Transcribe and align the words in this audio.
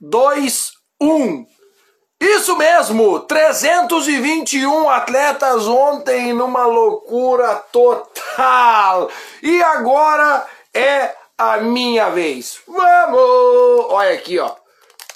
2, 0.00 0.72
1. 1.00 1.46
Isso 2.18 2.56
mesmo, 2.56 3.20
321 3.20 4.88
atletas 4.88 5.66
ontem 5.66 6.32
numa 6.32 6.64
loucura 6.64 7.54
total. 7.70 9.10
E 9.42 9.62
agora 9.62 10.46
é 10.72 11.14
a 11.36 11.58
minha 11.58 12.08
vez. 12.10 12.60
Vamos! 12.66 13.86
Olha 13.90 14.14
aqui, 14.14 14.38
ó. 14.38 14.52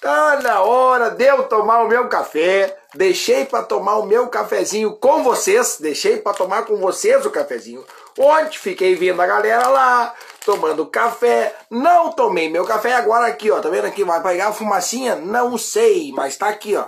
Tá 0.00 0.40
na 0.42 0.60
hora 0.60 1.10
de 1.10 1.24
eu 1.24 1.44
tomar 1.44 1.82
o 1.82 1.88
meu 1.88 2.08
café. 2.08 2.76
Deixei 2.94 3.46
para 3.46 3.62
tomar 3.62 3.96
o 3.96 4.06
meu 4.06 4.28
cafezinho 4.28 4.96
com 4.96 5.22
vocês. 5.22 5.78
Deixei 5.80 6.18
para 6.18 6.34
tomar 6.34 6.66
com 6.66 6.76
vocês 6.76 7.24
o 7.24 7.30
cafezinho. 7.30 7.82
Ontem 8.18 8.58
fiquei 8.58 8.94
vendo 8.94 9.20
a 9.20 9.26
galera 9.26 9.68
lá 9.68 10.14
tomando 10.44 10.86
café. 10.86 11.54
Não 11.70 12.12
tomei 12.12 12.48
meu 12.48 12.64
café 12.64 12.94
agora 12.94 13.26
aqui, 13.26 13.50
ó. 13.50 13.60
Tá 13.60 13.68
vendo 13.68 13.86
aqui? 13.86 14.04
Vai 14.04 14.22
pegar 14.22 14.48
a 14.48 14.52
fumacinha? 14.52 15.16
Não 15.16 15.58
sei, 15.58 16.12
mas 16.12 16.36
tá 16.36 16.48
aqui, 16.48 16.76
ó. 16.76 16.86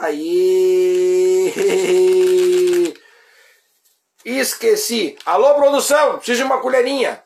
Aí. 0.00 1.52
Esqueci. 4.24 5.16
Alô, 5.24 5.54
produção, 5.54 6.16
preciso 6.18 6.38
de 6.38 6.44
uma 6.44 6.60
colherinha. 6.60 7.22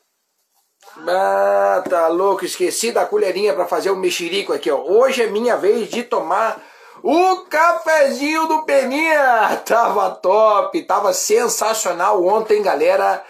Ah, 1.09 1.83
tá 1.89 2.06
louco, 2.09 2.45
esqueci 2.45 2.92
da 2.92 3.06
colherinha 3.06 3.55
para 3.55 3.67
fazer 3.67 3.91
o 3.91 3.97
mexerico 3.97 4.53
aqui, 4.53 4.70
ó. 4.70 4.79
Hoje 4.79 5.23
é 5.23 5.27
minha 5.27 5.56
vez 5.56 5.89
de 5.89 6.03
tomar 6.03 6.62
o 7.02 7.45
cafezinho 7.48 8.47
do 8.47 8.62
Peninha. 8.62 9.62
Tava 9.65 10.11
top, 10.11 10.83
tava 10.83 11.12
sensacional 11.12 12.25
ontem, 12.25 12.62
galera. 12.62 13.25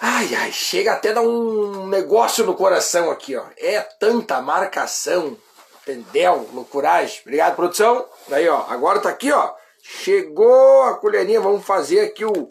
Ai, 0.00 0.34
ai, 0.34 0.52
chega 0.52 0.92
até 0.92 1.12
dar 1.12 1.22
um 1.22 1.86
negócio 1.86 2.44
no 2.44 2.54
coração 2.54 3.10
aqui, 3.10 3.36
ó. 3.36 3.44
É 3.56 3.80
tanta 3.80 4.40
marcação, 4.40 5.36
entendeu? 5.82 6.48
Loucuragem. 6.52 7.20
Obrigado, 7.22 7.56
produção. 7.56 8.04
Aí, 8.30 8.48
ó, 8.48 8.64
agora 8.68 9.00
tá 9.00 9.08
aqui, 9.08 9.30
ó. 9.30 9.52
Chegou 9.82 10.82
a 10.84 10.94
colherinha, 10.94 11.40
vamos 11.40 11.64
fazer 11.64 12.00
aqui 12.00 12.24
o 12.24 12.48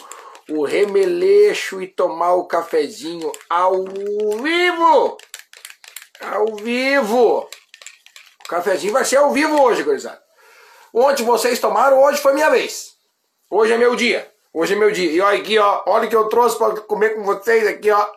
o 0.50 0.66
remeleixo 0.66 1.82
e 1.82 1.88
tomar 1.88 2.34
o 2.34 2.46
cafezinho 2.46 3.32
ao 3.50 3.86
vivo. 3.86 5.18
Ao 6.20 6.56
vivo. 6.56 7.50
O 8.46 8.50
cafezinho 8.50 8.94
vai 8.94 9.06
ser 9.06 9.18
ao 9.18 9.32
vivo 9.32 9.62
hoje, 9.62 9.84
gurizada. 9.84 10.22
Ontem 10.94 11.24
vocês 11.24 11.60
tomaram, 11.60 12.02
hoje 12.04 12.22
foi 12.22 12.34
minha 12.34 12.50
vez. 12.50 12.94
Hoje 13.50 13.74
é 13.74 13.78
meu 13.78 13.96
dia. 13.96 14.32
Hoje 14.54 14.74
é 14.74 14.78
meu 14.78 14.92
dia. 14.92 15.12
E 15.12 15.22
olha 15.22 15.40
aqui, 15.40 15.58
ó. 15.58 15.84
Olha 15.88 16.06
o 16.06 16.10
que 16.10 16.16
eu 16.16 16.30
trouxe 16.30 16.58
para 16.58 16.80
comer 16.82 17.16
com 17.16 17.24
vocês 17.24 17.68
aqui, 17.68 17.90
ó. 17.90 18.08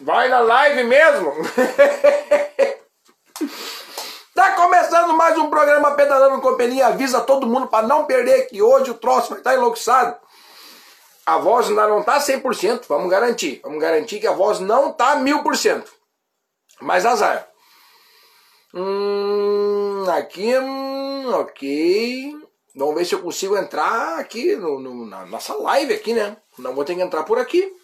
Vai 0.00 0.28
na 0.28 0.40
live 0.40 0.84
mesmo. 0.84 1.32
Tá 4.36 4.52
começando 4.52 5.14
mais 5.14 5.38
um 5.38 5.48
programa 5.48 5.94
Pedalando 5.94 6.42
Companhia. 6.42 6.88
Avisa 6.88 7.22
todo 7.22 7.46
mundo 7.46 7.68
para 7.68 7.86
não 7.86 8.04
perder 8.04 8.46
que 8.48 8.60
hoje 8.60 8.90
o 8.90 8.94
troço 8.94 9.30
vai 9.30 9.38
estar 9.38 9.52
tá 9.52 9.56
enlouquecido. 9.56 10.14
A 11.24 11.38
voz 11.38 11.68
ainda 11.68 11.88
não 11.88 12.02
tá 12.02 12.18
100%, 12.20 12.84
vamos 12.86 13.10
garantir. 13.10 13.60
Vamos 13.64 13.80
garantir 13.80 14.20
que 14.20 14.26
a 14.26 14.32
voz 14.32 14.60
não 14.60 14.92
tá 14.92 15.16
1000%. 15.16 15.86
Mas 16.82 17.06
azar. 17.06 17.48
Hum, 18.76 20.04
aqui, 20.10 20.54
hum, 20.58 21.32
ok. 21.32 22.36
Vamos 22.74 22.94
ver 22.94 23.06
se 23.06 23.14
eu 23.14 23.22
consigo 23.22 23.56
entrar 23.56 24.18
aqui 24.18 24.54
no, 24.54 24.78
no, 24.78 25.06
na 25.06 25.24
nossa 25.24 25.54
live 25.54 25.94
aqui, 25.94 26.12
né? 26.12 26.36
Não 26.58 26.74
vou 26.74 26.84
ter 26.84 26.94
que 26.94 27.00
entrar 27.00 27.24
por 27.24 27.38
aqui. 27.38 27.74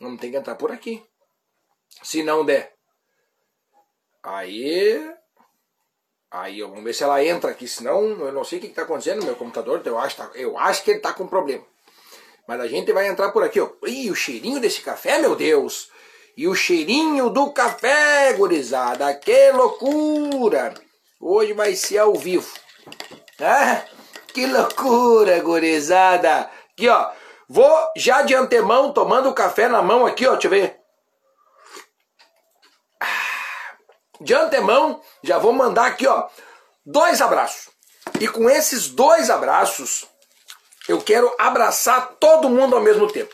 Não 0.00 0.16
tem 0.16 0.32
que 0.32 0.36
entrar 0.36 0.56
por 0.56 0.72
aqui. 0.72 1.00
Se 2.02 2.24
não 2.24 2.44
der. 2.44 2.74
Aí 4.24 5.14
Aí 6.34 6.60
vamos 6.62 6.82
ver 6.82 6.92
se 6.92 7.04
ela 7.04 7.24
entra 7.24 7.52
aqui, 7.52 7.68
senão 7.68 8.02
eu 8.02 8.32
não 8.32 8.42
sei 8.42 8.58
o 8.58 8.60
que 8.60 8.66
está 8.66 8.82
acontecendo 8.82 9.20
no 9.20 9.26
meu 9.26 9.36
computador, 9.36 9.80
eu 9.84 9.96
acho, 9.96 10.16
tá, 10.16 10.28
eu 10.34 10.58
acho 10.58 10.82
que 10.82 10.90
ele 10.90 10.98
está 10.98 11.12
com 11.12 11.28
problema. 11.28 11.64
Mas 12.44 12.60
a 12.60 12.66
gente 12.66 12.92
vai 12.92 13.06
entrar 13.06 13.30
por 13.30 13.44
aqui, 13.44 13.60
ó. 13.60 13.70
Ih, 13.86 14.10
o 14.10 14.16
cheirinho 14.16 14.58
desse 14.58 14.80
café, 14.80 15.20
meu 15.20 15.36
Deus! 15.36 15.92
E 16.36 16.48
o 16.48 16.54
cheirinho 16.54 17.30
do 17.30 17.52
café, 17.52 18.32
gurizada, 18.32 19.14
que 19.14 19.52
loucura! 19.52 20.74
Hoje 21.20 21.52
vai 21.52 21.74
ser 21.76 21.98
ao 21.98 22.14
vivo. 22.14 22.52
Ah, 23.40 23.82
que 24.32 24.46
loucura, 24.46 25.40
gurizada! 25.40 26.50
Aqui, 26.72 26.88
ó. 26.88 27.10
Vou 27.48 27.88
já 27.96 28.22
de 28.22 28.34
antemão 28.34 28.92
tomando 28.92 29.28
o 29.28 29.34
café 29.34 29.68
na 29.68 29.80
mão 29.80 30.04
aqui, 30.04 30.26
ó. 30.26 30.32
Deixa 30.32 30.48
eu 30.48 30.50
ver. 30.50 30.84
de 34.20 34.34
antemão, 34.34 35.00
já 35.22 35.38
vou 35.38 35.52
mandar 35.52 35.86
aqui, 35.86 36.06
ó, 36.06 36.28
dois 36.84 37.20
abraços. 37.20 37.68
E 38.20 38.26
com 38.26 38.48
esses 38.48 38.88
dois 38.88 39.30
abraços, 39.30 40.06
eu 40.88 41.00
quero 41.00 41.32
abraçar 41.38 42.16
todo 42.18 42.48
mundo 42.48 42.74
ao 42.74 42.82
mesmo 42.82 43.10
tempo. 43.10 43.32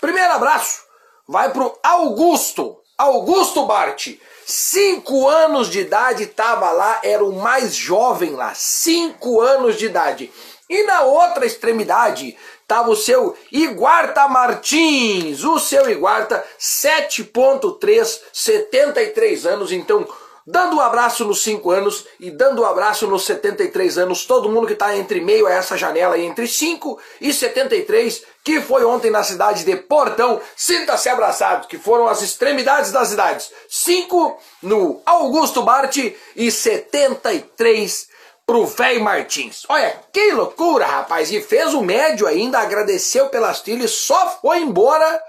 Primeiro 0.00 0.32
abraço 0.32 0.85
vai 1.26 1.50
pro 1.52 1.76
Augusto, 1.82 2.78
Augusto 2.96 3.64
Bart. 3.66 4.08
Cinco 4.44 5.28
anos 5.28 5.68
de 5.68 5.80
idade, 5.80 6.22
estava 6.22 6.70
lá, 6.70 7.00
era 7.02 7.24
o 7.24 7.32
mais 7.32 7.74
jovem 7.74 8.30
lá, 8.30 8.54
cinco 8.54 9.40
anos 9.40 9.76
de 9.76 9.86
idade. 9.86 10.32
E 10.70 10.84
na 10.84 11.02
outra 11.02 11.44
extremidade 11.44 12.36
estava 12.62 12.90
o 12.90 12.96
seu 12.96 13.36
Iguarta 13.50 14.28
Martins, 14.28 15.44
o 15.44 15.58
seu 15.58 15.88
Iguarta, 15.90 16.44
7.3, 16.60 18.20
73 18.32 19.46
anos, 19.46 19.72
então 19.72 20.06
dando 20.46 20.76
um 20.76 20.80
abraço 20.80 21.24
nos 21.24 21.42
5 21.42 21.70
anos 21.70 22.06
e 22.20 22.30
dando 22.30 22.62
um 22.62 22.64
abraço 22.64 23.06
nos 23.06 23.24
73 23.24 23.98
anos, 23.98 24.24
todo 24.24 24.48
mundo 24.48 24.66
que 24.66 24.74
está 24.74 24.96
entre 24.96 25.20
meio 25.20 25.46
a 25.46 25.52
essa 25.52 25.76
janela 25.76 26.18
entre 26.18 26.46
5 26.46 26.98
e 27.20 27.32
73, 27.32 28.22
que 28.44 28.60
foi 28.60 28.84
ontem 28.84 29.10
na 29.10 29.24
cidade 29.24 29.64
de 29.64 29.76
Portão, 29.76 30.40
sinta-se 30.54 31.08
abraçado, 31.08 31.66
que 31.66 31.76
foram 31.76 32.06
as 32.06 32.22
extremidades 32.22 32.92
das 32.92 33.08
cidades. 33.08 33.50
5 33.68 34.38
no 34.62 35.02
Augusto 35.04 35.62
Bart 35.62 35.96
e 36.36 36.50
73 36.50 38.08
pro 38.46 38.64
velho 38.64 39.02
Martins. 39.02 39.64
Olha, 39.68 40.00
que 40.12 40.30
loucura, 40.30 40.86
rapaz! 40.86 41.32
E 41.32 41.40
fez 41.40 41.74
o 41.74 41.82
médio 41.82 42.28
ainda, 42.28 42.60
agradeceu 42.60 43.28
pelas 43.28 43.60
trilhas, 43.60 43.90
só 43.90 44.38
foi 44.40 44.60
embora 44.60 45.20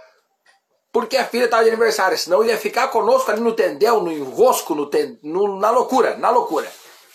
porque 0.97 1.15
a 1.15 1.25
filha 1.25 1.45
estava 1.45 1.63
de 1.63 1.69
aniversário, 1.69 2.17
senão 2.17 2.43
ia 2.43 2.57
ficar 2.57 2.87
conosco 2.87 3.29
ali 3.29 3.39
no 3.39 3.53
tendel, 3.53 4.01
no 4.01 4.11
enrosco, 4.11 4.73
no, 4.73 4.87
ten, 4.87 5.19
no 5.21 5.59
na 5.59 5.69
loucura, 5.69 6.17
na 6.17 6.31
loucura. 6.31 6.67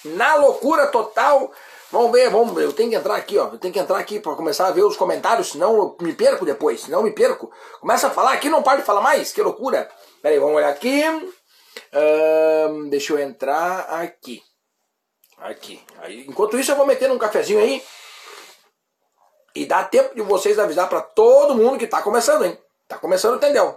Na 0.04 0.37
loucura 0.37 0.87
total. 0.87 1.50
Vamos 1.91 2.12
ver, 2.12 2.31
vamos 2.31 2.54
ver. 2.54 2.62
Eu 2.62 2.72
tenho 2.72 2.91
que 2.91 2.94
entrar 2.94 3.16
aqui, 3.16 3.37
ó. 3.37 3.48
Eu 3.48 3.59
tenho 3.59 3.75
que 3.75 3.81
entrar 3.81 3.98
aqui 3.98 4.20
para 4.20 4.37
começar 4.37 4.69
a 4.69 4.70
ver 4.70 4.84
os 4.84 4.97
comentários, 4.97 5.50
senão 5.50 5.75
eu 5.75 5.97
me 6.00 6.12
perco 6.12 6.44
depois. 6.44 6.82
Senão 6.82 7.00
eu 7.00 7.03
me 7.03 7.10
perco. 7.10 7.50
Começa 7.81 8.06
a 8.06 8.10
falar 8.10 8.34
aqui, 8.34 8.48
não 8.48 8.62
para 8.62 8.78
de 8.78 8.87
falar 8.87 9.00
mais. 9.00 9.32
Que 9.32 9.43
loucura. 9.43 9.91
Pera 10.22 10.32
aí, 10.32 10.38
vamos 10.38 10.54
olhar 10.54 10.70
aqui. 10.70 11.03
Um, 11.93 12.88
deixa 12.88 13.14
eu 13.14 13.19
entrar 13.19 13.81
aqui. 14.00 14.41
Aqui. 15.38 15.84
Aí, 16.03 16.25
enquanto 16.28 16.56
isso, 16.56 16.70
eu 16.70 16.76
vou 16.76 16.87
meter 16.87 17.10
um 17.10 17.19
cafezinho 17.19 17.59
aí. 17.59 17.82
E 19.56 19.66
dá 19.66 19.82
tempo 19.82 20.14
de 20.14 20.22
vocês 20.22 20.56
avisar 20.56 20.88
para 20.88 21.00
todo 21.00 21.56
mundo 21.56 21.78
que 21.78 21.88
tá 21.88 22.00
começando, 22.00 22.44
hein? 22.44 22.56
Tá 22.92 22.98
começando, 22.98 23.36
entendeu? 23.36 23.75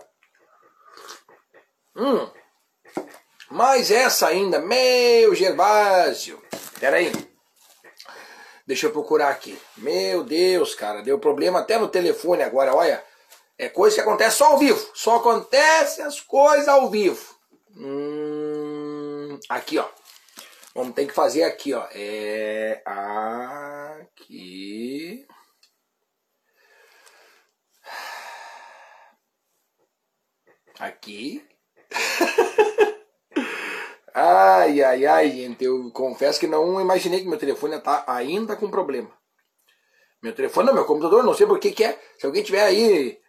Hum. 1.96 2.30
Mais 3.50 3.90
essa 3.90 4.28
ainda, 4.28 4.60
meu 4.60 5.34
Gervásio. 5.34 6.44
Pera 6.82 6.98
aí. 6.98 7.14
Deixa 8.68 8.88
eu 8.88 8.92
procurar 8.92 9.30
aqui. 9.30 9.58
Meu 9.78 10.22
Deus, 10.22 10.76
cara, 10.76 11.02
deu 11.02 11.18
problema 11.18 11.60
até 11.60 11.78
no 11.78 11.88
telefone 11.88 12.44
agora, 12.44 12.76
olha. 12.76 13.02
É 13.58 13.70
coisa 13.70 13.96
que 13.96 14.02
acontece 14.02 14.36
só 14.36 14.48
ao 14.48 14.58
vivo. 14.58 14.86
Só 14.94 15.16
acontece 15.16 16.02
as 16.02 16.20
coisas 16.20 16.68
ao 16.68 16.90
vivo. 16.90 17.38
Hum, 17.74 19.40
aqui, 19.48 19.80
ó. 19.80 19.88
Vamos 20.74 20.94
ter 20.94 21.08
que 21.08 21.14
fazer 21.14 21.44
aqui, 21.44 21.74
ó. 21.74 21.88
É 21.94 22.82
aqui. 23.96 25.26
Aqui. 30.80 31.46
ai, 34.14 34.82
ai, 34.82 35.06
ai, 35.06 35.32
gente. 35.32 35.64
Eu 35.64 35.92
confesso 35.92 36.40
que 36.40 36.48
não 36.48 36.82
imaginei 36.82 37.22
que 37.22 37.28
meu 37.28 37.40
telefone 37.40 37.80
tá 37.80 38.04
ainda 38.08 38.56
com 38.56 38.70
problema. 38.70 39.12
Meu 40.22 40.34
telefone, 40.34 40.68
não, 40.68 40.74
meu 40.74 40.86
computador, 40.86 41.24
não 41.24 41.34
sei 41.34 41.46
por 41.46 41.60
que 41.60 41.72
que 41.72 41.84
é. 41.84 42.00
Se 42.18 42.26
alguém 42.26 42.44
tiver 42.44 42.64
aí 42.64 43.20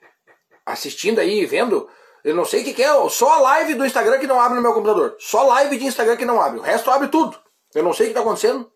assistindo 0.65 1.21
aí, 1.21 1.45
vendo, 1.47 1.89
eu 2.27 2.35
não 2.35 2.45
sei 2.45 2.63
o 2.63 2.65
que, 2.65 2.75
que 2.75 2.83
é. 2.83 3.09
Só 3.09 3.35
a 3.35 3.39
live 3.39 3.75
do 3.75 3.87
Instagram 3.87 4.19
que 4.19 4.27
não 4.27 4.41
abre 4.41 4.57
no 4.57 4.63
meu 4.63 4.75
computador. 4.75 5.17
Só 5.21 5.47
live 5.47 5.79
de 5.79 5.85
Instagram 5.85 6.17
que 6.17 6.25
não 6.25 6.41
abre. 6.41 6.59
O 6.59 6.63
resto 6.63 6.91
abre 6.91 7.07
tudo. 7.07 7.41
Eu 7.73 7.85
não 7.85 7.93
sei 7.93 8.07
o 8.07 8.09
que 8.09 8.15
tá 8.15 8.21
acontecendo. 8.21 8.69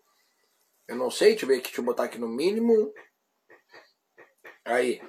Eu 0.87 0.95
não 0.95 1.11
sei. 1.11 1.31
Deixa 1.31 1.43
eu 1.43 1.49
ver 1.49 1.55
aqui. 1.55 1.63
Deixa 1.63 1.81
eu 1.81 1.85
botar 1.85 2.03
aqui 2.03 2.17
no 2.17 2.29
mínimo. 2.29 2.93
Aí. 4.63 5.01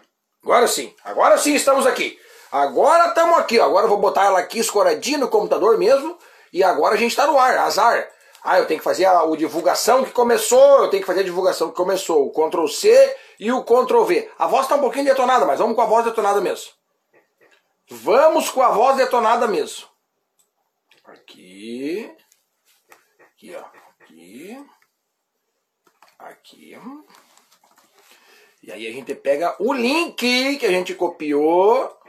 Agora 0.43 0.67
sim. 0.67 0.93
Agora 1.05 1.38
sim 1.38 1.55
estamos 1.55 1.87
aqui. 1.87 2.19
Agora 2.53 3.09
estamos 3.09 3.39
aqui, 3.39 3.59
ó. 3.59 3.65
agora 3.65 3.87
eu 3.87 3.89
vou 3.89 3.97
botar 3.97 4.27
ela 4.27 4.39
aqui 4.39 4.59
escoradinha 4.59 5.17
no 5.17 5.29
computador 5.29 5.79
mesmo 5.79 6.19
E 6.53 6.63
agora 6.63 6.95
a 6.95 6.99
gente 6.99 7.13
está 7.13 7.27
no 7.27 7.39
ar, 7.39 7.57
azar. 7.57 8.07
Ah, 8.45 8.59
eu 8.59 8.67
tenho 8.67 8.79
que 8.79 8.85
fazer 8.85 9.07
a, 9.07 9.23
a 9.23 9.37
divulgação 9.37 10.05
que 10.05 10.11
começou, 10.11 10.83
eu 10.83 10.91
tenho 10.91 11.03
que 11.03 11.07
fazer 11.07 11.21
a 11.21 11.25
divulgação 11.25 11.71
que 11.71 11.77
começou, 11.77 12.27
o 12.27 12.31
Ctrl 12.31 12.67
C 12.67 13.17
e 13.41 13.51
o 13.51 13.65
Ctrl 13.65 14.05
V. 14.05 14.31
A 14.39 14.47
voz 14.47 14.65
está 14.65 14.75
um 14.75 14.81
pouquinho 14.81 15.07
detonada, 15.07 15.47
mas 15.47 15.61
vamos 15.61 15.75
com 15.75 15.81
a 15.81 15.87
voz 15.87 16.05
detonada 16.05 16.41
mesmo. 16.41 16.73
Vamos 17.89 18.51
com 18.51 18.63
a 18.63 18.71
voz 18.71 18.97
detonada 18.97 19.47
mesmo. 19.47 19.87
Aqui. 21.05 22.13
Aqui, 23.21 23.55
ó. 23.55 23.65
Aqui. 24.03 24.67
Aqui. 26.19 26.81
E 28.63 28.73
aí 28.73 28.87
a 28.87 28.93
gente 28.93 29.15
pega 29.15 29.57
o 29.59 29.73
link 29.73 30.59
que 30.59 30.67
a 30.67 30.71
gente 30.71 30.95
copiou. 30.95 32.02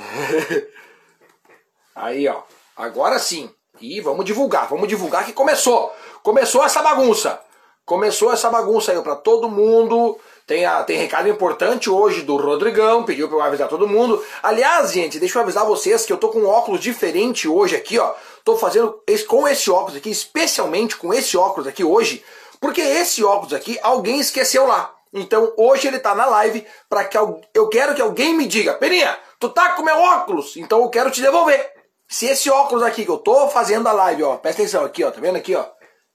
aí, 1.94 2.28
ó. 2.28 2.42
Agora 2.76 3.18
sim. 3.18 3.50
E 3.80 4.00
vamos 4.00 4.24
divulgar, 4.24 4.68
vamos 4.68 4.88
divulgar 4.88 5.24
que 5.24 5.32
começou. 5.32 5.92
Começou 6.22 6.64
essa 6.64 6.82
bagunça. 6.82 7.40
Começou 7.84 8.32
essa 8.32 8.50
bagunça 8.50 8.92
aí 8.92 9.02
para 9.02 9.16
todo 9.16 9.48
mundo. 9.48 10.18
Tem, 10.46 10.66
a, 10.66 10.82
tem 10.82 10.98
recado 10.98 11.28
importante 11.28 11.88
hoje 11.88 12.22
do 12.22 12.36
Rodrigão, 12.36 13.04
pediu 13.04 13.28
para 13.28 13.36
eu 13.36 13.42
avisar 13.42 13.68
todo 13.68 13.86
mundo. 13.86 14.22
Aliás, 14.42 14.92
gente, 14.92 15.18
deixa 15.18 15.38
eu 15.38 15.42
avisar 15.42 15.64
vocês 15.64 16.04
que 16.04 16.12
eu 16.12 16.16
tô 16.16 16.28
com 16.28 16.40
um 16.40 16.48
óculos 16.48 16.80
diferente 16.80 17.46
hoje 17.46 17.76
aqui, 17.76 17.98
ó. 17.98 18.14
Tô 18.44 18.56
fazendo 18.56 19.00
esse, 19.06 19.24
com 19.24 19.46
esse 19.46 19.70
óculos 19.70 19.96
aqui, 19.96 20.10
especialmente 20.10 20.96
com 20.96 21.14
esse 21.14 21.36
óculos 21.36 21.68
aqui 21.68 21.84
hoje, 21.84 22.24
porque 22.60 22.80
esse 22.80 23.22
óculos 23.22 23.52
aqui 23.52 23.78
alguém 23.82 24.18
esqueceu 24.18 24.66
lá. 24.66 24.92
Então 25.12 25.52
hoje 25.56 25.86
ele 25.86 25.98
tá 25.98 26.14
na 26.14 26.26
live 26.26 26.66
para 26.88 27.04
que 27.04 27.16
eu 27.16 27.68
quero 27.68 27.94
que 27.94 28.02
alguém 28.02 28.34
me 28.34 28.46
diga, 28.46 28.74
Peninha, 28.74 29.16
tu 29.40 29.48
tá 29.48 29.72
com 29.72 29.82
meu 29.82 29.96
óculos, 29.96 30.56
então 30.56 30.82
eu 30.82 30.90
quero 30.90 31.10
te 31.10 31.20
devolver. 31.20 31.72
Se 32.06 32.26
esse 32.26 32.50
óculos 32.50 32.82
aqui 32.82 33.04
que 33.04 33.10
eu 33.10 33.18
tô 33.18 33.48
fazendo 33.48 33.88
a 33.88 33.92
live, 33.92 34.22
ó, 34.22 34.36
presta 34.36 34.62
atenção 34.62 34.84
aqui, 34.84 35.02
ó, 35.02 35.10
tá 35.10 35.20
vendo 35.20 35.36
aqui, 35.36 35.56
ó? 35.56 35.64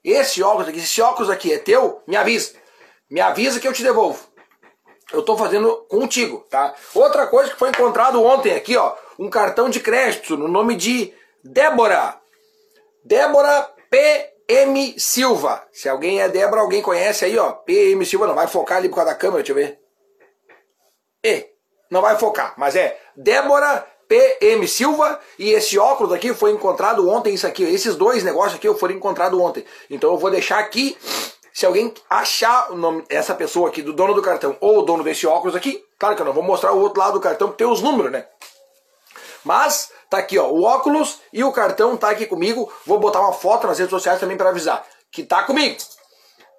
Esse 0.04 0.44
óculos 0.44 0.70
aqui, 0.70 0.80
esse 0.80 1.02
óculos 1.02 1.30
aqui 1.30 1.52
é 1.52 1.58
teu, 1.58 2.04
me 2.08 2.16
avisa. 2.16 2.54
Me 3.10 3.20
avisa 3.20 3.60
que 3.60 3.68
eu 3.68 3.74
te 3.74 3.82
devolvo. 3.82 4.24
Eu 5.12 5.24
tô 5.24 5.38
fazendo 5.38 5.86
contigo, 5.90 6.46
tá? 6.50 6.76
Outra 6.94 7.26
coisa 7.28 7.52
que 7.52 7.58
foi 7.58 7.70
encontrado 7.70 8.24
ontem 8.24 8.54
aqui, 8.54 8.78
ó, 8.78 8.96
um 9.18 9.30
cartão 9.30 9.70
de 9.70 9.80
crédito 9.80 10.38
no 10.38 10.48
nome 10.48 10.76
de 10.76 11.14
Débora. 11.44 12.20
Débora 13.04 13.74
PM 13.90 15.00
Silva. 15.00 15.66
Se 15.72 15.88
alguém 15.88 16.22
é 16.22 16.30
Débora, 16.30 16.62
alguém 16.62 16.82
conhece 16.82 17.26
aí, 17.26 17.38
ó. 17.38 17.54
PM 17.54 18.06
Silva, 18.06 18.28
não 18.28 18.36
vai 18.36 18.48
focar 18.48 18.78
ali 18.78 18.90
por 18.90 18.96
causa 18.96 19.12
da 19.12 19.18
câmera, 19.18 19.42
deixa 19.42 19.52
eu 19.52 19.56
ver. 19.56 19.80
E, 21.24 21.50
não 21.90 22.02
vai 22.02 22.18
focar, 22.20 22.54
mas 22.58 22.76
é 22.76 23.00
Débora 23.16 23.86
PM 24.08 24.68
Silva 24.68 25.20
e 25.38 25.52
esse 25.52 25.80
óculos 25.80 26.14
aqui 26.14 26.34
foi 26.34 26.52
encontrado 26.52 27.10
ontem, 27.10 27.34
isso 27.34 27.48
aqui, 27.48 27.64
esses 27.64 27.96
dois 27.96 28.24
negócios 28.24 28.56
aqui 28.56 28.72
foram 28.76 28.94
encontrados 28.94 29.40
ontem. 29.40 29.66
Então 29.90 30.12
eu 30.12 30.18
vou 30.18 30.30
deixar 30.30 30.60
aqui, 30.60 30.98
se 31.54 31.66
alguém 31.66 31.94
achar 32.10 32.72
o 32.72 32.76
nome 32.76 33.04
essa 33.10 33.34
pessoa 33.34 33.70
aqui, 33.70 33.82
do 33.82 33.94
dono 33.94 34.14
do 34.14 34.22
cartão 34.22 34.56
ou 34.60 34.80
o 34.80 34.82
dono 34.84 35.04
desse 35.04 35.26
óculos 35.26 35.56
aqui, 35.56 35.84
claro 35.98 36.16
que 36.16 36.22
eu 36.22 36.26
não 36.26 36.34
vou 36.34 36.44
mostrar 36.44 36.72
o 36.72 36.80
outro 36.80 37.00
lado 37.00 37.14
do 37.14 37.20
cartão 37.20 37.48
porque 37.48 37.64
tem 37.64 37.72
os 37.72 37.82
números, 37.82 38.12
né? 38.12 38.28
Mas 39.44 39.92
tá 40.10 40.18
aqui, 40.18 40.38
ó, 40.40 40.48
o 40.48 40.64
óculos 40.64 41.20
e 41.32 41.44
o 41.44 41.52
cartão 41.52 41.96
tá 41.96 42.10
aqui 42.10 42.26
comigo. 42.26 42.72
Vou 42.86 43.00
botar 43.00 43.22
uma 43.22 43.34
foto 43.34 43.68
nas 43.68 43.78
redes 43.78 43.92
sociais 43.92 44.20
também 44.20 44.38
para 44.38 44.50
avisar 44.50 44.86
que 45.12 45.24
tá 45.24 45.44
comigo. 45.44 45.78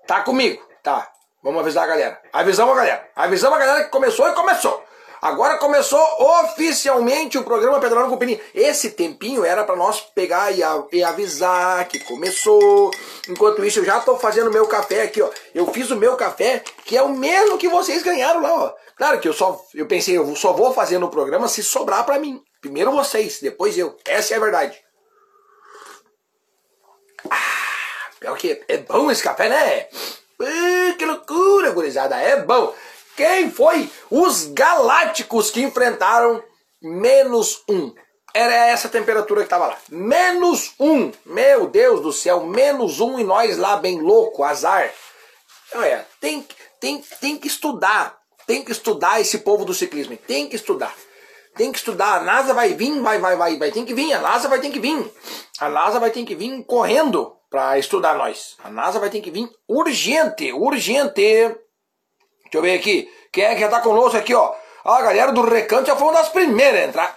Tá 0.06 0.22
comigo, 0.22 0.64
tá? 0.82 1.10
Vamos 1.42 1.60
avisar 1.60 1.84
a 1.84 1.86
galera. 1.86 2.22
Avisamos 2.32 2.72
a 2.72 2.76
galera. 2.76 3.10
Avisamos 3.14 3.56
a 3.56 3.60
galera 3.60 3.84
que 3.84 3.90
começou 3.90 4.28
e 4.28 4.32
começou. 4.32 4.85
Agora 5.26 5.58
começou 5.58 6.00
oficialmente 6.44 7.36
o 7.36 7.42
programa 7.42 7.80
Pedalando 7.80 8.16
com. 8.16 8.40
Esse 8.54 8.90
tempinho 8.90 9.44
era 9.44 9.64
para 9.64 9.74
nós 9.74 10.00
pegar 10.00 10.52
e, 10.52 10.62
a, 10.62 10.84
e, 10.92 11.02
avisar 11.02 11.88
que 11.88 11.98
começou. 11.98 12.92
Enquanto 13.28 13.64
isso, 13.64 13.80
eu 13.80 13.84
já 13.84 13.98
tô 13.98 14.16
fazendo 14.16 14.52
meu 14.52 14.68
café 14.68 15.02
aqui, 15.02 15.20
ó. 15.20 15.28
Eu 15.52 15.66
fiz 15.72 15.90
o 15.90 15.96
meu 15.96 16.14
café, 16.14 16.62
que 16.84 16.96
é 16.96 17.02
o 17.02 17.08
mesmo 17.08 17.58
que 17.58 17.68
vocês 17.68 18.04
ganharam 18.04 18.40
lá, 18.40 18.54
ó. 18.54 18.74
Claro 18.96 19.18
que 19.18 19.26
eu 19.26 19.32
só 19.32 19.60
eu 19.74 19.86
pensei, 19.86 20.16
eu 20.16 20.36
só 20.36 20.52
vou 20.52 20.72
fazer 20.72 20.98
no 20.98 21.10
programa 21.10 21.48
se 21.48 21.60
sobrar 21.60 22.06
para 22.06 22.20
mim. 22.20 22.40
Primeiro 22.60 22.92
vocês, 22.92 23.40
depois 23.40 23.76
eu. 23.76 23.98
Essa 24.04 24.34
é 24.34 24.36
a 24.36 24.40
verdade. 24.40 24.78
Ah, 27.28 28.10
pior 28.20 28.36
que 28.38 28.62
é 28.68 28.76
bom 28.76 29.10
esse 29.10 29.24
café, 29.24 29.48
né? 29.48 29.88
Ah, 30.40 30.94
que 30.96 31.04
loucura, 31.04 31.72
gurizada. 31.72 32.14
É 32.14 32.40
bom. 32.40 32.72
Quem 33.16 33.50
foi? 33.50 33.90
Os 34.10 34.44
galácticos 34.44 35.50
que 35.50 35.62
enfrentaram 35.62 36.42
menos 36.82 37.62
um. 37.68 37.92
Era 38.34 38.54
essa 38.66 38.90
temperatura 38.90 39.40
que 39.40 39.46
estava 39.46 39.68
lá. 39.68 39.78
Menos 39.88 40.74
um. 40.78 41.10
Meu 41.24 41.66
Deus 41.66 42.02
do 42.02 42.12
céu, 42.12 42.44
menos 42.44 43.00
um 43.00 43.18
e 43.18 43.24
nós 43.24 43.56
lá 43.56 43.76
bem 43.76 43.98
louco, 44.00 44.44
azar. 44.44 44.92
Olha, 45.74 46.06
tem, 46.20 46.46
tem, 46.78 47.02
tem 47.18 47.38
que 47.38 47.46
estudar. 47.46 48.18
Tem 48.46 48.62
que 48.62 48.70
estudar 48.70 49.20
esse 49.20 49.38
povo 49.38 49.64
do 49.64 49.72
ciclismo. 49.72 50.16
Tem 50.18 50.46
que 50.46 50.56
estudar. 50.56 50.94
Tem 51.56 51.72
que 51.72 51.78
estudar. 51.78 52.18
A 52.18 52.22
NASA 52.22 52.52
vai 52.52 52.74
vir, 52.74 53.00
vai, 53.00 53.18
vai, 53.18 53.34
vai, 53.34 53.56
vai. 53.56 53.70
Tem 53.72 53.86
que 53.86 53.94
vir. 53.94 54.12
A 54.12 54.20
NASA 54.20 54.46
vai 54.46 54.60
ter 54.60 54.70
que 54.70 54.78
vir. 54.78 55.10
A 55.58 55.70
NASA 55.70 55.98
vai 55.98 56.10
ter 56.10 56.24
que 56.24 56.34
vir 56.34 56.62
correndo 56.64 57.34
para 57.50 57.78
estudar 57.78 58.14
nós. 58.14 58.56
A 58.62 58.70
NASA 58.70 59.00
vai 59.00 59.08
ter 59.08 59.22
que 59.22 59.30
vir 59.30 59.48
urgente, 59.66 60.52
urgente 60.52 61.56
Deixa 62.50 62.58
eu 62.58 62.62
ver 62.62 62.78
aqui. 62.78 63.10
Quem 63.32 63.44
é 63.44 63.54
que 63.54 63.60
já 63.60 63.68
tá 63.68 63.80
conosco 63.80 64.16
aqui, 64.16 64.34
ó? 64.34 64.54
A 64.84 65.02
galera 65.02 65.32
do 65.32 65.42
Recanto 65.42 65.88
já 65.88 65.96
foi 65.96 66.06
uma 66.06 66.14
das 66.14 66.28
primeiras 66.28 66.80
a 66.80 66.84
entrar. 66.84 67.14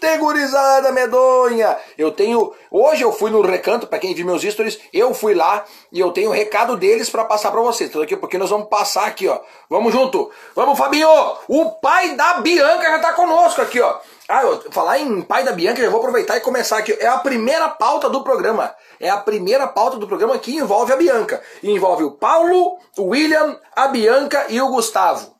Tegurizada 0.00 0.90
medonha! 0.92 1.76
Eu 1.98 2.10
tenho. 2.10 2.54
Hoje 2.70 3.02
eu 3.02 3.12
fui 3.12 3.30
no 3.30 3.42
Recanto, 3.42 3.86
para 3.86 3.98
quem 3.98 4.14
viu 4.14 4.24
meus 4.24 4.42
stories, 4.42 4.78
eu 4.94 5.12
fui 5.12 5.34
lá 5.34 5.62
e 5.92 6.00
eu 6.00 6.10
tenho 6.10 6.30
o 6.30 6.32
um 6.32 6.34
recado 6.34 6.74
deles 6.74 7.10
para 7.10 7.22
passar 7.22 7.50
para 7.50 7.60
vocês. 7.60 7.90
Então 7.90 8.00
daqui 8.00 8.16
porque 8.16 8.38
nós 8.38 8.48
vamos 8.48 8.68
passar 8.68 9.06
aqui, 9.06 9.28
ó. 9.28 9.38
Vamos 9.68 9.92
junto. 9.92 10.30
Vamos, 10.54 10.78
Fabinho! 10.78 11.08
O 11.48 11.70
pai 11.72 12.16
da 12.16 12.40
Bianca 12.40 12.84
já 12.84 12.98
tá 12.98 13.12
conosco 13.12 13.60
aqui, 13.60 13.78
ó. 13.78 13.98
Ah, 14.28 14.42
eu, 14.42 14.72
falar 14.72 14.98
em 14.98 15.22
pai 15.22 15.44
da 15.44 15.52
Bianca, 15.52 15.80
já 15.80 15.88
vou 15.88 16.00
aproveitar 16.00 16.36
e 16.36 16.40
começar 16.40 16.78
aqui. 16.78 16.92
É 16.94 17.06
a 17.06 17.18
primeira 17.18 17.68
pauta 17.68 18.10
do 18.10 18.24
programa. 18.24 18.74
É 18.98 19.08
a 19.08 19.18
primeira 19.18 19.68
pauta 19.68 19.98
do 19.98 20.08
programa 20.08 20.38
que 20.38 20.56
envolve 20.56 20.92
a 20.92 20.96
Bianca. 20.96 21.42
Envolve 21.62 22.02
o 22.02 22.12
Paulo, 22.12 22.78
o 22.96 23.02
William, 23.04 23.60
a 23.74 23.86
Bianca 23.86 24.46
e 24.48 24.60
o 24.60 24.68
Gustavo. 24.68 25.36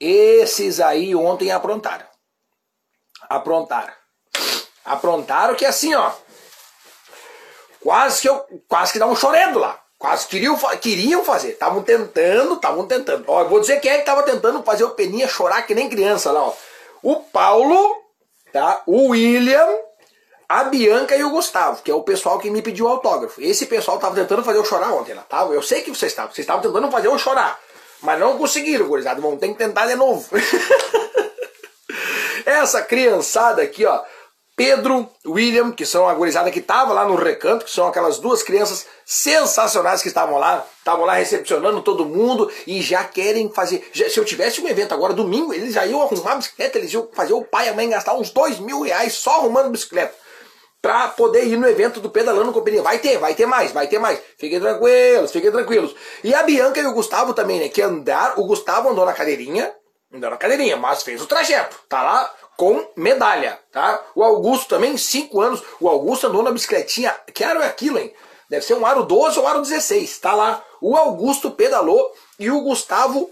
Esses 0.00 0.80
aí 0.80 1.14
ontem 1.14 1.52
aprontaram. 1.52 2.06
Aprontaram. 3.28 3.92
Aprontaram 4.84 5.54
que 5.54 5.64
assim, 5.64 5.94
ó. 5.94 6.10
Quase 7.80 8.22
que 8.22 8.28
eu. 8.28 8.44
Quase 8.66 8.92
que 8.92 8.98
dá 8.98 9.06
um 9.06 9.14
chorendo 9.14 9.58
lá. 9.58 9.80
Quase 10.00 10.26
queriam, 10.28 10.56
queriam 10.80 11.22
fazer. 11.22 11.50
Estavam 11.50 11.82
tentando, 11.82 12.54
estavam 12.54 12.86
tentando. 12.86 13.22
Ó, 13.26 13.44
vou 13.44 13.60
dizer 13.60 13.80
quem 13.80 13.90
é 13.90 13.94
que 13.96 14.00
estava 14.00 14.22
tentando 14.22 14.62
fazer 14.62 14.82
o 14.82 14.92
Peninha 14.92 15.28
chorar 15.28 15.60
que 15.66 15.74
nem 15.74 15.90
criança 15.90 16.32
lá, 16.32 16.42
ó. 16.42 16.54
O 17.02 17.16
Paulo, 17.16 17.96
tá? 18.50 18.82
O 18.86 19.08
William, 19.08 19.68
a 20.48 20.64
Bianca 20.64 21.14
e 21.14 21.22
o 21.22 21.28
Gustavo, 21.28 21.82
que 21.82 21.90
é 21.90 21.94
o 21.94 22.02
pessoal 22.02 22.38
que 22.38 22.48
me 22.48 22.62
pediu 22.62 22.88
autógrafo. 22.88 23.42
Esse 23.42 23.66
pessoal 23.66 23.98
estava 23.98 24.14
tentando 24.14 24.42
fazer 24.42 24.56
eu 24.56 24.64
chorar 24.64 24.90
ontem 24.90 25.12
lá, 25.12 25.20
tá? 25.20 25.42
Eu 25.42 25.60
sei 25.60 25.82
que 25.82 25.90
vocês 25.90 26.12
estavam. 26.12 26.32
Vocês 26.32 26.44
estavam 26.44 26.62
tentando 26.62 26.90
fazer 26.90 27.08
eu 27.08 27.18
chorar. 27.18 27.60
Mas 28.00 28.18
não 28.18 28.38
conseguiram, 28.38 28.88
gurizada. 28.88 29.20
Vão 29.20 29.36
ter 29.36 29.48
que 29.48 29.58
tentar 29.58 29.84
de 29.84 29.96
novo. 29.96 30.26
Essa 32.46 32.80
criançada 32.80 33.60
aqui, 33.60 33.84
ó. 33.84 34.02
Pedro, 34.60 35.08
William, 35.26 35.72
que 35.72 35.86
são 35.86 36.06
a 36.06 36.12
gurizada 36.12 36.50
que 36.50 36.58
estava 36.58 36.92
lá 36.92 37.06
no 37.06 37.14
recanto, 37.14 37.64
que 37.64 37.70
são 37.70 37.88
aquelas 37.88 38.18
duas 38.18 38.42
crianças 38.42 38.86
sensacionais 39.06 40.02
que 40.02 40.08
estavam 40.08 40.36
lá, 40.36 40.66
estavam 40.76 41.06
lá 41.06 41.14
recepcionando 41.14 41.80
todo 41.80 42.04
mundo 42.04 42.52
e 42.66 42.82
já 42.82 43.02
querem 43.02 43.50
fazer. 43.50 43.88
Já, 43.90 44.10
se 44.10 44.20
eu 44.20 44.24
tivesse 44.26 44.60
um 44.60 44.68
evento 44.68 44.92
agora 44.92 45.14
domingo, 45.14 45.54
eles 45.54 45.72
já 45.72 45.86
iam 45.86 46.02
arrumar 46.02 46.34
bicicleta, 46.34 46.76
eles 46.76 46.92
iam 46.92 47.08
fazer 47.14 47.32
o 47.32 47.42
pai 47.42 47.68
e 47.68 47.70
a 47.70 47.72
mãe 47.72 47.88
gastar 47.88 48.12
uns 48.12 48.28
dois 48.28 48.58
mil 48.58 48.82
reais 48.82 49.14
só 49.14 49.36
arrumando 49.36 49.70
bicicleta 49.70 50.14
para 50.82 51.08
poder 51.08 51.46
ir 51.46 51.56
no 51.56 51.66
evento 51.66 51.98
do 51.98 52.10
Pedalando 52.10 52.52
Companhia. 52.52 52.82
Vai 52.82 52.98
ter, 52.98 53.16
vai 53.16 53.34
ter 53.34 53.46
mais, 53.46 53.72
vai 53.72 53.86
ter 53.86 53.98
mais. 53.98 54.20
Fiquem 54.36 54.60
tranquilos, 54.60 55.32
fiquem 55.32 55.50
tranquilos. 55.50 55.96
E 56.22 56.34
a 56.34 56.42
Bianca 56.42 56.78
e 56.78 56.86
o 56.86 56.92
Gustavo 56.92 57.32
também, 57.32 57.60
né? 57.60 57.70
Que 57.70 57.80
andar, 57.80 58.34
o 58.38 58.44
Gustavo 58.44 58.90
andou 58.90 59.06
na 59.06 59.14
cadeirinha, 59.14 59.72
andou 60.12 60.28
na 60.28 60.36
cadeirinha, 60.36 60.76
mas 60.76 61.02
fez 61.02 61.22
o 61.22 61.26
trajeto. 61.26 61.78
Tá 61.88 62.02
lá 62.02 62.30
com 62.60 62.86
medalha, 62.94 63.58
tá? 63.72 64.04
O 64.14 64.22
Augusto 64.22 64.68
também, 64.68 64.94
5 64.94 65.40
anos. 65.40 65.62
O 65.80 65.88
Augusto 65.88 66.26
andou 66.26 66.42
na 66.42 66.50
bicicletinha. 66.50 67.10
Que 67.32 67.42
aro 67.42 67.62
é 67.62 67.66
aquilo, 67.66 67.98
hein? 67.98 68.12
Deve 68.50 68.66
ser 68.66 68.74
um 68.74 68.84
aro 68.84 69.02
12 69.02 69.38
ou 69.38 69.48
aro 69.48 69.62
16. 69.62 70.18
Tá 70.18 70.34
lá. 70.34 70.62
O 70.78 70.94
Augusto 70.94 71.50
pedalou 71.52 72.14
e 72.38 72.50
o 72.50 72.60
Gustavo 72.60 73.30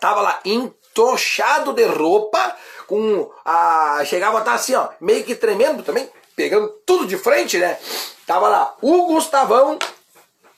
tava 0.00 0.22
lá 0.22 0.40
entochado 0.46 1.74
de 1.74 1.84
roupa, 1.84 2.56
com 2.86 3.30
a. 3.44 4.02
Chegava 4.06 4.38
a 4.38 4.40
estar 4.40 4.52
tá 4.52 4.56
assim, 4.56 4.74
ó, 4.74 4.88
meio 4.98 5.24
que 5.24 5.34
tremendo 5.34 5.82
também, 5.82 6.08
pegando 6.34 6.68
tudo 6.86 7.06
de 7.06 7.18
frente, 7.18 7.58
né? 7.58 7.78
Tava 8.26 8.48
lá 8.48 8.74
o 8.80 9.08
Gustavão 9.08 9.78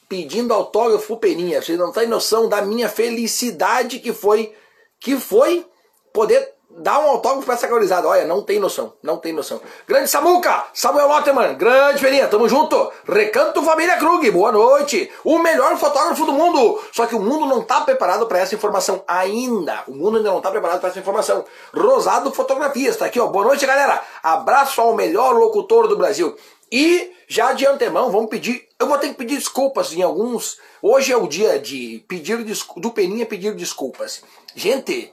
pedindo 0.09 0.55
autógrafo 0.55 1.17
Peninha. 1.17 1.61
Vocês 1.61 1.77
não 1.77 1.91
têm 1.91 2.07
noção 2.07 2.49
da 2.49 2.63
minha 2.63 2.89
felicidade 2.89 3.99
que 3.99 4.13
foi 4.13 4.55
que 5.01 5.17
foi 5.17 5.67
poder 6.13 6.60
dá 6.79 6.99
um 6.99 7.09
autógrafo 7.09 7.45
pra 7.45 7.55
essa 7.55 7.67
calorizada. 7.67 8.09
Olha, 8.09 8.25
não 8.25 8.43
tem 8.43 8.59
noção, 8.59 8.93
não 9.03 9.17
tem 9.17 9.33
noção. 9.33 9.61
Grande 9.87 10.09
Samuca, 10.09 10.65
Samuel 10.73 11.09
Lotterman, 11.09 11.55
grande 11.57 12.01
Ferinha, 12.01 12.29
tamo 12.29 12.49
junto. 12.49 12.91
Recanto 13.07 13.63
Família 13.63 13.97
Krug, 13.97 14.31
boa 14.31 14.53
noite. 14.53 15.11
O 15.25 15.39
melhor 15.39 15.77
fotógrafo 15.77 16.25
do 16.25 16.33
mundo. 16.33 16.81
Só 16.93 17.07
que 17.07 17.15
o 17.15 17.21
mundo 17.21 17.47
não 17.47 17.63
tá 17.63 17.81
preparado 17.81 18.27
para 18.27 18.39
essa 18.39 18.55
informação 18.55 19.03
ainda. 19.07 19.83
O 19.87 19.93
mundo 19.93 20.19
ainda 20.19 20.31
não 20.31 20.41
tá 20.41 20.51
preparado 20.51 20.81
para 20.81 20.91
essa 20.91 20.99
informação. 20.99 21.45
Rosado 21.75 22.33
Fotografias, 22.33 22.97
tá 22.97 23.07
aqui, 23.07 23.21
ó. 23.21 23.27
Boa 23.27 23.45
noite, 23.45 23.67
galera. 23.67 24.03
Abraço 24.23 24.81
ao 24.81 24.95
melhor 24.95 25.35
locutor 25.35 25.89
do 25.89 25.97
Brasil. 25.97 26.37
E 26.73 27.13
já 27.27 27.53
de 27.53 27.67
antemão, 27.67 28.11
vamos 28.11 28.31
pedir. 28.31 28.69
Eu 28.79 28.87
vou 28.87 28.97
ter 28.97 29.09
que 29.09 29.15
pedir 29.15 29.37
desculpas 29.37 29.93
em 29.93 30.03
alguns. 30.03 30.59
Hoje 30.81 31.13
é 31.13 31.17
o 31.17 31.27
dia 31.27 31.59
de 31.59 32.05
pedir 32.09 32.45
do 32.77 32.91
Peninha 32.91 33.27
pedir 33.27 33.55
desculpas. 33.55 34.23
Gente, 34.55 35.13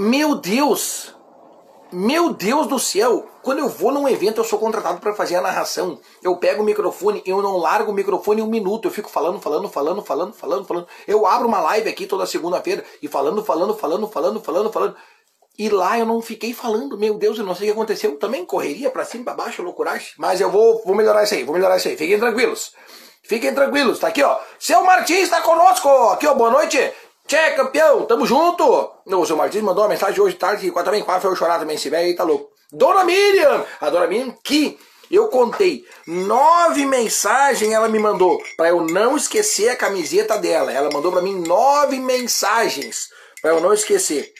meu 0.00 0.34
Deus! 0.34 1.14
Meu 1.92 2.32
Deus 2.32 2.66
do 2.66 2.78
céu! 2.78 3.28
Quando 3.42 3.58
eu 3.58 3.68
vou 3.68 3.92
num 3.92 4.08
evento, 4.08 4.38
eu 4.38 4.44
sou 4.44 4.58
contratado 4.58 4.98
para 4.98 5.14
fazer 5.14 5.36
a 5.36 5.42
narração. 5.42 5.98
Eu 6.22 6.36
pego 6.36 6.62
o 6.62 6.64
microfone, 6.64 7.22
eu 7.26 7.42
não 7.42 7.58
largo 7.58 7.92
o 7.92 7.94
microfone 7.94 8.40
um 8.40 8.46
minuto. 8.46 8.88
Eu 8.88 8.92
fico 8.92 9.10
falando, 9.10 9.40
falando, 9.40 9.68
falando, 9.68 10.02
falando, 10.02 10.32
falando, 10.32 10.64
falando. 10.64 10.86
Eu 11.06 11.26
abro 11.26 11.46
uma 11.46 11.60
live 11.60 11.88
aqui 11.88 12.06
toda 12.06 12.24
segunda-feira 12.24 12.82
e 13.02 13.08
falando, 13.08 13.44
falando, 13.44 13.74
falando, 13.74 14.08
falando, 14.08 14.40
falando, 14.40 14.72
falando. 14.72 14.96
E 15.58 15.68
lá 15.68 15.98
eu 15.98 16.06
não 16.06 16.22
fiquei 16.22 16.54
falando, 16.54 16.96
meu 16.96 17.18
Deus, 17.18 17.38
eu 17.38 17.44
não 17.44 17.54
sei 17.54 17.68
o 17.68 17.72
que 17.72 17.78
aconteceu. 17.78 18.16
Também 18.16 18.46
correria 18.46 18.90
para 18.90 19.04
cima, 19.04 19.24
para 19.24 19.34
baixo, 19.34 19.62
loucuragem. 19.62 20.08
Mas 20.16 20.40
eu 20.40 20.50
vou, 20.50 20.82
vou 20.82 20.94
melhorar 20.94 21.24
isso 21.24 21.34
aí, 21.34 21.44
vou 21.44 21.54
melhorar 21.54 21.76
isso 21.76 21.88
aí. 21.88 21.96
Fiquem 21.98 22.18
tranquilos. 22.18 22.72
Fiquem 23.22 23.54
tranquilos, 23.54 23.98
tá 23.98 24.08
aqui, 24.08 24.22
ó. 24.22 24.38
Seu 24.58 24.82
Martins 24.82 25.24
está 25.24 25.42
conosco. 25.42 25.88
Aqui, 26.10 26.26
ó, 26.26 26.34
boa 26.34 26.50
noite. 26.50 26.90
Tchê, 27.30 27.52
campeão, 27.52 28.06
tamo 28.06 28.26
junto! 28.26 28.90
O 29.06 29.24
seu 29.24 29.36
Martins 29.36 29.62
mandou 29.62 29.84
uma 29.84 29.90
mensagem 29.90 30.20
hoje 30.20 30.34
tarde, 30.34 30.68
que 30.68 30.82
também 30.82 31.00
quase 31.04 31.22
foi 31.22 31.30
eu 31.30 31.36
chorar 31.36 31.60
também, 31.60 31.76
esse 31.76 31.88
velho 31.88 32.08
aí 32.08 32.16
tá 32.16 32.24
louco. 32.24 32.50
Dona 32.72 33.04
Miriam! 33.04 33.64
A 33.80 33.88
Dona 33.88 34.08
Miriam 34.08 34.34
que 34.42 34.76
eu 35.08 35.28
contei 35.28 35.84
nove 36.08 36.84
mensagens 36.84 37.72
ela 37.72 37.88
me 37.88 38.00
mandou 38.00 38.42
para 38.56 38.70
eu 38.70 38.80
não 38.80 39.16
esquecer 39.16 39.68
a 39.68 39.76
camiseta 39.76 40.38
dela. 40.38 40.72
Ela 40.72 40.90
mandou 40.92 41.12
para 41.12 41.22
mim 41.22 41.40
nove 41.40 42.00
mensagens 42.00 43.10
para 43.40 43.52
eu 43.52 43.60
não 43.60 43.72
esquecer. 43.72 44.32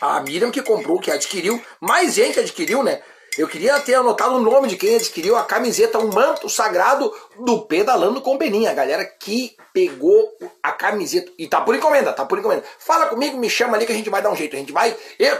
A 0.00 0.20
Miriam 0.20 0.52
que 0.52 0.62
comprou, 0.62 1.00
que 1.00 1.10
adquiriu, 1.10 1.60
mais 1.80 2.14
gente 2.14 2.38
adquiriu, 2.38 2.84
né? 2.84 3.02
Eu 3.38 3.46
queria 3.46 3.78
ter 3.80 3.94
anotado 3.94 4.34
o 4.34 4.40
nome 4.40 4.66
de 4.66 4.76
quem 4.76 4.96
adquiriu 4.96 5.36
a 5.36 5.44
camiseta, 5.44 5.98
um 5.98 6.12
manto 6.12 6.48
sagrado 6.48 7.14
do 7.38 7.62
Pedalando 7.62 8.20
com 8.20 8.36
Beninha. 8.36 8.70
A 8.70 8.74
galera 8.74 9.04
que 9.04 9.56
pegou 9.72 10.36
a 10.62 10.72
camiseta. 10.72 11.30
E 11.38 11.46
tá 11.46 11.60
por 11.60 11.74
encomenda, 11.74 12.12
tá 12.12 12.24
por 12.24 12.38
encomenda. 12.38 12.64
Fala 12.80 13.06
comigo, 13.06 13.38
me 13.38 13.48
chama 13.48 13.76
ali 13.76 13.86
que 13.86 13.92
a 13.92 13.94
gente 13.94 14.10
vai 14.10 14.20
dar 14.20 14.30
um 14.30 14.36
jeito. 14.36 14.56
A 14.56 14.58
gente 14.58 14.72
vai. 14.72 14.96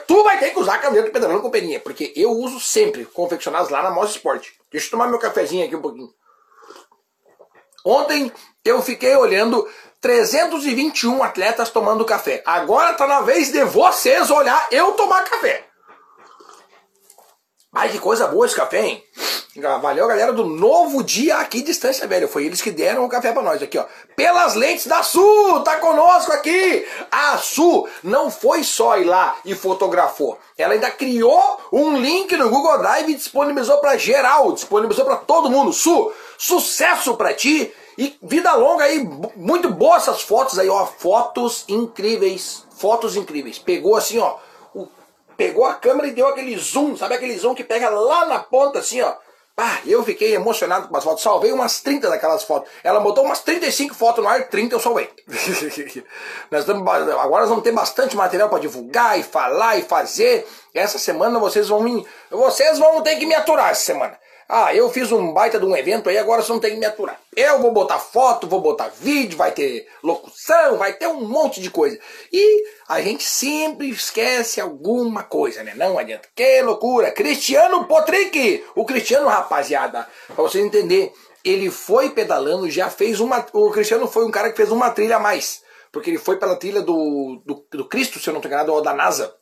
Tu 0.07 0.23
vai 0.23 0.39
ter 0.39 0.51
que 0.51 0.61
usar 0.61 0.75
a 0.75 0.79
camiseta 0.79 1.09
do 1.09 1.13
Pedalando 1.13 1.43
com 1.43 1.51
Beninha. 1.51 1.81
Porque 1.81 2.13
eu 2.15 2.31
uso 2.31 2.61
sempre, 2.61 3.05
confeccionados 3.05 3.71
lá 3.71 3.83
na 3.83 3.91
Moss 3.91 4.11
Sport. 4.11 4.49
Deixa 4.71 4.87
eu 4.87 4.91
tomar 4.93 5.09
meu 5.09 5.19
cafezinho 5.19 5.67
aqui 5.67 5.75
um 5.75 5.83
pouquinho. 5.83 6.11
Ontem 7.85 8.31
eu 8.65 8.81
fiquei 8.83 9.17
olhando 9.17 9.69
321 10.01 11.23
atletas 11.25 11.71
tomando 11.71 12.05
café. 12.05 12.41
Agora 12.47 12.95
tá 12.95 13.07
na 13.07 13.23
vez 13.23 13.51
de 13.51 13.65
vocês 13.65 14.31
olhar 14.31 14.69
eu 14.71 14.93
tomar 14.93 15.25
café. 15.25 15.70
Ai, 17.73 17.89
que 17.89 18.01
coisa 18.01 18.27
boa 18.27 18.45
esse 18.45 18.57
café, 18.57 18.85
hein? 18.85 19.05
Valeu, 19.81 20.09
galera 20.09 20.33
do 20.33 20.45
Novo 20.45 21.05
Dia 21.05 21.37
aqui 21.39 21.63
Distância 21.63 22.05
Velha. 22.05 22.27
Foi 22.27 22.45
eles 22.45 22.61
que 22.61 22.73
deram 22.73 23.05
o 23.05 23.09
café 23.09 23.33
para 23.33 23.43
nós 23.43 23.63
aqui, 23.63 23.79
ó. 23.79 23.85
Pelas 24.17 24.57
lentes 24.57 24.89
da 24.89 25.05
Su, 25.05 25.61
tá 25.65 25.77
conosco 25.77 26.33
aqui. 26.33 26.85
A 27.13 27.39
Su 27.39 27.89
não 28.03 28.29
foi 28.29 28.65
só 28.65 28.99
ir 28.99 29.05
lá 29.05 29.37
e 29.45 29.55
fotografou. 29.55 30.37
Ela 30.59 30.75
ainda 30.75 30.91
criou 30.91 31.61
um 31.73 31.97
link 31.97 32.37
no 32.37 32.51
Google 32.51 32.79
Drive 32.79 33.11
e 33.11 33.15
disponibilizou 33.15 33.79
para 33.79 33.97
geral, 33.97 34.51
disponibilizou 34.53 35.05
para 35.05 35.19
todo 35.19 35.51
mundo. 35.51 35.73
Su, 35.73 36.13
sucesso 36.37 37.17
para 37.17 37.33
ti 37.35 37.73
e 37.97 38.17
vida 38.21 38.53
longa 38.55 38.83
aí. 38.83 38.99
Muito 39.37 39.71
boas 39.71 40.03
essas 40.03 40.23
fotos 40.23 40.59
aí, 40.59 40.69
ó. 40.69 40.87
Fotos 40.87 41.65
incríveis, 41.69 42.65
fotos 42.77 43.15
incríveis. 43.15 43.61
Pegou 43.61 43.95
assim, 43.95 44.19
ó 44.19 44.50
pegou 45.41 45.65
a 45.65 45.73
câmera 45.73 46.07
e 46.07 46.13
deu 46.13 46.27
aquele 46.27 46.55
zoom, 46.59 46.99
sabe 46.99 47.15
aquele 47.15 47.35
zoom 47.39 47.55
que 47.55 47.65
pega 47.65 47.89
lá 47.89 48.27
na 48.27 48.41
ponta 48.41 48.81
assim, 48.81 49.01
ó. 49.01 49.15
Ah, 49.57 49.79
eu 49.87 50.05
fiquei 50.05 50.35
emocionado 50.35 50.89
com 50.89 50.97
as 50.97 51.03
fotos. 51.03 51.23
Salvei 51.23 51.51
umas 51.51 51.81
30 51.81 52.11
daquelas 52.11 52.43
fotos. 52.43 52.71
Ela 52.85 53.01
botou 53.01 53.25
umas 53.25 53.41
35 53.41 53.95
fotos 53.95 54.23
no 54.23 54.29
ar, 54.29 54.49
30 54.49 54.75
eu 54.75 54.81
salvei. 54.81 55.11
nós 56.51 56.61
estamos, 56.61 56.87
agora 56.87 57.41
nós 57.41 57.49
vamos 57.49 57.65
ter 57.65 57.73
bastante 57.73 58.15
material 58.17 58.51
para 58.51 58.59
divulgar 58.59 59.19
e 59.19 59.23
falar 59.23 59.79
e 59.79 59.83
fazer. 59.83 60.47
Essa 60.75 60.99
semana 60.99 61.39
vocês 61.39 61.69
vão 61.69 61.83
me, 61.83 62.07
vocês 62.31 62.79
vão 62.79 63.03
ter 63.03 63.17
que 63.17 63.25
me 63.25 63.35
aturar 63.35 63.71
essa 63.71 63.83
semana. 63.83 64.19
Ah, 64.53 64.75
eu 64.75 64.91
fiz 64.91 65.13
um 65.13 65.33
baita 65.33 65.61
de 65.61 65.65
um 65.65 65.77
evento 65.77 66.09
aí, 66.09 66.19
agora 66.19 66.43
você 66.43 66.51
não 66.51 66.59
tem 66.59 66.73
que 66.73 66.77
me 66.77 66.85
aturar. 66.85 67.21
Eu 67.37 67.61
vou 67.61 67.71
botar 67.71 68.01
foto, 68.01 68.49
vou 68.49 68.61
botar 68.61 68.89
vídeo, 68.89 69.39
vai 69.39 69.53
ter 69.53 69.87
locução, 70.03 70.77
vai 70.77 70.93
ter 70.93 71.07
um 71.07 71.21
monte 71.21 71.61
de 71.61 71.71
coisa. 71.71 71.97
E 72.33 72.65
a 72.89 73.01
gente 73.01 73.23
sempre 73.23 73.89
esquece 73.89 74.61
alguma 74.61 75.23
coisa, 75.23 75.63
né? 75.63 75.73
Não 75.77 75.97
adianta. 75.97 76.29
Que 76.35 76.63
loucura! 76.63 77.13
Cristiano 77.13 77.85
Potrick! 77.85 78.65
O 78.75 78.85
Cristiano, 78.85 79.29
rapaziada, 79.29 80.09
pra 80.27 80.43
vocês 80.43 80.65
entenderem, 80.65 81.13
ele 81.45 81.71
foi 81.71 82.11
pedalando, 82.11 82.69
já 82.69 82.91
fez 82.91 83.21
uma. 83.21 83.47
O 83.53 83.71
Cristiano 83.71 84.09
foi 84.09 84.25
um 84.25 84.33
cara 84.33 84.51
que 84.51 84.57
fez 84.57 84.73
uma 84.73 84.91
trilha 84.91 85.15
a 85.15 85.21
mais. 85.21 85.63
Porque 85.93 86.11
ele 86.11 86.19
foi 86.19 86.39
pela 86.39 86.57
trilha 86.57 86.83
do, 86.83 87.41
do, 87.47 87.65
do 87.71 87.85
Cristo, 87.85 88.19
se 88.19 88.29
eu 88.29 88.33
não 88.33 88.41
estou 88.41 88.49
enganado, 88.49 88.73
ou 88.73 88.83
da 88.83 88.93
NASA. 88.93 89.33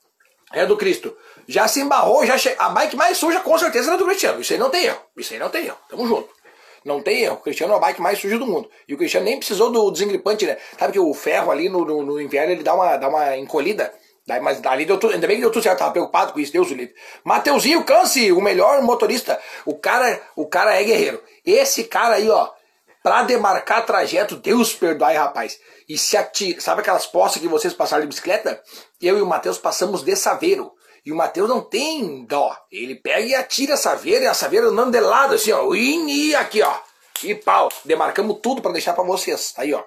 É 0.52 0.66
do 0.66 0.76
Cristo 0.76 1.16
já 1.48 1.66
se 1.66 1.80
embarrou, 1.80 2.26
já 2.26 2.36
che... 2.36 2.54
a 2.58 2.68
bike 2.68 2.94
mais 2.94 3.16
suja 3.16 3.40
com 3.40 3.58
certeza 3.58 3.88
era 3.88 3.96
do 3.98 4.04
Cristiano. 4.04 4.40
Isso 4.40 4.52
aí 4.52 4.58
não 4.58 4.68
tem 4.68 4.84
erro. 4.84 5.00
Isso 5.16 5.32
aí 5.32 5.40
não 5.40 5.48
tem 5.48 5.64
erro. 5.64 5.78
Tamo 5.88 6.06
junto. 6.06 6.28
Não 6.84 7.02
tem 7.02 7.22
erro. 7.22 7.36
O 7.36 7.40
Cristiano 7.40 7.72
é 7.72 7.76
a 7.76 7.80
bike 7.80 8.02
mais 8.02 8.18
suja 8.18 8.38
do 8.38 8.46
mundo. 8.46 8.70
E 8.86 8.92
o 8.92 8.98
Cristiano 8.98 9.24
nem 9.24 9.38
precisou 9.38 9.72
do 9.72 9.90
desengripante, 9.90 10.44
né? 10.44 10.58
Sabe 10.78 10.92
que 10.92 11.00
o 11.00 11.14
ferro 11.14 11.50
ali 11.50 11.70
no, 11.70 11.86
no, 11.86 12.02
no 12.02 12.20
inverno 12.20 12.52
ele 12.52 12.62
dá 12.62 12.74
uma, 12.74 12.96
dá 12.98 13.08
uma 13.08 13.34
encolhida. 13.36 13.92
Mas 14.42 14.64
ali 14.66 14.84
deu 14.84 14.98
tudo, 14.98 15.14
ainda 15.14 15.26
bem 15.26 15.36
que 15.36 15.42
deu 15.42 15.50
tudo 15.50 15.62
certo, 15.62 15.78
tava 15.78 15.92
preocupado 15.92 16.34
com 16.34 16.38
isso, 16.38 16.52
Deus 16.52 16.70
o 16.70 16.74
livre. 16.74 16.94
Mateuzinho 17.24 17.82
Cance, 17.82 18.30
o 18.30 18.42
melhor 18.42 18.82
motorista. 18.82 19.40
O 19.64 19.74
cara, 19.74 20.20
o 20.36 20.46
cara 20.46 20.78
é 20.78 20.84
guerreiro. 20.84 21.22
Esse 21.46 21.84
cara 21.84 22.16
aí, 22.16 22.28
ó, 22.28 22.50
pra 23.02 23.22
demarcar 23.22 23.86
trajeto, 23.86 24.36
Deus 24.36 24.74
perdoe, 24.74 25.14
rapaz. 25.14 25.58
E 25.88 25.96
se 25.96 26.14
atira, 26.14 26.60
sabe 26.60 26.82
aquelas 26.82 27.06
postas 27.06 27.40
que 27.40 27.48
vocês 27.48 27.72
passaram 27.72 28.02
de 28.02 28.08
bicicleta? 28.08 28.62
Eu 29.00 29.16
e 29.16 29.22
o 29.22 29.26
Matheus 29.26 29.56
passamos 29.56 30.02
de 30.02 30.14
saveiro. 30.14 30.70
E 31.08 31.12
o 31.12 31.16
Mateus 31.16 31.48
não 31.48 31.62
tem 31.62 32.26
dó. 32.26 32.54
Ele 32.70 32.94
pega 32.94 33.26
e 33.26 33.34
atira 33.34 33.72
a 33.72 33.76
saveira, 33.78 34.24
e 34.24 34.26
a 34.26 34.34
saveira 34.34 34.66
andando 34.66 34.92
de 34.92 35.00
lado, 35.00 35.36
assim, 35.36 35.50
ó. 35.52 35.74
E 35.74 36.34
aqui, 36.34 36.60
ó. 36.60 36.80
E 37.24 37.34
pau. 37.34 37.70
Demarcamos 37.82 38.40
tudo 38.42 38.60
para 38.60 38.72
deixar 38.72 38.92
para 38.92 39.04
vocês. 39.04 39.54
Aí, 39.56 39.72
ó. 39.72 39.82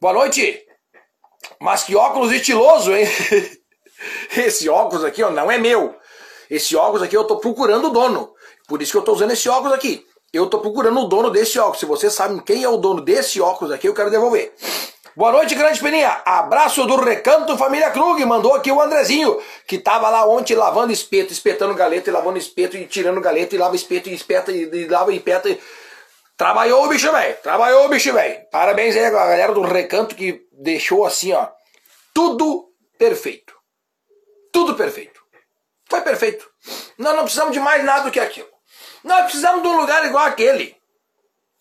Boa 0.00 0.12
noite. 0.12 0.64
Mas 1.60 1.82
que 1.82 1.96
óculos 1.96 2.30
estiloso, 2.30 2.94
hein? 2.94 3.04
Esse 4.36 4.68
óculos 4.68 5.04
aqui, 5.04 5.24
ó, 5.24 5.30
não 5.32 5.50
é 5.50 5.58
meu. 5.58 5.96
Esse 6.48 6.76
óculos 6.76 7.02
aqui 7.02 7.16
eu 7.16 7.24
tô 7.24 7.38
procurando 7.38 7.88
o 7.88 7.90
dono. 7.90 8.32
Por 8.68 8.80
isso 8.80 8.92
que 8.92 8.98
eu 8.98 9.02
tô 9.02 9.14
usando 9.14 9.32
esse 9.32 9.48
óculos 9.48 9.72
aqui. 9.72 10.06
Eu 10.32 10.48
tô 10.48 10.60
procurando 10.60 11.00
o 11.00 11.08
dono 11.08 11.30
desse 11.30 11.58
óculos. 11.58 11.80
Se 11.80 11.86
vocês 11.86 12.12
sabem 12.12 12.38
quem 12.38 12.62
é 12.62 12.68
o 12.68 12.76
dono 12.76 13.00
desse 13.00 13.40
óculos 13.40 13.74
aqui, 13.74 13.88
eu 13.88 13.94
quero 13.94 14.08
devolver. 14.08 14.54
Boa 15.18 15.32
noite, 15.32 15.56
grande 15.56 15.80
Peninha. 15.80 16.22
Abraço 16.24 16.86
do 16.86 16.94
Recanto 16.94 17.58
Família 17.58 17.90
Krug. 17.90 18.24
Mandou 18.24 18.54
aqui 18.54 18.70
o 18.70 18.80
Andrezinho, 18.80 19.42
que 19.66 19.76
tava 19.76 20.08
lá 20.08 20.24
ontem 20.24 20.54
lavando 20.54 20.92
espeto, 20.92 21.32
espetando 21.32 21.74
galeta 21.74 22.08
e 22.08 22.12
lavando 22.12 22.38
espeto 22.38 22.76
e 22.76 22.86
tirando 22.86 23.20
galeta 23.20 23.52
e 23.52 23.58
lava 23.58 23.74
espeto 23.74 24.08
e 24.08 24.14
espeta 24.14 24.52
e, 24.52 24.62
e 24.72 24.86
lava 24.86 25.12
e 25.12 25.18
peta. 25.18 25.48
E... 25.48 25.60
Trabalhou 26.36 26.84
o 26.84 26.88
bicho 26.88 27.10
velho. 27.10 27.36
Trabalhou 27.42 27.86
o 27.86 27.88
bicho 27.88 28.12
velho. 28.12 28.42
Parabéns 28.52 28.94
aí 28.94 29.06
a 29.06 29.10
galera 29.10 29.52
do 29.52 29.62
Recanto 29.62 30.14
que 30.14 30.46
deixou 30.52 31.04
assim, 31.04 31.32
ó. 31.32 31.48
Tudo 32.14 32.70
perfeito. 32.96 33.52
Tudo 34.52 34.76
perfeito. 34.76 35.20
Foi 35.90 36.00
perfeito. 36.02 36.48
Nós 36.96 37.16
não 37.16 37.24
precisamos 37.24 37.52
de 37.52 37.58
mais 37.58 37.82
nada 37.82 38.04
do 38.04 38.12
que 38.12 38.20
aquilo. 38.20 38.46
Nós 39.02 39.22
precisamos 39.22 39.62
de 39.62 39.68
um 39.68 39.80
lugar 39.80 40.04
igual 40.04 40.26
aquele. 40.26 40.76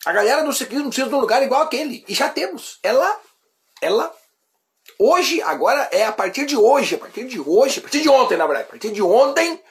A 0.06 0.14
galera 0.14 0.44
do 0.44 0.54
ciclismo 0.54 0.90
precisa 0.90 1.10
de 1.10 1.16
um 1.16 1.20
lugar 1.20 1.42
igual 1.42 1.64
aquele. 1.64 2.06
E 2.08 2.14
já 2.14 2.30
temos. 2.30 2.78
É 2.84 2.92
lá 2.92 3.20
ela 3.82 4.14
hoje, 5.00 5.42
agora 5.42 5.90
é 5.92 6.06
a 6.06 6.12
partir 6.12 6.46
de 6.46 6.58
hoje, 6.58 6.96
a 6.96 6.98
partir 6.98 7.26
de 7.26 7.40
hoje, 7.40 7.80
a 7.80 7.82
partir 7.82 8.02
de 8.02 8.10
ontem, 8.10 8.38
na 8.38 8.46
verdade, 8.46 8.68
a 8.68 8.72
partir 8.72 8.92
de 8.92 9.02
ontem, 9.02 9.62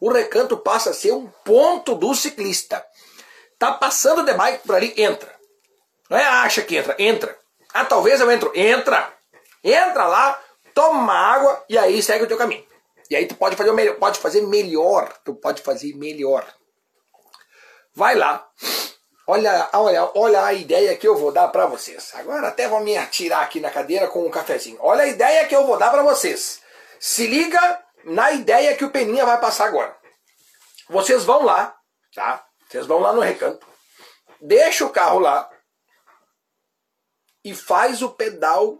o 0.00 0.10
recanto 0.10 0.56
passa 0.56 0.90
a 0.90 0.94
ser 0.94 1.12
um 1.12 1.26
ponto 1.44 1.94
do 1.94 2.14
ciclista. 2.14 2.84
Tá 3.58 3.72
passando 3.72 4.24
de 4.24 4.34
bike 4.34 4.66
por 4.66 4.76
ali, 4.76 4.92
entra. 4.96 5.34
Não 6.10 6.18
é 6.18 6.24
acha 6.24 6.62
que 6.62 6.76
entra, 6.76 6.94
entra. 6.98 7.36
Ah, 7.72 7.84
talvez 7.84 8.20
eu 8.20 8.30
entro, 8.30 8.52
entra. 8.54 9.12
Entra 9.64 10.06
lá, 10.06 10.40
toma 10.74 11.12
água 11.12 11.64
e 11.68 11.78
aí 11.78 12.02
segue 12.02 12.24
o 12.24 12.28
teu 12.28 12.36
caminho. 12.36 12.64
E 13.08 13.16
aí 13.16 13.26
tu 13.26 13.34
pode 13.34 13.56
fazer, 13.56 13.72
melhor, 13.72 13.96
pode 13.96 14.18
fazer 14.18 14.42
melhor, 14.42 15.12
tu 15.24 15.34
pode 15.34 15.62
fazer 15.62 15.94
melhor. 15.94 16.46
Vai 17.94 18.14
lá, 18.14 18.46
Olha, 19.28 19.68
olha, 19.72 20.10
olha 20.14 20.44
a 20.44 20.52
ideia 20.52 20.96
que 20.96 21.06
eu 21.06 21.16
vou 21.16 21.32
dar 21.32 21.48
para 21.48 21.66
vocês. 21.66 22.14
Agora 22.14 22.48
até 22.48 22.68
vou 22.68 22.80
me 22.80 22.96
atirar 22.96 23.42
aqui 23.42 23.58
na 23.58 23.70
cadeira 23.70 24.06
com 24.06 24.24
um 24.24 24.30
cafezinho. 24.30 24.78
Olha 24.80 25.02
a 25.02 25.08
ideia 25.08 25.46
que 25.48 25.56
eu 25.56 25.66
vou 25.66 25.76
dar 25.76 25.90
para 25.90 26.02
vocês. 26.02 26.62
Se 27.00 27.26
liga 27.26 27.84
na 28.04 28.30
ideia 28.30 28.76
que 28.76 28.84
o 28.84 28.90
Peninha 28.90 29.26
vai 29.26 29.40
passar 29.40 29.66
agora. 29.66 29.96
Vocês 30.88 31.24
vão 31.24 31.42
lá, 31.44 31.76
tá? 32.14 32.46
Vocês 32.68 32.86
vão 32.86 33.00
lá 33.00 33.12
no 33.12 33.20
recanto, 33.20 33.66
deixa 34.40 34.84
o 34.84 34.90
carro 34.90 35.18
lá 35.18 35.50
e 37.44 37.54
faz 37.54 38.02
o 38.02 38.10
pedal 38.10 38.78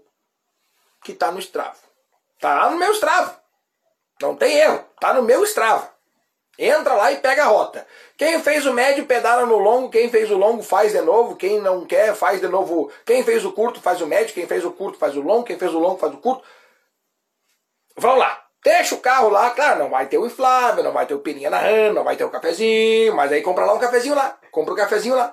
que 1.03 1.13
tá 1.13 1.33
no 1.33 1.41
Strava. 1.41 1.79
Tá 2.41 2.55
lá 2.55 2.71
no 2.71 2.79
meu 2.79 2.93
Strava. 2.93 3.43
Não 4.21 4.37
tem 4.37 4.57
erro, 4.59 4.85
tá 5.01 5.13
no 5.13 5.23
meu 5.23 5.43
Strava. 5.45 5.96
Entra 6.59 6.95
lá 6.95 7.13
e 7.13 7.17
pega 7.17 7.45
a 7.45 7.49
rota. 7.49 7.87
Quem 8.17 8.41
fez 8.41 8.65
o 8.65 8.73
médio 8.73 9.05
pedala 9.05 9.45
no 9.45 9.59
longo, 9.59 9.91
quem 9.91 10.09
fez 10.09 10.31
o 10.31 10.37
longo 10.37 10.63
faz 10.63 10.93
de 10.93 11.01
novo, 11.03 11.37
quem 11.37 11.61
não 11.61 11.85
quer 11.85 12.15
faz 12.15 12.41
de 12.41 12.49
novo. 12.49 12.91
Quem 13.05 13.23
fez 13.23 13.45
o 13.45 13.53
curto 13.53 13.81
faz 13.81 14.01
o 14.01 14.07
médio, 14.07 14.35
quem 14.35 14.47
fez 14.47 14.65
o 14.65 14.71
curto 14.71 14.99
faz 14.99 15.17
o 15.17 15.21
longo, 15.21 15.45
quem 15.45 15.59
fez 15.59 15.75
o 15.75 15.79
longo 15.79 15.99
faz 15.99 16.15
o 16.15 16.19
curto. 16.19 16.43
Vamos 17.97 18.19
lá. 18.19 18.43
Deixa 18.65 18.95
o 18.95 18.99
carro 18.99 19.29
lá, 19.29 19.51
claro, 19.51 19.79
não 19.79 19.91
vai 19.91 20.07
ter 20.07 20.19
o 20.19 20.27
inflável, 20.27 20.83
não 20.83 20.93
vai 20.93 21.07
ter 21.07 21.15
o 21.15 21.21
pirinha 21.21 21.49
narrando, 21.49 21.95
não 21.95 22.05
vai 22.05 22.17
ter 22.17 22.25
o 22.25 22.31
cafezinho, 22.31 23.15
mas 23.15 23.31
aí 23.31 23.41
compra 23.41 23.65
lá 23.65 23.75
um 23.75 23.79
cafezinho 23.79 24.15
lá, 24.15 24.37
compra 24.51 24.73
um 24.73 24.77
cafezinho 24.77 25.15
lá. 25.15 25.33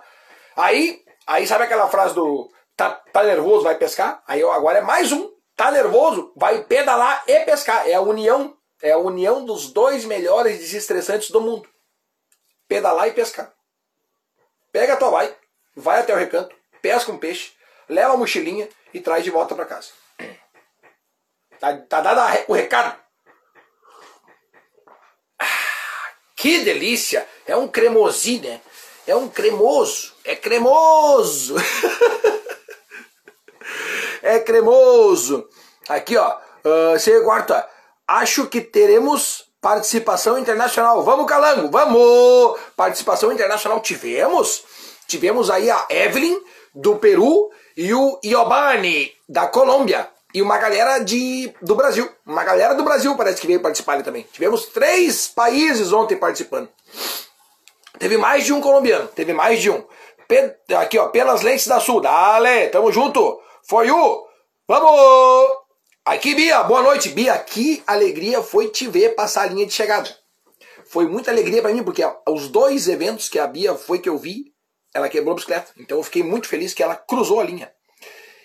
Aí, 0.56 1.02
aí 1.26 1.48
sabe 1.48 1.64
aquela 1.64 1.88
frase 1.88 2.14
do 2.14 2.52
tá, 2.76 2.92
tá 3.12 3.24
nervoso, 3.24 3.64
vai 3.64 3.76
pescar? 3.76 4.22
Aí 4.28 4.44
agora 4.44 4.80
é 4.80 4.82
mais 4.82 5.12
um, 5.12 5.32
tá 5.56 5.72
nervoso, 5.72 6.32
vai 6.36 6.64
pedalar 6.66 7.24
e 7.28 7.40
pescar. 7.40 7.90
É 7.90 7.96
a 7.96 8.02
união 8.02 8.56
é 8.84 8.92
a 8.92 8.98
união 8.98 9.46
dos 9.46 9.72
dois 9.72 10.04
melhores 10.04 10.60
desestressantes 10.60 11.32
do 11.32 11.40
mundo. 11.40 11.68
Pedalar 12.68 13.08
e 13.08 13.14
pescar. 13.14 13.54
Pega 14.74 14.94
a 14.94 14.98
tua 14.98 15.10
bike, 15.10 15.36
vai 15.74 16.02
até 16.02 16.14
o 16.14 16.18
recanto, 16.18 16.54
pesca 16.82 17.10
um 17.10 17.18
peixe, 17.18 17.54
leva 17.88 18.14
a 18.14 18.18
mochilinha 18.18 18.68
e 18.94 19.00
traz 19.00 19.24
de 19.24 19.32
volta 19.32 19.56
para 19.56 19.66
casa. 19.66 19.90
Tá, 21.60 21.78
tá 21.78 22.02
dado 22.02 22.46
o 22.50 22.54
recado? 22.54 23.00
Ah, 25.40 26.12
que 26.36 26.66
delícia! 26.66 27.26
É 27.48 27.56
um 27.56 27.70
cremosinho, 27.70 28.50
né? 28.50 28.62
É 29.08 29.16
um 29.16 29.30
cremoso. 29.30 30.14
É 30.26 30.36
cremoso! 30.36 31.56
é 34.22 34.40
cremoso! 34.40 35.48
Aqui, 35.88 36.18
ó. 36.18 36.38
Uh, 36.66 36.98
você 36.98 37.22
quarta 37.24 37.70
acho 38.08 38.48
que 38.48 38.62
teremos 38.62 39.46
participação 39.62 40.38
internacional. 40.38 41.04
Vamos, 41.04 41.26
Calango, 41.26 41.70
vamos! 41.72 42.60
Participação 42.76 43.32
internacional 43.32 43.80
tivemos. 43.80 44.64
Tivemos 45.08 45.50
aí 45.50 45.70
a 45.70 45.86
Evelyn, 45.90 46.40
do 46.76 46.98
Peru, 46.98 47.50
e 47.76 47.94
o 47.94 48.20
Iobani, 48.24 49.12
da 49.28 49.48
Colômbia. 49.48 50.10
E 50.34 50.42
uma 50.42 50.58
galera 50.58 51.00
de, 51.00 51.54
do 51.62 51.76
Brasil. 51.76 52.10
Uma 52.26 52.44
galera 52.44 52.74
do 52.74 52.84
Brasil 52.84 53.16
parece 53.16 53.40
que 53.40 53.48
veio 53.48 53.62
participar 53.62 53.94
ali 53.94 54.04
também. 54.04 54.28
Tivemos 54.32 54.66
três 54.66 55.28
países 55.28 55.94
ontem 55.94 56.18
participando. 56.18 56.70
Teve 58.00 58.18
mais 58.18 58.44
de 58.44 58.52
um 58.52 58.60
colombiano. 58.60 59.08
Teve 59.10 59.34
mais 59.34 59.62
de 59.62 59.70
um. 59.70 59.84
Aqui, 60.80 60.98
ó, 60.98 61.10
pelas 61.10 61.42
lentes 61.42 61.68
da 61.68 61.80
Sul. 61.80 62.02
Dale, 62.02 62.70
tamo 62.70 62.92
junto. 62.92 63.40
For 63.68 63.86
you. 63.86 64.26
Vamos! 64.68 65.63
Aqui, 66.06 66.36
Bia, 66.36 66.62
boa 66.64 66.82
noite. 66.82 67.08
Bia, 67.08 67.38
que 67.40 67.82
alegria 67.88 68.44
foi 68.44 68.68
te 68.68 68.88
ver 68.88 69.16
passar 69.16 69.44
a 69.44 69.46
linha 69.46 69.66
de 69.66 69.72
chegada. 69.72 70.14
Foi 70.86 71.08
muita 71.08 71.32
alegria 71.32 71.62
para 71.62 71.74
mim, 71.74 71.82
porque 71.82 72.04
os 72.28 72.50
dois 72.50 72.90
eventos 72.90 73.30
que 73.30 73.40
a 73.40 73.48
Bia 73.48 73.74
foi 73.76 74.00
que 74.00 74.10
eu 74.10 74.18
vi, 74.18 74.54
ela 74.94 75.08
quebrou 75.08 75.32
a 75.32 75.36
bicicleta. 75.36 75.72
Então 75.78 75.98
eu 75.98 76.04
fiquei 76.04 76.22
muito 76.22 76.50
feliz 76.50 76.74
que 76.74 76.84
ela 76.84 76.98
cruzou 76.98 77.40
a 77.40 77.44
linha. 77.46 77.72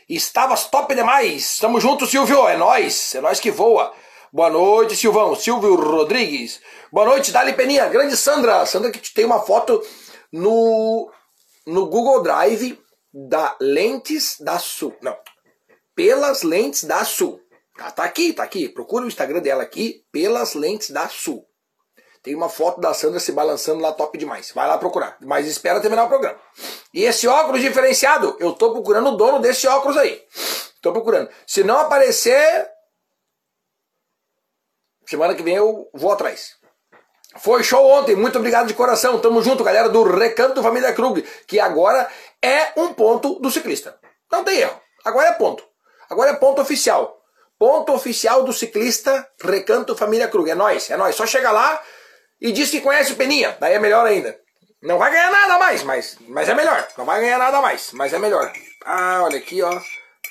Estavas 0.09 0.67
top 0.67 0.95
demais. 0.95 1.59
Tamo 1.59 1.81
junto, 1.81 2.07
Silvio. 2.07 2.47
É 2.47 2.57
nós. 2.57 3.17
É 3.17 3.21
nós 3.21 3.41
que 3.41 3.51
voa. 3.51 3.93
Boa 4.33 4.51
noite, 4.51 4.95
Silvão. 4.95 5.35
Silvio 5.35 5.75
Rodrigues. 5.75 6.61
Boa 6.93 7.07
noite, 7.07 7.33
Dali 7.33 7.55
Peninha. 7.55 7.89
Grande 7.89 8.17
Sandra. 8.17 8.65
Sandra 8.67 8.93
que 8.93 9.13
tem 9.13 9.25
uma 9.25 9.41
foto 9.41 9.85
no, 10.33 11.11
no 11.67 11.87
Google 11.87 12.23
Drive 12.23 12.79
da 13.13 13.57
Lentes 13.61 14.37
da 14.39 14.61
Sul. 14.61 14.95
Não. 15.03 15.17
Pelas 15.97 16.45
Lentes 16.45 16.85
da 16.85 17.05
Sul. 17.05 17.41
Tá, 17.79 18.05
aqui, 18.05 18.33
tá 18.33 18.43
aqui. 18.43 18.69
Procura 18.69 19.05
o 19.05 19.09
Instagram 19.09 19.41
dela 19.41 19.63
aqui, 19.63 20.05
pelas 20.11 20.55
lentes 20.55 20.91
da 20.91 21.09
Sul. 21.09 21.47
Tem 22.23 22.35
uma 22.35 22.49
foto 22.49 22.81
da 22.81 22.93
Sandra 22.93 23.21
se 23.21 23.31
balançando 23.31 23.81
lá 23.81 23.93
top 23.93 24.19
demais. 24.19 24.51
Vai 24.53 24.67
lá 24.67 24.77
procurar. 24.77 25.17
Mas 25.21 25.47
espera 25.47 25.81
terminar 25.81 26.05
o 26.05 26.09
programa. 26.09 26.39
E 26.93 27.05
esse 27.05 27.29
óculos 27.29 27.61
diferenciado, 27.61 28.37
eu 28.41 28.53
tô 28.53 28.73
procurando 28.73 29.11
o 29.11 29.17
dono 29.17 29.39
desse 29.39 29.69
óculos 29.69 29.97
aí. 29.97 30.21
Tô 30.83 30.93
procurando. 30.93 31.31
Se 31.47 31.63
não 31.63 31.79
aparecer, 31.79 32.69
semana 35.07 35.35
que 35.35 35.43
vem 35.43 35.55
eu 35.55 35.89
vou 35.95 36.11
atrás. 36.11 36.57
Foi 37.37 37.63
show 37.63 37.87
ontem, 37.87 38.17
muito 38.17 38.39
obrigado 38.39 38.67
de 38.67 38.75
coração. 38.75 39.21
Tamo 39.21 39.41
junto, 39.41 39.63
galera 39.63 39.89
do 39.89 40.03
Recanto 40.03 40.63
Família 40.63 40.93
Krug, 40.93 41.23
que 41.47 41.61
agora 41.61 42.11
é 42.43 42.73
um 42.77 42.93
ponto 42.93 43.39
do 43.39 43.51
ciclista. 43.51 43.99
Não 44.31 44.43
tem 44.43 44.59
erro. 44.59 44.81
Agora 45.05 45.29
é 45.29 45.33
ponto. 45.33 45.65
Agora 46.11 46.31
é 46.31 46.35
ponto 46.35 46.61
oficial. 46.61 47.18
Ponto 47.59 47.93
oficial 47.93 48.45
do 48.45 48.53
ciclista 48.53 49.29
Recanto 49.43 49.97
Família 49.97 50.29
Krug. 50.29 50.49
É 50.49 50.55
nós, 50.55 50.91
é 50.91 50.97
nós. 50.97 51.17
Só 51.17 51.27
chega 51.27 51.51
lá 51.51 51.83
e 52.41 52.53
diz 52.53 52.71
que 52.71 52.81
conhece 52.81 53.13
o 53.13 53.17
Peninha. 53.17 53.57
Daí 53.59 53.75
é 53.75 53.79
melhor 53.81 54.07
ainda. 54.07 54.39
Não 54.81 54.97
vai 54.97 55.11
ganhar 55.11 55.33
nada 55.33 55.59
mais, 55.59 55.83
mas, 55.83 56.17
mas 56.29 56.49
é 56.49 56.55
melhor. 56.55 56.87
Não 56.97 57.05
vai 57.05 57.21
ganhar 57.21 57.39
nada 57.39 57.61
mais, 57.61 57.91
mas 57.93 58.13
é 58.13 58.19
melhor. 58.19 58.53
Ah, 58.85 59.23
olha 59.25 59.39
aqui, 59.39 59.61
ó. 59.61 59.81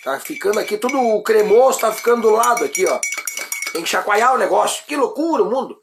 Tá 0.06 0.18
ficando 0.22 0.58
aqui 0.58 0.78
tudo 0.78 1.22
cremoso, 1.22 1.80
tá 1.80 1.92
ficando 1.92 2.22
do 2.22 2.30
lado 2.30 2.64
aqui, 2.64 2.86
ó. 2.86 2.98
Tem 3.74 3.84
que 3.84 3.90
chacoalhar 3.90 4.34
o 4.34 4.38
negócio. 4.38 4.86
Que 4.86 4.96
loucura 4.96 5.44
o 5.44 5.52
mundo. 5.52 5.78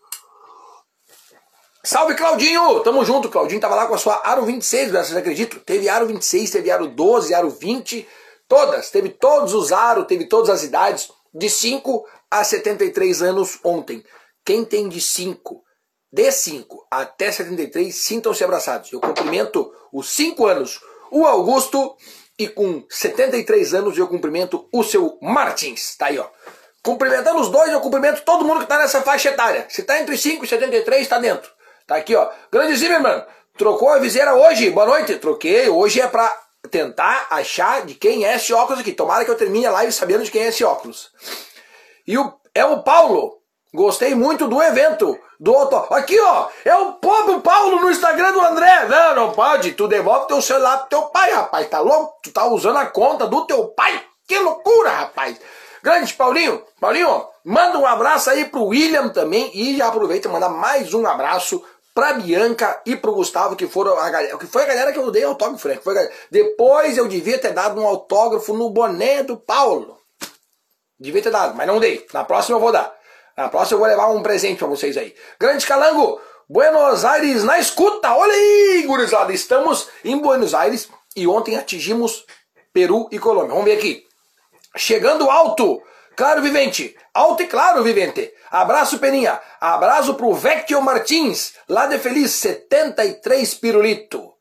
Salve 1.82 2.14
Claudinho! 2.14 2.80
Tamo 2.80 3.04
junto, 3.04 3.28
Claudinho 3.28 3.60
tava 3.60 3.74
lá 3.74 3.86
com 3.86 3.94
a 3.94 3.98
sua 3.98 4.18
Aro 4.24 4.46
26, 4.46 4.90
vocês 4.90 5.14
acreditam? 5.14 5.60
Teve 5.60 5.86
Aro 5.86 6.06
26, 6.06 6.50
teve 6.50 6.70
Aro 6.70 6.86
12, 6.86 7.34
Aro 7.34 7.50
20, 7.50 8.08
todas, 8.48 8.90
teve 8.90 9.10
todos 9.10 9.52
os 9.52 9.70
Aro, 9.70 10.06
teve 10.06 10.24
todas 10.24 10.48
as 10.48 10.62
idades 10.62 11.10
de 11.34 11.50
5 11.50 12.06
a 12.30 12.44
73 12.44 13.22
anos 13.22 13.58
ontem. 13.64 14.04
Quem 14.44 14.64
tem 14.64 14.88
de 14.88 15.00
5, 15.00 15.62
de 16.12 16.30
5 16.30 16.86
até 16.90 17.32
73, 17.32 17.94
sintam-se 17.94 18.44
abraçados. 18.44 18.92
Eu 18.92 19.00
cumprimento 19.00 19.72
os 19.92 20.10
5 20.10 20.46
anos 20.46 20.80
o 21.10 21.26
Augusto 21.26 21.96
e 22.38 22.48
com 22.48 22.84
73 22.88 23.74
anos 23.74 23.96
eu 23.96 24.08
cumprimento 24.08 24.68
o 24.72 24.82
seu 24.82 25.18
Martins. 25.20 25.96
Tá 25.96 26.06
aí, 26.06 26.18
ó. 26.18 26.26
Cumprimentando 26.82 27.40
os 27.40 27.48
dois, 27.48 27.72
eu 27.72 27.80
cumprimento 27.80 28.22
todo 28.22 28.44
mundo 28.44 28.60
que 28.60 28.66
tá 28.66 28.78
nessa 28.78 29.00
faixa 29.00 29.30
etária. 29.30 29.66
Se 29.70 29.82
tá 29.82 30.00
entre 30.00 30.18
5 30.18 30.44
e 30.44 30.48
73, 30.48 31.08
tá 31.08 31.18
dentro. 31.18 31.50
Tá 31.86 31.96
aqui, 31.96 32.14
ó. 32.14 32.30
Grande 32.50 32.76
Zimmerman, 32.76 33.24
trocou 33.56 33.88
a 33.88 33.98
viseira 33.98 34.34
hoje? 34.34 34.70
Boa 34.70 34.86
noite. 34.86 35.16
Troquei. 35.16 35.68
Hoje 35.68 36.00
é 36.00 36.06
pra 36.06 36.30
tentar 36.70 37.26
achar 37.30 37.84
de 37.84 37.94
quem 37.94 38.24
é 38.24 38.36
esse 38.36 38.52
óculos 38.52 38.80
aqui. 38.80 38.92
Tomara 38.92 39.24
que 39.24 39.30
eu 39.30 39.36
termine 39.36 39.66
a 39.66 39.72
live 39.72 39.92
sabendo 39.92 40.24
de 40.24 40.30
quem 40.30 40.42
é 40.42 40.48
esse 40.48 40.64
óculos. 40.64 41.10
E 42.06 42.16
o, 42.18 42.32
é 42.54 42.64
o 42.64 42.82
Paulo. 42.82 43.38
Gostei 43.72 44.14
muito 44.14 44.46
do 44.46 44.62
evento. 44.62 45.18
Do 45.38 45.54
auto... 45.54 45.76
Aqui, 45.92 46.18
ó. 46.20 46.48
É 46.64 46.74
o 46.76 46.92
pobre 46.92 47.40
Paulo 47.40 47.80
no 47.80 47.90
Instagram 47.90 48.32
do 48.32 48.40
André. 48.40 48.86
Não, 48.88 49.14
não 49.14 49.32
pode. 49.32 49.72
Tu 49.72 49.88
devolve 49.88 50.28
teu 50.28 50.40
celular 50.40 50.78
pro 50.78 50.88
teu 50.88 51.02
pai, 51.08 51.32
rapaz. 51.32 51.68
Tá 51.68 51.80
louco? 51.80 52.14
Tu 52.22 52.30
tá 52.30 52.46
usando 52.46 52.78
a 52.78 52.86
conta 52.86 53.26
do 53.26 53.46
teu 53.46 53.66
pai. 53.68 54.00
Que 54.28 54.38
loucura, 54.38 54.90
rapaz. 54.90 55.40
Grande 55.82 56.14
Paulinho. 56.14 56.62
Paulinho, 56.80 57.26
manda 57.44 57.78
um 57.78 57.84
abraço 57.84 58.30
aí 58.30 58.44
pro 58.44 58.64
William 58.64 59.08
também. 59.08 59.50
E 59.52 59.76
já 59.76 59.88
aproveita 59.88 60.28
e 60.28 60.30
mandar 60.30 60.48
mais 60.48 60.94
um 60.94 61.06
abraço 61.06 61.62
pra 61.94 62.14
Bianca 62.14 62.82
e 62.84 62.96
pro 62.96 63.14
Gustavo, 63.14 63.54
que 63.54 63.68
foram 63.68 63.96
a 63.96 64.10
galera, 64.10 64.36
que 64.36 64.46
foi 64.46 64.64
a 64.64 64.66
galera 64.66 64.92
que 64.92 64.98
eu 64.98 65.10
dei 65.12 65.22
autógrafo, 65.22 65.68
né? 65.68 65.78
Depois 66.28 66.98
eu 66.98 67.06
devia 67.06 67.38
ter 67.38 67.52
dado 67.52 67.80
um 67.80 67.86
autógrafo 67.86 68.52
no 68.52 68.68
boné 68.68 69.22
do 69.22 69.36
Paulo. 69.36 69.96
Devia 70.98 71.22
ter 71.22 71.30
dado, 71.30 71.54
mas 71.54 71.66
não 71.66 71.78
dei. 71.78 72.04
Na 72.12 72.24
próxima 72.24 72.56
eu 72.56 72.60
vou 72.60 72.72
dar. 72.72 72.92
Na 73.36 73.48
próxima 73.48 73.76
eu 73.76 73.78
vou 73.78 73.88
levar 73.88 74.08
um 74.08 74.22
presente 74.22 74.58
para 74.58 74.66
vocês 74.66 74.96
aí. 74.96 75.14
Grande 75.38 75.64
Calango, 75.66 76.20
Buenos 76.48 77.04
Aires 77.04 77.44
na 77.44 77.58
escuta. 77.58 78.12
Olha 78.12 78.32
aí, 78.32 78.84
gurizada. 78.86 79.32
Estamos 79.32 79.88
em 80.04 80.18
Buenos 80.18 80.52
Aires 80.52 80.88
e 81.16 81.26
ontem 81.26 81.56
atingimos 81.56 82.24
Peru 82.72 83.08
e 83.12 83.18
Colômbia. 83.18 83.50
Vamos 83.50 83.64
ver 83.64 83.78
aqui. 83.78 84.04
Chegando 84.76 85.30
alto. 85.30 85.80
Claro, 86.16 86.42
Vivente. 86.42 86.96
Alto 87.12 87.42
e 87.42 87.46
claro, 87.46 87.82
Vivente. 87.82 88.32
Abraço, 88.50 88.98
Peninha. 88.98 89.40
Abraço 89.60 90.14
pro 90.14 90.32
Vecchio 90.32 90.80
Martins, 90.80 91.54
lá 91.68 91.86
de 91.86 91.98
Feliz, 91.98 92.32
73 92.32 93.54
pirulito. 93.54 94.32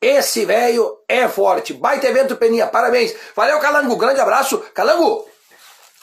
Esse 0.00 0.44
velho 0.44 0.98
é 1.08 1.28
forte. 1.28 1.74
Baita 1.74 2.08
evento, 2.08 2.36
Peninha. 2.36 2.66
Parabéns. 2.66 3.14
Valeu, 3.36 3.58
Calango. 3.60 3.96
Grande 3.96 4.20
abraço. 4.20 4.58
Calango, 4.74 5.28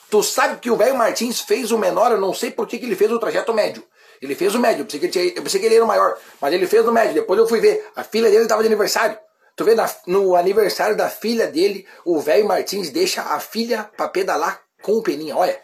tu 0.10 0.24
sabe 0.24 0.58
que 0.60 0.72
o 0.72 0.76
velho 0.76 0.96
Martins 0.96 1.42
fez 1.42 1.72
o 1.72 1.78
menor, 1.78 2.12
eu 2.12 2.20
não 2.20 2.34
sei 2.34 2.52
por 2.52 2.68
que, 2.68 2.78
que 2.78 2.86
ele 2.86 2.96
fez 2.96 3.12
o 3.12 3.20
trajeto 3.20 3.54
médio. 3.54 3.84
Ele 4.22 4.36
fez 4.36 4.54
o 4.54 4.60
médio, 4.60 4.82
eu 4.82 4.86
pensei, 4.86 5.00
que 5.00 5.06
ele 5.06 5.12
tinha, 5.14 5.26
eu 5.34 5.44
pensei 5.44 5.60
que 5.60 5.66
ele 5.66 5.76
era 5.76 5.84
o 5.84 5.88
maior, 5.88 6.18
mas 6.42 6.54
ele 6.54 6.68
fez 6.68 6.86
o 6.86 6.92
médio. 6.92 7.14
Depois 7.14 7.40
eu 7.40 7.48
fui 7.48 7.62
ver, 7.62 7.86
a 7.96 8.04
filha 8.04 8.30
dele 8.30 8.44
estava 8.44 8.62
de 8.62 8.68
aniversário. 8.68 9.18
Tu 9.56 9.64
vê, 9.64 9.76
no 10.08 10.36
aniversário 10.36 10.96
da 10.96 11.10
filha 11.10 11.48
dele, 11.48 11.86
o 12.06 12.20
velho 12.20 12.48
Martins 12.48 12.90
deixa 12.90 13.22
a 13.22 13.40
filha 13.40 13.90
para 13.96 14.08
pedalar 14.08 14.62
com 14.82 14.94
o 14.94 15.04
Peninha. 15.04 15.36
Olha, 15.36 15.60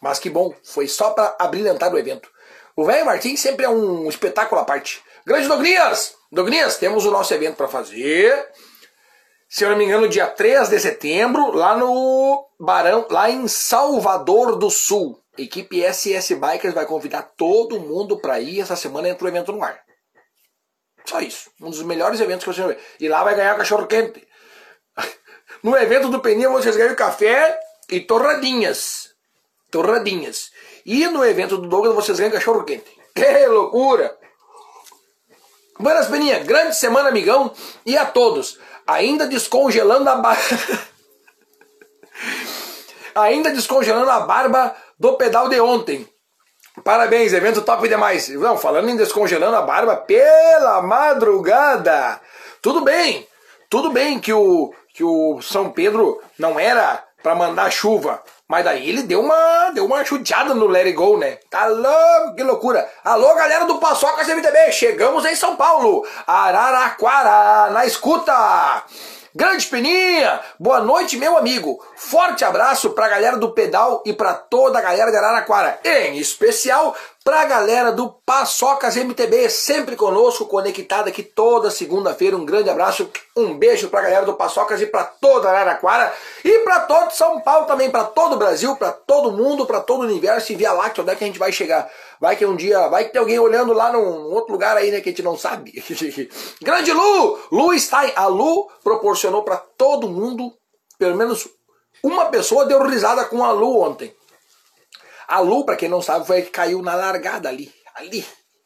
Mas 0.00 0.18
que 0.18 0.28
bom, 0.28 0.54
foi 0.62 0.86
só 0.86 1.10
para 1.10 1.36
abrilhantar 1.38 1.92
o 1.92 1.98
evento. 1.98 2.30
O 2.76 2.84
velho 2.84 3.06
Martins 3.06 3.40
sempre 3.40 3.64
é 3.64 3.68
um 3.68 4.08
espetáculo 4.08 4.60
à 4.60 4.64
parte. 4.64 5.02
Grande 5.26 5.48
Dognias! 5.48 6.14
Dognias, 6.30 6.76
temos 6.76 7.06
o 7.06 7.10
nosso 7.10 7.32
evento 7.32 7.56
para 7.56 7.68
fazer. 7.68 8.50
Se 9.48 9.64
eu 9.64 9.70
não 9.70 9.76
me 9.76 9.84
engano, 9.84 10.08
dia 10.08 10.26
3 10.26 10.68
de 10.68 10.80
setembro, 10.80 11.52
lá 11.52 11.76
no 11.76 12.44
Barão, 12.58 13.06
lá 13.08 13.30
em 13.30 13.46
Salvador 13.46 14.56
do 14.56 14.68
Sul. 14.68 15.22
equipe 15.38 15.80
SS 15.80 16.34
Bikers 16.34 16.74
vai 16.74 16.84
convidar 16.86 17.22
todo 17.36 17.78
mundo 17.78 18.18
para 18.18 18.40
ir. 18.40 18.60
Essa 18.60 18.74
semana 18.74 19.08
entra 19.08 19.24
o 19.24 19.28
evento 19.28 19.52
no 19.52 19.62
ar. 19.62 19.80
Só 21.04 21.20
isso. 21.20 21.50
Um 21.60 21.70
dos 21.70 21.82
melhores 21.82 22.20
eventos 22.20 22.44
que 22.44 22.52
você 22.52 22.62
vai 22.62 22.74
ver. 22.74 22.82
E 22.98 23.08
lá 23.08 23.22
vai 23.22 23.36
ganhar 23.36 23.56
cachorro 23.56 23.86
quente. 23.86 24.26
No 25.64 25.74
evento 25.78 26.10
do 26.10 26.20
Peninha 26.20 26.50
vocês 26.50 26.76
ganham 26.76 26.94
café 26.94 27.58
e 27.88 27.98
torradinhas. 27.98 29.14
Torradinhas. 29.70 30.52
E 30.84 31.08
no 31.08 31.24
evento 31.24 31.56
do 31.56 31.66
Douglas 31.66 31.94
vocês 31.94 32.18
ganham 32.18 32.34
cachorro 32.34 32.64
quente. 32.64 32.84
Que 33.14 33.38
loucura! 33.48 34.14
Buenas 35.78 36.08
Peninha, 36.08 36.40
grande 36.40 36.76
semana, 36.76 37.08
amigão. 37.08 37.50
E 37.86 37.96
a 37.96 38.04
todos, 38.04 38.58
ainda 38.86 39.26
descongelando 39.26 40.10
a 40.10 40.16
barba. 40.16 40.42
ainda 43.16 43.50
descongelando 43.50 44.10
a 44.10 44.20
barba 44.20 44.76
do 45.00 45.14
pedal 45.14 45.48
de 45.48 45.58
ontem. 45.60 46.06
Parabéns, 46.84 47.32
evento 47.32 47.62
top 47.62 47.88
demais. 47.88 48.28
Não, 48.28 48.58
falando 48.58 48.90
em 48.90 48.96
descongelando 48.96 49.56
a 49.56 49.62
barba 49.62 49.96
pela 49.96 50.82
madrugada. 50.82 52.20
Tudo 52.60 52.82
bem, 52.82 53.26
tudo 53.70 53.90
bem 53.90 54.20
que 54.20 54.32
o, 54.32 54.74
que 54.94 55.02
o 55.02 55.42
São 55.42 55.70
Pedro 55.70 56.22
não 56.38 56.58
era 56.58 57.02
para 57.20 57.34
mandar 57.34 57.72
chuva, 57.72 58.22
mas 58.46 58.64
daí 58.64 58.88
ele 58.88 59.02
deu 59.02 59.20
uma, 59.20 59.70
deu 59.70 59.84
uma 59.86 60.04
chuteada 60.04 60.54
no 60.54 60.68
Let 60.68 60.86
It 60.86 60.92
Go, 60.92 61.18
né? 61.18 61.38
Tá 61.50 61.66
louco, 61.66 62.36
que 62.36 62.42
loucura. 62.44 62.88
Alô, 63.02 63.34
galera 63.34 63.64
do 63.64 63.80
Paçoca 63.80 64.24
CMTB, 64.24 64.70
chegamos 64.70 65.24
em 65.24 65.34
São 65.34 65.56
Paulo, 65.56 66.06
Araraquara, 66.26 67.72
na 67.72 67.84
escuta. 67.84 68.84
Grande 69.36 69.66
Peninha, 69.66 70.40
boa 70.60 70.78
noite, 70.78 71.16
meu 71.16 71.36
amigo. 71.36 71.84
Forte 71.96 72.44
abraço 72.44 72.90
pra 72.90 73.08
galera 73.08 73.36
do 73.36 73.50
pedal 73.50 74.00
e 74.06 74.12
pra 74.12 74.32
toda 74.32 74.78
a 74.78 74.82
galera 74.82 75.10
de 75.10 75.16
Araraquara. 75.16 75.80
Em 75.82 76.18
especial 76.18 76.94
pra 77.24 77.46
galera 77.46 77.90
do 77.90 78.10
Paçocas 78.26 78.96
MTB, 78.96 79.48
sempre 79.48 79.96
conosco, 79.96 80.44
conectada 80.44 81.08
aqui 81.08 81.22
toda 81.22 81.70
segunda-feira. 81.70 82.36
Um 82.36 82.44
grande 82.44 82.68
abraço, 82.68 83.10
um 83.34 83.56
beijo 83.56 83.88
pra 83.88 84.02
galera 84.02 84.26
do 84.26 84.34
Paçocas 84.34 84.82
e 84.82 84.86
pra 84.86 85.04
toda 85.04 85.48
Araraquara 85.48 86.12
e 86.44 86.58
pra 86.58 86.80
todo 86.80 87.12
São 87.12 87.40
Paulo 87.40 87.66
também, 87.66 87.90
pra 87.90 88.04
todo 88.04 88.34
o 88.34 88.38
Brasil, 88.38 88.76
pra 88.76 88.92
todo 88.92 89.32
mundo, 89.32 89.64
pra 89.64 89.80
todo 89.80 90.02
o 90.02 90.04
universo 90.04 90.52
e 90.52 90.56
Via 90.56 90.74
Láctea, 90.74 91.02
onde 91.02 91.12
é 91.12 91.16
que 91.16 91.24
a 91.24 91.26
gente 91.26 91.38
vai 91.38 91.50
chegar? 91.50 91.90
Vai 92.20 92.36
que 92.36 92.44
um 92.44 92.54
dia, 92.54 92.88
vai 92.88 93.04
que 93.04 93.12
tem 93.12 93.20
alguém 93.20 93.38
olhando 93.38 93.72
lá 93.72 93.90
num 93.90 94.30
outro 94.30 94.52
lugar 94.52 94.76
aí, 94.76 94.90
né, 94.90 95.00
que 95.00 95.08
a 95.08 95.12
gente 95.12 95.22
não 95.22 95.38
sabe. 95.38 95.72
grande 96.62 96.92
Lu! 96.92 97.38
Lu 97.50 97.78
Stein, 97.78 98.12
a 98.14 98.26
Lu 98.26 98.70
proporcionou 98.82 99.42
pra 99.42 99.56
todo 99.56 100.08
mundo, 100.08 100.52
pelo 100.98 101.16
menos 101.16 101.48
uma 102.02 102.26
pessoa 102.26 102.66
deu 102.66 102.82
risada 102.86 103.24
com 103.24 103.42
a 103.42 103.50
Lu 103.50 103.80
ontem. 103.80 104.14
A 105.26 105.40
Lu, 105.40 105.64
para 105.64 105.76
quem 105.76 105.88
não 105.88 106.02
sabe, 106.02 106.26
foi 106.26 106.42
que 106.42 106.50
caiu 106.50 106.82
na 106.82 106.94
largada 106.94 107.48
ali. 107.48 107.72
Ali. 107.94 108.24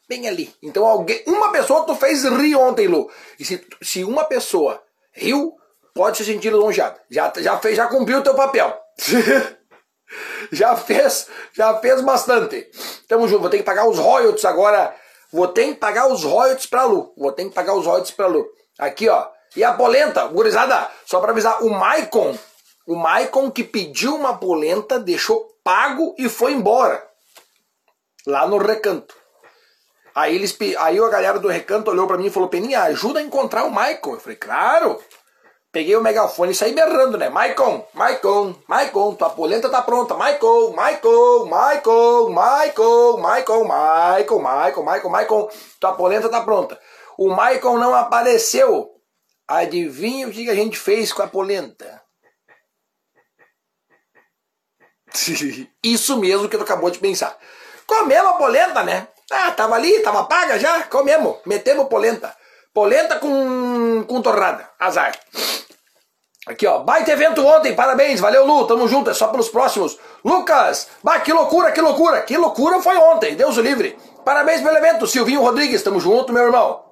Bem 0.08 0.26
ali. 0.26 0.54
Então 0.62 0.86
alguém, 0.86 1.22
uma 1.26 1.52
pessoa 1.52 1.84
tu 1.84 1.94
fez 1.94 2.24
rir 2.24 2.56
ontem, 2.56 2.88
Lu. 2.88 3.10
E 3.38 3.44
se, 3.44 3.64
se 3.82 4.04
uma 4.04 4.24
pessoa 4.24 4.82
riu, 5.12 5.54
pode 5.94 6.16
se 6.16 6.24
sentir 6.24 6.50
longeado. 6.50 6.98
Já, 7.10 7.32
já, 7.36 7.58
fez, 7.58 7.76
já 7.76 7.86
cumpriu 7.86 8.18
o 8.18 8.22
teu 8.22 8.34
papel. 8.34 8.74
já 10.50 10.74
fez, 10.76 11.28
já 11.52 11.78
fez 11.78 12.00
bastante. 12.00 12.70
Tamo 13.06 13.28
junto, 13.28 13.42
vou 13.42 13.50
ter 13.50 13.58
que 13.58 13.64
pagar 13.64 13.86
os 13.86 13.98
royalties 13.98 14.44
agora. 14.46 14.94
Vou 15.30 15.48
ter 15.48 15.68
que 15.68 15.74
pagar 15.74 16.08
os 16.08 16.24
royalties 16.24 16.66
pra 16.66 16.84
Lu. 16.84 17.12
Vou 17.16 17.32
ter 17.32 17.44
que 17.44 17.50
pagar 17.50 17.74
os 17.74 17.84
royalties 17.84 18.12
pra 18.12 18.26
Lu. 18.26 18.46
Aqui, 18.78 19.08
ó. 19.08 19.28
E 19.56 19.64
a 19.64 19.72
polenta, 19.72 20.26
gurizada, 20.26 20.88
só 21.04 21.20
pra 21.20 21.32
avisar, 21.32 21.62
o 21.62 21.70
Maicon, 21.70 22.36
o 22.86 22.94
Maicon 22.94 23.50
que 23.50 23.64
pediu 23.64 24.14
uma 24.14 24.38
polenta, 24.38 24.98
deixou 24.98 25.48
pago 25.68 26.14
e 26.16 26.30
foi 26.30 26.52
embora. 26.52 27.06
Lá 28.26 28.46
no 28.46 28.56
recanto. 28.56 29.14
Aí, 30.14 30.34
eles, 30.34 30.56
aí 30.78 30.98
a 30.98 31.08
galera 31.10 31.38
do 31.38 31.48
recanto 31.48 31.90
olhou 31.90 32.06
para 32.06 32.16
mim 32.16 32.28
e 32.28 32.30
falou: 32.30 32.48
Peninha, 32.48 32.84
ajuda 32.84 33.20
a 33.20 33.22
encontrar 33.22 33.64
o 33.64 33.70
Michael. 33.70 34.14
Eu 34.14 34.20
falei: 34.20 34.36
Claro. 34.36 34.98
Peguei 35.70 35.94
o 35.94 36.00
megafone 36.00 36.52
e 36.52 36.54
saí 36.54 36.72
berrando, 36.72 37.18
né? 37.18 37.28
Maicon, 37.28 37.86
Maicon, 37.92 38.56
Maicon, 38.66 39.14
tua 39.14 39.28
polenta 39.28 39.68
tá 39.68 39.82
pronta. 39.82 40.14
Maicon, 40.14 40.72
Maicon, 40.72 41.44
Maicon, 41.44 42.30
Maicon, 42.30 43.18
Maicon, 43.18 43.64
Maicon, 43.64 44.38
Maicon, 44.38 44.82
Maicon, 44.82 45.08
Maicon, 45.10 45.50
tua 45.78 45.92
polenta 45.92 46.30
tá 46.30 46.40
pronta. 46.40 46.80
O 47.18 47.28
Maicon 47.28 47.76
não 47.76 47.94
apareceu. 47.94 48.88
Adivinha 49.46 50.26
o 50.26 50.30
que 50.30 50.48
a 50.48 50.54
gente 50.54 50.78
fez 50.78 51.12
com 51.12 51.20
a 51.20 51.26
polenta? 51.26 52.07
Isso 55.82 56.16
mesmo 56.18 56.48
que 56.48 56.56
tu 56.56 56.62
acabou 56.62 56.90
de 56.90 56.98
pensar. 56.98 57.36
Comemos 57.86 58.32
a 58.32 58.34
polenta, 58.34 58.82
né? 58.82 59.08
Ah, 59.30 59.50
tava 59.52 59.74
ali, 59.74 60.00
tava 60.00 60.24
paga 60.24 60.58
já, 60.58 60.82
comemos, 60.84 61.36
metemos 61.44 61.88
polenta. 61.88 62.34
Polenta 62.72 63.18
com, 63.18 64.04
com 64.06 64.22
torrada, 64.22 64.68
azar. 64.78 65.12
Aqui, 66.46 66.66
ó, 66.66 66.78
baita 66.78 67.12
evento 67.12 67.46
ontem, 67.46 67.74
parabéns, 67.74 68.20
valeu 68.20 68.46
Lu, 68.46 68.66
tamo 68.66 68.88
junto, 68.88 69.10
é 69.10 69.14
só 69.14 69.28
pelos 69.28 69.50
próximos. 69.50 69.98
Lucas, 70.24 70.88
bah, 71.02 71.20
que 71.20 71.30
loucura, 71.30 71.72
que 71.72 71.80
loucura, 71.80 72.22
que 72.22 72.36
loucura 72.38 72.80
foi 72.80 72.96
ontem, 72.96 73.36
Deus 73.36 73.58
o 73.58 73.60
livre. 73.60 73.98
Parabéns 74.24 74.62
pelo 74.62 74.76
evento, 74.76 75.06
Silvinho 75.06 75.42
Rodrigues, 75.42 75.82
tamo 75.82 76.00
junto, 76.00 76.32
meu 76.32 76.44
irmão. 76.44 76.84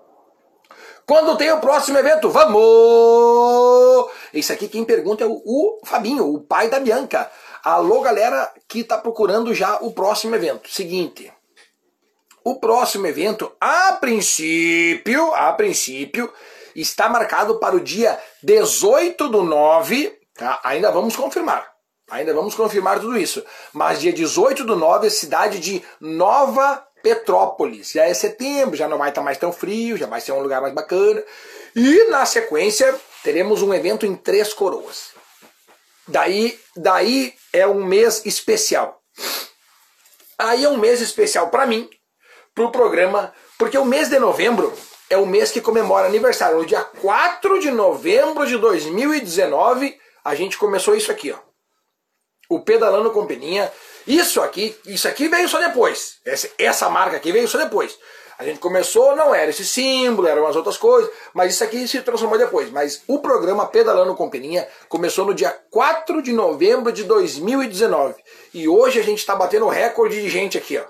Quando 1.06 1.36
tem 1.36 1.52
o 1.52 1.60
próximo 1.60 1.96
evento? 1.96 2.28
Vamos! 2.28 4.10
Esse 4.34 4.52
aqui 4.52 4.66
quem 4.66 4.84
pergunta 4.84 5.22
é 5.22 5.26
o, 5.26 5.40
o 5.44 5.78
Fabinho, 5.84 6.26
o 6.34 6.40
pai 6.40 6.68
da 6.68 6.80
Bianca. 6.80 7.30
Alô, 7.66 8.00
galera 8.00 8.48
que 8.68 8.78
está 8.78 8.96
procurando 8.96 9.52
já 9.52 9.78
o 9.80 9.90
próximo 9.92 10.36
evento. 10.36 10.70
Seguinte, 10.70 11.32
o 12.44 12.60
próximo 12.60 13.08
evento, 13.08 13.50
a 13.60 13.90
princípio, 13.94 15.34
a 15.34 15.52
princípio, 15.52 16.32
está 16.76 17.08
marcado 17.08 17.58
para 17.58 17.74
o 17.74 17.80
dia 17.80 18.16
18 18.40 19.28
do 19.28 19.42
9, 19.42 20.16
tá? 20.34 20.60
Ainda 20.62 20.92
vamos 20.92 21.16
confirmar. 21.16 21.68
Ainda 22.08 22.32
vamos 22.32 22.54
confirmar 22.54 23.00
tudo 23.00 23.18
isso. 23.18 23.44
Mas 23.72 24.00
dia 24.00 24.12
18 24.12 24.62
do 24.62 24.76
9, 24.76 25.10
cidade 25.10 25.58
de 25.58 25.82
Nova 26.00 26.86
Petrópolis. 27.02 27.90
Já 27.90 28.04
é 28.04 28.14
setembro, 28.14 28.76
já 28.76 28.86
não 28.86 28.96
vai 28.98 29.08
estar 29.08 29.22
mais 29.22 29.38
tão 29.38 29.52
frio, 29.52 29.96
já 29.96 30.06
vai 30.06 30.20
ser 30.20 30.30
um 30.30 30.40
lugar 30.40 30.60
mais 30.62 30.72
bacana. 30.72 31.20
E 31.74 32.10
na 32.10 32.24
sequência, 32.26 32.94
teremos 33.24 33.60
um 33.60 33.74
evento 33.74 34.06
em 34.06 34.14
Três 34.14 34.54
Coroas. 34.54 35.16
Daí, 36.08 36.56
daí 36.76 37.34
é 37.56 37.66
um 37.66 37.82
mês 37.82 38.24
especial. 38.26 39.02
Aí 40.38 40.64
é 40.64 40.68
um 40.68 40.76
mês 40.76 41.00
especial 41.00 41.48
para 41.48 41.66
mim, 41.66 41.88
para 42.54 42.64
o 42.64 42.70
programa, 42.70 43.32
porque 43.58 43.78
o 43.78 43.84
mês 43.84 44.10
de 44.10 44.18
novembro 44.18 44.72
é 45.08 45.16
o 45.16 45.24
mês 45.24 45.50
que 45.50 45.62
comemora 45.62 46.06
aniversário. 46.06 46.58
No 46.58 46.66
dia 46.66 46.82
4 46.82 47.58
de 47.58 47.70
novembro 47.70 48.46
de 48.46 48.58
2019, 48.58 49.98
a 50.22 50.34
gente 50.34 50.58
começou 50.58 50.94
isso 50.94 51.10
aqui, 51.10 51.32
ó. 51.32 51.38
O 52.48 52.60
Pedalando 52.60 53.10
com 53.10 53.26
Peninha. 53.26 53.72
Isso 54.06 54.40
aqui, 54.40 54.78
isso 54.84 55.08
aqui 55.08 55.26
veio 55.26 55.48
só 55.48 55.58
depois. 55.58 56.18
Essa, 56.24 56.50
essa 56.58 56.88
marca 56.90 57.16
aqui 57.16 57.32
veio 57.32 57.48
só 57.48 57.58
depois. 57.58 57.98
A 58.38 58.44
gente 58.44 58.60
começou, 58.60 59.16
não 59.16 59.34
era 59.34 59.50
esse 59.50 59.64
símbolo, 59.64 60.28
eram 60.28 60.42
umas 60.42 60.56
outras 60.56 60.76
coisas, 60.76 61.10
mas 61.32 61.54
isso 61.54 61.64
aqui 61.64 61.88
se 61.88 62.02
transformou 62.02 62.36
depois. 62.36 62.70
Mas 62.70 63.02
o 63.06 63.18
programa 63.18 63.66
Pedalando 63.66 64.14
com 64.14 64.28
Peninha 64.28 64.68
começou 64.88 65.24
no 65.24 65.34
dia 65.34 65.50
4 65.70 66.20
de 66.20 66.32
novembro 66.32 66.92
de 66.92 67.04
2019. 67.04 68.14
E 68.52 68.68
hoje 68.68 69.00
a 69.00 69.02
gente 69.02 69.18
está 69.20 69.34
batendo 69.34 69.66
recorde 69.68 70.20
de 70.20 70.28
gente 70.28 70.58
aqui, 70.58 70.76
ó. 70.76 70.84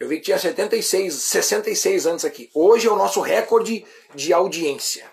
Eu 0.00 0.08
vi 0.08 0.16
que 0.16 0.24
tinha 0.24 0.38
76, 0.38 1.14
66 1.14 2.06
antes 2.06 2.24
aqui. 2.24 2.50
Hoje 2.54 2.88
é 2.88 2.90
o 2.90 2.96
nosso 2.96 3.20
recorde 3.20 3.84
de 4.14 4.32
audiência. 4.32 5.04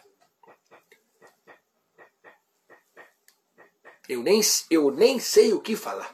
Eu 4.07 4.23
nem, 4.23 4.41
eu 4.71 4.89
nem 4.89 5.19
sei 5.19 5.53
o 5.53 5.59
que 5.59 5.75
falar. 5.75 6.09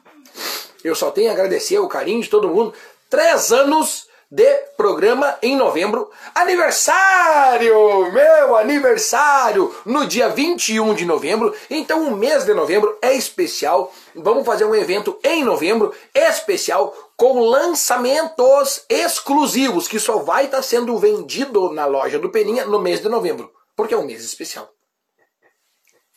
Eu 0.83 0.93
só 0.93 1.09
tenho 1.11 1.29
a 1.29 1.33
agradecer 1.33 1.79
o 1.79 1.87
carinho 1.87 2.21
de 2.21 2.29
todo 2.29 2.49
mundo. 2.49 2.73
Três 3.09 3.53
anos 3.53 4.09
de 4.29 4.55
programa 4.75 5.37
em 5.41 5.55
novembro. 5.55 6.11
Aniversário! 6.33 8.11
Meu 8.11 8.55
aniversário! 8.55 9.75
No 9.85 10.05
dia 10.05 10.29
21 10.29 10.93
de 10.93 11.05
novembro. 11.05 11.55
Então 11.69 12.07
o 12.07 12.15
mês 12.15 12.43
de 12.43 12.53
novembro 12.53 12.97
é 13.01 13.13
especial. 13.13 13.93
Vamos 14.15 14.45
fazer 14.45 14.65
um 14.65 14.75
evento 14.75 15.17
em 15.23 15.43
novembro 15.43 15.93
especial 16.13 16.93
com 17.15 17.39
lançamentos 17.39 18.85
exclusivos 18.89 19.87
que 19.87 19.99
só 19.99 20.17
vai 20.19 20.45
estar 20.45 20.61
sendo 20.61 20.97
vendido 20.97 21.71
na 21.71 21.85
loja 21.85 22.19
do 22.19 22.29
Peninha 22.29 22.65
no 22.65 22.79
mês 22.79 22.99
de 22.99 23.07
novembro, 23.07 23.51
porque 23.75 23.93
é 23.93 23.97
um 23.97 24.05
mês 24.05 24.23
especial. 24.23 24.69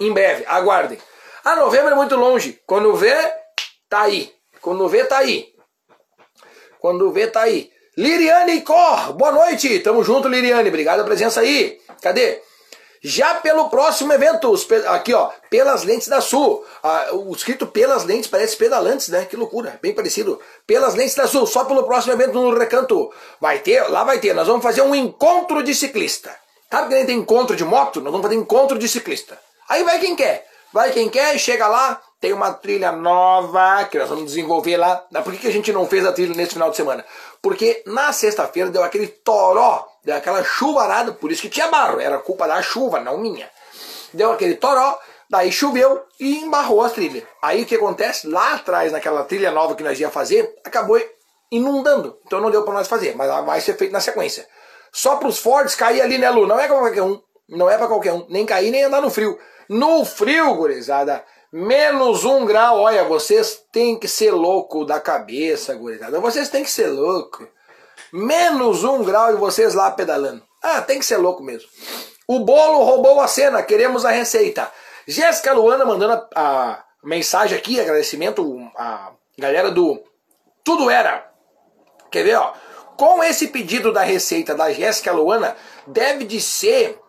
Em 0.01 0.13
breve, 0.13 0.45
aguardem. 0.47 0.99
Ah, 1.45 1.57
novembro 1.57 1.93
é 1.93 1.95
muito 1.95 2.15
longe. 2.15 2.61
Quando 2.67 2.95
vê, 2.95 3.15
tá 3.89 4.03
aí. 4.03 4.33
Quando 4.61 4.89
vê, 4.89 5.05
tá 5.05 5.19
aí. 5.19 5.53
Quando 6.79 7.11
vê, 7.11 7.27
tá 7.27 7.43
aí. 7.43 7.73
Liriane 7.99 8.61
Cor, 8.61 9.13
boa 9.15 9.33
noite. 9.33 9.81
Tamo 9.81 10.05
junto, 10.05 10.29
Liriane. 10.29 10.69
Obrigado 10.69 10.99
pela 10.99 11.07
presença 11.09 11.41
aí. 11.41 11.81
Cadê? 12.01 12.41
Já 13.03 13.35
pelo 13.35 13.69
próximo 13.69 14.13
evento, 14.13 14.55
aqui 14.87 15.13
ó, 15.13 15.31
pelas 15.51 15.83
lentes 15.83 16.07
da 16.07 16.21
Sul. 16.21 16.65
Ah, 16.81 17.09
o 17.11 17.33
escrito 17.33 17.67
pelas 17.67 18.05
lentes 18.05 18.31
parece 18.31 18.57
pedalantes, 18.57 19.09
né? 19.09 19.25
Que 19.25 19.35
loucura, 19.35 19.81
bem 19.83 19.93
parecido. 19.93 20.41
Pelas 20.65 20.95
lentes 20.95 21.17
da 21.17 21.27
Sul, 21.27 21.45
só 21.45 21.65
pelo 21.65 21.83
próximo 21.83 22.13
evento 22.13 22.35
no 22.35 22.57
Recanto. 22.57 23.13
Vai 23.41 23.59
ter, 23.59 23.81
lá 23.89 24.05
vai 24.05 24.21
ter. 24.21 24.33
Nós 24.33 24.47
vamos 24.47 24.63
fazer 24.63 24.83
um 24.83 24.95
encontro 24.95 25.61
de 25.61 25.75
ciclista. 25.75 26.33
Sabe 26.71 26.87
que 26.87 26.95
nem 26.95 27.05
tem 27.05 27.19
encontro 27.19 27.57
de 27.57 27.65
moto? 27.65 28.01
Nós 28.01 28.13
vamos 28.13 28.25
fazer 28.25 28.37
encontro 28.37 28.79
de 28.79 28.89
ciclista. 28.89 29.37
Aí 29.69 29.83
vai 29.83 29.99
quem 29.99 30.15
quer. 30.15 30.47
Vai 30.73 30.93
quem 30.93 31.09
quer, 31.09 31.37
chega 31.39 31.67
lá, 31.67 32.01
tem 32.21 32.33
uma 32.33 32.53
trilha 32.53 32.93
nova 32.93 33.85
que 33.85 33.99
nós 33.99 34.09
vamos 34.09 34.27
desenvolver 34.27 34.77
lá. 34.77 34.97
Por 35.25 35.33
que, 35.33 35.39
que 35.39 35.47
a 35.47 35.53
gente 35.53 35.73
não 35.73 35.87
fez 35.87 36.05
a 36.05 36.13
trilha 36.13 36.35
nesse 36.35 36.53
final 36.53 36.69
de 36.69 36.77
semana? 36.77 37.05
Porque 37.43 37.83
na 37.87 38.13
sexta-feira 38.13 38.71
deu 38.71 38.83
aquele 38.83 39.07
toró, 39.07 39.87
deu 40.05 40.17
aquela 40.17 40.43
chuvarada, 40.43 41.13
por 41.13 41.31
isso 41.31 41.43
que 41.43 41.49
tinha 41.49 41.69
barro, 41.69 42.01
era 42.01 42.19
culpa 42.19 42.47
da 42.49 42.61
chuva, 42.63 43.01
não 43.01 43.19
minha. 43.19 43.49
Deu 44.13 44.33
aquele 44.33 44.57
toró, 44.57 44.99
daí 45.31 45.53
choveu 45.53 46.03
e 46.19 46.39
embarrou 46.39 46.83
as 46.83 46.93
trilhas. 46.93 47.25
Aí 47.43 47.63
o 47.63 47.67
que 47.67 47.77
acontece? 47.77 48.27
Lá 48.27 48.55
atrás, 48.55 48.91
naquela 48.91 49.25
trilha 49.25 49.51
nova 49.51 49.75
que 49.75 49.83
nós 49.83 49.99
ia 50.01 50.11
fazer, 50.11 50.53
acabou 50.65 51.01
inundando. 51.51 52.19
Então 52.27 52.41
não 52.41 52.51
deu 52.51 52.65
para 52.65 52.75
nós 52.75 52.89
fazer, 52.89 53.15
mas 53.17 53.29
vai 53.45 53.61
ser 53.61 53.77
feito 53.77 53.93
na 53.93 54.01
sequência. 54.01 54.47
Só 54.93 55.17
para 55.17 55.29
os 55.29 55.39
Fords 55.39 55.75
cair 55.75 56.01
ali, 56.01 56.19
né, 56.19 56.31
Lu? 56.31 56.47
Não 56.47 56.59
é 56.59 56.67
para 56.67 56.79
qualquer 56.79 57.03
um. 57.03 57.21
Não 57.49 57.71
é 57.71 57.77
para 57.77 57.87
qualquer 57.87 58.13
um. 58.13 58.27
Nem 58.29 58.45
cair, 58.45 58.71
nem 58.71 58.85
andar 58.85 59.01
no 59.01 59.11
frio. 59.11 59.39
No 59.69 60.05
frio, 60.05 60.55
gurizada, 60.55 61.25
menos 61.53 62.25
um 62.25 62.45
grau. 62.45 62.81
Olha, 62.81 63.05
vocês 63.05 63.63
têm 63.73 63.99
que 63.99 64.09
ser 64.09 64.31
louco 64.33 64.85
da 64.85 65.01
cabeça, 65.01 65.75
gurizada. 65.75 66.21
Vocês 66.21 66.49
têm 66.49 66.65
que 66.65 66.71
ser 66.71 66.89
louco. 66.89 67.47
Menos 68.13 68.85
um 68.85 69.03
grau 69.03 69.33
e 69.33 69.37
vocês 69.37 69.75
lá 69.75 69.91
pedalando. 69.91 70.43
Ah, 70.63 70.81
tem 70.81 70.99
que 70.99 71.07
ser 71.07 71.17
louco 71.17 71.43
mesmo. 71.43 71.69
O 72.27 72.41
bolo 72.41 72.85
roubou 72.85 73.21
a 73.21 73.29
cena, 73.29 73.63
queremos 73.63 74.05
a 74.05 74.11
receita. 74.11 74.71
Jéssica 75.07 75.53
Luana 75.53 75.85
mandando 75.85 76.13
a, 76.13 76.29
a 76.35 76.85
mensagem 77.03 77.57
aqui, 77.57 77.81
agradecimento 77.81 78.71
a 78.77 79.13
galera 79.39 79.71
do 79.71 80.03
Tudo 80.63 80.91
Era. 80.91 81.31
Quer 82.11 82.25
ver, 82.25 82.37
ó? 82.37 82.53
Com 82.97 83.23
esse 83.23 83.49
pedido 83.49 83.93
da 83.93 84.03
receita 84.03 84.55
da 84.55 84.73
Jéssica 84.73 85.13
Luana, 85.13 85.57
deve 85.87 86.25
de 86.25 86.41
ser 86.41 87.01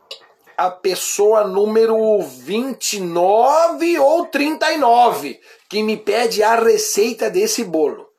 a 0.59 0.69
pessoa 0.69 1.45
número 1.45 2.21
29 2.21 3.97
ou 3.97 4.25
39 4.25 5.39
que 5.69 5.81
me 5.81 5.95
pede 5.95 6.43
a 6.43 6.55
receita 6.55 7.29
desse 7.29 7.63
bolo. 7.63 8.09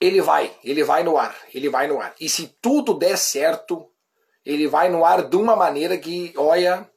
Ele 0.00 0.20
vai, 0.20 0.50
ele 0.64 0.82
vai 0.82 1.04
no 1.04 1.16
ar, 1.16 1.36
ele 1.54 1.68
vai 1.68 1.86
no 1.86 2.00
ar. 2.00 2.12
E 2.20 2.28
se 2.28 2.48
tudo 2.60 2.94
der 2.94 3.16
certo, 3.16 3.86
ele 4.44 4.66
vai 4.66 4.88
no 4.88 5.04
ar 5.04 5.22
de 5.22 5.36
uma 5.36 5.54
maneira 5.54 5.96
que, 5.96 6.34
olha, 6.36 6.90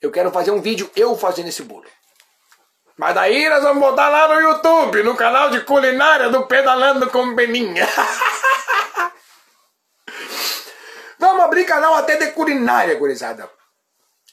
eu 0.00 0.10
quero 0.10 0.32
fazer 0.32 0.50
um 0.50 0.60
vídeo 0.60 0.90
eu 0.96 1.16
fazendo 1.16 1.46
esse 1.48 1.62
bolo. 1.62 1.86
Mas 2.98 3.14
daí 3.14 3.48
nós 3.48 3.62
vamos 3.62 3.84
botar 3.84 4.08
lá 4.08 4.34
no 4.34 4.40
YouTube, 4.40 5.04
no 5.04 5.14
canal 5.14 5.48
de 5.48 5.60
culinária 5.60 6.28
do 6.28 6.44
Pedalando 6.48 7.08
com 7.08 7.36
Beninha. 7.36 7.86
Vamos 11.22 11.44
abrir 11.44 11.64
canal 11.64 11.94
até 11.94 12.16
de 12.16 12.32
culinária, 12.32 12.96
gurizada. 12.96 13.48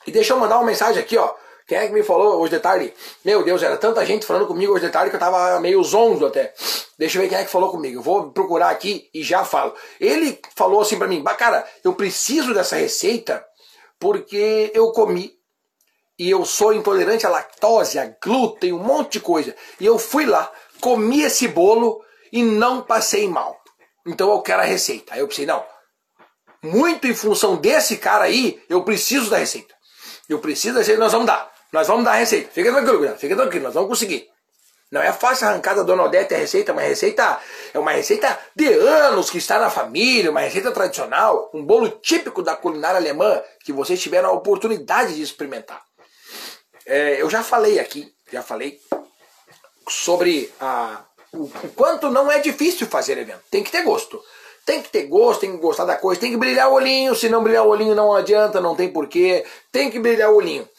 E 0.07 0.11
deixa 0.11 0.33
eu 0.33 0.39
mandar 0.39 0.55
uma 0.57 0.65
mensagem 0.65 0.99
aqui, 0.99 1.15
ó. 1.19 1.35
Quem 1.67 1.77
é 1.77 1.85
que 1.85 1.93
me 1.93 2.01
falou 2.01 2.41
hoje 2.41 2.55
de 2.55 2.59
tarde? 2.59 2.91
Meu 3.23 3.43
Deus, 3.43 3.61
era 3.61 3.77
tanta 3.77 4.03
gente 4.03 4.25
falando 4.25 4.47
comigo 4.47 4.73
hoje 4.73 4.87
de 4.87 4.91
tarde 4.91 5.11
que 5.11 5.15
eu 5.15 5.19
tava 5.19 5.59
meio 5.59 5.83
zonzo 5.83 6.25
até. 6.25 6.51
Deixa 6.97 7.19
eu 7.19 7.21
ver 7.21 7.29
quem 7.29 7.37
é 7.37 7.43
que 7.43 7.51
falou 7.51 7.69
comigo. 7.69 7.99
Eu 7.99 8.01
vou 8.01 8.31
procurar 8.31 8.71
aqui 8.71 9.07
e 9.13 9.21
já 9.21 9.45
falo. 9.45 9.75
Ele 10.01 10.41
falou 10.55 10.81
assim 10.81 10.97
para 10.97 11.07
mim, 11.07 11.23
cara, 11.37 11.63
eu 11.83 11.93
preciso 11.93 12.55
dessa 12.55 12.75
receita 12.75 13.45
porque 13.99 14.71
eu 14.73 14.91
comi 14.91 15.31
e 16.17 16.27
eu 16.27 16.43
sou 16.43 16.73
intolerante 16.73 17.23
à 17.23 17.29
lactose, 17.29 17.99
a 17.99 18.11
glúten, 18.19 18.73
um 18.73 18.79
monte 18.79 19.11
de 19.11 19.19
coisa. 19.19 19.55
E 19.79 19.85
eu 19.85 19.99
fui 19.99 20.25
lá, 20.25 20.51
comi 20.81 21.21
esse 21.21 21.47
bolo 21.47 22.03
e 22.33 22.41
não 22.41 22.81
passei 22.81 23.29
mal. 23.29 23.61
Então 24.07 24.31
eu 24.31 24.41
quero 24.41 24.63
a 24.63 24.65
receita. 24.65 25.13
Aí 25.13 25.19
eu 25.19 25.27
pensei, 25.27 25.45
não, 25.45 25.63
muito 26.61 27.07
em 27.07 27.13
função 27.13 27.55
desse 27.55 27.97
cara 27.97 28.25
aí, 28.25 28.61
eu 28.69 28.83
preciso 28.83 29.29
da 29.29 29.37
receita. 29.37 29.73
Eu 30.27 30.39
preciso 30.39 30.75
da 30.75 30.79
receita, 30.79 30.99
nós 30.99 31.11
vamos 31.11 31.27
dar. 31.27 31.51
Nós 31.71 31.87
vamos 31.87 32.03
dar 32.03 32.11
a 32.11 32.15
receita. 32.15 32.49
Fica 32.51 32.71
tranquilo, 32.71 33.15
fica 33.17 33.35
tranquilo, 33.35 33.65
nós 33.65 33.73
vamos 33.73 33.89
conseguir. 33.89 34.27
Não 34.91 35.01
é 35.01 35.13
fácil 35.13 35.47
arrancar 35.47 35.75
da 35.75 35.83
Dona 35.83 36.03
Odete 36.03 36.33
a 36.33 36.37
receita, 36.37 36.73
uma 36.73 36.81
receita 36.81 37.39
é 37.71 37.77
uma 37.77 37.91
receita 37.91 38.39
de 38.55 38.73
anos 38.73 39.29
que 39.29 39.37
está 39.37 39.59
na 39.59 39.69
família, 39.69 40.31
uma 40.31 40.39
receita 40.39 40.71
tradicional, 40.71 41.51
um 41.53 41.63
bolo 41.63 41.89
típico 41.89 42.41
da 42.41 42.55
culinária 42.55 42.97
alemã 42.97 43.39
que 43.63 43.71
vocês 43.71 44.01
tiveram 44.01 44.29
a 44.29 44.33
oportunidade 44.33 45.15
de 45.15 45.21
experimentar. 45.21 45.79
É, 46.87 47.21
eu 47.21 47.29
já 47.29 47.43
falei 47.43 47.79
aqui, 47.79 48.11
já 48.33 48.41
falei 48.41 48.81
sobre 49.87 50.51
a, 50.59 51.03
o, 51.33 51.43
o 51.43 51.69
quanto 51.75 52.09
não 52.09 52.31
é 52.31 52.39
difícil 52.39 52.87
fazer 52.87 53.17
evento. 53.19 53.43
Tem 53.51 53.63
que 53.63 53.71
ter 53.71 53.83
gosto. 53.83 54.19
Tem 54.69 54.83
que 54.83 54.89
ter 54.89 55.07
gosto, 55.07 55.39
tem 55.39 55.51
que 55.53 55.57
gostar 55.57 55.83
da 55.83 55.97
coisa, 55.97 56.21
tem 56.21 56.29
que 56.29 56.37
brilhar 56.37 56.69
o 56.69 56.75
olhinho, 56.75 57.15
se 57.15 57.27
não 57.27 57.41
brilhar 57.41 57.65
o 57.65 57.69
olhinho 57.69 57.95
não 57.95 58.13
adianta, 58.13 58.61
não 58.61 58.75
tem 58.75 58.93
porquê, 58.93 59.43
tem 59.71 59.89
que 59.89 59.97
brilhar 59.97 60.29
o 60.29 60.35
olhinho. 60.35 60.69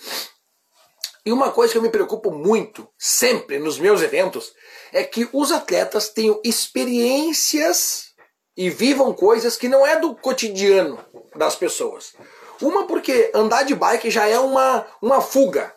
E 1.27 1.33
uma 1.33 1.51
coisa 1.51 1.73
que 1.73 1.79
eu 1.79 1.83
me 1.83 1.91
preocupo 1.91 2.31
muito, 2.31 2.87
sempre 2.97 3.59
nos 3.59 3.81
meus 3.81 4.01
eventos, 4.01 4.53
é 4.93 5.03
que 5.03 5.29
os 5.33 5.51
atletas 5.51 6.09
tenham 6.09 6.41
experiências 6.45 8.13
e 8.57 8.71
vivam 8.71 9.13
coisas 9.13 9.57
que 9.57 9.69
não 9.69 9.85
é 9.85 9.97
do 9.97 10.15
cotidiano 10.15 11.05
das 11.35 11.57
pessoas. 11.57 12.13
Uma 12.63 12.87
porque 12.87 13.33
andar 13.35 13.65
de 13.65 13.75
bike 13.75 14.09
já 14.09 14.25
é 14.25 14.39
uma, 14.39 14.87
uma 15.03 15.21
fuga. 15.21 15.75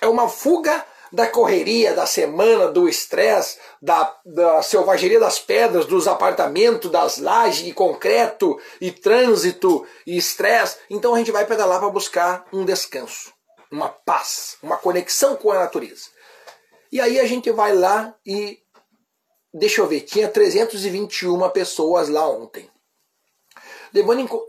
É 0.00 0.08
uma 0.08 0.28
fuga 0.28 0.84
da 1.14 1.28
correria, 1.28 1.94
da 1.94 2.06
semana, 2.06 2.66
do 2.66 2.88
estresse, 2.88 3.58
da, 3.80 4.14
da 4.26 4.62
selvageria 4.62 5.20
das 5.20 5.38
pedras, 5.38 5.86
dos 5.86 6.08
apartamentos, 6.08 6.90
das 6.90 7.18
lajes 7.18 7.68
e 7.68 7.72
concreto 7.72 8.60
e 8.80 8.90
trânsito 8.90 9.86
e 10.04 10.16
estresse. 10.16 10.76
Então 10.90 11.14
a 11.14 11.18
gente 11.18 11.30
vai 11.30 11.46
pedalar 11.46 11.78
para 11.78 11.88
buscar 11.88 12.44
um 12.52 12.64
descanso, 12.64 13.32
uma 13.70 13.88
paz, 13.88 14.56
uma 14.60 14.76
conexão 14.76 15.36
com 15.36 15.52
a 15.52 15.60
natureza. 15.60 16.06
E 16.90 17.00
aí 17.00 17.20
a 17.20 17.26
gente 17.26 17.50
vai 17.52 17.74
lá 17.74 18.14
e 18.26 18.58
deixa 19.52 19.80
eu 19.80 19.86
ver, 19.86 20.00
tinha 20.00 20.28
321 20.28 21.48
pessoas 21.50 22.08
lá 22.08 22.28
ontem. 22.28 22.68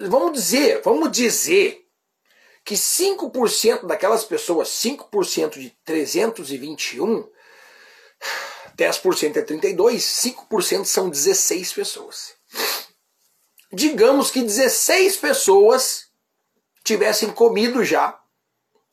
Vamos 0.02 0.34
dizer, 0.34 0.82
vamos 0.84 1.12
dizer 1.12 1.85
que 2.66 2.74
5% 2.74 3.86
daquelas 3.86 4.26
pessoas, 4.26 4.70
5% 4.70 5.60
de 5.60 5.70
321, 5.86 7.30
10% 8.76 9.38
é 9.38 9.42
32, 9.44 10.04
5% 10.04 10.86
são 10.86 11.08
16 11.08 11.74
pessoas. 11.74 12.34
Digamos 13.72 14.32
que 14.32 14.42
16 14.42 15.18
pessoas 15.18 16.08
tivessem 16.84 17.30
comido 17.30 17.84
já 17.84 18.20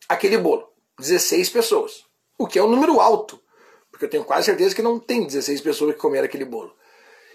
aquele 0.06 0.36
bolo. 0.36 0.70
16 0.98 1.48
pessoas. 1.48 2.04
O 2.38 2.46
que 2.46 2.58
é 2.58 2.62
um 2.62 2.70
número 2.70 3.00
alto. 3.00 3.42
Porque 3.90 4.04
eu 4.04 4.10
tenho 4.10 4.24
quase 4.24 4.46
certeza 4.46 4.74
que 4.74 4.82
não 4.82 4.98
tem 4.98 5.24
16 5.24 5.62
pessoas 5.62 5.94
que 5.94 6.00
comeram 6.00 6.26
aquele 6.26 6.44
bolo. 6.44 6.76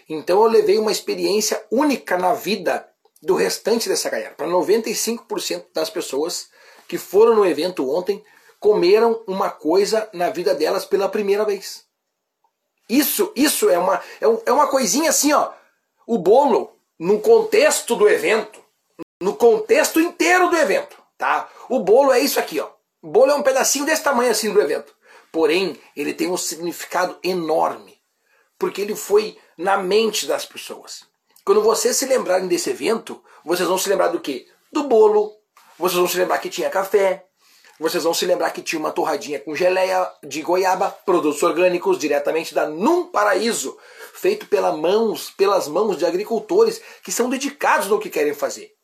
Então 0.08 0.44
eu 0.44 0.50
levei 0.50 0.78
uma 0.78 0.92
experiência 0.92 1.66
única 1.72 2.16
na 2.16 2.34
vida 2.34 2.88
do 3.22 3.36
restante 3.36 3.90
dessa 3.90 4.10
galera. 4.10 4.36
Para 4.36 4.48
95% 4.48 5.66
das 5.74 5.90
pessoas 5.90 6.50
que 6.88 6.98
foram 6.98 7.36
no 7.36 7.46
evento 7.46 7.90
ontem 7.90 8.24
comeram 8.60 9.24
uma 9.28 9.50
coisa 9.50 10.10
na 10.14 10.30
vida 10.30 10.54
delas 10.56 10.86
pela 10.86 11.10
primeira 11.10 11.46
vez. 11.46 11.86
Isso, 12.90 13.32
isso 13.36 13.70
é 13.70 13.78
uma, 13.78 13.96
é, 14.22 14.26
é 14.46 14.52
uma 14.52 14.68
coisinha 14.68 15.10
assim, 15.10 15.34
ó. 15.34 15.52
O 16.06 16.18
bolo, 16.18 16.80
no 16.98 17.20
contexto 17.20 17.96
do 17.96 18.08
evento, 18.08 18.64
no 19.22 19.36
contexto 19.36 20.00
inteiro 20.00 20.50
do 20.50 20.56
evento, 20.56 20.98
tá? 21.18 21.50
O 21.70 21.80
bolo 21.80 22.14
é 22.14 22.20
isso 22.20 22.40
aqui, 22.40 22.60
ó. 22.60 22.70
O 23.02 23.10
bolo 23.10 23.32
é 23.32 23.36
um 23.36 23.44
pedacinho 23.44 23.86
desse 23.86 24.04
tamanho 24.04 24.32
assim 24.32 24.52
do 24.52 24.62
evento. 24.62 24.96
Porém, 25.32 25.80
ele 25.96 26.14
tem 26.14 26.30
um 26.30 26.38
significado 26.38 27.18
enorme, 27.22 28.02
porque 28.58 28.82
ele 28.82 28.96
foi 28.96 29.38
na 29.58 29.78
mente 29.78 30.26
das 30.26 30.46
pessoas. 30.46 31.07
Quando 31.48 31.62
vocês 31.62 31.96
se 31.96 32.06
lembrarem 32.06 32.46
desse 32.46 32.72
evento, 32.72 33.24
vocês 33.46 33.70
vão 33.70 33.78
se 33.78 33.88
lembrar 33.88 34.10
do 34.10 34.20
quê? 34.20 34.46
Do 34.70 34.84
bolo, 34.84 35.34
vocês 35.80 35.98
vão 35.98 36.06
se 36.06 36.18
lembrar 36.18 36.40
que 36.40 36.50
tinha 36.50 36.70
café, 36.70 37.26
vocês 37.80 38.04
vão 38.04 38.14
se 38.14 38.26
lembrar 38.26 38.52
que 38.52 38.62
tinha 38.62 38.78
uma 38.78 38.92
torradinha 38.92 39.40
com 39.40 39.56
geleia 39.56 40.12
de 40.22 40.42
goiaba, 40.42 40.92
produtos 41.06 41.42
orgânicos 41.42 41.98
diretamente 41.98 42.54
da 42.54 42.68
Num 42.68 43.08
Paraíso, 43.08 43.78
feito 44.16 44.46
pela 44.48 44.74
mãos, 44.76 45.30
pelas 45.30 45.70
mãos 45.70 45.98
de 45.98 46.06
agricultores 46.06 46.82
que 47.02 47.14
são 47.14 47.30
dedicados 47.30 47.88
no 47.88 47.98
que 47.98 48.10
querem 48.10 48.34
fazer. 48.34 48.76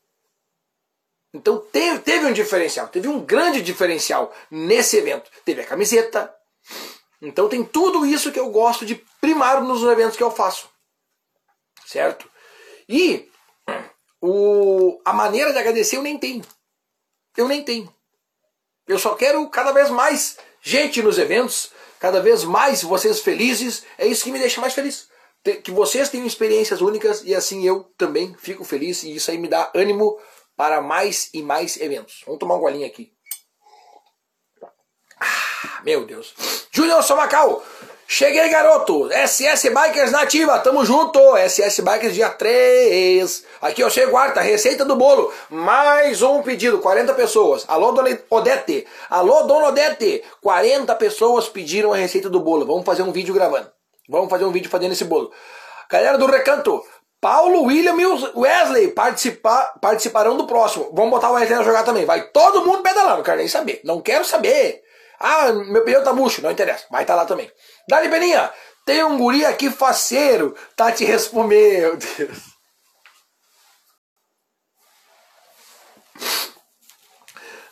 Então 1.33 1.57
teve, 1.69 1.99
teve 1.99 2.25
um 2.27 2.31
diferencial, 2.31 2.87
teve 2.87 3.09
um 3.09 3.19
grande 3.19 3.61
diferencial 3.61 4.33
nesse 4.49 4.95
evento. 4.95 5.29
Teve 5.43 5.59
a 5.59 5.65
camiseta. 5.65 6.33
Então 7.21 7.49
tem 7.49 7.61
tudo 7.61 8.05
isso 8.05 8.31
que 8.31 8.39
eu 8.39 8.49
gosto 8.51 8.85
de 8.85 8.95
primar 9.19 9.61
nos 9.61 9.83
eventos 9.83 10.15
que 10.15 10.23
eu 10.23 10.31
faço. 10.31 10.69
Certo? 11.85 12.31
E 12.87 13.29
o, 14.21 14.99
a 15.03 15.13
maneira 15.13 15.51
de 15.51 15.59
agradecer 15.59 15.97
eu 15.97 16.01
nem 16.01 16.17
tenho. 16.17 16.43
Eu 17.35 17.47
nem 17.47 17.63
tenho. 17.63 17.93
Eu 18.87 18.99
só 18.99 19.15
quero 19.15 19.47
cada 19.49 19.71
vez 19.71 19.89
mais 19.89 20.37
gente 20.61 21.01
nos 21.01 21.17
eventos, 21.17 21.71
cada 21.99 22.21
vez 22.21 22.43
mais 22.43 22.83
vocês 22.83 23.19
felizes. 23.19 23.83
É 23.97 24.05
isso 24.05 24.23
que 24.23 24.31
me 24.31 24.39
deixa 24.39 24.61
mais 24.61 24.73
feliz. 24.73 25.07
Que 25.63 25.71
vocês 25.71 26.09
tenham 26.09 26.25
experiências 26.25 26.79
únicas 26.81 27.21
e 27.23 27.35
assim 27.35 27.65
eu 27.65 27.83
também 27.97 28.33
fico 28.35 28.63
feliz 28.63 29.03
e 29.03 29.15
isso 29.15 29.29
aí 29.29 29.37
me 29.37 29.49
dá 29.49 29.71
ânimo 29.75 30.17
para 30.55 30.81
mais 30.81 31.29
e 31.33 31.41
mais 31.41 31.77
eventos. 31.77 32.21
Vamos 32.25 32.39
tomar 32.39 32.55
um 32.55 32.59
golinho 32.59 32.87
aqui. 32.87 33.11
Ah, 35.19 35.81
meu 35.83 36.05
Deus. 36.05 36.33
Júnior 36.71 37.03
Somacal, 37.03 37.63
cheguei 38.13 38.47
garoto. 38.47 39.09
SS 39.11 39.69
Bikers 39.69 40.11
nativa, 40.11 40.59
tamo 40.59 40.85
junto. 40.85 41.19
SS 41.35 41.81
Bikers 41.81 42.13
dia 42.13 42.29
3. 42.29 43.43
Aqui 43.59 43.81
eu 43.81 43.89
chego 43.89 44.11
quarta, 44.11 44.39
receita 44.39 44.85
do 44.85 44.95
bolo. 44.95 45.33
Mais 45.49 46.21
um 46.21 46.43
pedido, 46.43 46.77
40 46.77 47.11
pessoas. 47.15 47.65
Alô, 47.67 47.91
dona 47.91 48.15
Odete. 48.29 48.85
Alô, 49.09 49.43
dona 49.43 49.69
Odete. 49.69 50.23
40 50.43 50.93
pessoas 50.95 51.49
pediram 51.49 51.91
a 51.91 51.95
receita 51.95 52.29
do 52.29 52.39
bolo. 52.39 52.67
Vamos 52.67 52.85
fazer 52.85 53.01
um 53.01 53.11
vídeo 53.11 53.33
gravando. 53.33 53.71
Vamos 54.07 54.29
fazer 54.29 54.45
um 54.45 54.51
vídeo 54.51 54.69
fazendo 54.69 54.91
esse 54.91 55.05
bolo. 55.05 55.31
Galera 55.89 56.15
do 56.15 56.27
Recanto, 56.27 56.83
Paulo, 57.19 57.63
William 57.63 57.95
e 57.99 58.05
Wesley 58.37 58.89
participar, 58.89 59.73
participarão 59.81 60.37
do 60.37 60.45
próximo. 60.45 60.91
Vamos 60.93 61.09
botar 61.09 61.31
o 61.31 61.33
Wesley 61.33 61.57
a 61.57 61.63
jogar 61.63 61.81
também. 61.81 62.05
Vai 62.05 62.27
todo 62.27 62.63
mundo 62.63 62.83
pedalando, 62.83 63.17
não 63.17 63.23
quero 63.23 63.37
nem 63.37 63.47
saber. 63.47 63.81
Não 63.83 64.01
quero 64.01 64.23
saber. 64.23 64.83
Ah, 65.25 65.53
meu 65.53 65.85
pneu 65.85 66.03
tá 66.03 66.11
murcho, 66.11 66.41
não 66.41 66.51
interessa. 66.51 66.85
Vai 66.91 67.03
estar 67.03 67.13
tá 67.13 67.21
lá 67.21 67.25
também. 67.25 67.49
Dali 67.87 68.09
Beninha, 68.09 68.51
tem 68.85 69.01
um 69.05 69.17
guri 69.17 69.45
aqui 69.45 69.69
faceiro, 69.69 70.53
tá 70.75 70.91
te 70.91 71.05
respondendo. 71.05 71.81
Meu 71.81 71.95
Deus. 71.95 72.37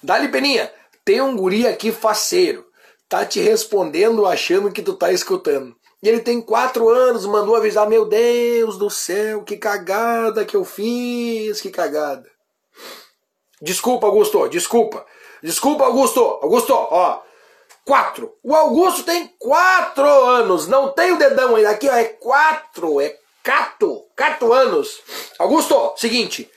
Dali 0.02 0.30
Beninha, 0.30 0.74
tem 1.04 1.20
um 1.20 1.36
guri 1.36 1.68
aqui 1.68 1.92
faceiro, 1.92 2.66
tá 3.10 3.26
te 3.26 3.42
respondendo 3.42 4.26
achando 4.26 4.72
que 4.72 4.82
tu 4.82 4.94
tá 4.94 5.12
escutando. 5.12 5.76
E 6.02 6.08
ele 6.08 6.22
tem 6.22 6.42
quatro 6.42 6.88
anos, 6.88 7.26
mandou 7.26 7.58
avisar, 7.58 7.88
meu 7.88 8.06
Deus 8.06 8.78
do 8.78 8.90
céu, 8.90 9.44
que 9.44 9.58
cagada 9.58 10.46
que 10.46 10.56
eu 10.56 10.64
fiz, 10.64 11.60
que 11.60 11.70
cagada. 11.70 12.26
Desculpa, 13.62 14.08
Augusto, 14.08 14.48
desculpa. 14.48 15.06
Desculpa, 15.44 15.84
Augusto. 15.84 16.22
Augusto, 16.42 16.74
ó. 16.74 17.22
Quatro. 17.86 18.36
O 18.44 18.56
Augusto 18.56 19.04
tem 19.04 19.28
quatro 19.40 20.06
anos. 20.06 20.68
Não 20.68 20.92
tem 20.92 21.12
o 21.14 21.18
dedão 21.18 21.56
ainda. 21.56 21.72
Aqui, 21.72 21.90
ó, 21.90 21.94
é 21.94 22.06
quatro. 22.06 23.02
É 23.02 23.18
cato. 23.44 24.06
Cato 24.16 24.54
anos. 24.54 25.00
Augusto, 25.40 25.94
seguinte. 25.98 26.50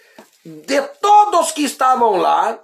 De 0.44 0.82
todos 1.00 1.52
que 1.52 1.64
estavam 1.64 2.16
lá, 2.16 2.60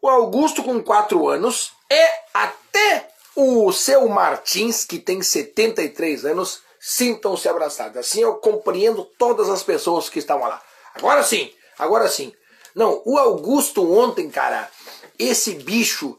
o 0.00 0.08
Augusto 0.08 0.62
com 0.62 0.82
quatro 0.82 1.28
anos 1.28 1.72
é 1.90 2.10
até 2.32 3.08
o 3.36 3.70
seu 3.72 4.08
Martins, 4.08 4.84
que 4.84 4.98
tem 4.98 5.22
73 5.22 6.24
anos, 6.24 6.60
sintam-se 6.80 7.48
abraçados. 7.48 7.96
Assim 7.98 8.20
eu 8.20 8.36
compreendo 8.36 9.04
todas 9.18 9.48
as 9.48 9.62
pessoas 9.62 10.08
que 10.08 10.18
estavam 10.18 10.48
lá. 10.48 10.60
Agora 10.94 11.22
sim, 11.22 11.52
agora 11.78 12.08
sim. 12.08 12.32
Não, 12.74 13.02
o 13.04 13.18
Augusto 13.18 13.92
ontem, 13.92 14.30
cara, 14.30 14.70
esse 15.18 15.54
bicho, 15.54 16.18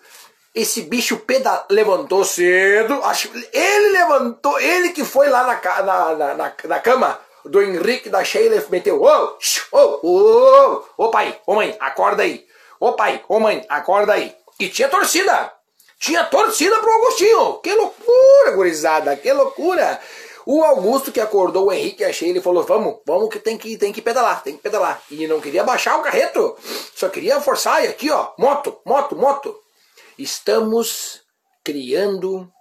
esse 0.53 0.81
bicho 0.83 1.17
peda 1.17 1.65
levantou 1.69 2.23
cedo. 2.23 3.01
Acho, 3.03 3.29
ele 3.53 3.89
levantou, 3.89 4.59
ele 4.59 4.89
que 4.89 5.03
foi 5.03 5.29
lá 5.29 5.43
na, 5.43 5.81
na, 5.83 6.33
na, 6.35 6.53
na 6.63 6.79
cama 6.79 7.19
do 7.45 7.62
Henrique 7.62 8.09
da 8.09 8.23
Sheila 8.23 8.63
meteu. 8.69 9.01
Ô, 9.01 9.38
ô, 9.71 9.99
ô, 10.03 10.83
ô 10.97 11.09
pai, 11.09 11.39
ô 11.45 11.55
mãe, 11.55 11.75
acorda 11.79 12.23
aí. 12.23 12.45
Ô 12.79 12.93
pai, 12.93 13.23
ô 13.27 13.39
mãe, 13.39 13.65
acorda 13.69 14.13
aí. 14.13 14.35
E 14.59 14.69
tinha 14.69 14.89
torcida. 14.89 15.53
Tinha 15.99 16.23
torcida 16.23 16.77
pro 16.79 16.91
Augustinho. 16.91 17.55
Que 17.55 17.73
loucura, 17.73 18.51
gurizada, 18.55 19.15
que 19.15 19.31
loucura. 19.31 19.99
O 20.45 20.63
Augusto 20.63 21.12
que 21.12 21.19
acordou 21.19 21.67
o 21.67 21.71
Henrique 21.71 22.03
achei, 22.03 22.29
ele 22.29 22.41
falou: 22.41 22.63
"Vamos, 22.63 22.99
vamos 23.05 23.29
que 23.29 23.38
tem 23.38 23.57
que 23.57 23.77
tem 23.77 23.91
que 23.91 24.01
pedalar, 24.01 24.41
tem 24.41 24.55
que 24.55 24.63
pedalar". 24.63 25.01
E 25.12 25.27
não 25.27 25.39
queria 25.39 25.63
baixar 25.63 25.97
o 25.97 26.01
carreto, 26.01 26.57
só 26.95 27.09
queria 27.09 27.39
forçar 27.41 27.83
e 27.83 27.88
aqui, 27.88 28.09
ó, 28.09 28.29
moto, 28.38 28.77
moto, 28.85 29.15
moto. 29.15 29.55
Estamos 30.19 31.21
criando 31.63 32.51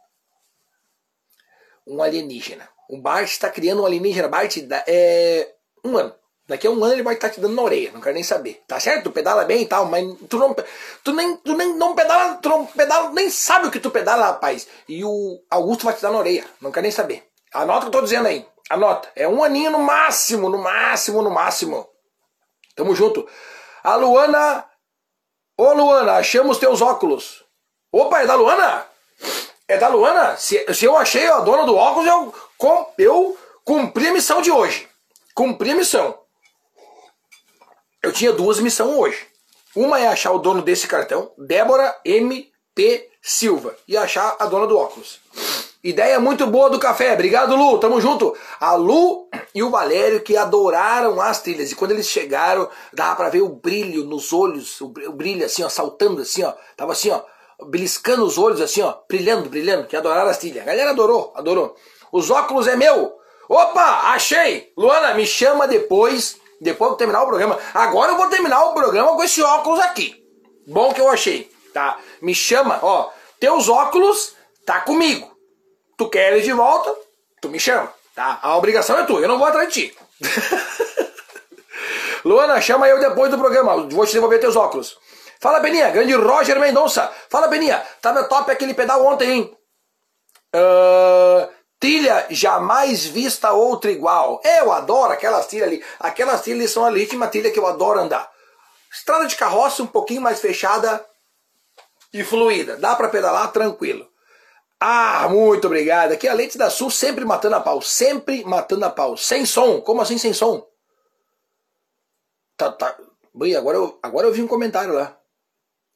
um 1.85 2.01
alienígena. 2.01 2.69
O 2.89 3.01
Bart 3.01 3.29
está 3.29 3.51
criando 3.51 3.83
um 3.83 3.87
alienígena. 3.87 4.29
Bart 4.29 4.57
é 4.87 5.55
um 5.85 5.99
ano. 5.99 6.15
Daqui 6.47 6.69
a 6.69 6.71
um 6.71 6.85
ano 6.85 6.95
ele 6.95 7.03
vai 7.03 7.15
estar 7.15 7.31
te 7.31 7.41
dando 7.41 7.57
na 7.57 7.63
orelha, 7.63 7.91
não 7.91 8.01
quero 8.01 8.15
nem 8.15 8.23
saber. 8.23 8.63
Tá 8.69 8.79
certo? 8.79 9.05
Tu 9.05 9.11
pedala 9.11 9.45
bem 9.45 9.63
e 9.63 9.67
tal, 9.67 9.87
mas 9.87 10.07
tu 10.31 10.39
não, 10.39 10.55
tu 11.03 11.13
nem, 11.13 11.37
tu 11.39 11.57
nem 11.57 11.75
não 11.75 11.97
pedala, 11.97 12.37
tu 12.37 12.49
não 12.49 12.65
pedala, 12.65 13.11
nem 13.11 13.29
sabe 13.29 13.67
o 13.67 13.71
que 13.73 13.81
tu 13.81 13.91
pedala, 13.91 14.27
rapaz. 14.27 14.69
E 14.89 15.05
o 15.05 15.43
Augusto 15.51 15.85
vai 15.85 15.95
te 15.95 16.01
dar 16.01 16.13
na 16.13 16.19
orelha, 16.19 16.47
não 16.61 16.71
quero 16.71 16.85
nem 16.85 16.93
saber. 16.93 17.29
Anota 17.53 17.79
o 17.79 17.81
que 17.83 17.87
eu 17.89 18.01
tô 18.01 18.03
dizendo 18.03 18.29
aí. 18.29 18.47
Anota. 18.71 19.11
É 19.17 19.27
um 19.27 19.43
aninho 19.43 19.73
no 19.73 19.81
máximo, 19.81 20.49
no 20.49 20.59
máximo, 20.59 21.23
no 21.23 21.31
máximo. 21.31 21.89
Tamo 22.77 22.95
junto. 22.95 23.29
A 23.83 23.97
Luana. 23.97 24.65
Ô 25.57 25.73
Luana, 25.73 26.13
achamos 26.19 26.59
teus 26.59 26.81
óculos. 26.81 27.48
Opa, 27.91 28.23
é 28.23 28.27
da 28.27 28.35
Luana? 28.35 28.87
É 29.67 29.77
da 29.79 29.89
Luana? 29.89 30.37
Se, 30.37 30.75
se 30.75 30.85
eu 30.85 30.97
achei 30.97 31.27
a 31.27 31.41
dona 31.41 31.65
do 31.65 31.77
óculos, 31.77 32.07
eu, 32.07 32.35
eu 32.99 33.39
cumpri 33.65 34.09
a 34.09 34.13
missão 34.13 34.43
de 34.43 34.51
hoje. 34.51 34.89
Cumpri 35.35 35.71
a 35.71 35.77
missão. 35.77 36.19
Eu 38.03 38.13
tinha 38.13 38.33
duas 38.33 38.61
missões 38.61 38.97
hoje. 38.97 39.27
Uma 39.75 40.01
é 40.01 40.09
achar 40.09 40.33
o 40.33 40.39
dono 40.39 40.63
desse 40.63 40.87
cartão, 40.87 41.33
Débora 41.39 41.99
M.P. 42.05 43.11
Silva, 43.21 43.77
e 43.87 43.97
achar 43.97 44.37
a 44.39 44.47
dona 44.47 44.67
do 44.67 44.79
óculos. 44.79 45.21
Ideia 45.83 46.19
muito 46.19 46.47
boa 46.47 46.69
do 46.69 46.79
café. 46.79 47.13
Obrigado, 47.13 47.55
Lu. 47.55 47.79
Tamo 47.79 48.01
junto. 48.01 48.37
A 48.59 48.75
Lu 48.75 49.29
e 49.55 49.63
o 49.63 49.71
Valério 49.71 50.21
que 50.21 50.37
adoraram 50.37 51.21
as 51.21 51.41
trilhas. 51.41 51.71
E 51.71 51.77
quando 51.77 51.93
eles 51.93 52.09
chegaram, 52.09 52.69
dava 52.93 53.17
para 53.17 53.29
ver 53.29 53.43
o 53.43 53.49
brilho 53.49 54.05
nos 54.05 54.33
olhos, 54.33 54.81
o 54.81 54.89
brilho 54.89 55.45
assim, 55.45 55.63
ó, 55.63 55.69
saltando 55.69 56.21
assim, 56.21 56.43
ó. 56.43 56.53
Tava 56.77 56.93
assim, 56.93 57.11
ó, 57.11 57.23
beliscando 57.67 58.25
os 58.25 58.39
olhos 58.39 58.61
assim, 58.61 58.83
ó, 58.83 58.95
brilhando, 59.09 59.49
brilhando, 59.49 59.87
que 59.87 59.97
adoraram 59.97 60.31
as 60.31 60.39
trilhas. 60.39 60.63
A 60.63 60.67
galera 60.67 60.91
adorou, 60.91 61.33
adorou. 61.35 61.77
Os 62.13 62.31
óculos 62.31 62.67
é 62.67 62.77
meu. 62.77 63.17
Opa, 63.49 64.13
achei. 64.13 64.73
Luana, 64.77 65.15
me 65.15 65.27
chama 65.27 65.67
depois 65.67 66.37
depois 66.61 66.93
de 66.93 66.99
terminar 66.99 67.23
o 67.23 67.27
programa. 67.27 67.59
Agora 67.73 68.13
eu 68.13 68.17
vou 68.17 68.29
terminar 68.29 68.65
o 68.65 68.75
programa 68.75 69.15
com 69.15 69.23
esse 69.23 69.43
óculos 69.43 69.81
aqui. 69.81 70.23
Bom 70.67 70.93
que 70.93 71.01
eu 71.01 71.09
achei, 71.09 71.51
tá? 71.73 71.99
Me 72.21 72.35
chama, 72.35 72.79
ó. 72.83 73.11
Teus 73.41 73.69
óculos 73.69 74.35
tá 74.67 74.81
comigo. 74.81 75.31
Tu 75.97 76.09
quer 76.09 76.33
eles 76.33 76.45
de 76.45 76.53
volta, 76.53 76.95
tu 77.41 77.49
me 77.49 77.59
chama, 77.59 77.93
tá? 78.15 78.39
A 78.43 78.57
obrigação 78.57 78.99
é 78.99 79.05
tua, 79.05 79.21
eu 79.21 79.29
não 79.29 79.39
vou 79.39 79.47
atrás 79.47 79.73
de 79.73 79.89
ti. 79.89 79.97
Luana, 82.25 82.61
chama 82.61 82.89
eu 82.89 83.01
depois 83.01 83.31
do 83.31 83.39
programa. 83.39 83.89
Vou 83.89 84.07
te 84.07 84.13
devolver 84.13 84.41
teus 84.41 84.57
óculos. 84.57 84.99
Fala, 85.41 85.61
Beninha. 85.61 85.91
Grande 85.91 86.15
Roger 86.15 86.59
Mendonça. 86.59 87.13
Fala, 87.29 87.49
Beninha. 87.49 87.85
Tava 88.01 88.25
top 88.25 88.51
aquele 88.51 88.75
pedal 88.75 89.05
ontem, 89.05 89.31
hein? 89.31 89.59
Uh, 90.55 91.49
Trilha 91.81 92.27
jamais 92.31 93.05
vista 93.05 93.53
outra 93.53 93.91
igual. 93.91 94.41
Eu 94.45 94.73
adoro 94.73 95.13
aquelas 95.13 95.47
trilhas 95.47 95.69
ali. 95.69 95.85
Aquelas 96.01 96.43
trilhas 96.43 96.71
são 96.71 96.85
a 96.85 96.89
legítima 96.89 97.29
trilha 97.29 97.53
que 97.53 97.59
eu 97.59 97.67
adoro 97.67 98.01
andar. 98.01 98.29
Estrada 98.93 99.27
de 99.27 99.37
carroça 99.37 99.83
um 99.83 99.87
pouquinho 99.87 100.21
mais 100.21 100.41
fechada 100.41 101.05
e 102.13 102.25
fluida. 102.25 102.77
Dá 102.77 102.97
para 102.97 103.09
pedalar 103.09 103.53
tranquilo. 103.53 104.09
Ah, 104.81 105.29
muito 105.29 105.67
obrigado. 105.67 106.13
Aqui 106.13 106.27
é 106.27 106.31
a 106.31 106.35
Leite 106.35 106.59
da 106.59 106.71
Sul 106.71 106.91
sempre 106.91 107.25
matando 107.25 107.55
a 107.55 107.61
pau. 107.61 107.81
Sempre 107.81 108.45
matando 108.45 108.85
a 108.85 108.91
pau. 108.91 109.17
Sem 109.17 109.47
som. 109.47 109.81
Como 109.81 110.01
assim 110.01 110.19
sem 110.19 110.33
som? 110.33 110.67
Tá, 112.57 112.73
tá. 112.73 112.97
Bem, 113.33 113.55
agora 113.55 113.77
eu, 113.77 113.99
agora 114.03 114.27
eu 114.27 114.33
vi 114.33 114.43
um 114.43 114.49
comentário 114.49 114.95
lá. 114.95 115.17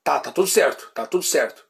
Tá, 0.04 0.18
tá 0.18 0.32
tudo 0.32 0.48
certo. 0.48 0.90
Tá 0.94 1.06
tudo 1.06 1.22
certo. 1.22 1.64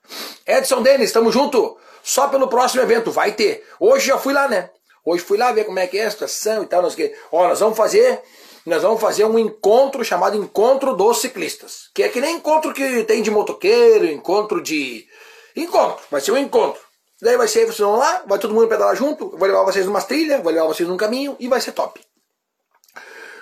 Edson 0.46 0.82
Denis, 0.82 1.12
tamo 1.12 1.30
junto 1.30 1.76
só 2.02 2.28
pelo 2.28 2.48
próximo 2.48 2.82
evento, 2.82 3.10
vai 3.10 3.32
ter. 3.32 3.64
Hoje 3.78 4.08
já 4.08 4.18
fui 4.18 4.32
lá, 4.32 4.48
né? 4.48 4.70
Hoje 5.04 5.22
fui 5.22 5.38
lá 5.38 5.52
ver 5.52 5.64
como 5.64 5.78
é 5.78 5.86
que 5.86 5.98
é 5.98 6.06
a 6.06 6.10
situação 6.10 6.62
e 6.62 6.66
tal, 6.66 6.82
nós 6.82 6.94
que. 6.94 7.14
Ó, 7.30 7.48
nós 7.48 7.60
vamos 7.60 7.76
fazer, 7.76 8.20
nós 8.64 8.82
vamos 8.82 9.00
fazer 9.00 9.24
um 9.24 9.38
encontro 9.38 10.04
chamado 10.04 10.36
Encontro 10.36 10.94
dos 10.94 11.20
Ciclistas, 11.20 11.90
que 11.94 12.02
é 12.02 12.08
que 12.08 12.20
nem 12.20 12.36
encontro 12.36 12.72
que 12.72 13.04
tem 13.04 13.22
de 13.22 13.30
motoqueiro, 13.30 14.06
encontro 14.06 14.62
de 14.62 15.06
encontro, 15.56 16.02
vai 16.10 16.20
ser 16.20 16.32
um 16.32 16.38
encontro. 16.38 16.80
Daí 17.20 17.36
vai 17.36 17.46
ser, 17.46 17.66
vocês 17.66 17.78
vão 17.78 17.96
lá, 17.96 18.24
vai 18.26 18.38
todo 18.38 18.54
mundo 18.54 18.68
pedalar 18.68 18.96
junto, 18.96 19.30
vou 19.36 19.46
levar 19.46 19.62
vocês 19.62 19.86
numa 19.86 20.02
trilha, 20.02 20.40
vou 20.40 20.52
levar 20.52 20.66
vocês 20.66 20.88
num 20.88 20.96
caminho 20.96 21.36
e 21.38 21.46
vai 21.46 21.60
ser 21.60 21.72
top. 21.72 22.00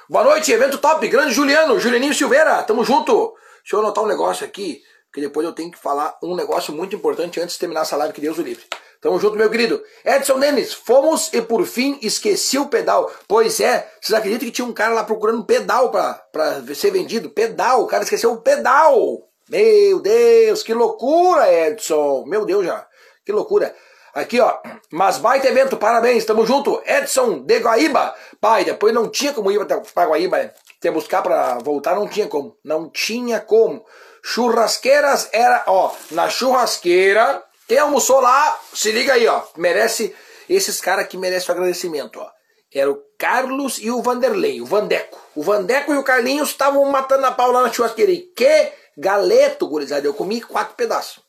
Boa 0.09 0.25
noite, 0.25 0.53
evento 0.53 0.77
top, 0.79 1.07
grande 1.09 1.33
Juliano, 1.33 1.79
Julianinho 1.79 2.13
Silveira, 2.13 2.63
tamo 2.63 2.85
junto. 2.85 3.35
Deixa 3.63 3.77
eu 3.77 3.81
anotar 3.81 4.05
um 4.05 4.09
negócio 4.09 4.45
aqui, 4.45 4.83
que 5.13 5.21
depois 5.21 5.47
eu 5.47 5.53
tenho 5.53 5.71
que 5.71 5.79
falar 5.79 6.19
um 6.23 6.35
negócio 6.35 6.73
muito 6.73 6.95
importante 6.97 7.41
antes 7.41 7.55
de 7.55 7.61
terminar 7.61 7.83
essa 7.83 7.97
live, 7.97 8.15
que 8.15 8.21
Deus 8.21 8.39
o 8.39 8.43
livre. 8.43 8.65
Tamo 9.01 9.19
junto, 9.19 9.37
meu 9.37 9.49
querido. 9.49 9.83
Edson 10.05 10.39
Denis, 10.39 10.75
fomos 10.75 11.33
e 11.33 11.41
por 11.41 11.65
fim 11.65 11.99
esqueci 12.03 12.59
o 12.59 12.69
pedal. 12.69 13.11
Pois 13.27 13.59
é, 13.59 13.91
vocês 13.99 14.17
acreditam 14.17 14.47
que 14.47 14.53
tinha 14.53 14.67
um 14.67 14.75
cara 14.75 14.93
lá 14.93 15.05
procurando 15.05 15.43
pedal 15.45 15.91
pra 15.91 16.63
ser 16.75 16.91
vendido? 16.91 17.31
Pedal, 17.31 17.83
o 17.83 17.87
cara 17.87 18.05
esqueceu 18.05 18.33
o 18.33 18.43
pedal. 18.43 19.27
Meu 19.49 20.01
Deus, 20.01 20.63
que 20.63 20.75
loucura, 20.75 21.51
Edson. 21.51 22.25
Meu 22.27 22.45
Deus 22.45 22.67
já, 22.67 22.87
que 23.25 23.33
loucura. 23.33 23.75
Aqui, 24.13 24.39
ó, 24.39 24.59
mas 24.93 25.19
baita 25.19 25.49
evento, 25.49 25.77
parabéns, 25.77 26.25
tamo 26.25 26.45
junto. 26.45 26.83
Edson 26.85 27.43
de 27.43 27.59
Guaíba. 27.59 28.15
Pai, 28.41 28.65
depois 28.65 28.93
não 28.93 29.09
tinha 29.09 29.33
como 29.33 29.51
ir 29.51 29.65
pra 29.95 30.07
Guaíba, 30.07 30.37
né? 30.37 30.53
Ter 30.81 30.91
buscar 30.91 31.23
pra 31.23 31.59
voltar, 31.59 31.95
não 31.95 32.09
tinha 32.09 32.27
como. 32.27 32.57
Não 32.65 32.89
tinha 32.89 33.41
como. 33.41 33.85
Churrasqueiras 34.23 35.29
era, 35.33 35.65
ó, 35.67 35.93
na 36.11 36.29
churrasqueira 36.29 37.43
quem 37.71 37.79
almoçou 37.79 38.21
lá, 38.21 38.59
se 38.75 38.91
liga 38.91 39.13
aí, 39.13 39.29
ó. 39.29 39.45
Merece. 39.57 40.13
Esses 40.49 40.81
caras 40.81 41.05
aqui 41.05 41.17
merecem 41.17 41.51
o 41.51 41.53
agradecimento, 41.53 42.19
ó. 42.19 42.29
Era 42.75 42.91
o 42.91 43.01
Carlos 43.17 43.79
e 43.79 43.93
o 43.93 44.03
Vanderlei, 44.03 44.61
o 44.61 44.67
Vandeco. 44.67 45.17
O 45.37 45.43
Vandeco 45.45 45.95
e 45.95 45.97
o 45.97 46.03
Carlinhos 46.03 46.49
estavam 46.49 46.85
matando 46.87 47.27
a 47.27 47.31
pau 47.31 47.53
lá 47.53 47.63
na 47.63 47.73
churrasqueira. 47.73 48.11
E 48.11 48.23
que 48.23 48.73
galeto, 48.99 49.69
gurizada. 49.69 50.05
Eu 50.05 50.13
comi 50.13 50.41
quatro 50.41 50.75
pedaços. 50.75 51.23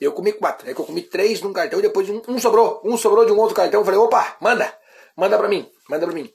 Eu 0.00 0.10
comi 0.10 0.32
quatro. 0.32 0.68
É 0.68 0.74
que 0.74 0.80
eu 0.80 0.84
comi 0.84 1.02
três 1.02 1.40
num 1.40 1.52
cartão 1.52 1.78
e 1.78 1.82
depois 1.82 2.10
um, 2.10 2.20
um, 2.26 2.38
sobrou. 2.40 2.82
Um 2.84 2.96
sobrou 2.96 3.24
de 3.24 3.30
um 3.30 3.38
outro 3.38 3.54
cartão. 3.54 3.80
Eu 3.80 3.84
falei, 3.84 4.00
opa, 4.00 4.36
manda. 4.40 4.76
Manda 5.16 5.38
pra 5.38 5.46
mim. 5.46 5.70
Manda 5.88 6.04
pra 6.04 6.14
mim. 6.16 6.28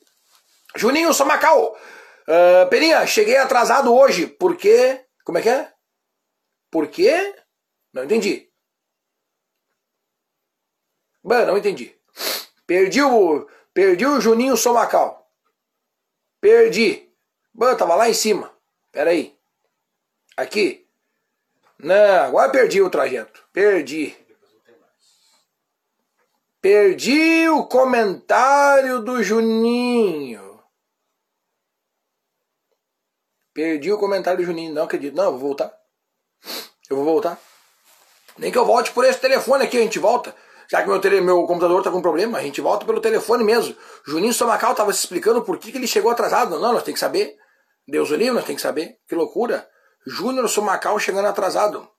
Juninho 0.78 1.14
Somacau. 1.14 1.76
Uh, 2.28 2.70
Peninha, 2.70 3.06
cheguei 3.08 3.38
atrasado 3.38 3.94
hoje. 3.94 4.28
Por 4.28 4.56
quê? 4.56 5.06
Como 5.24 5.38
é 5.38 5.42
que 5.42 5.50
é? 5.50 5.74
Por 6.70 6.88
quê? 6.88 7.36
Não 7.94 8.04
entendi. 8.04 8.50
Mano, 11.24 11.48
não 11.48 11.58
entendi. 11.58 11.96
Perdi 12.66 13.02
o, 13.02 13.48
perdi 13.74 14.06
o 14.06 14.22
Juninho 14.22 14.58
Somacal. 14.58 15.30
Perdi. 16.40 17.10
Mano, 17.54 17.78
tava 17.78 17.96
lá 17.96 18.10
em 18.10 18.14
cima. 18.14 18.52
Pera 18.92 19.12
aí. 19.12 19.38
Aqui. 20.38 20.88
Não, 21.78 22.26
agora 22.26 22.52
perdi 22.52 22.82
o 22.82 22.90
trajeto. 22.90 23.44
Perdi. 23.52 24.16
Perdi 26.62 27.50
o 27.50 27.66
comentário 27.66 29.02
do 29.02 29.24
Juninho. 29.24 30.51
Perdi 33.54 33.92
o 33.92 33.98
comentário 33.98 34.40
do 34.40 34.46
Juninho. 34.46 34.74
Não 34.74 34.84
acredito. 34.84 35.16
Não, 35.16 35.26
eu 35.26 35.32
vou 35.32 35.40
voltar. 35.40 35.74
Eu 36.90 36.98
vou 36.98 37.06
voltar. 37.06 37.40
Nem 38.38 38.52
que 38.52 38.58
eu 38.58 38.66
volte 38.66 38.92
por 38.92 39.06
esse 39.06 39.20
telefone 39.20 39.64
aqui, 39.64 39.78
a 39.78 39.82
gente 39.82 40.00
volta. 40.00 40.36
Já 40.70 40.82
que 40.82 40.88
meu, 40.88 41.02
tele, 41.02 41.20
meu 41.20 41.46
computador 41.46 41.80
está 41.80 41.92
com 41.92 42.02
problema, 42.02 42.38
a 42.38 42.42
gente 42.42 42.62
volta 42.62 42.86
pelo 42.86 43.02
telefone 43.02 43.44
mesmo. 43.44 43.76
Juninho 44.08 44.34
Somacal 44.34 44.72
estava 44.72 44.94
se 44.94 45.00
explicando 45.00 45.42
por 45.42 45.58
que, 45.58 45.72
que 45.72 45.78
ele 45.78 45.88
chegou 45.88 46.10
atrasado. 46.10 46.58
Não, 46.60 46.74
nós 46.74 46.84
tem 46.84 46.94
que 46.94 47.00
saber. 47.00 47.36
Deus 47.86 48.10
o 48.10 48.16
livre, 48.16 48.34
nós 48.34 48.46
tem 48.46 48.56
que 48.56 48.62
saber. 48.62 48.98
Que 49.08 49.14
loucura. 49.14 49.70
Júnior 50.08 50.48
Somacal 50.48 50.98
chegando 50.98 51.28
atrasado. 51.28 51.90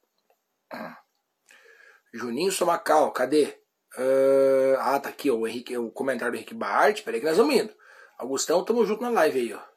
Juninho 2.14 2.50
Somacal, 2.50 3.12
cadê? 3.12 3.58
Uh, 3.98 4.76
ah, 4.78 4.98
tá 4.98 5.10
aqui 5.10 5.30
ó, 5.30 5.34
o, 5.34 5.46
Henrique, 5.46 5.76
o 5.76 5.90
comentário 5.90 6.32
do 6.32 6.36
Henrique 6.36 6.54
Bart. 6.54 7.02
Peraí 7.02 7.20
que 7.20 7.26
nós 7.26 7.36
vamos 7.36 7.54
indo. 7.54 7.74
Augustão, 8.18 8.64
tamo 8.64 8.86
junto 8.86 9.02
na 9.02 9.10
live 9.10 9.38
aí, 9.38 9.54
ó. 9.54 9.71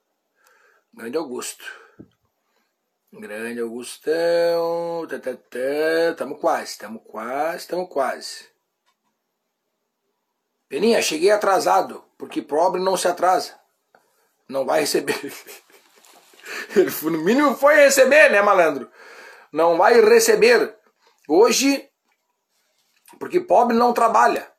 Grande 0.96 1.18
Augusto. 1.18 1.66
Grande 3.12 3.60
Augustão. 3.60 5.06
Tamo 6.16 6.38
quase, 6.38 6.78
tamo 6.78 7.00
quase, 7.02 7.68
tamo 7.68 7.86
quase. 7.86 8.50
Peninha, 10.70 11.02
cheguei 11.02 11.32
atrasado, 11.32 12.02
porque 12.18 12.42
pobre 12.42 12.82
não 12.82 12.96
se 12.96 13.10
atrasa. 13.10 13.60
Não 14.48 14.66
vai 14.66 14.80
receber. 14.82 15.20
Ele 16.74 16.90
no 17.04 17.24
mínimo 17.26 17.56
foi 17.56 17.76
receber, 17.76 18.32
né, 18.32 18.42
malandro? 18.42 18.90
Não 19.52 19.76
vai 19.78 20.00
receber. 20.00 20.78
Hoje, 21.28 21.90
porque 23.20 23.42
pobre 23.42 23.76
não 23.76 23.92
trabalha. 23.92 24.50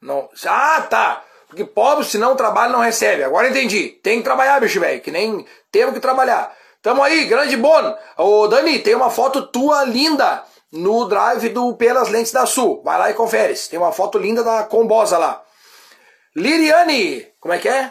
Não. 0.00 0.30
Ah, 0.46 0.82
tá. 0.82 1.24
Porque 1.56 1.72
pobre, 1.72 2.04
se 2.04 2.18
não 2.18 2.36
trabalha, 2.36 2.70
não 2.70 2.80
recebe. 2.80 3.24
Agora 3.24 3.48
entendi. 3.48 3.88
Tem 4.02 4.18
que 4.18 4.24
trabalhar, 4.24 4.60
bicho 4.60 4.78
velho. 4.78 5.00
Que 5.00 5.10
nem 5.10 5.46
temos 5.72 5.94
que 5.94 6.00
trabalhar. 6.00 6.54
Tamo 6.82 7.02
aí, 7.02 7.24
grande 7.24 7.56
bono. 7.56 7.96
Ô, 8.18 8.46
Dani, 8.46 8.78
tem 8.80 8.94
uma 8.94 9.08
foto 9.08 9.46
tua 9.46 9.82
linda 9.84 10.44
no 10.70 11.06
drive 11.06 11.48
do 11.48 11.74
Pelas 11.74 12.10
Lentes 12.10 12.30
da 12.30 12.44
Sul. 12.44 12.82
Vai 12.84 12.98
lá 12.98 13.10
e 13.10 13.14
confere. 13.14 13.54
Tem 13.54 13.78
uma 13.78 13.90
foto 13.90 14.18
linda 14.18 14.44
da 14.44 14.64
Combosa 14.64 15.16
lá. 15.16 15.42
Liriane, 16.36 17.26
como 17.40 17.54
é 17.54 17.58
que 17.58 17.70
é? 17.70 17.90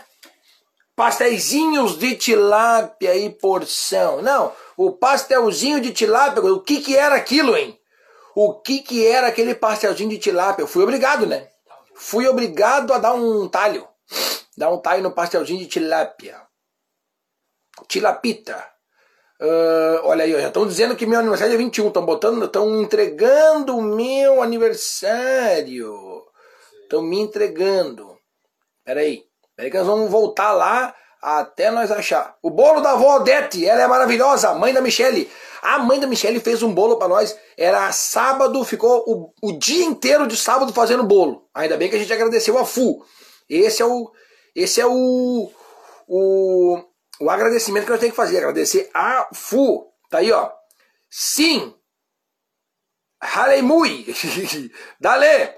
Pastéisinhos 0.95 1.97
de 1.97 2.15
tilápia 2.15 3.15
e 3.15 3.31
porção. 3.31 4.21
Não, 4.21 4.53
o 4.77 4.91
pastelzinho 4.91 5.81
de 5.81 5.91
tilápia, 5.91 6.43
o 6.43 6.59
que 6.59 6.81
que 6.81 6.95
era 6.95 7.15
aquilo, 7.15 7.57
hein? 7.57 7.75
O 8.35 8.53
que 8.53 8.83
que 8.83 9.07
era 9.07 9.25
aquele 9.25 9.55
pastelzinho 9.55 10.11
de 10.11 10.19
tilápia? 10.19 10.61
Eu 10.61 10.67
fui 10.67 10.83
obrigado, 10.83 11.25
né? 11.25 11.47
Fui 11.95 12.27
obrigado 12.27 12.93
a 12.93 12.97
dar 12.97 13.13
um 13.13 13.47
talho. 13.47 13.87
Dar 14.57 14.69
um 14.69 14.77
talho 14.77 15.01
no 15.01 15.11
pastelzinho 15.11 15.59
de 15.59 15.67
tilápia. 15.67 16.41
Tilapita. 17.87 18.75
Uh, 19.41 19.99
olha 20.03 20.23
aí, 20.23 20.31
já 20.31 20.47
estão 20.47 20.65
dizendo 20.65 20.95
que 20.95 21.05
meu 21.05 21.19
aniversário 21.19 21.53
é 21.53 21.57
21, 21.57 21.87
estão 21.87 22.05
botando, 22.05 22.45
estão 22.45 22.81
entregando 22.81 23.77
o 23.77 23.81
meu 23.81 24.41
aniversário. 24.41 26.23
Estão 26.83 27.01
me 27.01 27.19
entregando. 27.19 28.17
Peraí, 28.83 29.25
peraí 29.55 29.71
que 29.71 29.77
nós 29.77 29.87
vamos 29.87 30.09
voltar 30.09 30.51
lá 30.53 30.95
até 31.25 31.71
nós 31.71 31.91
achar. 31.91 32.37
O 32.41 32.49
bolo 32.49 32.81
da 32.81 32.91
avó 32.91 33.17
Odete, 33.17 33.65
ela 33.65 33.81
é 33.81 33.87
maravilhosa, 33.87 34.53
mãe 34.53 34.73
da 34.73 34.81
Michele. 34.81 35.29
A 35.61 35.79
mãe 35.79 35.99
da 35.99 36.07
Michele 36.07 36.39
fez 36.39 36.61
um 36.61 36.73
bolo 36.73 36.97
para 36.97 37.07
nós. 37.07 37.35
Era 37.57 37.91
sábado, 37.91 38.63
ficou 38.63 39.03
o, 39.07 39.33
o 39.41 39.57
dia 39.57 39.85
inteiro 39.85 40.27
de 40.27 40.37
sábado 40.37 40.71
fazendo 40.73 41.03
bolo. 41.03 41.49
Ainda 41.53 41.77
bem 41.77 41.89
que 41.89 41.95
a 41.95 41.99
gente 41.99 42.13
agradeceu 42.13 42.57
a 42.57 42.65
Fu. 42.65 43.03
Esse 43.49 43.81
é 43.81 43.85
o, 43.85 44.11
esse 44.55 44.79
é 44.79 44.85
o, 44.85 45.49
o 46.07 46.83
o 47.19 47.29
agradecimento 47.29 47.85
que 47.85 47.91
nós 47.91 47.99
temos 47.99 48.13
que 48.13 48.21
fazer. 48.21 48.37
Agradecer 48.37 48.89
a 48.93 49.29
FU. 49.33 49.91
Tá 50.09 50.19
aí, 50.19 50.31
ó. 50.31 50.51
Sim. 51.09 51.73
Halemui. 53.21 54.05
Dale. 54.99 55.55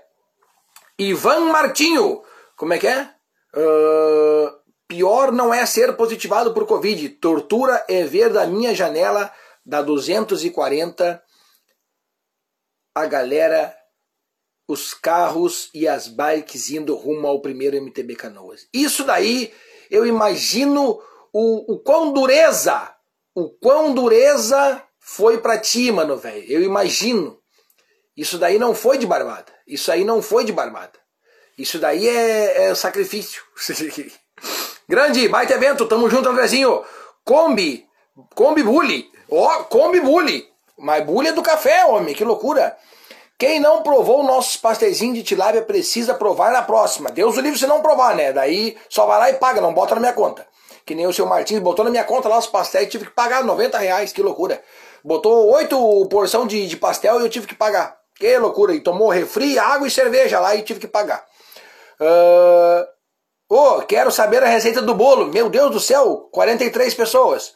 Ivan 0.99 1.51
Martinho. 1.51 2.21
Como 2.55 2.73
é 2.73 2.77
que 2.77 2.87
é? 2.87 3.09
Uh, 3.55 4.51
pior 4.87 5.31
não 5.31 5.53
é 5.53 5.65
ser 5.65 5.95
positivado 5.95 6.53
por 6.53 6.65
Covid. 6.65 7.09
Tortura 7.09 7.85
é 7.87 8.03
ver 8.03 8.31
da 8.31 8.47
minha 8.47 8.73
janela 8.73 9.31
da 9.65 9.81
240 9.81 11.21
a 12.95 13.05
galera, 13.05 13.77
os 14.67 14.93
carros 14.93 15.69
e 15.73 15.87
as 15.87 16.07
bikes 16.07 16.71
indo 16.71 16.95
rumo 16.95 17.27
ao 17.27 17.41
primeiro 17.41 17.77
MTB 17.77 18.15
Canoas. 18.15 18.67
Isso 18.73 19.03
daí 19.03 19.53
eu 19.91 20.05
imagino 20.05 20.99
o, 21.31 21.73
o 21.73 21.79
quão 21.79 22.11
dureza, 22.11 22.95
o 23.35 23.49
quão 23.49 23.93
dureza 23.93 24.83
foi 24.99 25.39
para 25.39 25.59
ti, 25.59 25.91
mano, 25.91 26.17
velho. 26.17 26.43
Eu 26.51 26.63
imagino. 26.63 27.39
Isso 28.15 28.37
daí 28.37 28.57
não 28.57 28.73
foi 28.73 28.97
de 28.97 29.05
barbada. 29.05 29.53
Isso 29.67 29.91
aí 29.91 30.03
não 30.03 30.21
foi 30.21 30.43
de 30.43 30.51
barbada. 30.51 30.99
Isso 31.57 31.77
daí 31.77 32.07
é, 32.07 32.69
é 32.69 32.75
sacrifício. 32.75 33.43
Grande, 34.89 35.27
baita 35.27 35.53
evento, 35.53 35.85
tamo 35.85 36.09
junto, 36.09 36.29
Andrezinho. 36.29 36.81
Kombi, 37.25 37.85
Kombi 38.33 38.63
Bully. 38.63 39.11
Ó, 39.29 39.43
oh, 39.43 39.63
Kombi 39.65 39.99
Bully. 39.99 40.47
Mas 40.77 41.03
Bully 41.05 41.27
é 41.27 41.33
do 41.33 41.41
café, 41.41 41.85
homem, 41.85 42.15
que 42.15 42.23
loucura. 42.23 42.77
Quem 43.37 43.59
não 43.59 43.83
provou 43.83 44.23
nossos 44.23 44.55
pastéisinhos 44.55 45.17
de 45.17 45.23
tilápia 45.23 45.61
precisa 45.61 46.13
provar 46.13 46.53
na 46.53 46.61
próxima. 46.61 47.11
Deus 47.11 47.35
o 47.35 47.41
livre 47.41 47.59
se 47.59 47.67
não 47.67 47.81
provar, 47.81 48.15
né? 48.15 48.31
Daí 48.31 48.77
só 48.87 49.05
vai 49.05 49.19
lá 49.19 49.29
e 49.29 49.33
paga, 49.33 49.59
não 49.59 49.73
bota 49.73 49.93
na 49.93 49.99
minha 49.99 50.13
conta. 50.13 50.47
Que 50.85 50.95
nem 50.95 51.05
o 51.05 51.11
seu 51.11 51.25
Martins 51.25 51.59
botou 51.59 51.83
na 51.83 51.91
minha 51.91 52.05
conta 52.05 52.29
lá 52.29 52.37
os 52.37 52.47
pastéis, 52.47 52.89
tive 52.89 53.05
que 53.05 53.11
pagar 53.11 53.43
90 53.43 53.77
reais, 53.77 54.13
que 54.13 54.21
loucura. 54.21 54.63
Botou 55.03 55.51
oito 55.51 56.07
porção 56.09 56.47
de, 56.47 56.65
de 56.65 56.77
pastel 56.77 57.19
e 57.19 57.23
eu 57.23 57.29
tive 57.29 57.45
que 57.45 57.53
pagar. 57.53 57.97
Que 58.15 58.37
loucura. 58.37 58.73
E 58.73 58.79
tomou 58.79 59.09
refri, 59.09 59.59
água 59.59 59.85
e 59.85 59.91
cerveja 59.91 60.39
lá 60.39 60.55
e 60.55 60.61
tive 60.61 60.79
que 60.79 60.87
pagar. 60.87 61.25
Uh... 61.99 62.96
Oh, 63.49 63.81
quero 63.81 64.11
saber 64.11 64.43
a 64.43 64.47
receita 64.47 64.81
do 64.81 64.93
bolo. 64.93 65.27
Meu 65.27 65.49
Deus 65.49 65.71
do 65.71 65.79
céu, 65.79 66.29
43 66.31 66.93
pessoas. 66.93 67.53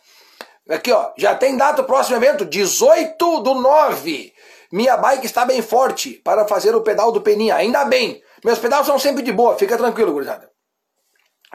Aqui, 0.69 0.91
ó, 0.91 1.11
já 1.17 1.35
tem 1.35 1.57
data 1.57 1.81
o 1.81 1.85
próximo 1.85 2.15
evento, 2.15 2.45
18 2.45 3.41
do 3.41 3.55
9. 3.55 4.33
Minha 4.71 4.95
bike 4.95 5.25
está 5.25 5.43
bem 5.43 5.61
forte 5.61 6.13
para 6.23 6.47
fazer 6.47 6.73
o 6.73 6.81
pedal 6.81 7.11
do 7.11 7.21
Peninha. 7.21 7.55
Ainda 7.55 7.83
bem. 7.83 8.23
Meus 8.43 8.57
pedais 8.57 8.85
são 8.85 8.97
sempre 8.97 9.21
de 9.21 9.33
boa, 9.33 9.57
fica 9.57 9.77
tranquilo, 9.77 10.13
gurizada. 10.13 10.49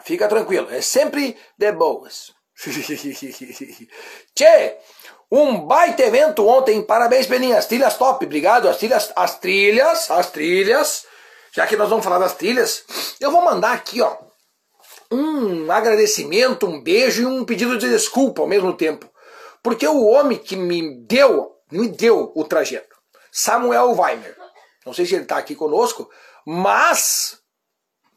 Fica 0.03 0.29
tranquilo, 0.29 0.69
é 0.71 0.83
sempre 0.83 1.35
de 1.59 1.73
boas. 1.73 2.35
Tchê, 4.35 4.77
um 5.31 5.61
baita 5.61 6.03
evento 6.03 6.47
ontem. 6.47 6.83
Parabéns, 6.83 7.27
Peninha. 7.27 7.59
As 7.59 7.67
trilhas 7.67 7.97
top. 7.97 8.25
Obrigado. 8.25 8.69
As 8.69 8.77
trilhas, 8.77 9.13
as 9.17 9.39
trilhas, 9.39 10.11
as 10.11 10.31
trilhas. 10.31 11.07
Já 11.53 11.67
que 11.67 11.77
nós 11.77 11.89
vamos 11.89 12.05
falar 12.05 12.19
das 12.19 12.35
trilhas, 12.35 12.85
eu 13.19 13.31
vou 13.31 13.43
mandar 13.43 13.73
aqui, 13.73 14.03
ó, 14.03 14.15
um 15.11 15.71
agradecimento, 15.71 16.67
um 16.67 16.81
beijo 16.81 17.23
e 17.23 17.27
um 17.27 17.45
pedido 17.45 17.79
de 17.79 17.89
desculpa 17.89 18.43
ao 18.43 18.49
mesmo 18.49 18.73
tempo. 18.73 19.09
Porque 19.63 19.87
o 19.87 20.05
homem 20.07 20.39
que 20.39 20.57
me 20.57 20.97
deu, 21.07 21.53
me 21.71 21.89
deu 21.89 22.33
o 22.35 22.45
trajeto, 22.45 22.97
Samuel 23.33 23.97
Weimer, 23.99 24.37
não 24.85 24.93
sei 24.93 25.05
se 25.05 25.15
ele 25.15 25.25
está 25.25 25.37
aqui 25.37 25.55
conosco, 25.55 26.09
mas 26.47 27.41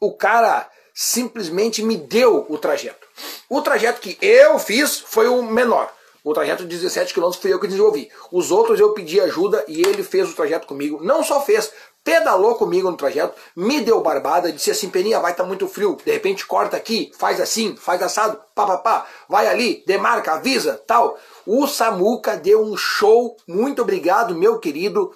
o 0.00 0.16
cara 0.16 0.70
simplesmente 0.94 1.82
me 1.82 1.96
deu 1.96 2.46
o 2.48 2.58
trajeto. 2.58 3.06
O 3.48 3.60
trajeto 3.60 4.00
que 4.00 4.16
eu 4.20 4.58
fiz 4.58 5.00
foi 5.00 5.28
o 5.28 5.42
menor. 5.42 5.92
O 6.22 6.34
trajeto 6.34 6.64
de 6.64 6.76
17 6.76 7.14
km 7.14 7.32
fui 7.32 7.52
eu 7.52 7.58
que 7.58 7.66
desenvolvi. 7.66 8.10
Os 8.30 8.50
outros 8.50 8.78
eu 8.78 8.92
pedi 8.92 9.20
ajuda 9.20 9.64
e 9.66 9.80
ele 9.80 10.02
fez 10.02 10.30
o 10.30 10.34
trajeto 10.34 10.66
comigo. 10.66 11.02
Não 11.02 11.24
só 11.24 11.40
fez, 11.40 11.72
pedalou 12.04 12.54
comigo 12.54 12.90
no 12.90 12.96
trajeto, 12.96 13.34
me 13.54 13.80
deu 13.80 14.00
barbada, 14.00 14.52
disse 14.52 14.70
assim, 14.70 14.90
Peninha, 14.90 15.20
vai 15.20 15.32
estar 15.32 15.44
tá 15.44 15.48
muito 15.48 15.68
frio, 15.68 15.96
de 16.04 16.10
repente 16.10 16.46
corta 16.46 16.76
aqui, 16.76 17.12
faz 17.18 17.40
assim, 17.40 17.76
faz 17.76 18.02
assado, 18.02 18.40
pá, 18.54 18.66
pá, 18.66 18.78
pá, 18.78 19.06
vai 19.28 19.46
ali, 19.46 19.84
demarca, 19.86 20.32
avisa, 20.32 20.82
tal. 20.86 21.18
O 21.46 21.66
Samuca 21.66 22.36
deu 22.36 22.62
um 22.62 22.76
show, 22.76 23.36
muito 23.46 23.82
obrigado, 23.82 24.34
meu 24.34 24.58
querido, 24.58 25.12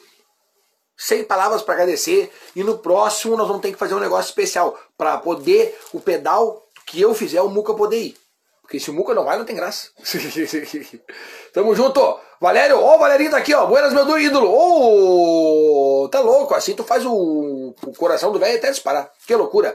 sem 0.97 1.25
palavras 1.25 1.63
para 1.63 1.75
agradecer, 1.75 2.31
e 2.55 2.63
no 2.63 2.79
próximo 2.79 3.37
nós 3.37 3.49
vamos 3.49 3.63
ter 3.63 3.73
que 3.73 3.79
fazer 3.79 3.95
um 3.95 4.01
negócio 4.01 4.29
especial, 4.29 4.79
para 4.97 5.19
poder, 5.19 5.79
o 5.93 6.01
pedal 6.01 6.63
que 6.87 7.01
eu 7.01 7.15
fizer, 7.15 7.41
o 7.41 7.49
Muca 7.49 7.75
poder 7.75 8.01
ir. 8.01 8.25
Porque 8.65 8.81
se 8.81 8.91
o 8.91 8.95
Muca 8.95 9.15
não 9.15 9.25
vai, 9.25 9.37
não 9.37 9.45
tem 9.45 9.55
graça. 9.55 9.89
Tamo 11.53 11.75
junto. 11.75 12.19
Valério, 12.45 12.79
ó, 12.79 12.97
o 12.97 12.99
Valerinho 12.99 13.31
tá 13.31 13.39
aqui, 13.39 13.55
ó. 13.55 13.65
Buenas, 13.65 13.95
meu 13.95 14.19
ídolo. 14.19 14.51
Ô, 14.51 16.03
oh, 16.05 16.09
tá 16.11 16.21
louco. 16.21 16.55
Assim 16.55 16.77
tu 16.77 16.85
faz 16.85 17.03
o, 17.07 17.75
o 17.87 17.95
coração 17.97 18.33
do 18.33 18.39
velho 18.39 18.59
até 18.59 18.71
disparar. 18.71 19.11
Que 19.27 19.35
loucura. 19.35 19.75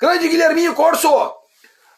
Grande 0.00 0.26
Guilherminho 0.26 0.74
Corso. 0.74 1.10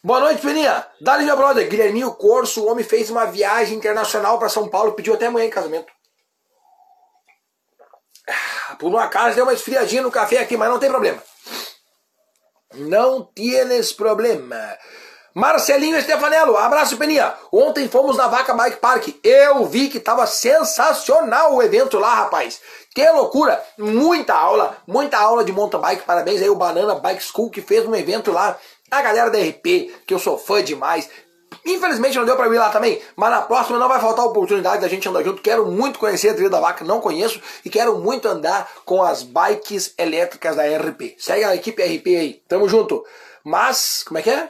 Boa 0.02 0.18
noite, 0.18 0.42
Peninha. 0.42 0.84
Dali, 1.00 1.24
meu 1.24 1.36
brother. 1.36 1.68
Guilherminho 1.68 2.12
Corso, 2.14 2.64
o 2.64 2.68
homem 2.68 2.84
fez 2.84 3.10
uma 3.10 3.26
viagem 3.26 3.78
internacional 3.78 4.40
para 4.40 4.48
São 4.48 4.68
Paulo. 4.68 4.94
Pediu 4.94 5.14
até 5.14 5.26
amanhã 5.26 5.46
em 5.46 5.50
casamento. 5.50 5.92
Ah, 8.28 8.74
por 8.80 8.88
uma 8.88 9.06
casa 9.06 9.36
deu 9.36 9.44
uma 9.44 9.54
esfriadinha 9.54 10.02
no 10.02 10.10
café 10.10 10.38
aqui, 10.38 10.56
mas 10.56 10.68
não 10.68 10.80
tem 10.80 10.90
problema. 10.90 11.22
Não 12.74 13.30
tienes 13.36 13.92
problema. 13.92 14.76
Marcelinho 15.34 16.00
Stefanello, 16.02 16.58
abraço 16.58 16.98
Peninha. 16.98 17.32
Ontem 17.50 17.88
fomos 17.88 18.18
na 18.18 18.28
Vaca 18.28 18.52
Bike 18.52 18.76
Park. 18.76 19.08
Eu 19.24 19.64
vi 19.64 19.88
que 19.88 19.96
estava 19.96 20.26
sensacional 20.26 21.54
o 21.54 21.62
evento 21.62 21.98
lá, 21.98 22.14
rapaz. 22.14 22.60
Que 22.94 23.08
loucura! 23.10 23.62
Muita 23.78 24.34
aula, 24.34 24.76
muita 24.86 25.16
aula 25.16 25.42
de 25.42 25.50
mountain 25.50 25.80
bike. 25.80 26.02
Parabéns 26.02 26.42
aí 26.42 26.50
o 26.50 26.54
Banana 26.54 26.96
Bike 26.96 27.22
School 27.22 27.48
que 27.48 27.62
fez 27.62 27.86
um 27.86 27.94
evento 27.94 28.30
lá. 28.30 28.58
A 28.90 29.00
galera 29.00 29.30
da 29.30 29.38
RP, 29.38 29.90
que 30.06 30.12
eu 30.12 30.18
sou 30.18 30.36
fã 30.36 30.62
demais. 30.62 31.08
Infelizmente 31.64 32.18
não 32.18 32.26
deu 32.26 32.36
para 32.36 32.46
ir 32.54 32.58
lá 32.58 32.68
também, 32.68 33.00
mas 33.16 33.30
na 33.30 33.40
próxima 33.40 33.78
não 33.78 33.88
vai 33.88 34.00
faltar 34.00 34.26
oportunidade 34.26 34.82
da 34.82 34.88
gente 34.88 35.08
andar 35.08 35.22
junto. 35.22 35.40
Quero 35.40 35.64
muito 35.64 35.98
conhecer 35.98 36.30
a 36.30 36.34
trilha 36.34 36.50
da 36.50 36.60
vaca, 36.60 36.84
não 36.84 37.00
conheço, 37.00 37.40
e 37.64 37.70
quero 37.70 37.96
muito 37.98 38.28
andar 38.28 38.68
com 38.84 39.02
as 39.02 39.22
bikes 39.22 39.94
elétricas 39.96 40.56
da 40.56 40.64
RP. 40.64 41.14
Segue 41.18 41.44
a 41.44 41.54
equipe 41.54 41.82
RP 41.82 42.06
aí, 42.08 42.42
tamo 42.46 42.68
junto. 42.68 43.02
Mas, 43.44 44.02
como 44.06 44.18
é 44.18 44.22
que 44.22 44.30
é? 44.30 44.48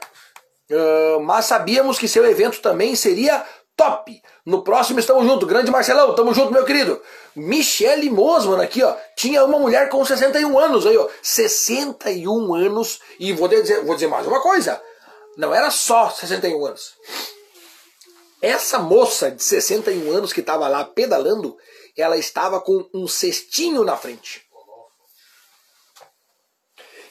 Mas 1.22 1.46
sabíamos 1.46 1.98
que 1.98 2.08
seu 2.08 2.24
evento 2.24 2.60
também 2.60 2.94
seria 2.96 3.44
top. 3.76 4.22
No 4.44 4.62
próximo 4.62 4.98
estamos 4.98 5.24
juntos. 5.26 5.48
Grande 5.48 5.70
Marcelão, 5.70 6.14
tamo 6.14 6.34
junto, 6.34 6.52
meu 6.52 6.64
querido. 6.64 7.00
Michele 7.34 8.10
Mosman 8.10 8.60
aqui, 8.62 8.82
ó. 8.82 8.94
Tinha 9.16 9.44
uma 9.44 9.58
mulher 9.58 9.88
com 9.88 10.04
61 10.04 10.58
anos 10.58 10.86
aí, 10.86 10.96
ó. 10.96 11.08
61 11.22 12.54
anos. 12.54 13.00
E 13.18 13.32
vou 13.32 13.48
dizer, 13.48 13.84
vou 13.84 13.94
dizer 13.94 14.08
mais 14.08 14.26
uma 14.26 14.40
coisa. 14.40 14.80
Não 15.36 15.54
era 15.54 15.70
só 15.70 16.10
61 16.10 16.66
anos. 16.66 16.94
Essa 18.40 18.78
moça 18.78 19.30
de 19.30 19.42
61 19.42 20.16
anos 20.16 20.32
que 20.32 20.40
estava 20.40 20.68
lá 20.68 20.84
pedalando, 20.84 21.56
ela 21.96 22.16
estava 22.16 22.60
com 22.60 22.88
um 22.92 23.06
cestinho 23.06 23.84
na 23.84 23.96
frente. 23.96 24.42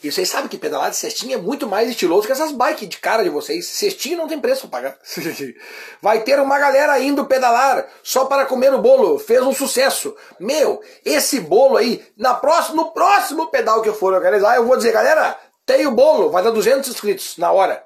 E 0.03 0.11
vocês 0.11 0.27
sabem 0.27 0.47
que 0.47 0.57
pedalar 0.57 0.89
de 0.89 0.95
cestinha 0.95 1.35
é 1.35 1.39
muito 1.39 1.67
mais 1.67 1.87
estiloso 1.89 2.25
que 2.25 2.31
essas 2.31 2.51
bikes 2.51 2.89
de 2.89 2.97
cara 2.97 3.23
de 3.23 3.29
vocês. 3.29 3.67
Cestinho 3.67 4.17
não 4.17 4.27
tem 4.27 4.39
preço 4.39 4.67
para 4.67 4.81
pagar. 4.81 4.97
Vai 6.01 6.21
ter 6.23 6.39
uma 6.39 6.57
galera 6.57 6.99
indo 6.99 7.25
pedalar 7.25 7.87
só 8.01 8.25
para 8.25 8.45
comer 8.45 8.73
o 8.73 8.79
bolo. 8.79 9.19
Fez 9.19 9.41
um 9.43 9.53
sucesso. 9.53 10.15
Meu, 10.39 10.81
esse 11.05 11.39
bolo 11.39 11.77
aí, 11.77 12.03
na 12.17 12.33
próxima, 12.33 12.77
no 12.77 12.91
próximo 12.91 13.47
pedal 13.47 13.81
que 13.81 13.89
eu 13.89 13.93
for 13.93 14.13
organizar, 14.13 14.55
eu 14.55 14.65
vou 14.65 14.75
dizer, 14.75 14.91
galera, 14.91 15.37
tem 15.65 15.85
o 15.85 15.91
bolo, 15.91 16.31
vai 16.31 16.43
dar 16.43 16.49
200 16.49 16.89
inscritos 16.89 17.37
na 17.37 17.51
hora. 17.51 17.83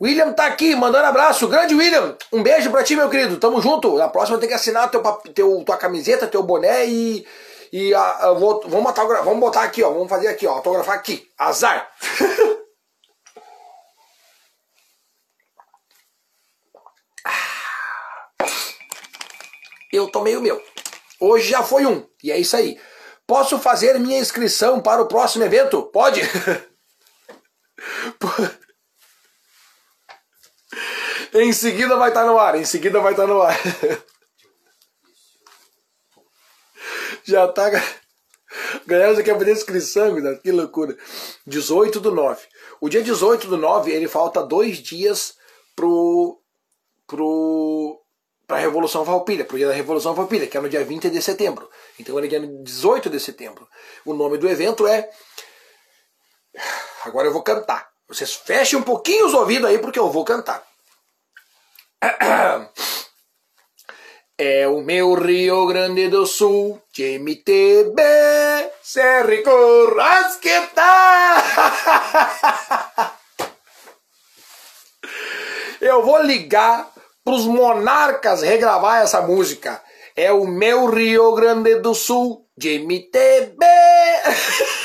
William 0.00 0.32
tá 0.32 0.46
aqui, 0.46 0.76
mandando 0.76 1.06
abraço. 1.06 1.48
Grande 1.48 1.74
William, 1.74 2.16
um 2.32 2.42
beijo 2.42 2.70
pra 2.70 2.84
ti, 2.84 2.94
meu 2.94 3.08
querido. 3.08 3.36
Tamo 3.36 3.60
junto. 3.60 3.96
Na 3.96 4.08
próxima 4.08 4.38
tem 4.38 4.48
que 4.48 4.54
assinar 4.54 4.90
teu, 4.90 5.02
teu, 5.34 5.62
tua 5.64 5.76
camiseta, 5.76 6.26
teu 6.26 6.42
boné 6.42 6.86
e 6.86 7.26
e 7.72 7.94
a, 7.94 8.32
vou, 8.32 8.60
vamos, 8.66 8.92
vamos 8.94 9.40
botar 9.40 9.62
aqui, 9.62 9.82
ó. 9.82 9.90
Vamos 9.90 10.08
fazer 10.08 10.28
aqui, 10.28 10.46
ó. 10.46 10.52
Autografar 10.52 10.94
aqui. 10.94 11.28
Azar. 11.36 11.90
Eu 19.92 20.10
tomei 20.10 20.36
o 20.36 20.42
meu. 20.42 20.62
Hoje 21.20 21.48
já 21.48 21.62
foi 21.62 21.86
um. 21.86 22.06
E 22.22 22.30
é 22.30 22.38
isso 22.38 22.56
aí. 22.56 22.78
Posso 23.26 23.58
fazer 23.58 23.98
minha 23.98 24.18
inscrição 24.18 24.80
para 24.80 25.02
o 25.02 25.08
próximo 25.08 25.44
evento? 25.44 25.82
Pode? 25.84 26.20
em 31.34 31.52
seguida 31.52 31.96
vai 31.96 32.08
estar 32.10 32.24
no 32.24 32.38
ar. 32.38 32.54
Em 32.54 32.64
seguida 32.64 33.00
vai 33.00 33.12
estar 33.12 33.26
no 33.26 33.42
ar. 33.42 33.56
Já 37.28 37.46
tá. 37.46 37.70
Galera, 38.86 39.14
já 39.14 39.22
quer 39.22 39.38
fazer 39.38 39.52
inscrição, 39.52 40.16
que 40.42 40.50
loucura. 40.50 40.96
18 41.46 42.00
do 42.00 42.10
9. 42.10 42.40
O 42.80 42.88
dia 42.88 43.02
18 43.02 43.46
do 43.48 43.58
9, 43.58 43.92
ele 43.92 44.08
falta 44.08 44.42
dois 44.42 44.78
dias 44.78 45.36
pro. 45.76 46.40
pro. 47.06 48.00
pra 48.46 48.56
Revolução 48.56 49.04
Valpilha, 49.04 49.44
pro 49.44 49.58
dia 49.58 49.68
da 49.68 49.74
Revolução 49.74 50.14
Valpilha, 50.14 50.46
que 50.46 50.56
é 50.56 50.60
no 50.60 50.70
dia 50.70 50.82
20 50.82 51.10
de 51.10 51.20
setembro. 51.20 51.68
Então 51.98 52.18
ele 52.18 52.34
é 52.34 52.40
dia 52.40 52.48
18 52.62 53.10
de 53.10 53.20
setembro. 53.20 53.68
O 54.06 54.14
nome 54.14 54.38
do 54.38 54.48
evento 54.48 54.86
é. 54.86 55.10
Agora 57.04 57.28
eu 57.28 57.32
vou 57.32 57.42
cantar. 57.42 57.90
Vocês 58.08 58.32
fechem 58.32 58.78
um 58.78 58.82
pouquinho 58.82 59.26
os 59.26 59.34
ouvidos 59.34 59.68
aí, 59.68 59.78
porque 59.78 59.98
eu 59.98 60.10
vou 60.10 60.24
cantar. 60.24 60.66
É 64.40 64.68
o 64.68 64.80
meu 64.82 65.14
Rio 65.14 65.66
Grande 65.66 66.06
do 66.06 66.24
Sul, 66.24 66.80
de 66.92 67.18
MTB, 67.18 68.00
Serrico 68.80 69.50
Rasqueta. 69.96 70.82
Eu 75.82 76.04
vou 76.04 76.22
ligar 76.22 76.88
pros 77.24 77.46
monarcas 77.46 78.42
regravar 78.42 79.02
essa 79.02 79.20
música. 79.20 79.82
É 80.14 80.30
o 80.30 80.46
meu 80.46 80.86
Rio 80.86 81.34
Grande 81.34 81.74
do 81.80 81.92
Sul, 81.92 82.46
de 82.56 82.78
MTB. 82.78 83.58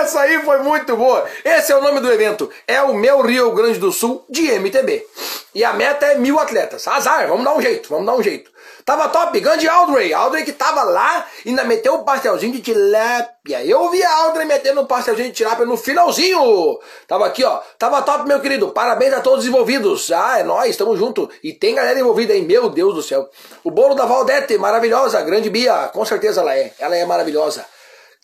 Essa 0.00 0.20
aí 0.20 0.44
foi 0.44 0.58
muito 0.58 0.94
boa. 0.94 1.24
Esse 1.42 1.72
é 1.72 1.76
o 1.76 1.80
nome 1.80 2.00
do 2.00 2.12
evento. 2.12 2.50
É 2.68 2.82
o 2.82 2.92
Meu 2.92 3.22
Rio 3.22 3.52
Grande 3.52 3.78
do 3.78 3.90
Sul 3.90 4.26
de 4.28 4.42
MTB. 4.58 5.06
E 5.54 5.64
a 5.64 5.72
meta 5.72 6.04
é 6.04 6.16
mil 6.16 6.38
atletas. 6.38 6.86
Azar, 6.86 7.26
vamos 7.26 7.44
dar 7.44 7.56
um 7.56 7.62
jeito, 7.62 7.88
vamos 7.88 8.04
dar 8.04 8.14
um 8.14 8.22
jeito. 8.22 8.50
Tava 8.84 9.08
top, 9.08 9.40
grande 9.40 9.66
Aldrey. 9.66 10.12
Aldrey 10.12 10.44
que 10.44 10.52
tava 10.52 10.82
lá 10.82 11.26
e 11.44 11.48
ainda 11.48 11.64
meteu 11.64 11.94
um 11.94 12.04
pastelzinho 12.04 12.52
de 12.52 12.60
tilápia. 12.60 13.64
Eu 13.64 13.90
vi 13.90 14.02
a 14.02 14.16
Aldrey 14.18 14.46
metendo 14.46 14.82
um 14.82 14.86
pastelzinho 14.86 15.28
de 15.28 15.34
tilápia 15.34 15.64
no 15.64 15.78
finalzinho. 15.78 16.78
Tava 17.08 17.26
aqui, 17.26 17.42
ó. 17.42 17.60
Tava 17.78 18.02
top, 18.02 18.28
meu 18.28 18.38
querido. 18.38 18.68
Parabéns 18.68 19.14
a 19.14 19.20
todos 19.20 19.40
os 19.40 19.48
envolvidos. 19.48 20.12
Ah, 20.12 20.40
é 20.40 20.44
nóis, 20.44 20.76
tamo 20.76 20.94
junto. 20.94 21.28
E 21.42 21.54
tem 21.54 21.74
galera 21.74 21.98
envolvida 21.98 22.34
aí, 22.34 22.42
meu 22.42 22.68
Deus 22.68 22.94
do 22.94 23.02
céu. 23.02 23.28
O 23.64 23.70
bolo 23.70 23.94
da 23.94 24.04
Valdete, 24.04 24.58
maravilhosa. 24.58 25.22
Grande 25.22 25.48
Bia, 25.48 25.88
com 25.92 26.04
certeza 26.04 26.42
ela 26.42 26.54
é. 26.54 26.72
Ela 26.78 26.96
é 26.96 27.04
maravilhosa. 27.06 27.64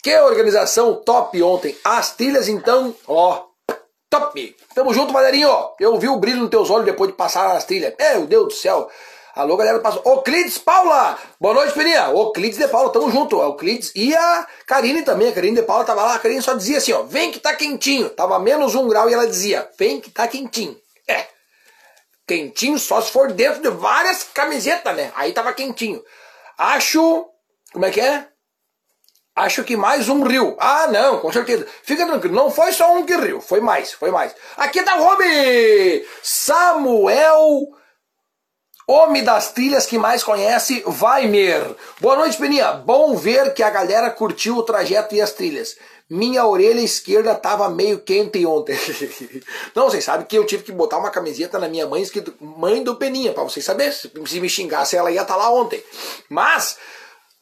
Que 0.02 0.18
organização 0.18 0.96
top 0.96 1.40
ontem. 1.44 1.78
As 1.84 2.16
trilhas, 2.16 2.48
então, 2.48 2.92
ó, 3.06 3.44
top. 4.10 4.56
Tamo 4.74 4.92
junto, 4.92 5.12
Valerinho. 5.12 5.48
Eu 5.78 5.96
vi 5.96 6.08
o 6.08 6.16
brilho 6.16 6.40
nos 6.40 6.50
teus 6.50 6.70
olhos 6.70 6.86
depois 6.86 7.12
de 7.12 7.16
passar 7.16 7.56
as 7.56 7.64
trilhas. 7.64 7.94
Meu 7.96 8.26
Deus 8.26 8.48
do 8.48 8.52
céu. 8.52 8.90
Alô, 9.32 9.56
galera 9.56 9.78
do 9.78 9.82
Passo. 9.82 10.02
Paula! 10.64 11.16
Boa 11.40 11.54
noite, 11.54 11.72
Peninha. 11.72 12.10
Oclides 12.10 12.58
de 12.58 12.66
Paula, 12.66 12.90
tamo 12.90 13.12
junto. 13.12 13.38
Oclides 13.38 13.92
e 13.94 14.12
a 14.12 14.46
Karine 14.66 15.04
também. 15.04 15.28
A 15.28 15.32
Karine 15.32 15.54
de 15.54 15.62
Paula 15.62 15.84
tava 15.84 16.02
lá. 16.02 16.16
A 16.16 16.18
Karine 16.18 16.42
só 16.42 16.54
dizia 16.54 16.78
assim, 16.78 16.92
ó, 16.92 17.04
vem 17.04 17.30
que 17.30 17.38
tá 17.38 17.54
quentinho. 17.54 18.10
Tava 18.10 18.40
menos 18.40 18.74
um 18.74 18.88
grau 18.88 19.08
e 19.08 19.14
ela 19.14 19.28
dizia, 19.28 19.70
vem 19.78 20.00
que 20.00 20.10
tá 20.10 20.26
quentinho. 20.26 20.76
É. 21.06 21.26
Quentinho 22.26 22.76
só 22.76 23.00
se 23.00 23.12
for 23.12 23.32
dentro 23.32 23.62
de 23.62 23.70
várias 23.70 24.24
camisetas, 24.24 24.96
né? 24.96 25.12
Aí 25.14 25.32
tava 25.32 25.52
quentinho. 25.52 26.02
Acho. 26.58 27.28
Como 27.72 27.86
é 27.86 27.90
que 27.92 28.00
é? 28.00 28.31
Acho 29.34 29.64
que 29.64 29.76
mais 29.76 30.10
um 30.10 30.22
rio. 30.24 30.56
Ah, 30.60 30.88
não, 30.88 31.18
com 31.18 31.32
certeza. 31.32 31.66
Fica 31.82 32.06
tranquilo, 32.06 32.34
não 32.34 32.50
foi 32.50 32.70
só 32.72 32.94
um 32.94 33.04
que 33.04 33.16
riu, 33.16 33.40
foi 33.40 33.60
mais, 33.60 33.92
foi 33.92 34.10
mais. 34.10 34.34
Aqui 34.58 34.82
tá 34.82 34.96
o 34.96 35.04
homem! 35.04 36.04
Samuel, 36.22 37.68
homem 38.86 39.24
das 39.24 39.50
trilhas 39.52 39.86
que 39.86 39.96
mais 39.96 40.22
conhece, 40.22 40.84
Weimer. 40.86 41.74
Boa 41.98 42.16
noite, 42.16 42.36
Peninha. 42.36 42.72
Bom 42.74 43.16
ver 43.16 43.54
que 43.54 43.62
a 43.62 43.70
galera 43.70 44.10
curtiu 44.10 44.56
o 44.56 44.62
trajeto 44.62 45.14
e 45.14 45.20
as 45.22 45.32
trilhas. 45.32 45.76
Minha 46.10 46.44
orelha 46.44 46.82
esquerda 46.82 47.34
tava 47.34 47.70
meio 47.70 48.00
quente 48.00 48.44
ontem. 48.44 48.76
não, 49.74 49.88
vocês 49.88 50.04
sabem 50.04 50.26
que 50.26 50.36
eu 50.36 50.44
tive 50.44 50.62
que 50.62 50.72
botar 50.72 50.98
uma 50.98 51.10
camiseta 51.10 51.58
na 51.58 51.68
minha 51.68 51.86
mãe 51.86 52.02
escrito 52.02 52.34
Mãe 52.38 52.82
do 52.84 52.96
Peninha, 52.96 53.32
para 53.32 53.44
vocês 53.44 53.64
saberem. 53.64 53.94
Se 53.94 54.40
me 54.40 54.50
xingasse, 54.50 54.94
ela 54.94 55.10
ia 55.10 55.22
estar 55.22 55.32
tá 55.32 55.40
lá 55.40 55.50
ontem. 55.50 55.82
Mas 56.28 56.76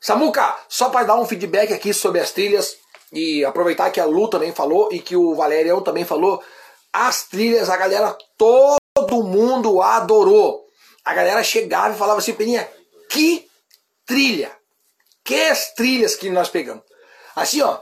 Samuca, 0.00 0.56
só 0.68 0.88
para 0.88 1.06
dar 1.06 1.16
um 1.16 1.26
feedback 1.26 1.72
aqui 1.72 1.92
sobre 1.92 2.20
as 2.20 2.30
trilhas 2.32 2.76
e 3.12 3.44
aproveitar 3.44 3.90
que 3.90 4.00
a 4.00 4.04
Lu 4.04 4.28
também 4.28 4.52
falou 4.52 4.88
e 4.90 5.00
que 5.00 5.16
o 5.16 5.34
Valerião 5.34 5.82
também 5.82 6.04
falou, 6.04 6.42
as 6.92 7.24
trilhas 7.24 7.68
a 7.68 7.76
galera 7.76 8.16
todo 8.38 9.22
mundo 9.22 9.82
adorou. 9.82 10.66
A 11.04 11.14
galera 11.14 11.42
chegava 11.42 11.94
e 11.94 11.98
falava 11.98 12.18
assim, 12.18 12.32
Peninha, 12.32 12.68
que 13.08 13.48
trilha, 14.06 14.50
que 15.22 15.52
trilhas 15.76 16.16
que 16.16 16.30
nós 16.30 16.48
pegamos. 16.48 16.84
Assim, 17.34 17.60
ó, 17.62 17.78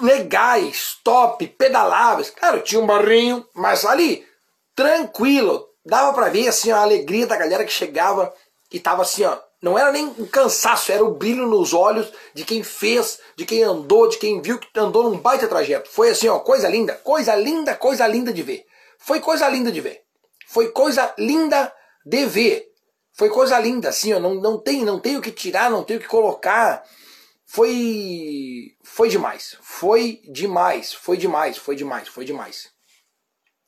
legais, 0.00 0.98
top, 1.04 1.46
pedaláveis. 1.46 2.30
Claro, 2.30 2.62
tinha 2.62 2.80
um 2.80 2.86
barrinho, 2.86 3.46
mas 3.54 3.84
ali, 3.84 4.26
tranquilo. 4.74 5.68
Dava 5.84 6.12
para 6.12 6.28
ver 6.28 6.48
assim 6.48 6.70
a 6.70 6.80
alegria 6.80 7.26
da 7.26 7.36
galera 7.36 7.64
que 7.64 7.72
chegava 7.72 8.32
e 8.70 8.78
tava 8.78 9.02
assim, 9.02 9.24
ó, 9.24 9.38
não 9.62 9.78
era 9.78 9.92
nem 9.92 10.06
um 10.06 10.26
cansaço, 10.26 10.90
era 10.90 11.04
o 11.04 11.14
brilho 11.14 11.46
nos 11.46 11.72
olhos 11.72 12.12
de 12.34 12.44
quem 12.44 12.64
fez, 12.64 13.20
de 13.36 13.46
quem 13.46 13.62
andou, 13.62 14.08
de 14.08 14.18
quem 14.18 14.42
viu 14.42 14.58
que 14.58 14.68
andou 14.76 15.04
num 15.04 15.16
baita 15.16 15.46
trajeto. 15.46 15.88
Foi 15.88 16.10
assim, 16.10 16.26
ó, 16.26 16.40
coisa 16.40 16.68
linda, 16.68 16.94
coisa 16.96 17.36
linda, 17.36 17.76
coisa 17.76 18.04
linda 18.08 18.32
de 18.32 18.42
ver. 18.42 18.66
Foi 18.98 19.20
coisa 19.20 19.48
linda 19.48 19.70
de 19.70 19.80
ver. 19.80 20.02
Foi 20.48 20.70
coisa 20.72 21.14
linda 21.16 21.72
de 22.04 22.26
ver. 22.26 22.72
Foi 23.12 23.28
coisa 23.28 23.56
linda, 23.60 23.90
assim, 23.90 24.12
ó, 24.12 24.18
não, 24.18 24.34
não 24.34 24.58
tem, 24.58 24.84
não 24.84 24.98
tem 24.98 25.16
o 25.16 25.22
que 25.22 25.30
tirar, 25.30 25.70
não 25.70 25.84
tem 25.84 25.96
o 25.96 26.00
que 26.00 26.08
colocar. 26.08 26.82
Foi 27.46 28.74
foi 28.82 29.08
demais. 29.08 29.56
Foi 29.60 30.20
demais, 30.24 30.92
foi 30.92 31.16
demais, 31.16 31.56
foi 31.56 31.76
demais, 31.76 32.08
foi 32.08 32.24
demais. 32.24 32.70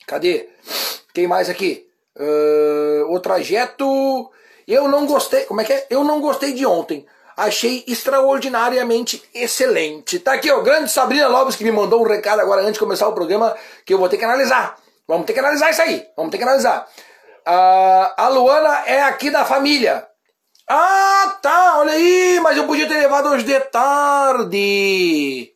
Cadê? 0.07 0.49
Quem 1.15 1.29
mais 1.29 1.49
aqui? 1.49 1.87
Uh, 2.17 3.15
o 3.15 3.21
trajeto 3.21 4.31
eu 4.67 4.89
não 4.89 5.07
gostei, 5.07 5.45
como 5.45 5.61
é 5.61 5.65
que 5.65 5.73
é? 5.73 5.87
Eu 5.91 6.05
não 6.05 6.21
gostei 6.21 6.53
de 6.53 6.65
ontem. 6.65 7.07
Achei 7.37 7.85
extraordinariamente 7.89 9.23
excelente. 9.35 10.21
Tá 10.21 10.35
aqui, 10.35 10.51
ó, 10.51 10.61
grande 10.61 10.91
Sabrina 10.91 11.27
Lopes 11.27 11.57
que 11.57 11.65
me 11.65 11.73
mandou 11.73 12.01
um 12.01 12.07
recado 12.07 12.41
agora 12.41 12.63
antes 12.63 12.75
de 12.75 12.79
começar 12.79 13.09
o 13.09 13.13
programa 13.13 13.57
que 13.85 13.93
eu 13.93 13.99
vou 13.99 14.09
ter 14.09 14.17
que 14.17 14.25
analisar. 14.25 14.77
Vamos 15.07 15.27
ter 15.27 15.33
que 15.33 15.41
analisar 15.41 15.71
isso 15.71 15.83
aí. 15.83 16.07
Vamos 16.17 16.31
ter 16.31 16.39
que 16.39 16.45
analisar. 16.45 16.89
Uh, 17.47 18.15
a 18.17 18.29
Luana 18.29 18.85
é 18.87 19.03
aqui 19.03 19.31
da 19.31 19.45
família. 19.45 20.07
Ah, 20.69 21.39
tá, 21.43 21.79
olha 21.81 21.93
aí, 21.93 22.41
mas 22.41 22.57
eu 22.57 22.67
podia 22.67 22.89
ter 22.89 22.95
levado 22.95 23.29
hoje 23.29 23.45
de 23.45 23.61
tarde. 23.61 25.51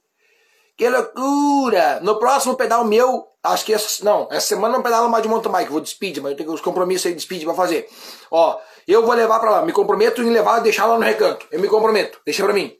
Que 0.76 0.88
loucura! 0.88 1.98
No 2.02 2.18
próximo 2.18 2.56
pedal 2.56 2.84
meu, 2.84 3.26
acho 3.42 3.64
que 3.64 3.72
essa, 3.72 4.04
não, 4.04 4.28
essa 4.30 4.48
semana 4.48 4.74
não 4.74 4.82
pedalo 4.82 5.08
mais 5.08 5.22
de 5.22 5.28
mountain 5.28 5.50
bike, 5.50 5.72
vou 5.72 5.80
de 5.80 5.88
speed, 5.88 6.18
mas 6.18 6.32
eu 6.32 6.36
tenho 6.36 6.52
os 6.52 6.60
compromissos 6.60 7.06
aí 7.06 7.14
de 7.14 7.22
speed 7.22 7.44
pra 7.44 7.54
fazer. 7.54 7.88
Ó, 8.30 8.58
eu 8.92 9.04
vou 9.04 9.14
levar 9.14 9.38
para 9.38 9.50
lá. 9.50 9.62
Me 9.62 9.72
comprometo 9.72 10.22
em 10.22 10.30
levar, 10.30 10.60
deixar 10.60 10.86
lá 10.86 10.96
no 10.96 11.04
recanto. 11.04 11.46
Eu 11.50 11.60
me 11.60 11.68
comprometo. 11.68 12.20
Deixa 12.24 12.42
para 12.42 12.52
mim. 12.52 12.76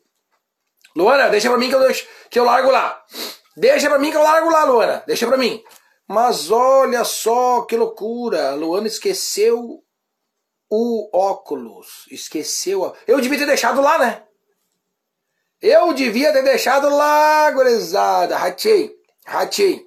Luana, 0.97 1.29
deixa 1.29 1.49
para 1.49 1.59
mim 1.59 1.69
que 1.69 1.75
eu 1.75 1.81
deixo, 1.81 2.09
que 2.31 2.39
eu 2.39 2.45
largo 2.45 2.71
lá. 2.71 3.03
Deixa 3.57 3.89
para 3.89 3.99
mim 3.99 4.11
que 4.11 4.17
eu 4.17 4.23
largo 4.23 4.51
lá, 4.51 4.65
Luana. 4.65 5.05
Deixa 5.07 5.27
para 5.27 5.37
mim. 5.37 5.63
Mas 6.09 6.51
olha 6.51 7.05
só 7.05 7.63
que 7.63 7.77
loucura. 7.77 8.55
Luana 8.55 8.87
esqueceu 8.87 9.85
o 10.71 11.11
óculos. 11.17 12.07
Esqueceu. 12.11 12.95
Eu 13.07 13.21
devia 13.21 13.39
ter 13.39 13.47
deixado 13.47 13.81
lá, 13.81 13.99
né? 13.99 14.25
Eu 15.61 15.93
devia 15.93 16.33
ter 16.33 16.43
deixado 16.43 16.89
lá, 16.89 17.51
gurizada. 17.51 18.37
Ratei. 18.37 18.95
Ratei. 19.27 19.87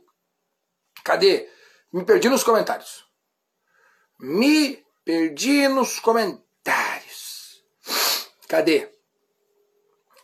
Cadê? 1.03 1.49
Me 1.91 2.05
perdi 2.05 2.29
nos 2.29 2.43
comentários. 2.43 3.05
Me 4.19 4.80
Perdi 5.03 5.67
nos 5.67 5.99
comentários. 5.99 7.61
Cadê? 8.47 8.89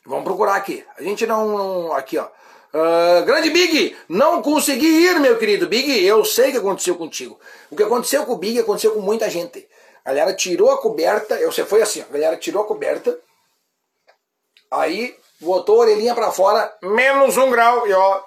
Vamos 0.05 0.23
procurar 0.23 0.55
aqui. 0.55 0.85
A 0.97 1.03
gente 1.03 1.25
não. 1.25 1.91
aqui, 1.93 2.17
ó. 2.17 2.27
Uh, 2.73 3.25
grande 3.25 3.49
Big, 3.49 3.95
não 4.07 4.41
consegui 4.41 4.85
ir, 4.85 5.19
meu 5.19 5.37
querido 5.37 5.67
Big. 5.67 6.05
Eu 6.05 6.23
sei 6.23 6.49
o 6.49 6.51
que 6.51 6.57
aconteceu 6.57 6.95
contigo. 6.95 7.39
O 7.71 7.75
que 7.75 7.83
aconteceu 7.83 8.25
com 8.25 8.33
o 8.33 8.37
Big 8.37 8.59
aconteceu 8.59 8.91
com 8.91 8.99
muita 8.99 9.29
gente. 9.29 9.67
A 10.05 10.09
galera 10.09 10.33
tirou 10.33 10.71
a 10.71 10.81
coberta. 10.81 11.35
Eu, 11.35 11.51
você 11.51 11.65
foi 11.65 11.81
assim, 11.81 12.01
ó, 12.01 12.05
a 12.09 12.13
galera 12.13 12.37
tirou 12.37 12.63
a 12.63 12.67
coberta. 12.67 13.19
Aí 14.69 15.17
botou 15.39 15.77
a 15.77 15.85
orelhinha 15.85 16.13
para 16.13 16.31
fora, 16.31 16.75
menos 16.81 17.37
um 17.37 17.49
grau, 17.49 17.87
e 17.87 17.93
ó, 17.93 18.21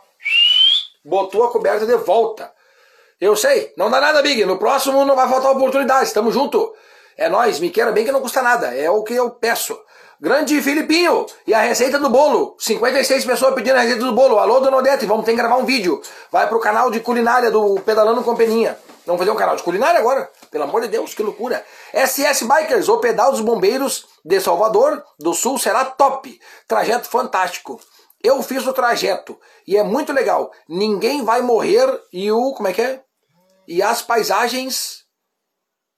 botou 1.04 1.44
a 1.44 1.50
coberta 1.50 1.86
de 1.86 1.96
volta. 1.96 2.52
Eu 3.20 3.36
sei, 3.36 3.70
não 3.76 3.90
dá 3.90 4.00
nada, 4.00 4.22
Big. 4.22 4.46
No 4.46 4.56
próximo 4.56 5.04
não 5.04 5.14
vai 5.14 5.28
faltar 5.28 5.52
oportunidades. 5.52 6.10
Tamo 6.10 6.32
junto. 6.32 6.72
É 7.18 7.28
nós, 7.28 7.60
me 7.60 7.68
queira 7.68 7.92
bem 7.92 8.02
que 8.04 8.10
não 8.10 8.22
custa 8.22 8.40
nada. 8.40 8.74
É 8.74 8.88
o 8.90 9.02
que 9.02 9.14
eu 9.14 9.30
peço. 9.30 9.78
Grande 10.18 10.60
Filipinho 10.62 11.26
e 11.46 11.52
a 11.52 11.60
receita 11.60 11.98
do 11.98 12.08
bolo. 12.08 12.56
56 12.58 13.26
pessoas 13.26 13.54
pedindo 13.54 13.76
a 13.76 13.80
receita 13.80 14.06
do 14.06 14.14
bolo. 14.14 14.38
Alô, 14.38 14.60
Dona 14.60 14.78
Odete, 14.78 15.04
vamos 15.04 15.26
ter 15.26 15.32
que 15.32 15.36
gravar 15.36 15.56
um 15.56 15.66
vídeo. 15.66 16.00
Vai 16.32 16.48
pro 16.48 16.58
canal 16.60 16.90
de 16.90 17.00
culinária 17.00 17.50
do 17.50 17.78
Pedalando 17.80 18.22
com 18.22 18.34
Peninha. 18.34 18.78
Vamos 19.04 19.18
fazer 19.18 19.30
um 19.30 19.36
canal 19.36 19.54
de 19.54 19.62
culinária 19.62 20.00
agora? 20.00 20.30
Pelo 20.50 20.64
amor 20.64 20.80
de 20.80 20.88
Deus, 20.88 21.12
que 21.12 21.22
loucura. 21.22 21.62
SS 21.92 22.44
Bikers, 22.44 22.88
o 22.88 22.98
pedal 22.98 23.32
dos 23.32 23.40
bombeiros 23.42 24.06
de 24.24 24.40
Salvador 24.40 25.02
do 25.18 25.34
Sul 25.34 25.58
será 25.58 25.84
top. 25.84 26.40
Trajeto 26.66 27.06
fantástico. 27.06 27.78
Eu 28.22 28.42
fiz 28.42 28.66
o 28.66 28.72
trajeto 28.72 29.38
e 29.66 29.76
é 29.76 29.82
muito 29.82 30.10
legal. 30.12 30.50
Ninguém 30.66 31.22
vai 31.22 31.42
morrer 31.42 31.86
e 32.10 32.32
o. 32.32 32.52
Como 32.52 32.68
é 32.68 32.72
que 32.72 32.80
é? 32.82 33.02
E 33.66 33.82
as 33.82 34.02
paisagens 34.02 35.04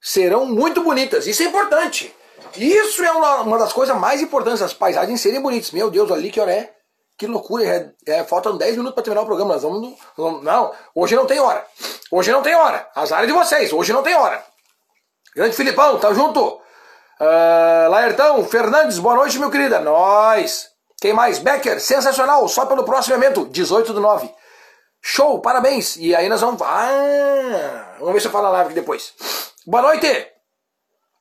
serão 0.01 0.47
muito 0.47 0.83
bonitas. 0.83 1.27
Isso 1.27 1.43
é 1.43 1.47
importante. 1.47 2.15
Isso 2.57 3.03
é 3.03 3.13
uma, 3.13 3.43
uma 3.43 3.59
das 3.59 3.73
coisas 3.73 3.97
mais 3.97 4.21
importantes, 4.21 4.61
as 4.61 4.75
paisagens 4.75 5.21
serem 5.21 5.41
bonitas. 5.41 5.71
Meu 5.71 5.91
Deus, 5.91 6.11
ali 6.11 6.31
que 6.31 6.41
hora 6.41 6.53
é? 6.53 6.75
Que 7.17 7.27
loucura, 7.27 7.65
é, 7.65 7.93
é, 8.07 8.25
faltam 8.25 8.57
10 8.57 8.73
minutos 8.77 8.95
para 8.95 9.05
terminar 9.05 9.23
o 9.23 9.27
programa. 9.27 9.55
Nós 9.55 9.63
vamos, 9.63 9.95
vamos, 10.17 10.43
Não, 10.43 10.73
hoje 10.95 11.15
não 11.15 11.27
tem 11.27 11.41
hora. 11.41 11.65
Hoje 12.11 12.33
não 12.33 12.43
tem 12.43 12.55
hora. 12.55 12.89
Azar 12.95 13.27
de 13.27 13.33
vocês, 13.33 13.73
hoje 13.73 13.93
não 13.93 14.03
tem 14.03 14.15
hora. 14.15 14.45
Grande 15.35 15.57
Filipão, 15.57 15.99
tá 15.99 16.13
junto? 16.13 16.61
Uh, 17.21 17.89
Laertão, 17.89 18.45
Fernandes, 18.45 18.99
boa 18.99 19.15
noite, 19.15 19.39
meu 19.39 19.51
querida. 19.51 19.79
Nós. 19.79 20.69
Quem 21.01 21.13
mais? 21.13 21.39
Becker, 21.39 21.81
sensacional. 21.81 22.47
Só 22.49 22.67
pelo 22.67 22.85
próximo 22.85 23.15
evento, 23.15 23.47
18 23.47 23.93
do 23.93 24.01
9. 24.01 24.29
Show, 25.05 25.41
parabéns! 25.41 25.97
E 25.97 26.15
aí 26.15 26.29
nós 26.29 26.41
vamos. 26.41 26.63
Ah, 26.63 27.97
vamos 27.99 28.15
ver 28.15 28.21
se 28.21 28.29
eu 28.29 28.31
falo 28.31 28.45
na 28.45 28.51
live 28.51 28.67
aqui 28.71 28.81
depois. 28.81 29.13
Boa 29.67 29.83
noite! 29.83 30.29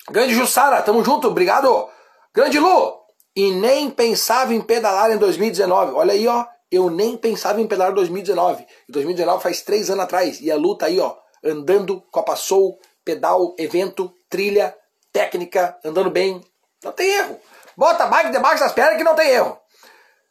Grande 0.10 0.36
Jussara, 0.36 0.84
tamo 0.84 1.04
junto, 1.04 1.28
obrigado! 1.28 1.90
Grande 2.32 2.60
Lu! 2.60 3.02
E 3.36 3.52
nem 3.52 3.90
pensava 3.90 4.54
em 4.54 4.62
pedalar 4.62 5.12
em 5.12 5.18
2019. 5.18 5.94
Olha 5.94 6.14
aí, 6.14 6.28
ó. 6.28 6.46
Eu 6.70 6.90
nem 6.92 7.18
pensava 7.18 7.60
em 7.60 7.68
pedalar 7.68 7.92
em 7.92 7.96
2019. 7.96 8.64
Em 8.64 8.92
2019 8.92 9.42
faz 9.42 9.62
três 9.62 9.90
anos 9.90 10.04
atrás. 10.04 10.40
E 10.40 10.52
a 10.52 10.56
Lu 10.56 10.78
tá 10.78 10.86
aí, 10.86 11.00
ó. 11.00 11.16
Andando, 11.44 12.02
Copa 12.12 12.36
Soul, 12.36 12.80
pedal, 13.04 13.56
evento, 13.58 14.14
trilha, 14.30 14.76
técnica, 15.12 15.78
andando 15.84 16.12
bem. 16.12 16.40
Não 16.84 16.92
tem 16.92 17.12
erro. 17.14 17.40
Bota 17.76 18.04
a 18.04 18.08
bike 18.08 18.32
debaixo 18.32 18.64
das 18.64 18.74
pernas 18.74 18.98
que 18.98 19.04
não 19.04 19.16
tem 19.16 19.30
erro. 19.30 19.58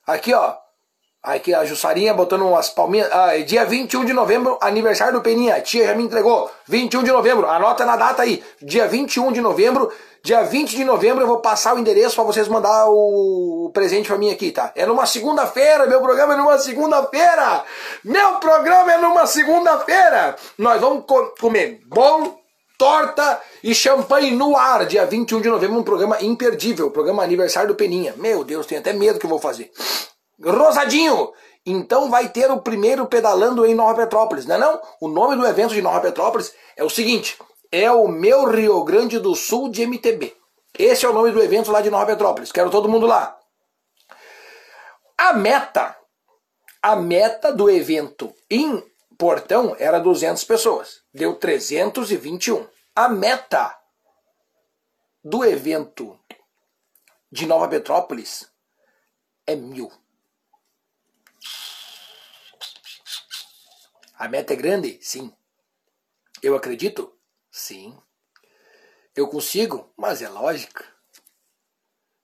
Aqui, 0.06 0.32
ó. 0.32 0.56
Aqui 1.22 1.52
a 1.52 1.66
Jussarinha 1.66 2.14
botando 2.14 2.46
umas 2.46 2.70
palminhas. 2.70 3.10
Ah, 3.12 3.36
dia 3.36 3.66
21 3.66 4.06
de 4.06 4.12
novembro, 4.14 4.56
aniversário 4.58 5.12
do 5.12 5.20
Peninha. 5.20 5.60
Tia 5.60 5.86
já 5.86 5.94
me 5.94 6.02
entregou. 6.02 6.50
21 6.66 7.02
de 7.02 7.12
novembro. 7.12 7.46
Anota 7.46 7.84
na 7.84 7.94
data 7.94 8.22
aí. 8.22 8.42
Dia 8.62 8.88
21 8.88 9.30
de 9.30 9.42
novembro. 9.42 9.92
Dia 10.22 10.42
20 10.42 10.74
de 10.74 10.82
novembro 10.82 11.22
eu 11.22 11.26
vou 11.26 11.38
passar 11.38 11.74
o 11.74 11.78
endereço 11.78 12.14
para 12.14 12.24
vocês 12.24 12.48
mandar 12.48 12.86
o 12.88 13.70
presente 13.74 14.08
para 14.08 14.16
mim 14.16 14.30
aqui, 14.30 14.50
tá? 14.50 14.72
É 14.74 14.86
numa 14.86 15.04
segunda-feira, 15.04 15.86
meu 15.86 16.00
programa 16.00 16.32
é 16.32 16.36
numa 16.38 16.58
segunda-feira. 16.58 17.64
Meu 18.02 18.36
programa 18.36 18.92
é 18.92 18.98
numa 18.98 19.26
segunda-feira. 19.26 20.36
Nós 20.56 20.80
vamos 20.80 21.04
co 21.06 21.34
comer 21.38 21.80
bolo, 21.86 22.38
torta 22.78 23.40
e 23.62 23.74
champanhe 23.74 24.30
no 24.30 24.56
ar, 24.56 24.86
dia 24.86 25.04
21 25.04 25.42
de 25.42 25.50
novembro, 25.50 25.78
um 25.78 25.82
programa 25.82 26.16
imperdível, 26.22 26.90
programa 26.90 27.22
aniversário 27.22 27.68
do 27.68 27.74
Peninha. 27.74 28.14
Meu 28.16 28.42
Deus, 28.42 28.64
tenho 28.64 28.80
até 28.80 28.94
medo 28.94 29.18
que 29.18 29.26
eu 29.26 29.30
vou 29.30 29.38
fazer. 29.38 29.70
Rosadinho, 30.42 31.32
então 31.66 32.10
vai 32.10 32.28
ter 32.28 32.50
o 32.50 32.60
primeiro 32.60 33.06
pedalando 33.06 33.66
em 33.66 33.74
Nova 33.74 33.94
Petrópolis, 33.94 34.46
não 34.46 34.56
é 34.56 34.58
não? 34.58 34.80
O 35.00 35.08
nome 35.08 35.36
do 35.36 35.46
evento 35.46 35.74
de 35.74 35.82
Nova 35.82 36.00
Petrópolis 36.00 36.54
é 36.76 36.82
o 36.82 36.90
seguinte, 36.90 37.38
é 37.70 37.90
o 37.90 38.08
meu 38.08 38.50
Rio 38.50 38.82
Grande 38.84 39.18
do 39.18 39.34
Sul 39.34 39.68
de 39.68 39.86
MTB. 39.86 40.34
Esse 40.78 41.04
é 41.04 41.08
o 41.08 41.12
nome 41.12 41.30
do 41.30 41.42
evento 41.42 41.70
lá 41.70 41.80
de 41.80 41.90
Nova 41.90 42.06
Petrópolis. 42.06 42.50
Quero 42.52 42.70
todo 42.70 42.88
mundo 42.88 43.06
lá. 43.06 43.38
A 45.18 45.34
meta, 45.34 45.96
a 46.82 46.96
meta 46.96 47.52
do 47.52 47.68
evento 47.68 48.34
em 48.48 48.82
Portão 49.18 49.76
era 49.78 50.00
200 50.00 50.42
pessoas. 50.44 51.02
Deu 51.12 51.36
321. 51.36 52.66
A 52.96 53.08
meta 53.08 53.78
do 55.22 55.44
evento 55.44 56.18
de 57.30 57.46
Nova 57.46 57.68
Petrópolis 57.68 58.50
é 59.46 59.54
mil. 59.54 59.92
A 64.20 64.28
meta 64.28 64.52
é 64.52 64.56
grande? 64.56 64.98
Sim. 65.00 65.34
Eu 66.42 66.54
acredito? 66.54 67.18
Sim. 67.50 67.98
Eu 69.16 69.28
consigo? 69.28 69.90
Mas 69.96 70.20
é 70.20 70.28
lógico. 70.28 70.84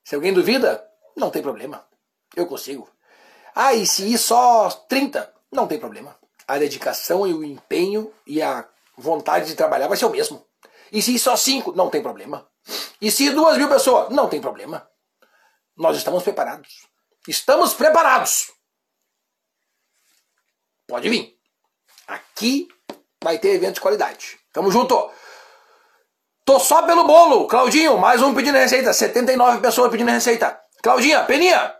Se 0.03 0.13
alguém 0.13 0.31
duvida, 0.31 0.87
não 1.15 1.31
tem 1.31 1.41
problema. 1.41 1.87
Eu 2.35 2.45
consigo. 2.45 2.87
Ah, 3.55 3.73
e 3.73 3.87
se 3.87 4.13
ir 4.13 4.19
só 4.19 4.69
30? 4.69 5.33
Não 5.51 5.67
tem 5.67 5.79
problema. 5.79 6.15
A 6.47 6.59
dedicação 6.59 7.25
e 7.25 7.33
o 7.33 7.43
empenho 7.43 8.13
e 8.27 8.43
a 8.43 8.69
vontade 8.95 9.47
de 9.47 9.55
trabalhar 9.55 9.87
vai 9.87 9.97
ser 9.97 10.05
o 10.05 10.11
mesmo. 10.11 10.45
E 10.91 11.01
se 11.01 11.15
ir 11.15 11.19
só 11.19 11.35
5? 11.35 11.71
Não 11.71 11.89
tem 11.89 12.03
problema. 12.03 12.47
E 13.01 13.09
se 13.09 13.23
ir 13.25 13.33
duas 13.33 13.57
mil 13.57 13.69
pessoas? 13.69 14.09
Não 14.11 14.29
tem 14.29 14.39
problema. 14.39 14.87
Nós 15.75 15.97
estamos 15.97 16.21
preparados. 16.21 16.87
Estamos 17.27 17.73
preparados. 17.73 18.51
Pode 20.85 21.09
vir. 21.09 21.36
Aqui 22.07 22.67
vai 23.21 23.37
ter 23.37 23.49
evento 23.49 23.75
de 23.75 23.81
qualidade. 23.81 24.39
Tamo 24.53 24.71
junto. 24.71 25.11
Tô 26.45 26.59
só 26.59 26.83
pelo 26.83 27.05
bolo. 27.05 27.47
Claudinho, 27.47 27.97
mais 27.97 28.21
um 28.21 28.33
pedindo 28.33 28.57
receita. 28.57 28.93
79 28.93 29.59
pessoas 29.59 29.91
pedindo 29.91 30.09
receita. 30.09 30.57
Claudinha, 30.81 31.25
Peninha. 31.25 31.75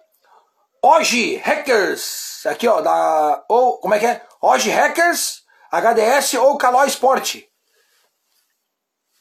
Hoje 0.84 1.38
Hackers. 1.38 2.46
Aqui, 2.46 2.68
ó, 2.68 2.82
da. 2.82 3.44
Ou, 3.48 3.80
como 3.80 3.94
é 3.94 4.00
que 4.00 4.06
é? 4.06 4.22
Hoje 4.42 4.70
Hackers, 4.70 5.44
HDS 5.72 6.36
ou 6.36 6.58
Calói 6.58 6.88
Sport? 6.88 7.44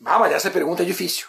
Ah, 0.04 0.18
mas 0.18 0.32
essa 0.32 0.50
pergunta 0.50 0.82
é 0.82 0.86
difícil. 0.86 1.26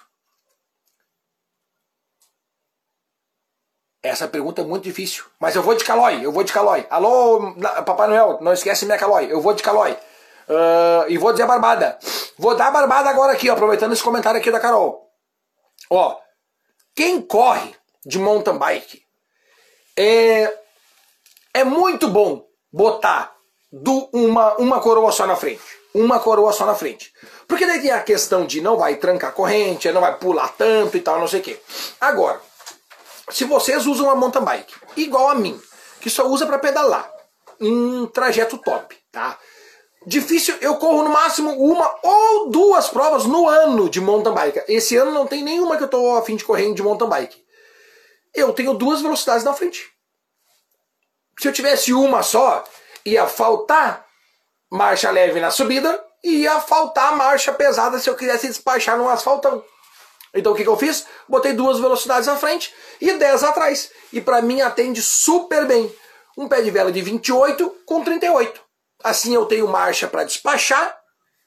Essa 4.08 4.28
pergunta 4.28 4.62
é 4.62 4.66
muito 4.66 4.84
difícil. 4.84 5.26
Mas 5.40 5.56
eu 5.56 5.62
vou 5.62 5.76
de 5.76 5.84
Calói, 5.84 6.26
eu 6.26 6.32
vou 6.32 6.44
de 6.44 6.54
Calói. 6.54 6.86
Alô, 6.90 7.54
Papai 7.86 8.08
Noel, 8.08 8.40
não 8.42 8.54
esquece 8.54 8.86
minha 8.86 8.98
Calói. 8.98 9.32
Eu 9.32 9.42
vou 9.42 9.54
de 9.54 9.62
Calói. 9.62 9.92
Uh, 10.48 11.10
e 11.10 11.18
vou 11.18 11.34
dizer 11.34 11.46
barbada. 11.46 12.00
Vou 12.38 12.56
dar 12.56 12.72
barbada 12.72 13.10
agora 13.10 13.34
aqui, 13.34 13.50
ó, 13.50 13.54
aproveitando 13.54 13.92
esse 13.92 14.04
comentário 14.04 14.40
aqui 14.40 14.50
da 14.50 14.60
Carol. 14.60 15.10
Ó, 15.90 16.18
quem 16.96 17.22
corre 17.22 17.76
de 18.06 18.18
mountain 18.18 18.58
bike 18.58 19.02
é, 19.98 20.54
é 21.54 21.64
muito 21.64 22.08
bom 22.08 22.46
botar 22.72 23.36
do, 23.72 24.10
uma, 24.14 24.56
uma 24.56 24.80
coroa 24.80 25.12
só 25.12 25.28
na 25.28 25.36
frente. 25.36 25.62
Uma 25.94 26.20
coroa 26.20 26.54
só 26.54 26.66
na 26.66 26.76
frente. 26.76 27.12
Porque 27.48 27.66
daí 27.66 27.82
tem 27.82 27.92
a 27.92 28.04
questão 28.04 28.46
de 28.46 28.62
não 28.62 28.78
vai 28.78 28.96
trancar 28.96 29.34
corrente, 29.34 29.92
não 29.92 30.02
vai 30.02 30.16
pular 30.18 30.50
tanto 30.50 30.96
e 30.96 31.02
tal, 31.02 31.20
não 31.20 31.28
sei 31.28 31.42
o 31.42 31.44
quê. 31.44 31.60
Agora, 32.00 32.40
se 33.30 33.44
vocês 33.44 33.86
usam 33.86 34.06
uma 34.06 34.16
mountain 34.16 34.44
bike 34.44 34.74
igual 34.96 35.30
a 35.30 35.36
mim, 35.36 35.60
que 36.00 36.10
só 36.10 36.28
usa 36.28 36.46
para 36.46 36.60
pedalar, 36.60 37.12
um 37.60 38.06
trajeto 38.08 38.58
top, 38.58 38.98
tá? 39.12 39.38
Difícil, 40.06 40.56
eu 40.62 40.76
corro 40.78 41.04
no 41.04 41.10
máximo 41.10 41.52
uma 41.52 41.94
ou 42.02 42.50
duas 42.50 42.88
provas 42.88 43.26
no 43.26 43.48
ano 43.50 43.90
de 43.90 44.00
mountain 44.00 44.34
bike. 44.34 44.64
Esse 44.68 44.96
ano 44.96 45.12
não 45.12 45.28
tem 45.28 45.44
nenhuma 45.44 45.76
que 45.76 45.84
eu 45.84 45.88
tô 45.90 46.16
a 46.16 46.22
fim 46.22 46.38
de 46.38 46.46
correr 46.46 46.74
de 46.74 46.82
mountain 46.82 47.10
bike. 47.10 47.44
Eu 48.34 48.54
tenho 48.54 48.74
duas 48.74 49.02
velocidades 49.02 49.44
na 49.44 49.54
frente. 49.54 49.84
Se 51.38 51.48
eu 51.48 51.52
tivesse 51.52 51.94
uma 51.94 52.24
só, 52.24 52.64
ia 53.04 53.28
faltar 53.28 54.06
marcha 54.72 55.12
leve 55.12 55.40
na 55.40 55.52
subida 55.52 56.02
e 56.24 56.44
ia 56.44 56.60
faltar 56.60 57.16
marcha 57.16 57.52
pesada 57.52 58.00
se 58.00 58.10
eu 58.10 58.16
quisesse 58.16 58.48
despachar 58.48 58.98
no 58.98 59.10
asfaltão. 59.10 59.64
Então 60.38 60.52
o 60.52 60.56
que, 60.56 60.64
que 60.64 60.70
eu 60.70 60.78
fiz? 60.78 61.06
Botei 61.28 61.54
duas 61.54 61.80
velocidades 61.80 62.28
na 62.28 62.36
frente 62.36 62.74
e 63.02 63.12
10 63.12 63.44
atrás. 63.44 63.92
E 64.14 64.22
para 64.22 64.42
mim 64.42 64.62
atende 64.62 65.02
super 65.02 65.66
bem. 65.66 65.94
Um 66.38 66.48
pé 66.48 66.62
de 66.62 66.72
vela 66.72 66.92
de 66.92 67.02
28 67.02 67.76
com 67.86 68.04
38. 68.04 68.62
Assim 69.04 69.34
eu 69.34 69.46
tenho 69.46 69.68
marcha 69.68 70.08
para 70.08 70.24
despachar 70.24 70.98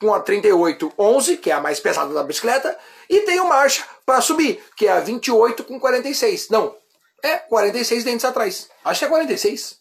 com 0.00 0.14
a 0.14 0.20
3811, 0.20 1.36
que 1.36 1.50
é 1.50 1.54
a 1.54 1.60
mais 1.60 1.78
pesada 1.78 2.12
da 2.14 2.22
bicicleta, 2.22 2.76
e 3.08 3.20
tenho 3.20 3.46
marcha 3.46 3.84
para 4.06 4.20
subir, 4.20 4.62
que 4.76 4.86
é 4.86 4.92
a 4.92 5.00
28 5.00 5.62
com 5.64 5.78
46. 5.78 6.48
Não, 6.48 6.74
é 7.22 7.36
46 7.36 8.04
dentes 8.04 8.24
atrás. 8.24 8.68
Acho 8.84 9.00
que 9.00 9.04
é 9.04 9.08
46 9.08 9.76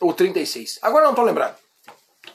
ou 0.00 0.12
36. 0.12 0.78
Agora 0.82 1.04
não 1.04 1.12
estou 1.12 1.24
lembrando. 1.24 1.54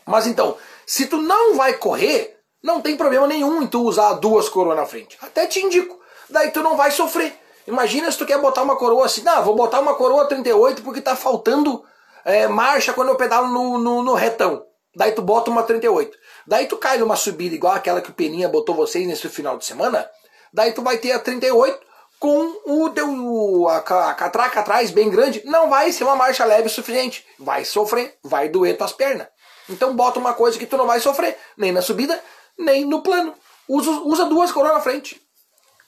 Mas 0.05 0.27
então, 0.27 0.57
se 0.85 1.07
tu 1.07 1.17
não 1.17 1.55
vai 1.55 1.73
correr, 1.73 2.37
não 2.63 2.81
tem 2.81 2.95
problema 2.95 3.27
nenhum 3.27 3.61
em 3.61 3.67
tu 3.67 3.81
usar 3.83 4.13
duas 4.13 4.47
coroas 4.47 4.77
na 4.77 4.85
frente. 4.85 5.17
Até 5.21 5.47
te 5.47 5.59
indico. 5.59 5.99
Daí 6.29 6.51
tu 6.51 6.61
não 6.61 6.77
vai 6.77 6.91
sofrer. 6.91 7.37
Imagina 7.67 8.11
se 8.11 8.17
tu 8.17 8.25
quer 8.25 8.39
botar 8.39 8.63
uma 8.63 8.75
coroa 8.75 9.05
assim, 9.05 9.21
não, 9.21 9.43
vou 9.43 9.55
botar 9.55 9.79
uma 9.79 9.95
coroa 9.95 10.25
38 10.25 10.81
porque 10.81 11.01
tá 11.01 11.15
faltando 11.15 11.83
é, 12.25 12.47
marcha 12.47 12.93
quando 12.93 13.09
eu 13.09 13.15
pedalo 13.15 13.47
no, 13.47 13.77
no, 13.77 14.03
no, 14.03 14.13
retão. 14.13 14.65
Daí 14.95 15.11
tu 15.11 15.21
bota 15.21 15.49
uma 15.49 15.63
38. 15.63 16.17
Daí 16.45 16.67
tu 16.67 16.77
cai 16.77 16.97
numa 16.97 17.15
subida 17.15 17.55
igual 17.55 17.73
aquela 17.73 18.01
que 18.01 18.09
o 18.09 18.13
Peninha 18.13 18.49
botou 18.49 18.75
vocês 18.75 19.07
nesse 19.07 19.27
final 19.29 19.57
de 19.57 19.65
semana. 19.65 20.09
Daí 20.53 20.73
tu 20.73 20.81
vai 20.81 20.97
ter 20.97 21.11
a 21.11 21.19
38 21.19 21.79
com 22.19 22.55
o 22.65 22.89
teu, 22.89 23.67
a, 23.69 23.77
a 23.77 24.13
catraca 24.13 24.59
atrás 24.59 24.91
bem 24.91 25.09
grande. 25.09 25.41
Não 25.45 25.69
vai 25.69 25.91
ser 25.91 26.03
uma 26.03 26.15
marcha 26.15 26.45
leve 26.45 26.67
o 26.67 26.69
suficiente. 26.69 27.25
Vai 27.39 27.63
sofrer, 27.63 28.17
vai 28.23 28.49
doer 28.49 28.77
tuas 28.77 28.91
pernas. 28.91 29.27
Então 29.69 29.95
bota 29.95 30.19
uma 30.19 30.33
coisa 30.33 30.59
que 30.59 30.65
tu 30.65 30.77
não 30.77 30.85
vai 30.85 30.99
sofrer, 30.99 31.37
nem 31.57 31.71
na 31.71 31.81
subida, 31.81 32.21
nem 32.61 32.85
no 32.85 33.01
plano. 33.01 33.33
Usa, 33.67 33.89
usa 33.89 34.25
duas 34.25 34.51
coroas 34.51 34.75
na 34.75 34.81
frente. 34.81 35.21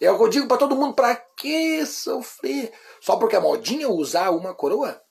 É 0.02 0.12
o 0.12 0.18
que 0.18 0.24
eu 0.24 0.30
digo 0.30 0.48
para 0.48 0.58
todo 0.58 0.76
mundo, 0.76 0.94
para 0.94 1.16
que 1.16 1.86
sofrer? 1.86 2.74
Só 3.00 3.16
porque 3.16 3.36
é 3.36 3.40
modinha 3.40 3.88
usar 3.90 4.32
uma 4.32 4.54
coroa? 4.54 5.02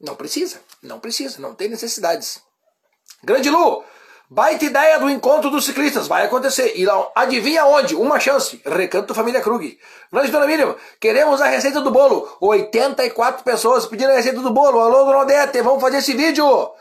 Não 0.00 0.16
precisa, 0.16 0.60
não 0.82 0.98
precisa, 0.98 1.40
não 1.40 1.54
tem 1.54 1.68
necessidades. 1.68 2.42
Grande 3.22 3.48
Lu, 3.48 3.84
baita 4.28 4.64
ideia 4.64 4.98
do 4.98 5.08
encontro 5.08 5.48
dos 5.48 5.64
ciclistas, 5.64 6.08
vai 6.08 6.24
acontecer. 6.24 6.72
E 6.76 6.84
adivinha 7.14 7.64
onde? 7.66 7.94
Uma 7.94 8.18
chance, 8.18 8.60
Recanto 8.66 9.14
Família 9.14 9.40
Krug. 9.40 9.78
Grande 10.12 10.32
Dona 10.32 10.46
Miriam, 10.46 10.74
queremos 11.00 11.40
a 11.40 11.46
receita 11.46 11.80
do 11.80 11.92
bolo. 11.92 12.28
84 12.40 13.44
pessoas 13.44 13.86
pedindo 13.86 14.10
a 14.10 14.16
receita 14.16 14.40
do 14.40 14.50
bolo. 14.50 14.80
Alô, 14.80 15.04
Dona 15.04 15.20
Odete, 15.20 15.62
vamos 15.62 15.80
fazer 15.80 15.98
esse 15.98 16.14
vídeo. 16.14 16.72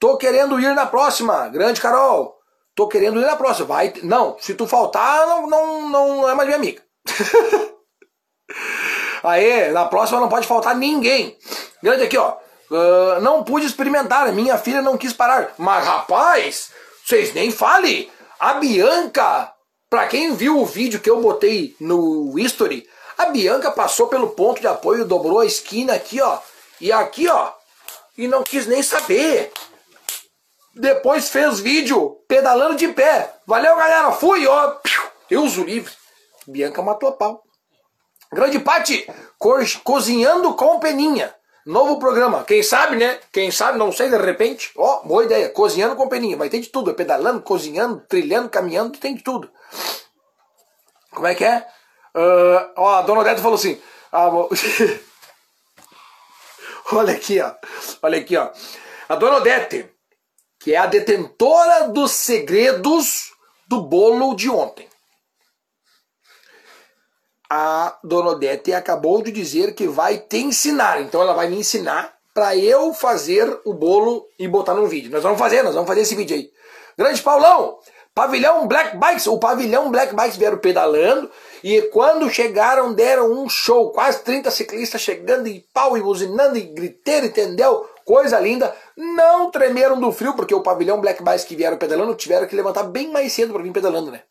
Tô 0.00 0.16
querendo 0.16 0.58
ir 0.58 0.74
na 0.74 0.86
próxima. 0.86 1.48
Grande 1.48 1.80
Carol, 1.80 2.33
tô 2.74 2.88
querendo 2.88 3.20
ir 3.20 3.26
na 3.26 3.36
próxima. 3.36 3.66
Vai, 3.66 3.92
não, 4.02 4.36
se 4.40 4.54
tu 4.54 4.66
faltar, 4.66 5.26
não, 5.26 5.46
não, 5.46 5.88
não 5.88 6.28
é 6.28 6.34
mais 6.34 6.46
minha 6.46 6.58
amiga. 6.58 6.82
Aí, 9.22 9.70
na 9.70 9.86
próxima 9.86 10.20
não 10.20 10.28
pode 10.28 10.46
faltar 10.46 10.76
ninguém. 10.76 11.38
Grande 11.82 12.02
aqui, 12.02 12.18
ó. 12.18 12.36
Uh, 12.70 13.20
não 13.20 13.44
pude 13.44 13.66
experimentar, 13.66 14.32
minha 14.32 14.58
filha 14.58 14.82
não 14.82 14.98
quis 14.98 15.12
parar. 15.12 15.54
Mas 15.56 15.86
rapaz, 15.86 16.70
vocês 17.04 17.32
nem 17.32 17.50
falem. 17.50 18.10
A 18.38 18.54
Bianca, 18.54 19.52
para 19.88 20.06
quem 20.06 20.34
viu 20.34 20.58
o 20.58 20.66
vídeo 20.66 21.00
que 21.00 21.08
eu 21.08 21.20
botei 21.20 21.74
no 21.80 22.38
history, 22.38 22.86
a 23.16 23.26
Bianca 23.26 23.70
passou 23.70 24.08
pelo 24.08 24.30
ponto 24.30 24.60
de 24.60 24.66
apoio, 24.66 25.04
dobrou 25.04 25.40
a 25.40 25.46
esquina 25.46 25.94
aqui, 25.94 26.20
ó. 26.20 26.38
E 26.80 26.90
aqui, 26.90 27.28
ó. 27.28 27.52
E 28.18 28.26
não 28.26 28.42
quis 28.42 28.66
nem 28.66 28.82
saber. 28.82 29.52
Depois 30.74 31.28
fez 31.28 31.60
vídeo 31.60 32.18
pedalando 32.26 32.76
de 32.76 32.88
pé. 32.88 33.34
Valeu, 33.46 33.76
galera. 33.76 34.12
Fui, 34.12 34.46
ó. 34.46 34.76
Eu 35.30 35.44
uso 35.44 35.64
livre. 35.64 35.92
Bianca 36.46 36.82
matou 36.82 37.08
a 37.08 37.12
pau. 37.12 37.42
Grande 38.32 38.58
Pati, 38.58 39.06
co 39.38 39.54
cozinhando 39.84 40.54
com 40.54 40.80
peninha. 40.80 41.34
Novo 41.64 41.98
programa. 41.98 42.44
Quem 42.44 42.62
sabe, 42.62 42.96
né? 42.96 43.18
Quem 43.32 43.50
sabe, 43.50 43.78
não 43.78 43.92
sei, 43.92 44.10
de 44.10 44.18
repente. 44.18 44.70
Ó, 44.76 45.00
oh, 45.02 45.08
boa 45.08 45.24
ideia. 45.24 45.48
Cozinhando 45.48 45.96
com 45.96 46.08
peninha. 46.08 46.36
Vai 46.36 46.50
ter 46.50 46.60
de 46.60 46.68
tudo. 46.68 46.90
É 46.90 46.94
pedalando, 46.94 47.40
cozinhando, 47.40 48.04
trilhando, 48.08 48.50
caminhando, 48.50 48.98
tem 48.98 49.14
de 49.14 49.22
tudo. 49.22 49.50
Como 51.10 51.26
é 51.26 51.34
que 51.34 51.44
é? 51.44 51.66
Uh, 52.14 52.70
ó, 52.76 52.96
a 52.96 53.02
dona 53.02 53.20
Odete 53.20 53.40
falou 53.40 53.54
assim. 53.54 53.80
Ah, 54.12 54.28
Olha 56.92 57.14
aqui, 57.14 57.40
ó. 57.40 57.54
Olha 58.02 58.18
aqui, 58.18 58.36
ó. 58.36 58.50
A 59.08 59.14
dona 59.14 59.36
Odete, 59.36 59.88
que 60.64 60.72
é 60.72 60.78
a 60.78 60.86
detentora 60.86 61.88
dos 61.88 62.12
segredos 62.12 63.34
do 63.68 63.82
bolo 63.82 64.34
de 64.34 64.48
ontem. 64.48 64.88
A 67.50 67.98
Dona 68.02 68.30
Odete 68.30 68.72
acabou 68.72 69.20
de 69.20 69.30
dizer 69.30 69.74
que 69.74 69.86
vai 69.86 70.16
te 70.16 70.38
ensinar. 70.38 71.02
Então 71.02 71.20
ela 71.20 71.34
vai 71.34 71.48
me 71.48 71.58
ensinar 71.58 72.14
para 72.32 72.56
eu 72.56 72.94
fazer 72.94 73.60
o 73.66 73.74
bolo 73.74 74.26
e 74.38 74.48
botar 74.48 74.72
no 74.72 74.86
vídeo. 74.86 75.10
Nós 75.10 75.22
vamos 75.22 75.38
fazer, 75.38 75.62
nós 75.62 75.74
vamos 75.74 75.86
fazer 75.86 76.00
esse 76.00 76.14
vídeo 76.14 76.34
aí. 76.34 76.50
Grande 76.96 77.20
Paulão, 77.20 77.78
pavilhão 78.14 78.66
Black 78.66 78.96
Bikes, 78.96 79.26
o 79.26 79.38
pavilhão 79.38 79.90
Black 79.90 80.14
Bikes 80.14 80.38
vieram 80.38 80.56
pedalando 80.56 81.30
e 81.62 81.82
quando 81.92 82.30
chegaram 82.30 82.94
deram 82.94 83.30
um 83.30 83.50
show, 83.50 83.90
quase 83.90 84.20
30 84.20 84.50
ciclistas 84.50 85.02
chegando 85.02 85.46
e 85.46 85.60
pau 85.74 85.94
e 85.98 86.00
buzinando 86.00 86.56
e 86.56 86.62
griteiro, 86.62 87.26
entendeu? 87.26 87.86
Coisa 88.04 88.38
linda. 88.38 88.74
Não 88.96 89.50
tremeram 89.50 89.98
do 89.98 90.12
frio 90.12 90.34
porque 90.34 90.54
o 90.54 90.62
pavilhão 90.62 91.00
Black 91.00 91.22
Bikes 91.22 91.44
que 91.44 91.56
vieram 91.56 91.78
pedalando 91.78 92.14
tiveram 92.14 92.46
que 92.46 92.56
levantar 92.56 92.84
bem 92.84 93.10
mais 93.10 93.32
cedo 93.32 93.52
para 93.52 93.62
vir 93.62 93.72
pedalando, 93.72 94.10
né? 94.10 94.22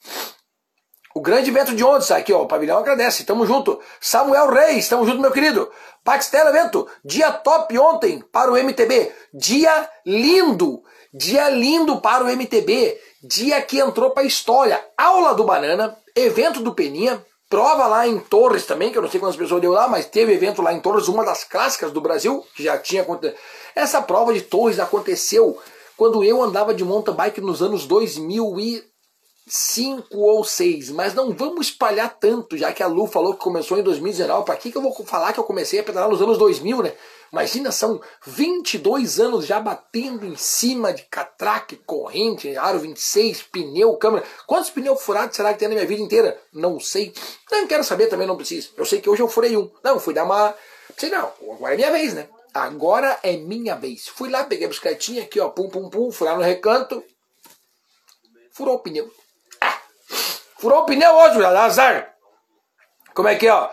O 1.16 1.22
grande 1.22 1.52
evento 1.52 1.76
de 1.76 1.84
ontem, 1.84 2.12
aqui 2.14 2.34
ó, 2.34 2.42
o 2.42 2.48
pavilhão 2.48 2.80
agradece, 2.80 3.24
tamo 3.24 3.46
junto. 3.46 3.80
Samuel 4.02 4.50
Reis, 4.50 4.88
tamo 4.88 5.06
junto 5.06 5.22
meu 5.22 5.32
querido. 5.32 5.72
Patistela 6.04 6.50
Evento, 6.50 6.88
dia 7.06 7.32
top 7.32 7.78
ontem 7.78 8.24
para 8.32 8.52
o 8.52 8.58
MTB. 8.58 9.12
Dia 9.32 9.90
lindo, 10.06 10.82
dia 11.14 11.50
lindo 11.50 12.02
para 12.02 12.24
o 12.24 12.28
MTB. 12.28 13.00
Dia 13.24 13.62
que 13.62 13.80
entrou 13.80 14.10
para 14.10 14.24
a 14.24 14.26
história. 14.26 14.84
Aula 14.98 15.36
do 15.36 15.44
Banana, 15.44 15.96
evento 16.16 16.62
do 16.62 16.74
Peninha, 16.74 17.24
prova 17.48 17.86
lá 17.86 18.08
em 18.08 18.18
Torres 18.18 18.66
também, 18.66 18.92
que 18.92 18.98
eu 18.98 19.02
não 19.04 19.10
sei 19.10 19.20
quantas 19.20 19.38
pessoas 19.38 19.62
deu 19.62 19.72
lá, 19.72 19.88
mas 19.88 20.08
teve 20.08 20.34
evento 20.34 20.64
lá 20.64 20.74
em 20.74 20.80
Torres, 20.80 21.08
uma 21.08 21.24
das 21.24 21.44
clássicas 21.44 21.92
do 21.92 22.02
Brasil, 22.02 22.44
que 22.56 22.64
já 22.64 22.76
tinha 22.80 23.04
acontecido. 23.04 23.40
Essa 23.76 24.02
prova 24.02 24.34
de 24.34 24.42
Torres 24.42 24.80
aconteceu 24.80 25.58
quando 25.98 26.24
eu 26.24 26.42
andava 26.42 26.74
de 26.74 26.84
mountain 26.84 27.14
bike 27.14 27.42
nos 27.42 27.62
anos 27.62 27.86
2000 27.86 28.60
e 28.60 28.94
cinco 29.48 30.20
ou 30.20 30.44
seis, 30.44 30.90
mas 30.90 31.14
não 31.14 31.34
vamos 31.34 31.68
espalhar 31.68 32.18
tanto, 32.18 32.58
já 32.58 32.72
que 32.72 32.82
a 32.82 32.88
Lu 32.88 33.08
falou 33.08 33.34
que 33.34 33.42
começou 33.42 33.78
em 33.78 33.84
2019. 33.84 34.46
Para 34.46 34.56
que, 34.56 34.72
que 34.72 34.78
eu 34.78 34.82
vou 34.82 34.94
falar 35.06 35.34
que 35.34 35.40
eu 35.40 35.44
comecei 35.44 35.80
a 35.80 35.84
pedalar 35.84 36.10
nos 36.10 36.22
anos 36.22 36.38
2000, 36.38 36.82
né? 36.82 36.94
Imagina, 37.32 37.72
são 37.72 38.00
22 38.26 39.20
anos 39.20 39.46
já 39.46 39.60
batendo 39.60 40.26
em 40.26 40.36
cima 40.36 40.94
de 40.94 41.04
catraque, 41.04 41.78
corrente, 41.78 42.56
aro 42.56 42.80
26, 42.80 43.44
pneu, 43.44 43.96
câmera. 43.98 44.24
Quantos 44.46 44.70
pneus 44.70 45.02
furados 45.02 45.36
será 45.36 45.52
que 45.52 45.60
tem 45.60 45.68
na 45.68 45.74
minha 45.74 45.88
vida 45.88 46.02
inteira? 46.02 46.40
Não 46.54 46.80
sei. 46.80 47.12
Não 47.52 47.68
quero 47.68 47.84
saber 47.84 48.08
também, 48.08 48.28
não 48.28 48.38
preciso. 48.38 48.72
Eu 48.78 48.86
sei 48.86 49.02
que 49.02 49.10
hoje 49.10 49.22
eu 49.22 49.28
furei 49.28 49.58
um. 49.58 49.70
Não, 49.84 50.00
fui 50.00 50.14
dar 50.14 50.26
uma. 50.26 50.54
Sei 50.96 51.10
não, 51.10 51.32
agora 51.54 51.74
é 51.74 51.78
minha 51.78 51.92
vez, 51.92 52.14
né? 52.14 52.28
Agora 52.54 53.20
é 53.24 53.36
minha 53.38 53.76
vez. 53.76 54.08
Fui 54.08 54.30
lá, 54.30 54.44
peguei 54.44 54.66
a 54.66 54.70
bicicletinha 54.70 55.24
aqui, 55.24 55.40
ó, 55.40 55.50
pum, 55.50 55.70
pum, 55.70 55.90
pum, 55.90 56.12
furar 56.12 56.36
no 56.36 56.44
recanto. 56.44 57.04
Furou 58.52 58.76
o 58.76 58.80
pneu. 58.80 59.12
Furou 60.60 60.82
o 60.82 60.86
pneu 60.86 61.12
hoje, 61.16 61.44
azar. 61.44 62.14
Como 63.16 63.28
é 63.28 63.36
que 63.36 63.48
é, 63.48 63.54
ó? 63.54 63.70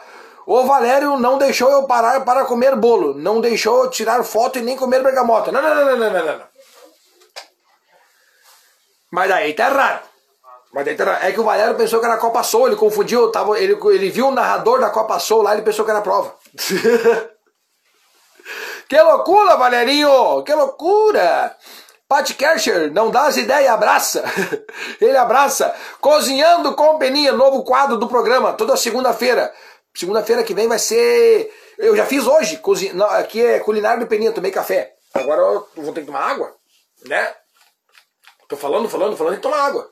O 0.46 0.64
Valério 0.64 1.18
não 1.18 1.38
deixou 1.38 1.70
eu 1.70 1.86
parar 1.86 2.24
para 2.24 2.44
comer 2.46 2.74
bolo. 2.74 3.14
Não 3.14 3.40
deixou 3.40 3.84
eu 3.84 3.90
tirar 3.90 4.24
foto 4.24 4.58
e 4.58 4.62
nem 4.62 4.76
comer 4.76 5.02
bergamota. 5.02 5.52
Não, 5.52 5.60
não, 5.60 5.74
não, 5.74 5.96
não, 5.96 6.10
não, 6.10 6.26
não. 6.26 6.46
Mas 9.12 9.28
daí 9.28 9.52
tá 9.54 9.70
errado. 9.70 10.08
Mas 10.72 10.84
daí 10.84 10.96
tá 10.96 11.04
errado. 11.04 11.24
É 11.24 11.32
que 11.32 11.40
o 11.40 11.44
Valério 11.44 11.76
pensou 11.76 12.00
que 12.00 12.06
era 12.06 12.16
Copa 12.16 12.42
Soul, 12.42 12.68
ele 12.68 12.76
confundiu, 12.76 13.30
tava, 13.30 13.58
ele, 13.60 13.78
ele 13.92 14.10
viu 14.10 14.28
o 14.28 14.32
narrador 14.32 14.80
da 14.80 14.90
Copa 14.90 15.18
Soul 15.18 15.42
lá, 15.42 15.52
ele 15.52 15.62
pensou 15.62 15.84
que 15.84 15.90
era 15.90 16.00
prova. 16.00 16.34
que 18.90 19.00
loucura, 19.00 19.56
Valerinho! 19.56 20.42
Que 20.42 20.52
loucura! 20.52 21.56
Pat 22.08 22.28
Kercher, 22.34 22.92
não 22.92 23.08
dá 23.08 23.26
as 23.26 23.36
ideias, 23.36 23.70
abraça. 23.70 24.24
Ele 25.00 25.16
abraça. 25.16 25.72
Cozinhando 26.00 26.74
com 26.74 26.98
Peninha, 26.98 27.30
novo 27.30 27.62
quadro 27.62 27.96
do 27.96 28.08
programa, 28.08 28.52
toda 28.52 28.76
segunda-feira. 28.76 29.54
Segunda-feira 29.94 30.42
que 30.42 30.52
vem 30.52 30.66
vai 30.66 30.80
ser. 30.80 31.54
Eu 31.78 31.94
já 31.96 32.04
fiz 32.04 32.26
hoje. 32.26 32.56
Cozinha... 32.56 32.92
Aqui 33.04 33.40
é 33.40 33.60
culinário 33.60 34.00
do 34.00 34.08
Peninha, 34.08 34.32
tomei 34.32 34.50
café. 34.50 34.92
Agora 35.14 35.40
eu 35.40 35.68
vou 35.76 35.92
ter 35.92 36.00
que 36.00 36.06
tomar 36.06 36.28
água, 36.28 36.52
né? 37.06 37.32
Tô 38.48 38.56
falando, 38.56 38.88
falando, 38.88 39.16
falando 39.16 39.36
e 39.36 39.40
tomar 39.40 39.66
água. 39.66 39.88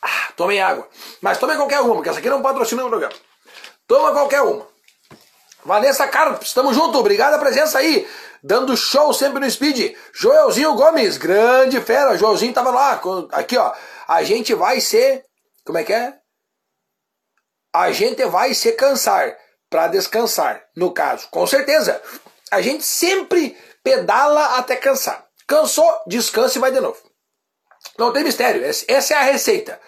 Ah, 0.00 0.32
tomei 0.34 0.58
água. 0.58 0.88
Mas 1.20 1.36
tome 1.36 1.54
qualquer 1.54 1.80
uma, 1.80 1.96
porque 1.96 2.08
essa 2.08 2.18
aqui 2.18 2.30
não 2.30 2.40
patrocina 2.40 2.82
o 2.82 2.88
programa. 2.88 3.14
Toma 3.86 4.12
qualquer 4.12 4.42
uma. 4.42 4.66
Vanessa 5.64 6.06
Carlos, 6.06 6.40
estamos 6.42 6.74
juntos, 6.74 7.00
obrigado 7.00 7.34
a 7.34 7.38
presença 7.38 7.78
aí. 7.78 8.08
Dando 8.42 8.76
show 8.76 9.12
sempre 9.12 9.40
no 9.40 9.50
Speed. 9.50 9.96
Joelzinho 10.14 10.74
Gomes, 10.74 11.16
grande 11.16 11.80
fera. 11.80 12.16
Joelzinho 12.16 12.52
tava 12.52 12.70
lá. 12.70 13.00
Aqui, 13.32 13.56
ó. 13.56 13.74
A 14.06 14.22
gente 14.22 14.54
vai 14.54 14.80
ser. 14.80 15.24
Como 15.64 15.78
é 15.78 15.82
que 15.82 15.92
é? 15.92 16.14
A 17.74 17.90
gente 17.90 18.24
vai 18.26 18.54
se 18.54 18.72
cansar 18.72 19.36
para 19.68 19.88
descansar, 19.88 20.62
no 20.76 20.92
caso. 20.92 21.28
Com 21.30 21.46
certeza. 21.46 22.00
A 22.50 22.62
gente 22.62 22.84
sempre 22.84 23.56
pedala 23.82 24.56
até 24.58 24.76
cansar. 24.76 25.26
Cansou, 25.46 26.02
descansa 26.06 26.58
e 26.58 26.60
vai 26.60 26.70
de 26.70 26.80
novo. 26.80 26.98
Não 27.98 28.12
tem 28.12 28.22
mistério. 28.22 28.64
Essa 28.64 29.14
é 29.14 29.16
a 29.16 29.22
receita. 29.22 29.80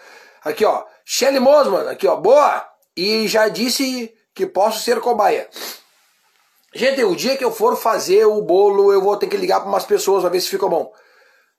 Aqui, 0.42 0.64
ó. 0.64 0.84
Shelly 1.04 1.38
Mosman, 1.38 1.88
aqui, 1.88 2.06
ó. 2.06 2.16
Boa. 2.16 2.67
E 2.98 3.28
já 3.28 3.46
disse 3.46 4.12
que 4.34 4.44
posso 4.44 4.82
ser 4.82 4.98
cobaia. 4.98 5.48
Gente, 6.74 7.04
o 7.04 7.14
dia 7.14 7.36
que 7.36 7.44
eu 7.44 7.52
for 7.52 7.76
fazer 7.76 8.24
o 8.24 8.42
bolo, 8.42 8.92
eu 8.92 9.00
vou 9.00 9.16
ter 9.16 9.28
que 9.28 9.36
ligar 9.36 9.60
para 9.60 9.68
umas 9.68 9.84
pessoas 9.84 10.22
para 10.22 10.30
ver 10.30 10.40
se 10.40 10.48
ficou 10.48 10.68
bom. 10.68 10.92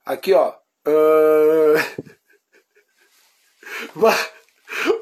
Aqui, 0.06 0.34
ó. 0.34 0.54
Uh... 3.96 4.12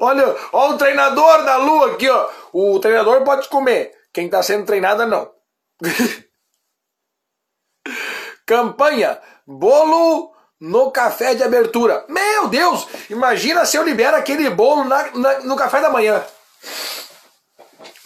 olha, 0.00 0.36
olha 0.52 0.74
o 0.74 0.78
treinador 0.78 1.44
da 1.44 1.56
lua 1.56 1.94
aqui, 1.94 2.08
ó. 2.08 2.30
O 2.52 2.78
treinador 2.78 3.24
pode 3.24 3.48
comer. 3.48 3.92
Quem 4.12 4.26
está 4.26 4.40
sendo 4.40 4.64
treinada, 4.64 5.04
não. 5.04 5.32
Campanha: 8.46 9.20
bolo 9.44 10.32
no 10.60 10.90
café 10.90 11.34
de 11.34 11.42
abertura. 11.42 12.04
Meu 12.08 12.48
Deus! 12.48 12.86
Imagina 13.08 13.64
se 13.64 13.76
eu 13.76 13.84
libero 13.84 14.16
aquele 14.16 14.50
bolo 14.50 14.84
na, 14.84 15.10
na, 15.12 15.40
no 15.40 15.56
café 15.56 15.80
da 15.80 15.90
manhã. 15.90 16.24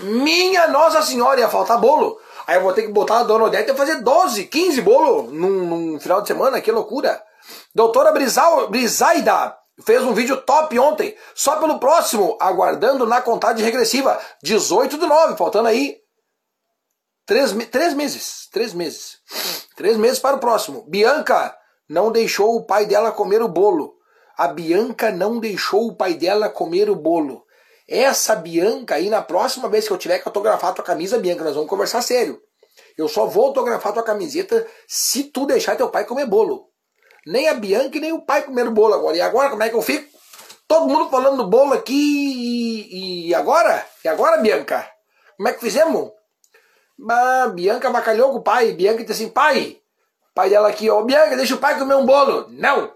Minha 0.00 0.68
Nossa 0.68 1.02
Senhora, 1.02 1.40
ia 1.40 1.48
faltar 1.48 1.78
bolo. 1.78 2.18
Aí 2.46 2.56
eu 2.56 2.62
vou 2.62 2.72
ter 2.72 2.82
que 2.82 2.88
botar 2.88 3.20
a 3.20 3.22
Dona 3.22 3.44
Odete 3.44 3.70
e 3.70 3.74
fazer 3.74 4.02
12, 4.02 4.44
15 4.46 4.80
bolo 4.82 5.30
num, 5.30 5.66
num, 5.66 6.00
final 6.00 6.20
de 6.20 6.28
semana, 6.28 6.60
que 6.60 6.72
loucura. 6.72 7.22
Doutora 7.74 8.12
Brizal, 8.12 8.68
Brizaida 8.68 9.56
fez 9.84 10.02
um 10.02 10.12
vídeo 10.12 10.36
top 10.36 10.78
ontem, 10.78 11.16
só 11.34 11.56
pelo 11.56 11.78
próximo, 11.78 12.36
aguardando 12.40 13.06
na 13.06 13.20
contagem 13.20 13.64
regressiva. 13.64 14.20
18 14.42 14.96
do 14.96 15.06
9, 15.06 15.36
faltando 15.36 15.68
aí 15.68 15.96
três, 17.26 17.52
três 17.70 17.94
meses. 17.94 18.48
Três 18.52 18.74
meses. 18.74 19.18
Três 19.76 19.96
meses 19.96 20.18
para 20.18 20.36
o 20.36 20.40
próximo. 20.40 20.84
Bianca 20.88 21.56
não 21.92 22.10
deixou 22.10 22.56
o 22.56 22.64
pai 22.64 22.86
dela 22.86 23.12
comer 23.12 23.42
o 23.42 23.48
bolo. 23.48 23.94
A 24.34 24.48
Bianca 24.48 25.10
não 25.10 25.38
deixou 25.38 25.88
o 25.88 25.94
pai 25.94 26.14
dela 26.14 26.48
comer 26.48 26.88
o 26.88 26.96
bolo. 26.96 27.44
Essa 27.86 28.34
Bianca 28.34 28.94
aí, 28.94 29.10
na 29.10 29.20
próxima 29.20 29.68
vez 29.68 29.86
que 29.86 29.92
eu 29.92 29.98
tiver 29.98 30.18
que 30.18 30.26
autografar 30.26 30.72
tua 30.72 30.82
camisa, 30.82 31.18
Bianca, 31.18 31.44
nós 31.44 31.54
vamos 31.54 31.68
conversar 31.68 32.00
sério. 32.00 32.40
Eu 32.96 33.08
só 33.08 33.26
vou 33.26 33.48
autografar 33.48 33.92
tua 33.92 34.02
camiseta 34.02 34.66
se 34.88 35.24
tu 35.24 35.44
deixar 35.44 35.76
teu 35.76 35.90
pai 35.90 36.06
comer 36.06 36.24
bolo. 36.24 36.70
Nem 37.26 37.50
a 37.50 37.54
Bianca 37.54 38.00
nem 38.00 38.12
o 38.12 38.22
pai 38.22 38.40
comer 38.42 38.70
bolo 38.70 38.94
agora. 38.94 39.18
E 39.18 39.20
agora, 39.20 39.50
como 39.50 39.62
é 39.62 39.68
que 39.68 39.76
eu 39.76 39.82
fico? 39.82 40.10
Todo 40.66 40.88
mundo 40.88 41.10
falando 41.10 41.44
do 41.44 41.50
bolo 41.50 41.74
aqui 41.74 41.92
e, 41.92 43.28
e 43.28 43.34
agora? 43.34 43.86
E 44.02 44.08
agora, 44.08 44.38
Bianca? 44.38 44.88
Como 45.36 45.46
é 45.46 45.52
que 45.52 45.60
fizemos? 45.60 46.10
Ah, 47.10 47.48
Bianca 47.54 47.90
bacalhou 47.90 48.30
com 48.30 48.38
o 48.38 48.42
pai. 48.42 48.72
Bianca 48.72 49.04
disse 49.04 49.24
assim, 49.24 49.28
pai. 49.30 49.81
Pai 50.34 50.48
dela 50.48 50.68
aqui, 50.68 50.88
ó, 50.88 51.02
Bianca, 51.02 51.36
deixa 51.36 51.54
o 51.54 51.58
pai 51.58 51.78
comer 51.78 51.94
um 51.94 52.06
bolo. 52.06 52.46
Não. 52.50 52.94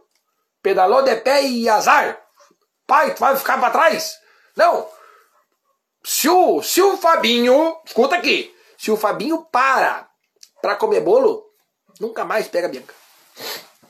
Pedalou 0.63 1.03
de 1.03 1.15
pé 1.17 1.43
e 1.43 1.69
azar. 1.69 2.19
Pai, 2.87 3.15
tu 3.15 3.21
vai 3.21 3.37
ficar 3.37 3.59
para 3.59 3.71
trás? 3.71 4.19
Não. 4.57 4.89
Se 6.05 6.29
o, 6.29 6.63
se 6.63 6.81
o 6.81 6.97
Fabinho, 6.97 7.77
escuta 7.85 8.17
aqui, 8.17 8.55
se 8.79 8.91
o 8.91 8.97
Fabinho 8.97 9.45
para 9.51 10.09
para 10.63 10.77
comer 10.77 11.01
bolo, 11.01 11.45
nunca 12.01 12.25
mais 12.25 12.49
pega 12.49 12.67
a 12.67 12.71
Bianca. 12.71 12.95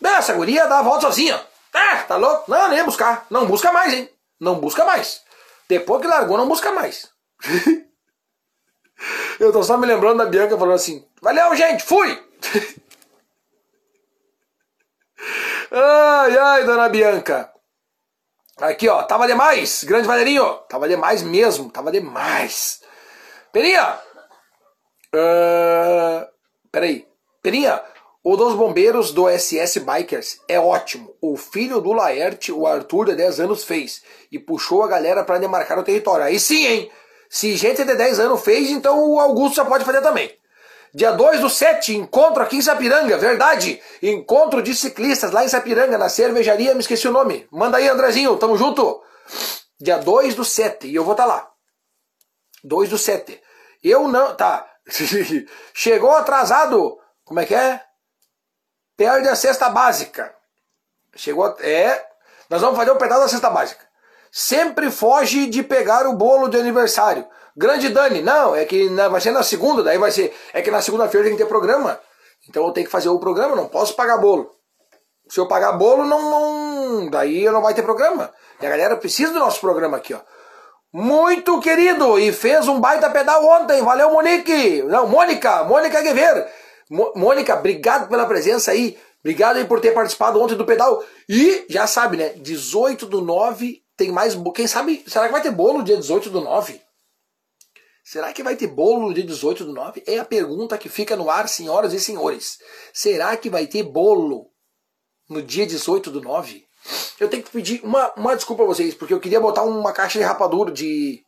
Essa 0.03 0.32
guria 0.32 0.66
dá 0.66 0.78
a 0.78 0.82
volta 0.82 1.03
sozinha. 1.03 1.40
Ah, 1.72 2.03
tá 2.09 2.16
louco? 2.16 2.51
Não, 2.51 2.68
nem 2.68 2.82
buscar. 2.84 3.26
Não 3.30 3.47
busca 3.47 3.70
mais, 3.70 3.92
hein? 3.92 4.11
Não 4.40 4.59
busca 4.59 4.84
mais. 4.84 5.22
Depois 5.68 6.01
que 6.01 6.09
largou, 6.09 6.38
não 6.38 6.49
busca 6.49 6.72
mais. 6.72 7.11
Eu 9.38 9.53
tô 9.53 9.62
só 9.62 9.76
me 9.76 9.86
lembrando 9.86 10.18
da 10.18 10.24
Bianca 10.24 10.57
falando 10.57 10.74
assim: 10.74 11.07
Valeu, 11.20 11.55
gente, 11.55 11.84
fui! 11.84 12.22
ai, 15.70 16.38
ai, 16.38 16.64
dona 16.64 16.88
Bianca. 16.88 17.52
Aqui, 18.58 18.88
ó, 18.88 19.02
tava 19.02 19.26
demais, 19.26 19.84
grande 19.84 20.06
Valerinho. 20.06 20.60
Tava 20.68 20.88
demais 20.88 21.22
mesmo, 21.22 21.70
tava 21.70 21.92
demais. 21.92 22.80
Peninha! 23.52 23.98
Uh, 25.14 26.26
peraí. 26.72 27.06
Peninha, 27.42 27.82
O 28.24 28.36
dos 28.36 28.54
bombeiros 28.54 29.12
do 29.12 29.28
SS 29.28 29.80
Bikers 29.80 30.40
é 30.48 30.58
ótimo. 30.58 31.14
O 31.20 31.36
filho 31.36 31.80
do 31.80 31.92
Laerte, 31.92 32.50
o 32.50 32.66
Arthur, 32.66 33.06
de 33.06 33.14
10 33.14 33.40
anos, 33.40 33.62
fez. 33.62 34.02
E 34.32 34.38
puxou 34.38 34.82
a 34.82 34.88
galera 34.88 35.22
para 35.22 35.38
demarcar 35.38 35.78
o 35.78 35.84
território. 35.84 36.24
Aí 36.24 36.40
sim, 36.40 36.66
hein? 36.66 36.90
Se 37.28 37.54
gente 37.56 37.84
de 37.84 37.94
10 37.94 38.18
anos 38.18 38.42
fez, 38.42 38.70
então 38.70 38.98
o 39.10 39.20
Augusto 39.20 39.56
já 39.56 39.64
pode 39.64 39.84
fazer 39.84 40.00
também. 40.00 40.36
Dia 40.97 41.12
2 41.12 41.40
do 41.40 41.51
7, 41.51 41.94
encontro 41.94 42.42
aqui 42.42 42.57
em 42.57 42.62
Sapiranga, 42.62 43.18
verdade. 43.18 43.82
Encontro 44.03 44.62
de 44.62 44.74
ciclistas 44.74 45.30
lá 45.30 45.44
em 45.44 45.49
Sapiranga, 45.49 45.99
na 45.99 46.09
cervejaria, 46.09 46.72
me 46.72 46.80
esqueci 46.80 47.07
o 47.07 47.12
nome. 47.12 47.47
Manda 47.53 47.76
aí, 47.76 47.86
Andrezinho, 47.86 48.34
tamo 48.38 48.57
junto. 48.57 49.03
Dia 49.78 49.99
2 49.99 50.34
do 50.34 50.42
7, 50.42 50.86
e 50.86 50.94
eu 50.94 51.05
vou 51.05 51.12
estar 51.12 51.24
tá 51.24 51.34
lá. 51.34 51.51
2 52.64 52.88
do 52.88 52.97
7. 52.97 53.38
Eu 53.84 54.09
não. 54.09 54.34
Tá. 54.36 54.66
Chegou 55.74 56.16
atrasado. 56.16 56.99
Como 57.26 57.40
é 57.40 57.44
que 57.44 57.55
é? 57.55 57.78
Perde 58.97 59.28
a 59.28 59.36
cesta 59.36 59.68
básica. 59.68 60.34
Chegou. 61.14 61.55
É. 61.61 62.07
Nós 62.49 62.62
vamos 62.62 62.78
fazer 62.78 62.92
o 62.92 62.94
um 62.94 62.99
pedaço 62.99 63.20
da 63.20 63.28
cesta 63.28 63.51
básica. 63.51 63.86
Sempre 64.32 64.90
foge 64.90 65.47
de 65.47 65.62
pegar 65.62 66.07
o 66.07 66.14
bolo 66.14 66.49
de 66.49 66.57
aniversário. 66.59 67.28
Grande 67.57 67.88
Dani, 67.88 68.20
não, 68.20 68.54
é 68.54 68.66
que 68.66 68.90
na, 68.90 69.09
vai 69.09 69.20
ser 69.20 69.30
na 69.30 69.42
segunda, 69.42 69.82
daí 69.82 69.96
vai 69.96 70.11
ser. 70.11 70.34
É 70.52 70.61
que 70.61 70.70
na 70.70 70.82
segunda-feira 70.82 71.26
tem 71.26 71.36
que 71.36 71.42
ter 71.42 71.48
programa. 71.48 71.98
Então 72.48 72.66
eu 72.66 72.72
tenho 72.72 72.86
que 72.86 72.92
fazer 72.92 73.09
o 73.09 73.18
programa, 73.18 73.57
não 73.57 73.66
posso 73.66 73.94
pagar 73.94 74.18
bolo. 74.18 74.50
Se 75.28 75.40
eu 75.40 75.48
pagar 75.48 75.72
bolo, 75.72 76.04
não, 76.04 76.30
não. 76.30 77.11
Daí 77.11 77.44
não 77.46 77.62
vai 77.62 77.72
ter 77.72 77.82
programa. 77.82 78.30
E 78.61 78.66
a 78.66 78.70
galera 78.70 78.96
precisa 78.96 79.32
do 79.32 79.38
nosso 79.38 79.61
programa 79.61 79.96
aqui, 79.96 80.12
ó. 80.12 80.20
Muito 80.92 81.59
querido, 81.61 82.18
e 82.18 82.32
fez 82.32 82.68
um 82.68 82.78
baita 82.78 83.11
pedal 83.11 83.44
ontem. 83.44 83.82
Valeu, 83.82 84.11
Monique! 84.11 84.82
Não, 84.82 85.07
Mônica, 85.07 85.64
Mônica 85.64 86.00
Guever. 86.00 86.46
Mônica, 87.14 87.54
obrigado 87.54 88.09
pela 88.09 88.26
presença 88.26 88.70
aí. 88.70 88.96
Obrigado 89.20 89.57
aí 89.57 89.64
por 89.64 89.80
ter 89.80 89.92
participado 89.92 90.40
ontem 90.40 90.54
do 90.54 90.64
pedal. 90.64 91.02
E 91.28 91.66
já 91.68 91.86
sabe, 91.86 92.16
né? 92.16 92.28
18 92.36 93.07
do 93.07 93.20
9 93.20 93.82
tem 93.96 94.12
mais. 94.12 94.38
Quem 94.54 94.66
sabe? 94.66 95.02
Será 95.07 95.26
que 95.26 95.32
vai 95.32 95.42
ter 95.42 95.50
bolo 95.50 95.82
dia 95.82 95.96
18 95.96 96.30
do 96.30 96.40
9? 96.40 96.86
Será 98.07 98.32
que 98.32 98.40
vai 98.40 98.54
ter 98.54 98.68
bolo 98.68 99.09
no 99.09 99.12
dia 99.12 99.24
18 99.24 99.64
do 99.64 99.72
9? 99.72 100.04
É 100.07 100.20
a 100.20 100.24
pergunta 100.24 100.78
que 100.78 100.88
fica 100.88 101.16
no 101.16 101.28
ar, 101.28 101.48
senhoras 101.48 101.92
e 101.92 101.98
senhores. 101.98 102.57
Será 102.92 103.36
que 103.36 103.50
vai 103.50 103.66
ter 103.66 103.82
bolo 103.82 104.48
no 105.28 105.42
dia 105.42 105.66
18 105.66 106.12
do 106.12 106.20
9? 106.20 106.64
Eu 107.18 107.28
tenho 107.28 107.42
que 107.42 107.50
pedir 107.50 107.80
uma, 107.82 108.12
uma 108.14 108.36
desculpa 108.36 108.62
a 108.62 108.66
vocês, 108.66 108.94
porque 108.94 109.12
eu 109.12 109.18
queria 109.18 109.40
botar 109.40 109.64
uma 109.64 109.92
caixa 109.92 110.20
de 110.20 110.24
rapadura 110.24 110.70
de 110.70 111.20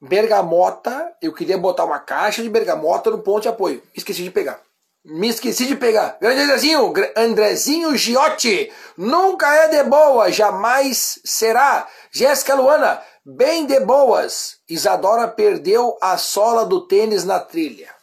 bergamota. 0.00 1.14
Eu 1.20 1.34
queria 1.34 1.58
botar 1.58 1.84
uma 1.84 1.98
caixa 1.98 2.42
de 2.42 2.48
bergamota 2.48 3.10
no 3.10 3.18
ponto 3.18 3.42
de 3.42 3.48
apoio. 3.48 3.82
Esqueci 3.94 4.22
de 4.22 4.30
pegar. 4.30 4.58
Me 5.04 5.28
esqueci 5.28 5.66
de 5.66 5.76
pegar. 5.76 6.16
Grande 6.18 6.40
Andrezinho, 6.40 6.94
Andrezinho 7.14 7.94
Giotti. 7.94 8.72
Nunca 8.96 9.54
é 9.54 9.68
de 9.68 9.82
boa, 9.84 10.32
jamais 10.32 11.20
será. 11.26 11.86
Jéssica 12.10 12.54
Luana, 12.54 13.02
bem 13.24 13.66
de 13.66 13.80
boas. 13.80 14.58
Isadora 14.68 15.26
perdeu 15.28 15.96
a 16.00 16.18
sola 16.18 16.66
do 16.66 16.86
tênis 16.86 17.24
na 17.24 17.40
trilha. 17.40 17.94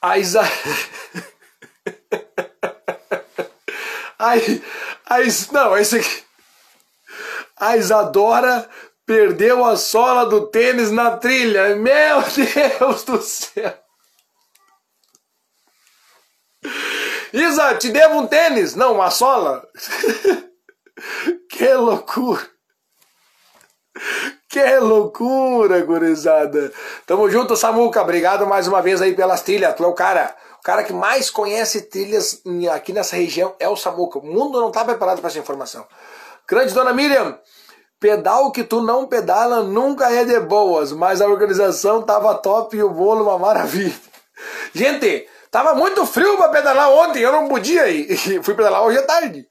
A 0.00 0.16
Isa... 0.18 0.42
Ai. 4.18 4.40
Não, 5.52 5.76
esse 5.76 5.98
aqui. 5.98 6.24
A 7.56 7.76
Isadora 7.76 8.68
perdeu 9.06 9.64
a 9.64 9.76
sola 9.76 10.26
do 10.26 10.46
tênis 10.48 10.90
na 10.90 11.16
trilha. 11.16 11.76
Meu 11.76 12.22
Deus 12.80 13.04
do 13.04 13.20
céu. 13.20 13.87
Isa, 17.32 17.74
te 17.74 17.90
devo 17.90 18.20
um 18.20 18.26
tênis. 18.26 18.74
Não, 18.74 18.94
uma 18.94 19.10
sola. 19.10 19.66
que 21.50 21.72
loucura. 21.74 22.46
Que 24.48 24.78
loucura, 24.78 25.80
gurizada. 25.82 26.72
Tamo 27.06 27.30
junto, 27.30 27.56
Samuca. 27.56 28.00
Obrigado 28.00 28.46
mais 28.46 28.66
uma 28.66 28.80
vez 28.80 29.02
aí 29.02 29.14
pelas 29.14 29.42
trilhas. 29.42 29.74
Tu 29.74 29.84
é 29.84 29.86
o 29.86 29.92
cara. 29.92 30.34
O 30.58 30.62
cara 30.62 30.82
que 30.82 30.92
mais 30.92 31.30
conhece 31.30 31.82
trilhas 31.82 32.42
aqui 32.72 32.92
nessa 32.92 33.16
região 33.16 33.54
é 33.58 33.68
o 33.68 33.76
Samuca. 33.76 34.18
O 34.18 34.26
mundo 34.26 34.60
não 34.60 34.70
tá 34.70 34.84
preparado 34.84 35.20
para 35.20 35.28
essa 35.28 35.38
informação. 35.38 35.86
Grande 36.48 36.72
dona 36.72 36.92
Miriam. 36.92 37.38
Pedal 38.00 38.52
que 38.52 38.62
tu 38.62 38.80
não 38.80 39.06
pedala 39.06 39.62
nunca 39.62 40.10
é 40.10 40.24
de 40.24 40.38
boas, 40.40 40.92
mas 40.92 41.20
a 41.20 41.26
organização 41.26 42.00
tava 42.00 42.34
top 42.34 42.76
e 42.76 42.82
o 42.82 42.90
bolo 42.90 43.24
uma 43.24 43.38
maravilha. 43.38 43.94
Gente, 44.72 45.28
tava 45.50 45.74
muito 45.74 46.06
frio 46.06 46.36
para 46.36 46.48
pedalar 46.48 46.90
ontem, 46.90 47.20
eu 47.20 47.32
não 47.32 47.48
podia 47.48 47.88
ir. 47.88 48.16
Fui 48.42 48.54
pedalar 48.54 48.82
hoje 48.82 48.98
à 48.98 49.02
tarde. 49.02 49.46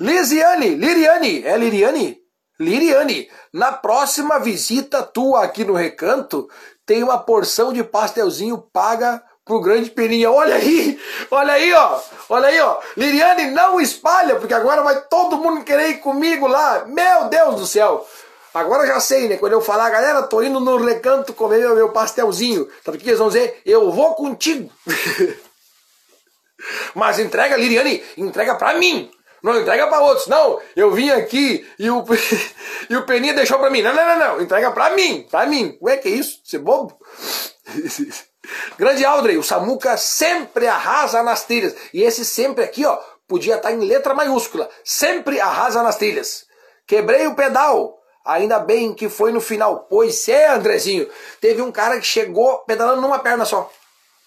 Lisiane, 0.00 0.74
Liriane, 0.74 1.44
é 1.44 1.56
Liriane? 1.56 2.18
Liriane, 2.60 3.28
na 3.52 3.72
próxima 3.72 4.38
visita 4.38 5.02
tua 5.02 5.44
aqui 5.44 5.64
no 5.64 5.74
Recanto, 5.74 6.48
tem 6.86 7.02
uma 7.02 7.18
porção 7.18 7.72
de 7.72 7.82
pastelzinho 7.82 8.58
paga 8.72 9.22
pro 9.44 9.60
grande 9.60 9.90
peninha. 9.90 10.30
Olha 10.30 10.54
aí, 10.56 10.98
olha 11.30 11.54
aí, 11.54 11.72
ó. 11.72 12.00
Olha 12.28 12.48
aí, 12.48 12.60
ó. 12.60 12.78
Liriane, 12.96 13.50
não 13.50 13.80
espalha, 13.80 14.36
porque 14.36 14.54
agora 14.54 14.82
vai 14.82 15.00
todo 15.02 15.38
mundo 15.38 15.64
querer 15.64 15.90
ir 15.90 15.98
comigo 15.98 16.46
lá. 16.46 16.84
Meu 16.86 17.24
Deus 17.28 17.56
do 17.56 17.66
céu. 17.66 18.06
Agora 18.54 18.86
já 18.86 19.00
sei, 19.00 19.28
né? 19.28 19.36
Quando 19.36 19.52
eu 19.52 19.60
falar, 19.60 19.88
galera, 19.90 20.22
tô 20.22 20.42
indo 20.42 20.60
no 20.60 20.76
recanto 20.76 21.32
comer 21.32 21.60
meu, 21.60 21.74
meu 21.74 21.88
pastelzinho. 21.90 22.68
Sabe 22.84 22.98
o 22.98 23.00
que 23.00 23.08
eles 23.08 23.18
vão 23.18 23.28
dizer? 23.28 23.62
Eu 23.64 23.90
vou 23.90 24.14
contigo. 24.14 24.70
Mas 26.94 27.18
entrega, 27.18 27.56
Liriane, 27.56 28.02
entrega 28.16 28.54
pra 28.54 28.74
mim. 28.74 29.10
Não 29.42 29.60
entrega 29.60 29.88
para 29.88 30.00
outros. 30.00 30.28
Não, 30.28 30.60
eu 30.76 30.92
vim 30.92 31.10
aqui 31.10 31.66
e 31.78 31.90
o, 31.90 32.04
e 32.88 32.96
o 32.96 33.04
Peninha 33.04 33.34
deixou 33.34 33.58
para 33.58 33.70
mim. 33.70 33.82
Não, 33.82 33.92
não, 33.92 34.06
não, 34.06 34.18
não. 34.18 34.40
Entrega 34.40 34.70
para 34.70 34.94
mim. 34.94 35.26
Para 35.30 35.46
mim. 35.46 35.76
Ué, 35.82 35.96
que 35.96 36.08
isso? 36.08 36.40
Você 36.44 36.56
é 36.56 36.60
bobo? 36.60 36.96
Grande 38.78 39.04
Aldrey, 39.04 39.36
o 39.38 39.42
Samuca 39.42 39.96
sempre 39.96 40.66
arrasa 40.66 41.22
nas 41.22 41.44
trilhas. 41.44 41.74
E 41.92 42.02
esse 42.02 42.24
sempre 42.24 42.64
aqui, 42.64 42.84
ó, 42.84 42.98
podia 43.26 43.56
estar 43.56 43.68
tá 43.68 43.74
em 43.74 43.80
letra 43.80 44.14
maiúscula. 44.14 44.68
Sempre 44.84 45.40
arrasa 45.40 45.82
nas 45.82 45.96
trilhas. 45.96 46.44
Quebrei 46.86 47.26
o 47.26 47.34
pedal. 47.34 48.01
Ainda 48.24 48.58
bem 48.58 48.94
que 48.94 49.08
foi 49.08 49.32
no 49.32 49.40
final. 49.40 49.86
Pois 49.90 50.28
é, 50.28 50.48
Andrezinho. 50.48 51.08
Teve 51.40 51.60
um 51.62 51.72
cara 51.72 51.98
que 51.98 52.06
chegou 52.06 52.58
pedalando 52.60 53.00
numa 53.00 53.18
perna 53.18 53.44
só. 53.44 53.70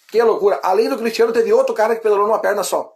Que 0.10 0.22
loucura. 0.22 0.60
Além 0.64 0.90
do 0.90 0.98
Cristiano, 0.98 1.32
teve 1.32 1.52
outro 1.54 1.74
cara 1.74 1.96
que 1.96 2.02
pedalou 2.02 2.28
numa 2.28 2.40
perna 2.40 2.64
só. 2.64 2.92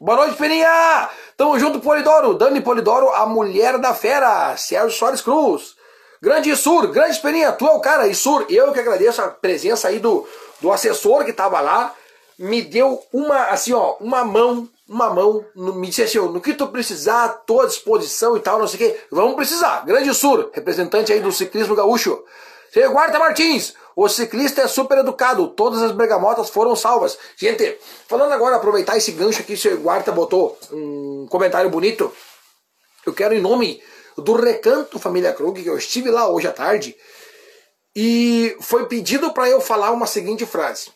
Boa 0.00 0.16
noite, 0.16 0.36
Peninha! 0.36 1.10
Tamo 1.36 1.58
junto, 1.58 1.80
Polidoro. 1.80 2.34
Dani 2.34 2.60
Polidoro, 2.60 3.10
a 3.10 3.26
mulher 3.26 3.78
da 3.78 3.94
fera. 3.94 4.56
Sérgio 4.56 4.96
Soares 4.96 5.20
Cruz. 5.20 5.74
Grande 6.22 6.50
Isur, 6.50 6.86
grande 6.88 7.18
Peninha, 7.18 7.50
tu 7.52 7.66
é 7.66 7.70
o 7.70 7.80
cara, 7.80 8.06
Isur. 8.06 8.44
Eu 8.50 8.72
que 8.72 8.80
agradeço 8.80 9.22
a 9.22 9.28
presença 9.28 9.88
aí 9.88 9.98
do, 9.98 10.28
do 10.60 10.70
assessor 10.70 11.24
que 11.24 11.32
tava 11.32 11.60
lá. 11.60 11.94
Me 12.42 12.62
deu 12.62 13.04
uma, 13.12 13.48
assim, 13.48 13.74
ó, 13.74 13.96
uma 14.00 14.24
mão, 14.24 14.66
uma 14.88 15.12
mão, 15.12 15.44
me 15.54 15.88
disse 15.88 16.02
assim, 16.02 16.18
no 16.18 16.40
que 16.40 16.54
tu 16.54 16.68
precisar, 16.68 17.28
tô 17.46 17.60
à 17.60 17.66
disposição 17.66 18.34
e 18.34 18.40
tal, 18.40 18.58
não 18.58 18.66
sei 18.66 18.76
o 18.76 18.78
quê. 18.90 19.00
Vamos 19.10 19.34
precisar. 19.36 19.84
Grande 19.84 20.14
Sur, 20.14 20.48
representante 20.50 21.12
aí 21.12 21.20
do 21.20 21.30
ciclismo 21.30 21.76
gaúcho. 21.76 22.24
Senhor 22.72 22.90
Guarda 22.90 23.18
Martins, 23.18 23.74
o 23.94 24.08
ciclista 24.08 24.62
é 24.62 24.68
super 24.68 24.96
educado, 24.96 25.48
todas 25.48 25.82
as 25.82 25.92
bergamotas 25.92 26.48
foram 26.48 26.74
salvas. 26.74 27.18
Gente, 27.36 27.76
falando 28.08 28.32
agora, 28.32 28.56
aproveitar 28.56 28.96
esse 28.96 29.12
gancho 29.12 29.42
aqui, 29.42 29.54
senhor 29.54 29.76
Guarda 29.76 30.10
botou 30.10 30.58
um 30.72 31.26
comentário 31.28 31.68
bonito. 31.68 32.10
Eu 33.04 33.12
quero, 33.12 33.34
em 33.34 33.40
nome 33.40 33.82
do 34.16 34.32
Recanto 34.32 34.98
Família 34.98 35.34
Krug, 35.34 35.62
que 35.62 35.68
eu 35.68 35.76
estive 35.76 36.10
lá 36.10 36.26
hoje 36.26 36.46
à 36.46 36.52
tarde, 36.52 36.96
e 37.94 38.56
foi 38.62 38.86
pedido 38.86 39.30
para 39.34 39.46
eu 39.46 39.60
falar 39.60 39.90
uma 39.90 40.06
seguinte 40.06 40.46
frase. 40.46 40.90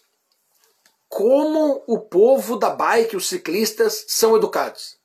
Como 1.14 1.80
o 1.86 2.00
povo 2.00 2.56
da 2.56 2.70
bike, 2.70 3.16
os 3.16 3.28
ciclistas, 3.28 4.04
são 4.08 4.36
educados. 4.36 4.96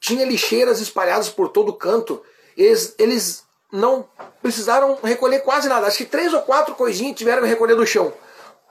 Tinha 0.00 0.24
lixeiras 0.24 0.80
espalhadas 0.80 1.28
por 1.28 1.50
todo 1.50 1.74
canto. 1.74 2.22
Eles, 2.56 2.94
eles 2.98 3.44
não 3.70 4.08
precisaram 4.40 4.98
recolher 5.02 5.40
quase 5.40 5.68
nada. 5.68 5.86
Acho 5.86 5.98
que 5.98 6.06
três 6.06 6.32
ou 6.32 6.40
quatro 6.40 6.74
coisinhas 6.74 7.14
tiveram 7.14 7.42
que 7.42 7.48
recolher 7.48 7.74
do 7.74 7.86
chão. 7.86 8.10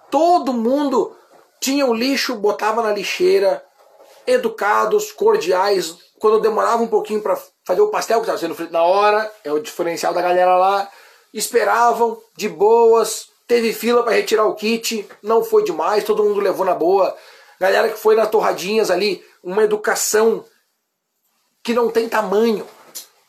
Todo 0.10 0.52
mundo 0.52 1.16
tinha 1.62 1.86
o 1.86 1.94
lixo, 1.94 2.34
botava 2.38 2.82
na 2.82 2.92
lixeira, 2.92 3.64
educados, 4.26 5.12
cordiais. 5.12 5.96
Quando 6.18 6.42
demorava 6.42 6.82
um 6.82 6.88
pouquinho 6.88 7.22
para 7.22 7.40
fazer 7.64 7.82
o 7.82 7.90
pastel 7.90 8.18
que 8.18 8.24
estava 8.24 8.40
sendo 8.40 8.56
feito 8.56 8.74
na 8.74 8.82
hora, 8.82 9.32
é 9.44 9.54
o 9.54 9.60
diferencial 9.60 10.12
da 10.12 10.24
galera 10.24 10.58
lá. 10.58 10.90
Esperavam 11.32 12.20
de 12.36 12.50
boas, 12.50 13.28
teve 13.48 13.74
fila 13.74 14.04
para 14.04 14.14
retirar 14.14 14.46
o 14.46 14.56
kit, 14.56 15.08
não 15.22 15.44
foi 15.44 15.64
demais, 15.64 16.04
todo 16.04 16.24
mundo 16.24 16.40
levou 16.40 16.66
na 16.66 16.74
boa. 16.74 17.16
Galera 17.60 17.90
que 17.90 18.00
foi 18.00 18.16
nas 18.16 18.30
torradinhas 18.30 18.90
ali, 18.92 19.24
uma 19.44 19.64
educação 19.64 20.46
que 21.64 21.74
não 21.74 21.90
tem 21.90 22.10
tamanho. 22.10 22.68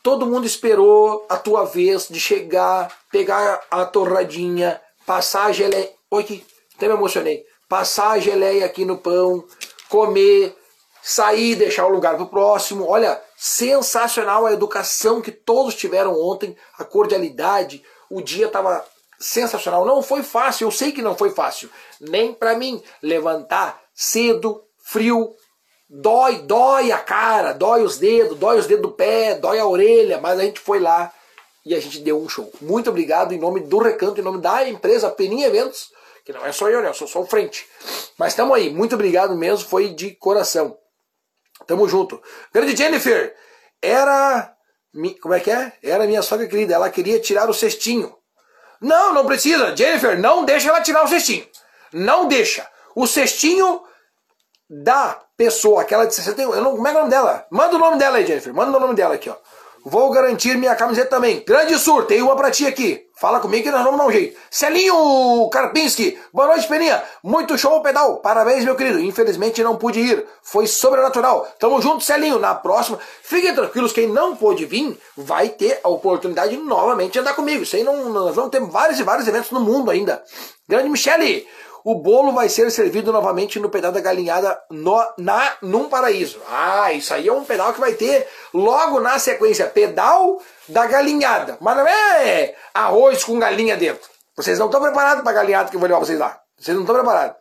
Todo 0.03 0.25
mundo 0.25 0.45
esperou 0.45 1.25
a 1.29 1.37
tua 1.37 1.65
vez 1.65 2.07
de 2.09 2.19
chegar, 2.19 2.95
pegar 3.11 3.61
a 3.71 3.85
torradinha, 3.85 4.79
passar 5.05 5.45
a 5.45 5.51
geleia. 5.51 5.91
Oi, 6.11 6.23
que 6.23 6.45
até 6.75 6.87
me 6.87 6.93
emocionei. 6.93 7.45
Passar 7.67 8.11
a 8.11 8.19
geleia 8.19 8.65
aqui 8.65 8.85
no 8.85 8.97
pão, 8.97 9.43
comer, 9.89 10.55
sair, 11.01 11.55
deixar 11.55 11.85
o 11.87 11.89
lugar 11.89 12.15
pro 12.17 12.27
próximo. 12.27 12.87
Olha, 12.87 13.19
sensacional 13.35 14.45
a 14.45 14.53
educação 14.53 15.21
que 15.21 15.31
todos 15.31 15.73
tiveram 15.73 16.19
ontem, 16.19 16.55
a 16.77 16.83
cordialidade. 16.83 17.83
O 18.09 18.21
dia 18.21 18.45
estava 18.47 18.85
sensacional. 19.19 19.85
Não 19.85 20.01
foi 20.01 20.23
fácil, 20.23 20.67
eu 20.67 20.71
sei 20.71 20.91
que 20.91 21.01
não 21.01 21.15
foi 21.15 21.31
fácil. 21.31 21.69
Nem 21.99 22.33
para 22.33 22.55
mim 22.55 22.81
levantar 23.01 23.81
cedo, 23.93 24.63
frio, 24.77 25.33
dói, 25.89 26.39
dói 26.39 26.91
a 26.91 26.97
cara, 26.97 27.53
dói 27.53 27.83
os 27.83 27.97
dedos, 27.97 28.37
dói 28.37 28.59
os 28.59 28.67
dedos 28.67 28.83
do 28.83 28.91
pé, 28.91 29.35
dói 29.35 29.59
a 29.59 29.65
orelha, 29.65 30.19
mas 30.19 30.39
a 30.39 30.43
gente 30.43 30.59
foi 30.59 30.79
lá 30.79 31.13
e 31.65 31.73
a 31.73 31.79
gente 31.79 31.99
deu 31.99 32.21
um 32.21 32.29
show. 32.29 32.51
Muito 32.61 32.89
obrigado 32.89 33.33
em 33.33 33.39
nome 33.39 33.61
do 33.61 33.79
Recanto, 33.79 34.19
em 34.19 34.23
nome 34.23 34.39
da 34.39 34.67
empresa 34.67 35.09
Peninha 35.09 35.47
Eventos, 35.47 35.91
que 36.23 36.33
não 36.33 36.45
é 36.45 36.51
só 36.51 36.69
eu, 36.69 36.81
né? 36.81 36.89
Eu 36.89 36.93
sou 36.93 37.07
só 37.07 37.21
o 37.21 37.25
frente. 37.25 37.67
Mas 38.17 38.33
estamos 38.33 38.55
aí, 38.55 38.69
muito 38.69 38.95
obrigado 38.95 39.35
mesmo, 39.35 39.67
foi 39.67 39.89
de 39.89 40.11
coração. 40.11 40.77
Tamo 41.65 41.87
junto. 41.87 42.21
Grande 42.53 42.75
Jennifer, 42.75 43.35
era. 43.81 44.53
Como 45.21 45.33
é 45.33 45.39
que 45.39 45.51
é? 45.51 45.73
Era 45.83 46.07
minha 46.07 46.21
sogra 46.21 46.47
querida, 46.47 46.73
ela 46.73 46.89
queria 46.89 47.19
tirar 47.19 47.49
o 47.49 47.53
cestinho. 47.53 48.15
Não, 48.81 49.13
não 49.13 49.25
precisa. 49.25 49.75
Jennifer, 49.75 50.19
não 50.19 50.45
deixa 50.45 50.69
ela 50.69 50.81
tirar 50.81 51.03
o 51.03 51.07
cestinho. 51.07 51.45
Não 51.93 52.27
deixa. 52.27 52.67
O 52.95 53.07
cestinho 53.07 53.81
da 54.69 55.19
pessoa, 55.37 55.81
aquela 55.81 56.05
de 56.05 56.15
61. 56.15 56.53
Eu 56.53 56.61
não, 56.61 56.75
como 56.75 56.87
é, 56.87 56.91
é 56.91 56.93
o 56.93 56.97
nome 56.97 57.09
dela? 57.09 57.45
Manda 57.49 57.75
o 57.75 57.79
nome 57.79 57.97
dela 57.97 58.17
aí, 58.17 58.25
Jennifer. 58.25 58.53
Manda 58.53 58.77
o 58.77 58.79
nome 58.79 58.95
dela 58.95 59.15
aqui, 59.15 59.29
ó. 59.29 59.35
Vou 59.85 60.09
garantir 60.11 60.57
minha 60.57 60.75
camiseta 60.75 61.09
também. 61.09 61.43
Grande 61.45 61.77
Sur, 61.77 62.05
tem 62.07 62.21
uma 62.21 62.35
pra 62.35 62.49
ti 62.49 62.65
aqui. 62.65 63.04
Fala 63.17 63.39
comigo 63.39 63.63
que 63.63 63.71
nós 63.71 63.81
vamos 63.81 63.97
dar 63.97 64.07
um 64.07 64.11
jeito. 64.11 64.37
Celinho 64.51 65.49
Karpinski, 65.49 66.19
boa 66.33 66.49
noite, 66.49 66.67
Peninha. 66.67 67.01
Muito 67.23 67.57
show 67.57 67.81
pedal. 67.81 68.17
Parabéns, 68.17 68.65
meu 68.65 68.75
querido. 68.75 68.99
Infelizmente 68.99 69.63
não 69.63 69.77
pude 69.77 70.01
ir. 70.01 70.25
Foi 70.43 70.67
sobrenatural. 70.67 71.47
Tamo 71.57 71.81
junto, 71.81 72.03
Celinho. 72.03 72.37
Na 72.39 72.53
próxima, 72.53 72.99
fiquem 73.23 73.55
tranquilos. 73.55 73.93
Quem 73.93 74.07
não 74.07 74.35
pôde 74.35 74.65
vir 74.65 74.99
vai 75.15 75.47
ter 75.47 75.79
a 75.81 75.87
oportunidade 75.87 76.57
novamente 76.57 77.13
de 77.13 77.19
andar 77.19 77.35
comigo. 77.35 77.63
Isso 77.63 77.77
aí 77.77 77.85
não, 77.85 78.09
nós 78.09 78.35
vamos 78.35 78.51
ter 78.51 78.59
vários 78.59 78.99
e 78.99 79.03
vários 79.03 79.25
eventos 79.29 79.51
no 79.51 79.61
mundo 79.61 79.91
ainda. 79.91 80.21
Grande 80.67 80.89
Michele, 80.89 81.47
o 81.85 81.93
bolo 81.93 82.31
vai 82.31 82.49
ser 82.49 82.71
servido 82.71 83.13
novamente 83.13 83.59
no 83.59 83.69
pedal 83.69 83.91
da 83.91 84.01
galinhada 84.01 84.59
no, 84.71 84.99
na, 85.19 85.55
num 85.61 85.87
paraíso. 85.87 86.41
Ah, 86.49 86.91
isso 86.91 87.13
aí 87.13 87.27
é 87.27 87.31
um 87.31 87.43
pedal 87.43 87.71
que 87.73 87.79
vai 87.79 87.93
ter 87.93 88.27
logo 88.51 88.99
na 88.99 89.19
sequência. 89.19 89.67
Pedal 89.67 90.41
da 90.67 90.87
galinhada. 90.87 91.59
Mas 91.61 91.77
não 91.77 91.87
é 91.87 92.55
arroz 92.73 93.23
com 93.23 93.37
galinha 93.37 93.77
dentro. 93.77 94.09
Vocês 94.35 94.57
não 94.57 94.65
estão 94.65 94.81
preparados 94.81 95.21
para 95.21 95.31
a 95.31 95.35
galinhada 95.35 95.69
que 95.69 95.75
eu 95.75 95.79
vou 95.79 95.87
levar 95.87 95.99
vocês 95.99 96.17
lá. 96.17 96.41
Vocês 96.57 96.73
não 96.73 96.81
estão 96.81 96.95
preparados. 96.95 97.37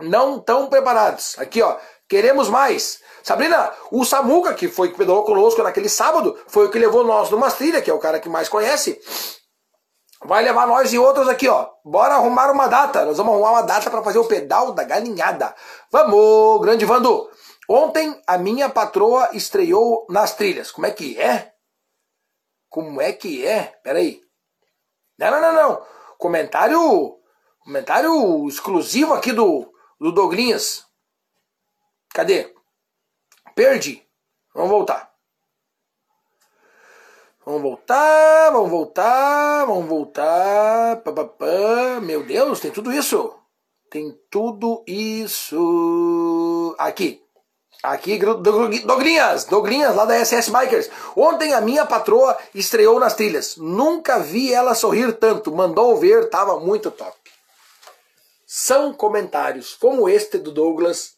Não 0.00 0.38
estão 0.38 0.66
preparados. 0.66 1.38
Aqui, 1.38 1.62
ó. 1.62 1.76
Queremos 2.08 2.48
mais. 2.48 2.98
Sabrina, 3.22 3.70
o 3.92 4.04
Samuca, 4.04 4.54
que 4.54 4.66
foi 4.66 4.90
que 4.90 4.98
pedalou 4.98 5.24
conosco 5.24 5.62
naquele 5.62 5.88
sábado, 5.88 6.36
foi 6.48 6.66
o 6.66 6.70
que 6.70 6.80
levou 6.80 7.04
nós 7.04 7.30
numa 7.30 7.50
trilha, 7.50 7.80
que 7.80 7.90
é 7.90 7.94
o 7.94 7.98
cara 8.00 8.18
que 8.18 8.28
mais 8.28 8.48
conhece 8.48 9.00
vai 10.24 10.42
levar 10.42 10.66
nós 10.66 10.92
e 10.92 10.98
outros 10.98 11.28
aqui, 11.28 11.48
ó. 11.48 11.70
Bora 11.84 12.14
arrumar 12.14 12.50
uma 12.50 12.66
data. 12.66 13.04
Nós 13.04 13.16
vamos 13.16 13.34
arrumar 13.34 13.52
uma 13.52 13.62
data 13.62 13.90
para 13.90 14.02
fazer 14.02 14.18
o 14.18 14.26
pedal 14.26 14.72
da 14.72 14.84
galinhada. 14.84 15.54
Vamos, 15.90 16.60
grande 16.60 16.84
Vando. 16.84 17.30
Ontem 17.68 18.22
a 18.26 18.38
minha 18.38 18.68
patroa 18.68 19.30
estreou 19.32 20.06
nas 20.08 20.34
trilhas. 20.34 20.70
Como 20.70 20.86
é 20.86 20.90
que 20.90 21.20
é? 21.20 21.52
Como 22.68 23.00
é 23.00 23.12
que 23.12 23.46
é? 23.46 23.78
Peraí. 23.82 24.20
Não, 25.18 25.30
não, 25.30 25.40
não, 25.40 25.52
não. 25.52 25.86
Comentário. 26.18 27.18
Comentário 27.58 28.46
exclusivo 28.48 29.14
aqui 29.14 29.32
do, 29.32 29.72
do 30.00 30.12
Doglinhas. 30.12 30.84
Cadê? 32.14 32.54
Perdi. 33.54 34.06
Vamos 34.54 34.70
voltar. 34.70 35.15
Vamos 37.46 37.62
voltar, 37.62 38.50
vamos 38.50 38.70
voltar, 38.70 39.66
vamos 39.66 39.86
voltar. 39.86 40.96
Pá, 40.96 41.12
pá, 41.12 41.24
pá. 41.24 42.00
Meu 42.02 42.24
Deus, 42.24 42.58
tem 42.58 42.72
tudo 42.72 42.92
isso. 42.92 43.32
Tem 43.88 44.18
tudo 44.28 44.82
isso. 44.84 46.74
Aqui. 46.76 47.22
Aqui, 47.84 48.18
Dogrinhas, 48.18 49.44
Dogrinhas, 49.44 49.94
lá 49.94 50.04
da 50.04 50.18
SS 50.24 50.50
Bikers. 50.50 50.90
Ontem 51.14 51.54
a 51.54 51.60
minha 51.60 51.86
patroa 51.86 52.36
estreou 52.52 52.98
nas 52.98 53.14
trilhas. 53.14 53.56
Nunca 53.56 54.18
vi 54.18 54.52
ela 54.52 54.74
sorrir 54.74 55.12
tanto. 55.12 55.54
Mandou 55.54 55.96
ver, 55.96 56.28
tava 56.28 56.58
muito 56.58 56.90
top. 56.90 57.16
São 58.44 58.92
comentários 58.92 59.72
como 59.76 60.08
este 60.08 60.36
do 60.36 60.50
Douglas 60.50 61.14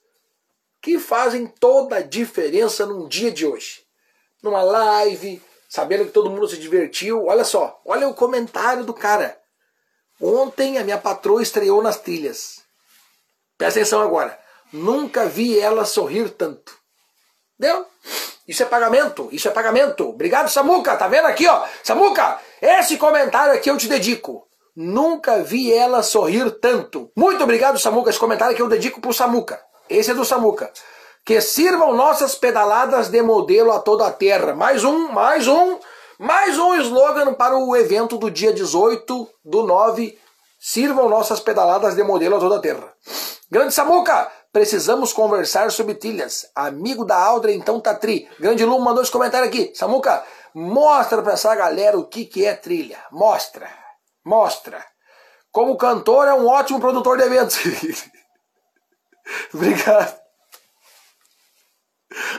que 0.82 0.98
fazem 0.98 1.46
toda 1.46 1.96
a 1.96 2.02
diferença 2.02 2.84
num 2.84 3.08
dia 3.08 3.30
de 3.30 3.46
hoje. 3.46 3.80
Numa 4.42 4.60
live, 4.60 5.42
sabendo 5.68 6.06
que 6.06 6.12
todo 6.12 6.30
mundo 6.30 6.48
se 6.48 6.56
divertiu. 6.56 7.26
Olha 7.26 7.44
só, 7.44 7.80
olha 7.84 8.08
o 8.08 8.14
comentário 8.14 8.84
do 8.84 8.94
cara. 8.94 9.38
Ontem 10.20 10.78
a 10.78 10.84
minha 10.84 10.98
patroa 10.98 11.42
estreou 11.42 11.82
nas 11.82 12.00
trilhas. 12.00 12.62
Presta 13.56 13.78
atenção 13.78 14.00
agora. 14.00 14.38
Nunca 14.72 15.26
vi 15.26 15.58
ela 15.58 15.84
sorrir 15.84 16.30
tanto. 16.30 16.76
Deu? 17.58 17.86
Isso 18.46 18.62
é 18.62 18.66
pagamento, 18.66 19.28
isso 19.30 19.46
é 19.46 19.50
pagamento. 19.50 20.08
Obrigado, 20.08 20.48
Samuca. 20.48 20.96
Tá 20.96 21.06
vendo 21.06 21.26
aqui, 21.26 21.46
ó? 21.46 21.66
Samuca, 21.84 22.40
esse 22.62 22.96
comentário 22.96 23.52
aqui 23.52 23.70
eu 23.70 23.76
te 23.76 23.88
dedico. 23.88 24.48
Nunca 24.74 25.42
vi 25.42 25.72
ela 25.72 26.02
sorrir 26.02 26.50
tanto. 26.52 27.10
Muito 27.16 27.42
obrigado, 27.42 27.78
Samuca. 27.78 28.10
Esse 28.10 28.18
comentário 28.18 28.54
aqui 28.54 28.62
eu 28.62 28.68
dedico 28.68 29.00
pro 29.00 29.12
Samuca. 29.12 29.60
Esse 29.88 30.12
é 30.12 30.14
do 30.14 30.24
Samuca 30.24 30.72
que 31.24 31.40
sirvam 31.40 31.94
nossas 31.94 32.34
pedaladas 32.34 33.08
de 33.08 33.22
modelo 33.22 33.72
a 33.72 33.78
toda 33.78 34.06
a 34.06 34.12
terra. 34.12 34.54
Mais 34.54 34.84
um, 34.84 35.08
mais 35.08 35.46
um, 35.46 35.78
mais 36.18 36.58
um 36.58 36.74
slogan 36.76 37.34
para 37.34 37.56
o 37.56 37.76
evento 37.76 38.16
do 38.16 38.30
dia 38.30 38.52
18 38.52 39.28
do 39.44 39.62
9. 39.62 40.18
Sirvam 40.58 41.08
nossas 41.08 41.38
pedaladas 41.38 41.94
de 41.94 42.02
modelo 42.02 42.36
a 42.36 42.40
toda 42.40 42.56
a 42.56 42.60
terra. 42.60 42.92
Grande 43.50 43.72
Samuca, 43.72 44.30
precisamos 44.52 45.12
conversar 45.12 45.70
sobre 45.70 45.94
trilhas. 45.94 46.50
Amigo 46.54 47.04
da 47.04 47.16
Aldra, 47.16 47.52
então 47.52 47.80
tá 47.80 47.94
tri. 47.94 48.28
Grande 48.40 48.64
Lu 48.64 48.80
mandou 48.80 49.02
esse 49.02 49.12
comentário 49.12 49.48
aqui. 49.48 49.72
Samuca, 49.74 50.24
mostra 50.54 51.22
pra 51.22 51.34
essa 51.34 51.54
galera 51.54 51.98
o 51.98 52.04
que, 52.04 52.24
que 52.24 52.44
é 52.44 52.54
trilha. 52.54 52.98
Mostra, 53.12 53.70
mostra. 54.24 54.84
Como 55.52 55.76
cantor, 55.76 56.28
é 56.28 56.34
um 56.34 56.46
ótimo 56.46 56.80
produtor 56.80 57.16
de 57.16 57.24
eventos. 57.24 57.58
Obrigado. 59.54 60.27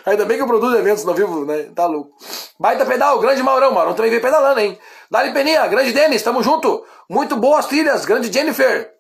Ainda 0.06 0.26
bem 0.26 0.38
que 0.38 0.44
eu 0.44 0.48
produzo 0.48 0.78
eventos 0.78 1.04
no 1.04 1.14
vivo, 1.14 1.46
né? 1.46 1.70
Tá 1.76 1.86
louco. 1.86 2.12
Baita 2.60 2.86
pedal, 2.86 3.20
grande 3.20 3.44
Maurão. 3.44 3.72
Maurão 3.72 3.94
também 3.94 4.12
vem 4.12 4.22
pedalando, 4.22 4.60
hein? 4.60 4.78
Dali 5.10 5.34
Peninha, 5.34 5.68
grande 5.68 5.92
Denis, 5.92 6.22
tamo 6.22 6.44
junto. 6.44 6.86
Muito 7.10 7.36
boas 7.36 7.66
trilhas, 7.66 8.06
grande 8.06 8.32
Jennifer. 8.32 8.92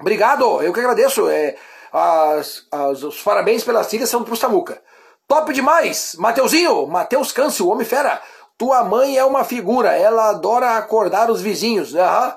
Obrigado, 0.00 0.62
eu 0.62 0.72
que 0.72 0.80
agradeço. 0.80 1.28
É, 1.28 1.56
as, 1.92 2.66
as, 2.70 3.02
os 3.02 3.22
parabéns 3.22 3.64
pelas 3.64 3.86
trilhas 3.86 4.08
são 4.08 4.22
pro 4.22 4.36
Samuca. 4.36 4.80
Top 5.26 5.52
demais! 5.52 6.16
Mateuzinho, 6.18 6.86
Mateus 6.86 7.32
Câncio, 7.32 7.68
Homem 7.68 7.86
Fera. 7.86 8.20
Tua 8.56 8.82
mãe 8.82 9.16
é 9.16 9.24
uma 9.24 9.44
figura, 9.44 9.96
ela 9.96 10.30
adora 10.30 10.76
acordar 10.76 11.30
os 11.30 11.40
vizinhos. 11.40 11.94
Aham. 11.94 12.36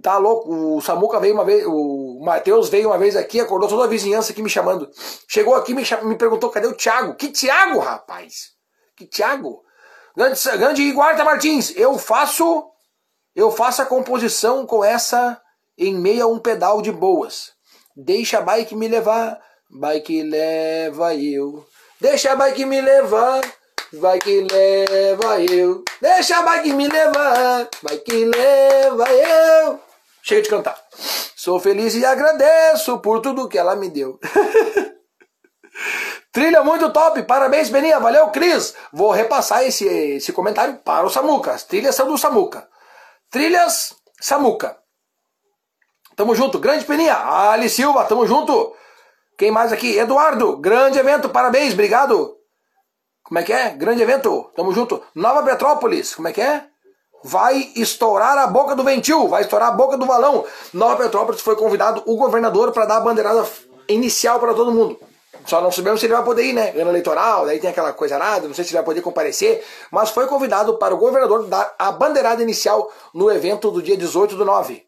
Tá 0.00 0.16
louco, 0.16 0.76
o 0.76 0.80
Samuca 0.80 1.18
veio 1.18 1.34
uma 1.34 1.44
vez, 1.44 1.66
o 1.66 2.01
Matheus 2.22 2.68
veio 2.68 2.88
uma 2.88 2.98
vez 2.98 3.16
aqui, 3.16 3.40
acordou 3.40 3.68
toda 3.68 3.84
a 3.84 3.88
vizinhança 3.88 4.32
aqui 4.32 4.42
me 4.42 4.48
chamando. 4.48 4.88
Chegou 5.28 5.54
aqui 5.54 5.74
me, 5.74 5.82
me 6.04 6.16
perguntou 6.16 6.50
cadê 6.50 6.66
o 6.66 6.76
Thiago. 6.76 7.14
Que 7.14 7.28
Thiago, 7.28 7.78
rapaz? 7.78 8.52
Que 8.96 9.06
Thiago? 9.06 9.62
Grande, 10.16 10.40
grande 10.58 10.92
Guarda 10.92 11.24
Martins, 11.24 11.74
eu 11.76 11.98
faço 11.98 12.70
eu 13.34 13.50
faço 13.50 13.80
a 13.80 13.86
composição 13.86 14.66
com 14.66 14.84
essa 14.84 15.40
em 15.76 15.94
meio 15.94 16.24
a 16.24 16.26
um 16.26 16.38
pedal 16.38 16.82
de 16.82 16.92
boas. 16.92 17.52
Deixa 17.96 18.38
a 18.38 18.42
bike 18.42 18.76
me 18.76 18.88
levar, 18.88 19.40
bike 19.70 20.22
leva 20.22 21.14
eu. 21.14 21.66
Deixa 22.00 22.32
a 22.32 22.36
bike 22.36 22.64
me 22.66 22.80
levar, 22.80 23.40
que 24.22 24.40
leva 24.50 25.40
eu. 25.40 25.84
Deixa 26.00 26.38
a 26.38 26.42
bike 26.42 26.72
me 26.72 26.88
levar, 26.88 27.68
que 28.04 28.24
leva 28.24 29.10
eu. 29.12 29.80
Chega 30.22 30.42
de 30.42 30.48
cantar. 30.48 30.81
Sou 31.36 31.58
feliz 31.58 31.94
e 31.94 32.04
agradeço 32.04 32.98
por 32.98 33.20
tudo 33.20 33.48
que 33.48 33.58
ela 33.58 33.74
me 33.74 33.88
deu. 33.88 34.18
Trilha 36.32 36.62
muito 36.62 36.92
top, 36.92 37.22
parabéns 37.24 37.68
Beninha, 37.68 38.00
valeu 38.00 38.28
Cris. 38.28 38.74
Vou 38.92 39.10
repassar 39.10 39.64
esse, 39.64 39.86
esse 39.86 40.32
comentário 40.32 40.78
para 40.78 41.04
o 41.04 41.10
Samuca. 41.10 41.52
As 41.52 41.64
trilhas 41.64 41.94
são 41.94 42.06
do 42.06 42.16
Samuca. 42.16 42.68
Trilhas 43.30 43.94
Samuca. 44.20 44.78
Tamo 46.16 46.34
junto, 46.34 46.58
grande 46.58 46.84
Peninha. 46.84 47.16
Ali 47.16 47.68
Silva, 47.68 48.04
tamo 48.04 48.26
junto. 48.26 48.74
Quem 49.36 49.50
mais 49.50 49.72
aqui? 49.72 49.98
Eduardo, 49.98 50.56
grande 50.56 50.98
evento, 50.98 51.28
parabéns, 51.28 51.72
obrigado. 51.72 52.36
Como 53.22 53.38
é 53.38 53.42
que 53.42 53.52
é? 53.52 53.70
Grande 53.70 54.02
evento. 54.02 54.50
Tamo 54.54 54.72
junto. 54.72 55.02
Nova 55.14 55.42
Petrópolis. 55.42 56.14
Como 56.14 56.28
é 56.28 56.32
que 56.32 56.42
é? 56.42 56.66
Vai 57.24 57.70
estourar 57.76 58.38
a 58.38 58.46
boca 58.46 58.74
do 58.74 58.82
ventil, 58.82 59.28
vai 59.28 59.42
estourar 59.42 59.68
a 59.68 59.72
boca 59.72 59.96
do 59.96 60.06
valão. 60.06 60.44
Nova 60.72 60.96
Petrópolis 60.96 61.40
foi 61.40 61.56
convidado 61.56 62.02
o 62.06 62.16
governador 62.16 62.72
para 62.72 62.86
dar 62.86 62.96
a 62.96 63.00
bandeirada 63.00 63.46
inicial 63.88 64.40
para 64.40 64.54
todo 64.54 64.72
mundo. 64.72 64.98
Só 65.44 65.60
não 65.60 65.72
sabemos 65.72 66.00
se 66.00 66.06
ele 66.06 66.14
vai 66.14 66.22
poder 66.22 66.44
ir, 66.44 66.52
né? 66.52 66.70
Ano 66.70 66.90
eleitoral, 66.90 67.46
daí 67.46 67.58
tem 67.58 67.70
aquela 67.70 67.92
coisa 67.92 68.18
nada, 68.18 68.46
não 68.46 68.54
sei 68.54 68.64
se 68.64 68.70
ele 68.70 68.78
vai 68.78 68.84
poder 68.84 69.00
comparecer, 69.00 69.64
mas 69.90 70.10
foi 70.10 70.26
convidado 70.26 70.78
para 70.78 70.94
o 70.94 70.98
governador 70.98 71.46
dar 71.46 71.74
a 71.78 71.90
bandeirada 71.90 72.42
inicial 72.42 72.90
no 73.12 73.30
evento 73.30 73.70
do 73.70 73.82
dia 73.82 73.96
18 73.96 74.36
do 74.36 74.44
9. 74.44 74.84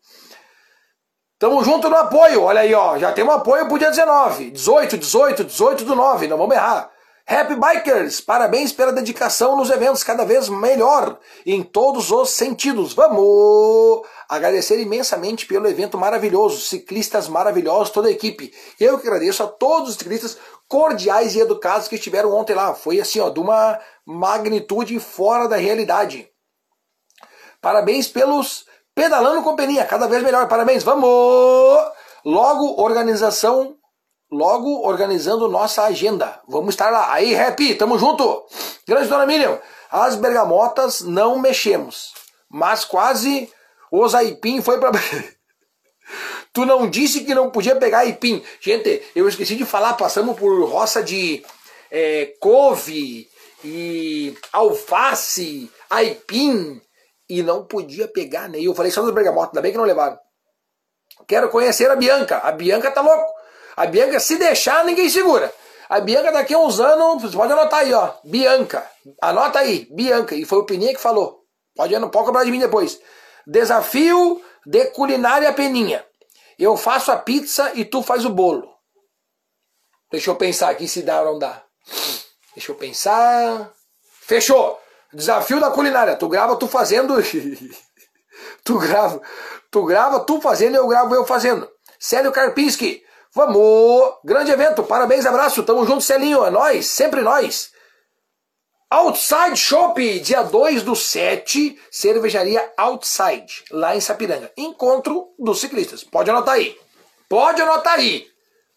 Tamo 1.39 1.63
junto 1.65 1.91
no 1.91 1.97
apoio, 1.97 2.43
olha 2.43 2.61
aí, 2.61 2.73
ó, 2.73 2.97
já 2.97 3.13
tem 3.13 3.25
um 3.25 3.31
apoio 3.31 3.67
pro 3.67 3.79
dia 3.79 3.91
19, 3.91 4.53
18, 4.53 4.97
18, 4.97 5.45
18 5.45 5.85
do 5.85 5.95
9, 5.95 6.29
não 6.29 6.39
vamos 6.39 6.55
errar. 6.55 6.94
Happy 7.27 7.57
Bikers, 7.57 8.21
parabéns 8.21 8.71
pela 8.71 8.93
dedicação 8.93 9.57
nos 9.57 9.71
eventos, 9.71 10.05
cada 10.05 10.27
vez 10.27 10.51
melhor 10.51 11.19
em 11.47 11.63
todos 11.63 12.11
os 12.11 12.29
sentidos. 12.29 12.93
Vamos 12.93 14.03
agradecer 14.29 14.79
imensamente 14.79 15.47
pelo 15.47 15.67
evento 15.67 15.97
maravilhoso, 15.97 16.61
ciclistas 16.61 17.27
maravilhosos, 17.27 17.89
toda 17.89 18.09
a 18.09 18.11
equipe. 18.11 18.53
Eu 18.79 18.99
que 18.99 19.09
agradeço 19.09 19.43
a 19.43 19.47
todos 19.47 19.91
os 19.91 19.97
ciclistas 19.97 20.37
cordiais 20.69 21.35
e 21.35 21.41
educados 21.41 21.89
que 21.89 21.95
estiveram 21.95 22.31
ontem 22.31 22.55
lá. 22.55 22.75
Foi 22.75 23.01
assim, 23.01 23.21
ó, 23.21 23.31
de 23.31 23.41
uma 23.41 23.81
magnitude 24.05 25.01
fora 25.01 25.49
da 25.49 25.57
realidade. 25.57 26.29
Parabéns 27.59 28.07
pelos 28.07 28.67
pedalando 28.95 29.43
companhia, 29.43 29.87
cada 29.87 30.07
vez 30.07 30.23
melhor. 30.23 30.47
Parabéns, 30.47 30.83
vamos! 30.83 31.09
Logo, 32.23 32.83
organização 32.83 33.79
logo 34.35 34.87
organizando 34.87 35.49
nossa 35.49 35.85
agenda. 35.85 36.41
Vamos 36.49 36.75
estar 36.75 36.91
lá. 36.91 37.13
Aí, 37.13 37.33
Rap, 37.33 37.75
tamo 37.77 37.99
junto. 37.99 38.45
Grande 38.87 39.09
Dona 39.09 39.27
Miriam, 39.27 39.59
as 39.91 40.17
bergamotas 40.17 41.01
não 41.01 41.39
mexemos, 41.39 42.13
mas 42.51 42.85
quase 42.85 43.51
os 43.91 44.15
aipim 44.15 44.61
foi 44.61 44.79
para 44.79 44.91
Tu 46.53 46.67
não 46.67 46.89
disse 46.89 47.25
que 47.25 47.35
não 47.35 47.51
podia 47.51 47.77
pegar 47.77 48.01
aipim. 48.01 48.45
Gente, 48.61 49.03
eu 49.17 49.29
esqueci 49.29 49.57
de 49.57 49.65
falar, 49.65 49.95
passamos 49.95 50.39
por 50.39 50.69
roça 50.69 51.03
de 51.03 51.45
é, 51.91 52.35
couve 52.41 53.29
e 53.65 54.37
alface, 54.53 55.71
aipim, 55.89 56.81
e 57.29 57.43
não 57.43 57.65
podia 57.65 58.07
pegar, 58.07 58.49
né? 58.49 58.59
E 58.59 58.67
eu 58.67 58.75
falei 58.75 58.93
só 58.93 59.01
dos 59.01 59.15
bergamotas, 59.15 59.51
ainda 59.51 59.63
bem 59.63 59.73
que 59.73 59.79
não 59.79 59.85
levaram. 59.85 60.19
Quero 61.27 61.49
conhecer 61.49 61.91
a 61.91 61.97
Bianca. 61.97 62.39
A 62.39 62.53
Bianca 62.53 62.91
tá 62.91 63.01
louco. 63.01 63.34
A 63.77 63.87
Bianca, 63.87 64.21
se 64.21 64.37
deixar, 64.37 64.85
ninguém 64.85 65.09
segura. 65.09 65.53
A 65.89 66.01
Bianca 66.01 66.33
daqui 66.33 66.55
a 66.55 66.59
uns 66.59 66.81
anos, 66.81 67.23
você 67.23 67.37
pode 67.37 67.53
anotar 67.53 67.81
aí, 67.81 67.93
ó. 67.93 68.13
Bianca. 68.25 68.89
Anota 69.21 69.59
aí, 69.59 69.87
Bianca. 69.91 70.35
E 70.35 70.45
foi 70.45 70.59
o 70.59 70.65
Peninha 70.65 70.95
que 70.95 71.01
falou. 71.01 71.45
Pode, 71.75 71.99
não 71.99 72.09
pode 72.09 72.27
cobrar 72.27 72.45
de 72.45 72.51
mim 72.51 72.59
depois. 72.59 72.99
Desafio 73.47 74.43
de 74.67 74.87
culinária 74.87 75.53
Peninha. 75.53 76.05
Eu 76.59 76.77
faço 76.77 77.11
a 77.13 77.17
pizza 77.17 77.73
e 77.75 77.85
tu 77.85 78.03
faz 78.03 78.25
o 78.25 78.31
bolo. 78.31 78.73
Deixa 80.11 80.31
eu 80.31 80.37
pensar 80.37 80.71
aqui 80.71 80.87
se 80.87 81.03
dá 81.03 81.21
ou 81.21 81.33
não 81.33 81.39
dá. 81.39 81.63
Deixa 82.55 82.71
eu 82.71 82.77
pensar. 82.77 83.73
Fechou. 84.21 84.81
Desafio 85.13 85.61
da 85.61 85.71
culinária. 85.71 86.17
Tu 86.17 86.29
grava 86.29 86.57
tu 86.57 86.69
fazendo. 86.69 87.17
tu 88.65 88.79
grava. 88.79 89.21
Tu 89.71 89.85
grava 89.85 90.21
tu 90.21 90.41
fazendo 90.41 90.75
e 90.75 90.79
eu 90.79 90.87
gravo 90.87 91.15
eu 91.15 91.27
fazendo. 91.27 91.69
Célio 91.99 92.33
Karpinski. 92.33 93.04
Vamos! 93.35 94.15
Grande 94.25 94.53
evento, 94.53 94.85
parabéns, 94.85 95.27
abraço, 95.27 95.65
tamo 95.65 95.85
junto, 95.85 96.03
Celinho, 96.03 96.45
é 96.45 96.51
nós, 96.51 96.87
sempre 96.87 97.21
nós. 97.21 97.73
Outside 98.89 99.57
Shop, 99.57 100.21
dia 100.21 100.43
2 100.43 100.85
do 100.85 100.95
7, 100.95 101.77
cervejaria 101.91 102.73
Outside, 102.77 103.65
lá 103.73 103.97
em 103.97 104.01
Sapiranga. 104.01 104.53
Encontro 104.57 105.31
dos 105.37 105.61
ciclistas. 105.61 106.05
Pode 106.05 106.31
anotar 106.31 106.55
aí. 106.55 106.79
Pode 107.29 107.61
anotar 107.61 107.95
aí. 107.95 108.25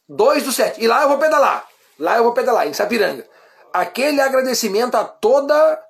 2 0.09 0.43
do 0.43 0.51
7. 0.51 0.83
E 0.83 0.87
lá 0.87 1.03
eu 1.03 1.09
vou 1.09 1.19
pedalar. 1.19 1.67
Lá 1.99 2.17
eu 2.17 2.23
vou 2.23 2.33
pedalar, 2.33 2.67
em 2.67 2.73
Sapiranga. 2.73 3.27
Aquele 3.71 4.19
agradecimento 4.21 4.95
a 4.95 5.03
toda 5.03 5.83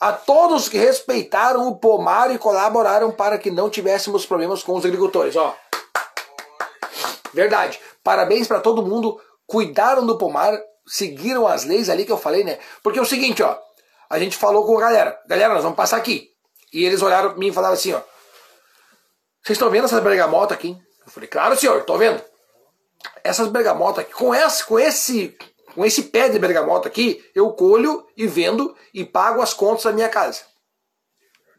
a 0.00 0.12
todos 0.12 0.70
que 0.70 0.78
respeitaram 0.78 1.68
o 1.68 1.76
pomar 1.76 2.30
e 2.30 2.38
colaboraram 2.38 3.10
para 3.10 3.36
que 3.36 3.50
não 3.50 3.68
tivéssemos 3.68 4.24
problemas 4.24 4.62
com 4.62 4.74
os 4.74 4.86
agricultores. 4.86 5.36
Ó. 5.36 5.54
Verdade. 7.34 7.78
Parabéns 8.06 8.46
para 8.46 8.60
todo 8.60 8.86
mundo. 8.86 9.20
Cuidaram 9.48 10.06
do 10.06 10.16
pomar, 10.16 10.56
seguiram 10.86 11.44
as 11.44 11.64
leis 11.64 11.90
ali 11.90 12.04
que 12.04 12.12
eu 12.12 12.16
falei, 12.16 12.44
né? 12.44 12.56
Porque 12.80 13.00
é 13.00 13.02
o 13.02 13.04
seguinte, 13.04 13.42
ó. 13.42 13.58
A 14.08 14.16
gente 14.16 14.36
falou 14.36 14.64
com 14.64 14.78
a 14.78 14.80
galera. 14.80 15.20
Galera, 15.26 15.54
nós 15.54 15.64
vamos 15.64 15.76
passar 15.76 15.96
aqui. 15.96 16.30
E 16.72 16.84
eles 16.84 17.02
olharam 17.02 17.30
para 17.30 17.38
mim 17.40 17.48
e 17.48 17.52
falaram 17.52 17.74
assim, 17.74 17.92
ó. 17.92 18.00
Vocês 19.42 19.56
estão 19.56 19.70
vendo 19.70 19.86
essas 19.86 20.00
bergamotas 20.00 20.56
aqui? 20.56 20.80
Eu 21.04 21.10
falei, 21.10 21.28
claro, 21.28 21.56
senhor, 21.56 21.84
tô 21.84 21.98
vendo. 21.98 22.22
Essas 23.24 23.48
bergamotas 23.48 24.04
aqui, 24.04 24.14
com 24.14 24.32
esse, 24.32 24.64
com 24.64 24.78
esse, 24.78 25.36
com 25.74 25.84
esse 25.84 26.04
pé 26.04 26.28
de 26.28 26.38
bergamota 26.38 26.86
aqui, 26.86 27.28
eu 27.34 27.52
colho 27.54 28.06
e 28.16 28.24
vendo 28.28 28.76
e 28.94 29.04
pago 29.04 29.42
as 29.42 29.52
contas 29.52 29.82
da 29.82 29.90
minha 29.90 30.08
casa. 30.08 30.42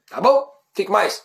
Tá 0.09 0.21
bom? 0.21 0.49
Fique 0.73 0.89
mais. 0.89 1.21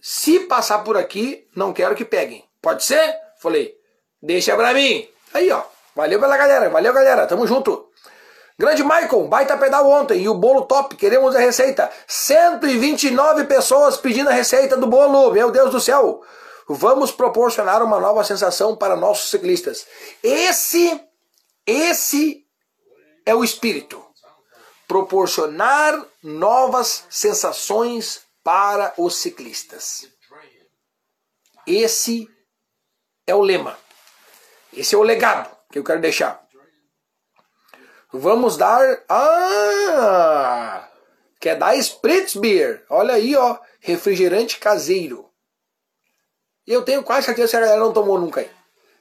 Se 0.00 0.38
passar 0.38 0.84
por 0.84 0.96
aqui, 0.96 1.48
não 1.56 1.72
quero 1.72 1.96
que 1.96 2.04
peguem. 2.04 2.48
Pode 2.60 2.84
ser? 2.84 3.20
Falei, 3.42 3.74
deixa 4.22 4.56
pra 4.56 4.72
mim. 4.72 5.08
Aí, 5.34 5.50
ó. 5.50 5.64
Valeu 5.96 6.20
pela 6.20 6.36
galera. 6.36 6.70
Valeu, 6.70 6.92
galera. 6.92 7.26
Tamo 7.26 7.46
junto. 7.46 7.90
Grande 8.56 8.84
Michael, 8.84 9.26
baita 9.26 9.56
pedal 9.56 9.90
ontem 9.90 10.22
e 10.22 10.28
o 10.28 10.34
bolo 10.34 10.62
top, 10.66 10.94
queremos 10.94 11.34
a 11.34 11.40
receita. 11.40 11.90
129 12.06 13.44
pessoas 13.44 13.96
pedindo 13.96 14.28
a 14.28 14.32
receita 14.32 14.76
do 14.76 14.86
bolo, 14.86 15.32
meu 15.32 15.50
Deus 15.50 15.70
do 15.70 15.80
céu. 15.80 16.22
Vamos 16.68 17.10
proporcionar 17.10 17.82
uma 17.82 17.98
nova 17.98 18.22
sensação 18.22 18.76
para 18.76 18.94
nossos 18.94 19.30
ciclistas. 19.30 19.84
Esse, 20.22 21.00
esse 21.66 22.46
é 23.26 23.34
o 23.34 23.42
espírito. 23.42 24.04
Proporcionar 24.86 26.00
novas 26.22 27.04
sensações 27.10 28.20
para 28.44 28.92
os 28.96 29.16
ciclistas. 29.16 30.06
Esse 31.66 32.28
é 33.26 33.34
o 33.34 33.40
lema. 33.40 33.78
Esse 34.72 34.94
é 34.94 34.98
o 34.98 35.02
legado 35.02 35.54
que 35.70 35.78
eu 35.78 35.84
quero 35.84 36.00
deixar. 36.00 36.42
Vamos 38.12 38.56
dar. 38.56 39.02
Ah! 39.08 40.88
Quer 41.40 41.56
dar 41.56 41.74
Spritz 41.76 42.36
Beer? 42.36 42.84
Olha 42.88 43.14
aí, 43.14 43.34
ó. 43.34 43.58
Refrigerante 43.80 44.58
caseiro. 44.58 45.28
E 46.66 46.72
eu 46.72 46.82
tenho 46.82 47.02
quase 47.02 47.26
certeza 47.26 47.50
que 47.50 47.56
a 47.56 47.60
galera 47.60 47.80
não 47.80 47.92
tomou 47.92 48.18
nunca 48.18 48.40
aí. 48.40 48.50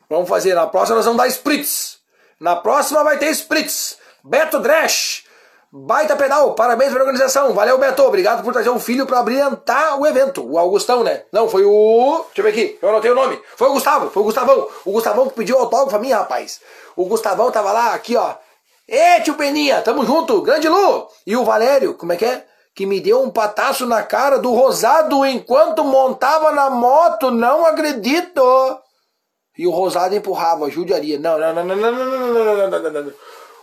Vamos 0.09 0.27
fazer. 0.27 0.55
Na 0.55 0.65
próxima 0.67 0.95
nós 0.95 1.05
vamos 1.05 1.21
dar 1.21 1.27
Spritz. 1.27 1.99
Na 2.39 2.55
próxima 2.55 3.03
vai 3.03 3.17
ter 3.17 3.29
Spritz. 3.31 3.97
Beto 4.23 4.59
Dresch. 4.59 5.25
Baita 5.73 6.17
pedal, 6.17 6.53
parabéns 6.53 6.91
pela 6.91 7.05
organização. 7.05 7.53
Valeu, 7.53 7.77
Beto. 7.77 8.03
Obrigado 8.03 8.43
por 8.43 8.51
trazer 8.51 8.69
um 8.69 8.79
filho 8.79 9.05
para 9.05 9.23
brilhantar 9.23 9.97
o 9.97 10.05
evento. 10.05 10.45
O 10.45 10.59
Augustão, 10.59 11.01
né? 11.01 11.23
Não, 11.31 11.47
foi 11.47 11.63
o. 11.63 12.25
Deixa 12.25 12.41
eu 12.41 12.43
ver 12.43 12.49
aqui, 12.49 12.79
eu 12.81 12.89
anotei 12.89 13.09
o 13.09 13.15
nome. 13.15 13.41
Foi 13.55 13.69
o 13.69 13.73
Gustavo, 13.73 14.09
foi 14.09 14.21
o 14.21 14.25
Gustavão. 14.25 14.67
O 14.83 14.91
Gustavão 14.91 15.29
que 15.29 15.35
pediu 15.35 15.57
autógrafo 15.57 15.95
a 15.95 15.99
mim, 15.99 16.11
rapaz. 16.11 16.59
O 16.93 17.05
Gustavão 17.05 17.49
tava 17.51 17.71
lá, 17.71 17.93
aqui, 17.93 18.17
ó. 18.17 18.33
Ê, 18.85 19.21
tio 19.21 19.35
Peninha, 19.35 19.81
tamo 19.81 20.05
junto, 20.05 20.41
grande 20.41 20.67
Lu. 20.67 21.07
E 21.25 21.37
o 21.37 21.45
Valério, 21.45 21.93
como 21.93 22.11
é 22.11 22.17
que 22.17 22.25
é? 22.25 22.45
Que 22.75 22.85
me 22.85 22.99
deu 22.99 23.23
um 23.23 23.29
pataço 23.29 23.85
na 23.85 24.03
cara 24.03 24.39
do 24.39 24.53
Rosado 24.53 25.25
enquanto 25.25 25.85
montava 25.85 26.51
na 26.51 26.69
moto, 26.69 27.31
não 27.31 27.65
acredito. 27.65 28.43
E 29.57 29.65
o 29.65 29.71
Rosado 29.71 30.13
empurrava, 30.13 30.69
judiaria. 30.69 31.17
Não, 31.17 31.39
não, 31.39 31.53
não, 31.53 31.63
não, 31.63 31.75
não, 31.77 31.91
não, 31.91 32.07
não, 32.17 32.43
não, 32.43 32.69
não, 32.69 32.91
não, 32.91 33.03
não. 33.03 33.13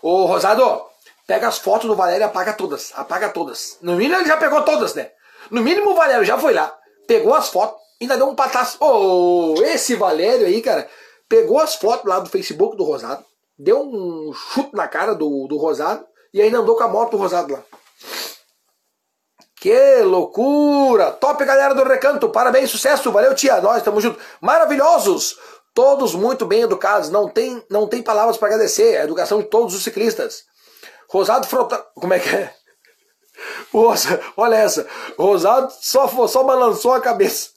Ô, 0.01 0.25
Rosado, 0.25 0.88
pega 1.29 1.47
as 1.47 1.59
fotos 1.59 1.87
do 1.87 1.95
Valério 1.95 2.23
e 2.23 2.25
apaga 2.25 2.55
todas. 2.55 2.91
Apaga 2.97 3.29
todas. 3.29 3.77
No 3.83 3.95
mínimo 3.95 4.17
ele 4.17 4.27
já 4.27 4.39
pegou 4.39 4.63
todas, 4.63 4.95
né? 4.95 5.11
No 5.51 5.63
mínimo 5.63 5.91
o 5.91 5.95
Valério 5.95 6.25
já 6.25 6.39
foi 6.39 6.55
lá, 6.55 6.75
pegou 7.07 7.35
as 7.35 7.51
fotos, 7.51 7.79
ainda 8.01 8.17
deu 8.17 8.27
um 8.27 8.35
pataço. 8.35 8.79
Ô, 8.81 9.55
oh, 9.55 9.63
esse 9.63 9.95
Valério 9.95 10.47
aí, 10.47 10.63
cara, 10.63 10.89
pegou 11.29 11.61
as 11.61 11.75
fotos 11.75 12.07
lá 12.07 12.19
do 12.19 12.31
Facebook 12.31 12.77
do 12.77 12.85
Rosado, 12.85 13.23
deu 13.59 13.81
um 13.83 14.33
chute 14.33 14.75
na 14.75 14.89
cara 14.89 15.15
do, 15.15 15.47
do 15.47 15.59
Rosado 15.59 16.05
e 16.33 16.41
ainda 16.41 16.59
andou 16.59 16.77
com 16.77 16.85
a 16.85 16.89
moto 16.89 17.13
do 17.13 17.19
Rosado 17.19 17.53
lá. 17.53 17.63
Que 19.61 20.03
loucura! 20.03 21.11
Top, 21.11 21.45
galera 21.45 21.75
do 21.75 21.83
Recanto. 21.83 22.29
Parabéns, 22.31 22.71
sucesso. 22.71 23.11
Valeu, 23.11 23.35
tia. 23.35 23.61
Nós 23.61 23.79
estamos 23.79 24.05
juntos. 24.05 24.23
Maravilhosos. 24.41 25.37
Todos 25.75 26.15
muito 26.15 26.47
bem 26.47 26.61
educados. 26.61 27.11
Não 27.11 27.29
tem, 27.29 27.61
não 27.69 27.89
tem 27.89 28.01
palavras 28.01 28.37
para 28.37 28.49
agradecer. 28.49 28.97
A 28.97 29.03
educação 29.03 29.41
de 29.41 29.49
todos 29.49 29.75
os 29.75 29.83
ciclistas. 29.83 30.45
Rosado 31.09 31.47
frota. 31.47 31.85
Como 31.95 32.13
é 32.13 32.19
que 32.19 32.29
é? 32.29 32.53
Rosa, 33.73 34.21
olha 34.37 34.57
essa. 34.57 34.87
Rosado 35.17 35.73
só, 35.81 36.09
só 36.27 36.43
balançou 36.45 36.93
a 36.93 37.01
cabeça. 37.01 37.51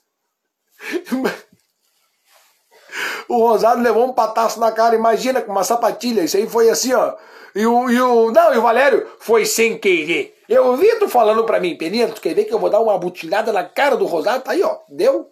o 3.28 3.38
Rosado 3.38 3.82
levou 3.82 4.06
um 4.06 4.14
pataço 4.14 4.60
na 4.60 4.72
cara, 4.72 4.96
imagina, 4.96 5.42
com 5.42 5.52
uma 5.52 5.64
sapatilha. 5.64 6.22
Isso 6.22 6.38
aí 6.38 6.48
foi 6.48 6.70
assim, 6.70 6.94
ó. 6.94 7.16
E 7.54 7.66
o, 7.66 7.90
e 7.90 8.02
o. 8.02 8.32
Não, 8.32 8.54
e 8.54 8.58
o 8.58 8.62
Valério 8.62 9.08
foi 9.20 9.46
sem 9.46 9.78
querer. 9.78 10.38
Eu 10.48 10.76
vi 10.76 10.96
tu 11.00 11.08
falando 11.08 11.44
pra 11.46 11.60
mim, 11.60 11.78
Peninha, 11.78 12.08
tu 12.08 12.22
quer 12.22 12.34
ver 12.34 12.46
que 12.46 12.54
eu 12.54 12.60
vou 12.60 12.70
dar 12.70 12.82
uma 12.82 12.98
butinada 12.98 13.52
na 13.52 13.64
cara 13.64 13.96
do 13.96 14.06
Rosado? 14.06 14.44
Tá 14.44 14.52
aí, 14.52 14.64
ó. 14.64 14.78
Deu? 14.90 15.30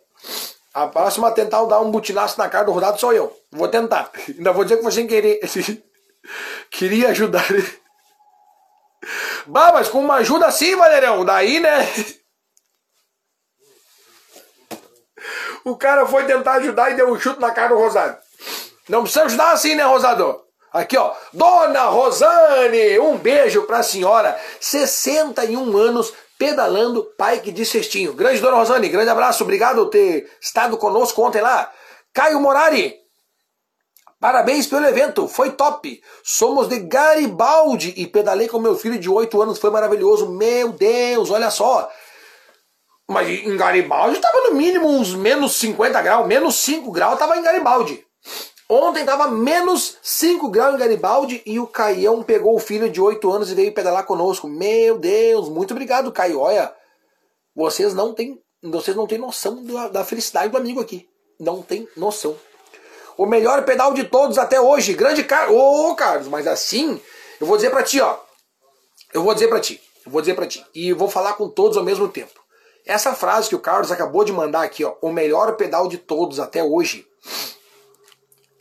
A 0.74 0.88
próxima 0.88 1.28
a 1.28 1.32
tentar 1.32 1.64
dar 1.66 1.82
um 1.82 1.92
butinaço 1.92 2.38
na 2.38 2.48
cara 2.48 2.66
do 2.66 2.72
Rosado 2.72 3.00
sou 3.00 3.14
eu. 3.14 3.36
Vou 3.52 3.68
tentar. 3.68 4.12
Ainda 4.28 4.52
vou 4.52 4.64
dizer 4.64 4.78
que 4.78 4.84
foi 4.84 4.92
sem 4.92 5.08
querer. 5.08 5.40
Queria 6.70 7.10
ajudar 7.10 7.50
ele. 7.52 7.79
Bah, 9.46 9.72
mas 9.74 9.88
com 9.88 10.00
uma 10.00 10.16
ajuda 10.16 10.48
assim, 10.48 10.76
Valerão, 10.76 11.26
daí, 11.26 11.60
né? 11.60 11.88
O 15.64 15.76
cara 15.76 16.06
foi 16.06 16.26
tentar 16.26 16.54
ajudar 16.54 16.92
e 16.92 16.96
deu 16.96 17.12
um 17.12 17.20
chute 17.20 17.40
na 17.40 17.52
cara 17.52 17.70
do 17.70 17.78
Rosado. 17.78 18.18
Não 18.88 19.04
precisa 19.04 19.26
ajudar 19.26 19.52
assim, 19.52 19.76
né, 19.76 19.84
Rosado? 19.84 20.42
Aqui, 20.72 20.98
ó. 20.98 21.14
Dona 21.34 21.84
Rosane, 21.86 23.00
um 23.00 23.18
beijo 23.18 23.64
pra 23.64 23.84
senhora. 23.84 24.40
61 24.60 25.78
anos 25.78 26.14
pedalando 26.38 27.06
Pike 27.18 27.52
de 27.52 27.66
Cestinho. 27.66 28.14
Grande 28.14 28.40
Dona 28.40 28.58
Rosane, 28.58 28.88
grande 28.88 29.10
abraço. 29.10 29.44
Obrigado 29.44 29.84
por 29.84 29.90
ter 29.90 30.30
estado 30.42 30.78
conosco 30.78 31.22
ontem 31.22 31.42
lá. 31.42 31.72
Caio 32.14 32.40
Morari, 32.40 32.96
Parabéns 34.20 34.68
pelo 34.68 34.86
evento, 34.86 35.30
foi 35.30 35.52
top. 35.52 36.02
Somos 36.24 36.68
de 36.68 36.80
Garibaldi 36.80 37.94
e 37.96 38.06
pedalei 38.06 38.50
com 38.50 38.60
meu 38.60 38.76
filho 38.76 39.00
de 39.00 39.10
8 39.10 39.42
anos, 39.42 39.60
foi 39.60 39.70
maravilhoso. 39.70 40.30
Meu 40.30 40.74
Deus, 40.74 41.32
olha 41.32 41.50
só. 41.50 41.90
Mas 43.08 43.30
em 43.30 43.56
Garibaldi 43.56 44.18
estava 44.18 44.50
no 44.50 44.56
mínimo 44.56 44.88
uns 44.90 45.16
menos 45.16 45.56
50 45.56 46.02
graus, 46.02 46.28
menos 46.28 46.56
5 46.56 46.92
graus 46.92 47.14
estava 47.14 47.38
em 47.38 47.42
Garibaldi. 47.42 48.06
Ontem 48.70 49.00
estava 49.00 49.30
menos 49.30 49.98
5 50.04 50.50
graus 50.50 50.76
em 50.76 50.78
Garibaldi 50.78 51.42
e 51.46 51.60
o 51.60 51.66
Caião 51.66 52.22
pegou 52.22 52.56
o 52.56 52.60
filho 52.60 52.90
de 52.90 53.02
8 53.02 53.32
anos 53.32 53.50
e 53.50 53.56
veio 53.56 53.74
pedalar 53.74 54.06
conosco. 54.06 54.48
Meu 54.48 55.00
Deus, 55.00 55.48
muito 55.50 55.72
obrigado, 55.72 56.12
Caio. 56.12 56.40
Olha, 56.40 56.72
vocês 57.56 57.94
não 57.94 58.14
têm, 58.14 58.40
vocês 58.62 58.96
não 58.96 59.08
têm 59.08 59.18
noção 59.18 59.64
da, 59.64 59.88
da 59.88 60.06
felicidade 60.06 60.52
do 60.52 60.58
amigo 60.58 60.82
aqui. 60.82 61.10
Não 61.40 61.64
tem 61.64 61.88
noção. 61.96 62.36
O 63.20 63.26
melhor 63.26 63.66
pedal 63.66 63.94
de 63.94 64.06
todos 64.06 64.38
até 64.38 64.62
hoje. 64.62 64.94
Grande 64.94 65.26
cara. 65.26 65.52
Ô, 65.52 65.94
Carlos, 65.94 66.30
mas 66.30 66.48
assim, 66.48 67.02
eu 67.38 67.46
vou 67.46 67.58
dizer 67.58 67.70
para 67.70 67.84
ti, 67.84 68.00
ó. 68.00 68.18
Eu 69.14 69.24
vou 69.24 69.34
dizer 69.34 69.50
para 69.50 69.60
ti. 69.60 69.84
Eu 70.06 70.12
vou 70.14 70.22
dizer 70.22 70.36
para 70.36 70.48
ti. 70.48 70.66
E 70.74 70.94
vou 70.94 71.10
falar 71.10 71.34
com 71.34 71.50
todos 71.50 71.76
ao 71.76 71.84
mesmo 71.84 72.08
tempo. 72.08 72.40
Essa 72.86 73.14
frase 73.14 73.50
que 73.50 73.56
o 73.56 73.60
Carlos 73.60 73.92
acabou 73.92 74.24
de 74.24 74.32
mandar 74.32 74.62
aqui, 74.62 74.86
ó, 74.86 74.96
o 75.02 75.12
melhor 75.12 75.58
pedal 75.58 75.90
de 75.90 75.98
todos 75.98 76.40
até 76.40 76.64
hoje, 76.64 77.06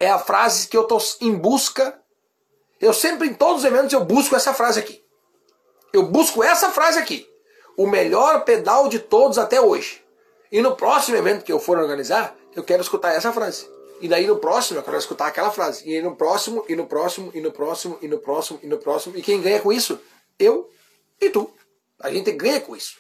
é 0.01 0.11
a 0.11 0.19
frase 0.19 0.67
que 0.67 0.77
eu 0.77 0.83
tô 0.83 0.99
em 1.21 1.37
busca. 1.37 1.97
Eu 2.81 2.93
sempre, 2.93 3.29
em 3.29 3.35
todos 3.35 3.59
os 3.59 3.65
eventos, 3.65 3.93
eu 3.93 4.05
busco 4.05 4.35
essa 4.35 4.53
frase 4.53 4.81
aqui. 4.81 5.01
Eu 5.93 6.03
busco 6.03 6.43
essa 6.43 6.69
frase 6.71 6.99
aqui. 6.99 7.31
O 7.77 7.87
melhor 7.87 8.43
pedal 8.43 8.89
de 8.89 8.99
todos 8.99 9.39
até 9.39 9.61
hoje. 9.61 10.05
E 10.51 10.61
no 10.61 10.75
próximo 10.75 11.17
evento 11.17 11.45
que 11.45 11.53
eu 11.53 11.61
for 11.61 11.79
organizar, 11.79 12.35
eu 12.57 12.65
quero 12.65 12.83
escutar 12.83 13.13
essa 13.13 13.33
frase. 13.33 13.78
E 14.01 14.09
daí 14.09 14.27
no 14.27 14.37
próximo 14.37 14.79
eu 14.79 14.83
quero 14.83 14.97
escutar 14.97 15.27
aquela 15.27 15.51
frase. 15.51 15.89
E 15.89 16.01
no 16.01 16.15
próximo, 16.17 16.65
e 16.69 16.77
no 16.77 16.87
próximo, 16.87 17.31
e 17.35 17.41
no 17.41 17.51
próximo, 17.51 17.99
e 18.01 18.09
no 18.09 18.19
próximo, 18.19 18.61
e 18.63 18.67
no 18.67 18.79
próximo. 18.79 19.17
E 19.17 19.23
quem 19.23 19.41
ganha 19.41 19.61
com 19.61 19.73
isso? 19.73 20.01
Eu 20.39 20.71
e 21.21 21.31
tu. 21.31 21.53
A 22.01 22.11
gente 22.11 22.31
ganha 22.33 22.61
com 22.61 22.77
isso. 22.77 22.97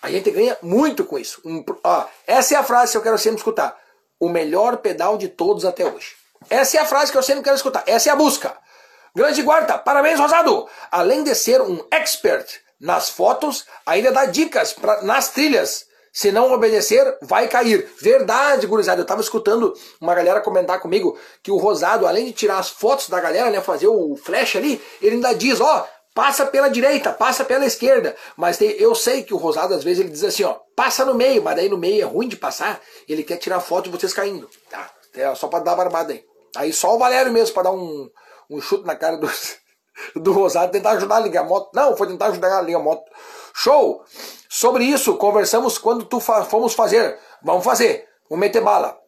A 0.00 0.10
gente 0.10 0.30
ganha 0.30 0.56
muito 0.62 1.04
com 1.04 1.18
isso. 1.18 1.40
Um, 1.44 1.64
ó, 1.84 2.06
essa 2.26 2.54
é 2.54 2.56
a 2.56 2.62
frase 2.62 2.92
que 2.92 2.98
eu 2.98 3.02
quero 3.02 3.18
sempre 3.18 3.38
escutar. 3.38 3.78
O 4.18 4.28
melhor 4.28 4.78
pedal 4.78 5.18
de 5.18 5.28
todos 5.28 5.64
até 5.64 5.84
hoje. 5.84 6.16
Essa 6.48 6.78
é 6.78 6.80
a 6.80 6.86
frase 6.86 7.12
que 7.12 7.18
eu 7.18 7.22
sempre 7.22 7.42
quero 7.42 7.56
escutar. 7.56 7.82
Essa 7.86 8.10
é 8.10 8.12
a 8.12 8.16
busca. 8.16 8.56
Grande 9.14 9.42
guarda, 9.42 9.76
parabéns, 9.78 10.20
Rosado! 10.20 10.68
Além 10.90 11.24
de 11.24 11.34
ser 11.34 11.60
um 11.60 11.84
expert 11.90 12.60
nas 12.80 13.10
fotos, 13.10 13.66
ainda 13.84 14.12
dá 14.12 14.26
dicas 14.26 14.72
pra, 14.72 15.02
nas 15.02 15.30
trilhas. 15.30 15.87
Se 16.12 16.32
não 16.32 16.52
obedecer, 16.52 17.18
vai 17.22 17.48
cair. 17.48 17.88
Verdade, 18.00 18.66
gurizada. 18.66 19.00
Eu 19.00 19.06
tava 19.06 19.20
escutando 19.20 19.72
uma 20.00 20.14
galera 20.14 20.40
comentar 20.40 20.80
comigo 20.80 21.18
que 21.42 21.50
o 21.50 21.56
Rosado, 21.56 22.06
além 22.06 22.26
de 22.26 22.32
tirar 22.32 22.58
as 22.58 22.70
fotos 22.70 23.08
da 23.08 23.20
galera, 23.20 23.50
né, 23.50 23.60
fazer 23.60 23.88
o 23.88 24.16
flash 24.16 24.56
ali, 24.56 24.80
ele 25.00 25.16
ainda 25.16 25.32
diz, 25.34 25.60
ó, 25.60 25.86
passa 26.14 26.46
pela 26.46 26.68
direita, 26.68 27.12
passa 27.12 27.44
pela 27.44 27.64
esquerda. 27.64 28.16
Mas 28.36 28.56
tem, 28.56 28.70
eu 28.72 28.94
sei 28.94 29.22
que 29.22 29.32
o 29.32 29.36
Rosado, 29.36 29.74
às 29.74 29.84
vezes, 29.84 30.00
ele 30.00 30.10
diz 30.10 30.24
assim, 30.24 30.44
ó, 30.44 30.56
passa 30.74 31.04
no 31.04 31.14
meio, 31.14 31.42
mas 31.42 31.56
daí 31.56 31.68
no 31.68 31.78
meio 31.78 32.02
é 32.02 32.04
ruim 32.04 32.28
de 32.28 32.36
passar, 32.36 32.80
ele 33.08 33.22
quer 33.22 33.36
tirar 33.36 33.60
foto 33.60 33.84
de 33.84 33.96
vocês 33.96 34.12
caindo. 34.12 34.48
Tá? 34.68 34.90
É 35.14 35.32
só 35.34 35.46
pra 35.48 35.60
dar 35.60 35.76
barbada 35.76 36.12
aí. 36.12 36.24
Aí 36.56 36.72
só 36.72 36.94
o 36.94 36.98
Valério 36.98 37.32
mesmo 37.32 37.54
pra 37.54 37.64
dar 37.64 37.72
um, 37.72 38.10
um 38.50 38.60
chute 38.60 38.84
na 38.84 38.96
cara 38.96 39.16
do, 39.16 39.30
do 40.16 40.32
Rosado, 40.32 40.72
tentar 40.72 40.92
ajudar 40.92 41.16
a 41.16 41.20
ligar 41.20 41.42
a 41.42 41.44
moto. 41.44 41.70
Não, 41.74 41.96
foi 41.96 42.08
tentar 42.08 42.26
ajudar 42.26 42.58
a 42.58 42.62
ligar 42.62 42.80
a 42.80 42.82
moto. 42.82 43.04
Show! 43.54 44.02
Sobre 44.48 44.84
isso, 44.84 45.16
conversamos 45.16 45.78
quando 45.78 46.04
tu 46.04 46.20
fa 46.20 46.44
fomos 46.44 46.74
fazer. 46.74 47.18
Vamos 47.42 47.64
fazer. 47.64 48.08
Vamos 48.28 48.40
meter 48.40 48.62
bala. 48.62 48.98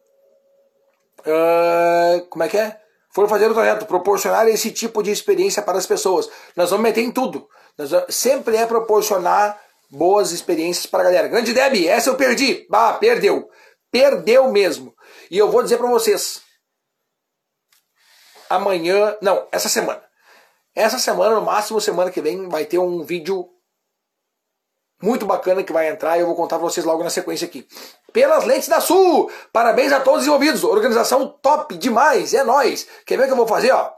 Uh, 1.19 2.25
como 2.27 2.43
é 2.43 2.49
que 2.49 2.57
é? 2.57 2.81
for 3.11 3.27
fazer 3.27 3.49
o 3.49 3.53
trajeto, 3.53 3.85
proporcionar 3.85 4.47
esse 4.47 4.71
tipo 4.71 5.03
de 5.03 5.11
experiência 5.11 5.61
para 5.61 5.77
as 5.77 5.85
pessoas. 5.85 6.29
Nós 6.55 6.69
vamos 6.69 6.83
meter 6.83 7.01
em 7.01 7.11
tudo. 7.11 7.47
Nós 7.77 7.91
sempre 8.09 8.55
é 8.57 8.65
proporcionar 8.65 9.61
boas 9.89 10.31
experiências 10.31 10.85
para 10.85 11.01
a 11.01 11.03
galera. 11.03 11.27
Grande 11.27 11.53
Deb, 11.53 11.87
essa 11.87 12.09
eu 12.09 12.15
perdi. 12.15 12.65
Bah, 12.69 12.93
perdeu. 12.93 13.49
Perdeu 13.91 14.49
mesmo. 14.51 14.95
E 15.29 15.37
eu 15.37 15.51
vou 15.51 15.61
dizer 15.61 15.77
para 15.77 15.87
vocês. 15.87 16.41
Amanhã, 18.49 19.15
não, 19.21 19.47
essa 19.51 19.69
semana. 19.69 20.01
Essa 20.73 20.97
semana, 20.97 21.35
no 21.35 21.41
máximo 21.41 21.81
semana 21.81 22.11
que 22.11 22.21
vem, 22.21 22.47
vai 22.47 22.65
ter 22.65 22.79
um 22.79 23.03
vídeo 23.03 23.49
muito 25.01 25.25
bacana 25.25 25.63
que 25.63 25.73
vai 25.73 25.89
entrar 25.89 26.17
e 26.17 26.21
eu 26.21 26.27
vou 26.27 26.35
contar 26.35 26.57
para 26.57 26.67
vocês 26.67 26.85
logo 26.85 27.03
na 27.03 27.09
sequência 27.09 27.45
aqui 27.45 27.67
pelas 28.11 28.45
lentes 28.45 28.67
da 28.67 28.79
Sul. 28.79 29.31
Parabéns 29.51 29.91
a 29.91 29.99
todos 29.99 30.21
os 30.21 30.27
envolvidos. 30.27 30.63
Organização 30.63 31.27
top 31.41 31.77
demais. 31.77 32.33
É 32.33 32.43
nós. 32.43 32.87
Quer 33.05 33.17
ver 33.17 33.23
o 33.23 33.27
que 33.27 33.33
eu 33.33 33.37
vou 33.37 33.47
fazer, 33.47 33.71
ó? 33.71 33.91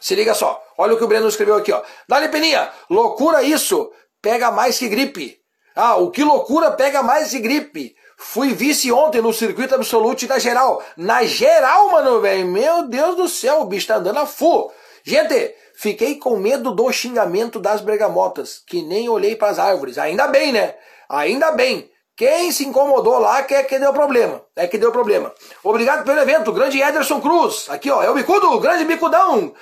Se 0.00 0.14
liga 0.14 0.34
só. 0.34 0.62
Olha 0.78 0.94
o 0.94 0.96
que 0.96 1.04
o 1.04 1.08
Breno 1.08 1.28
escreveu 1.28 1.56
aqui, 1.56 1.72
ó. 1.72 1.82
Dali 2.08 2.28
Peninha, 2.28 2.70
loucura 2.88 3.42
isso. 3.42 3.92
Pega 4.22 4.50
mais 4.50 4.78
que 4.78 4.88
gripe. 4.88 5.38
Ah, 5.74 5.96
o 5.96 6.10
que 6.10 6.24
loucura 6.24 6.70
pega 6.70 7.02
mais 7.02 7.30
que 7.30 7.38
gripe. 7.38 7.94
Fui 8.16 8.52
vice 8.52 8.92
ontem 8.92 9.20
no 9.20 9.32
circuito 9.32 9.74
absoluto 9.74 10.26
da 10.26 10.38
geral. 10.38 10.82
Na 10.96 11.24
geral, 11.24 11.90
mano, 11.90 12.20
velho. 12.20 12.46
Meu 12.46 12.88
Deus 12.88 13.16
do 13.16 13.28
céu, 13.28 13.62
o 13.62 13.64
bicho 13.64 13.86
tá 13.86 13.96
andando 13.96 14.18
a 14.18 14.26
full. 14.26 14.72
Gente, 15.02 15.54
fiquei 15.80 16.16
com 16.16 16.36
medo 16.36 16.72
do 16.72 16.92
xingamento 16.92 17.58
das 17.58 17.80
bergamotas, 17.80 18.62
que 18.66 18.82
nem 18.82 19.08
olhei 19.08 19.34
para 19.34 19.48
as 19.48 19.58
árvores. 19.58 19.96
Ainda 19.96 20.28
bem, 20.28 20.52
né? 20.52 20.74
Ainda 21.08 21.52
bem. 21.52 21.90
Quem 22.14 22.52
se 22.52 22.66
incomodou 22.66 23.18
lá 23.18 23.42
que 23.42 23.54
é 23.54 23.62
que 23.62 23.78
deu 23.78 23.90
problema. 23.90 24.42
É 24.54 24.66
que 24.66 24.76
deu 24.76 24.92
problema. 24.92 25.32
Obrigado 25.64 26.04
pelo 26.04 26.20
evento, 26.20 26.52
grande 26.52 26.82
Ederson 26.82 27.18
Cruz. 27.18 27.64
Aqui, 27.70 27.90
ó, 27.90 28.02
é 28.02 28.10
o 28.10 28.14
bicudo, 28.14 28.60
grande 28.60 28.84
bicudão. 28.84 29.54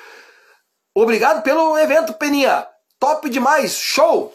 Obrigado 0.92 1.40
pelo 1.44 1.78
evento, 1.78 2.12
Peninha. 2.14 2.66
Top 2.98 3.30
demais, 3.30 3.74
show. 3.74 4.34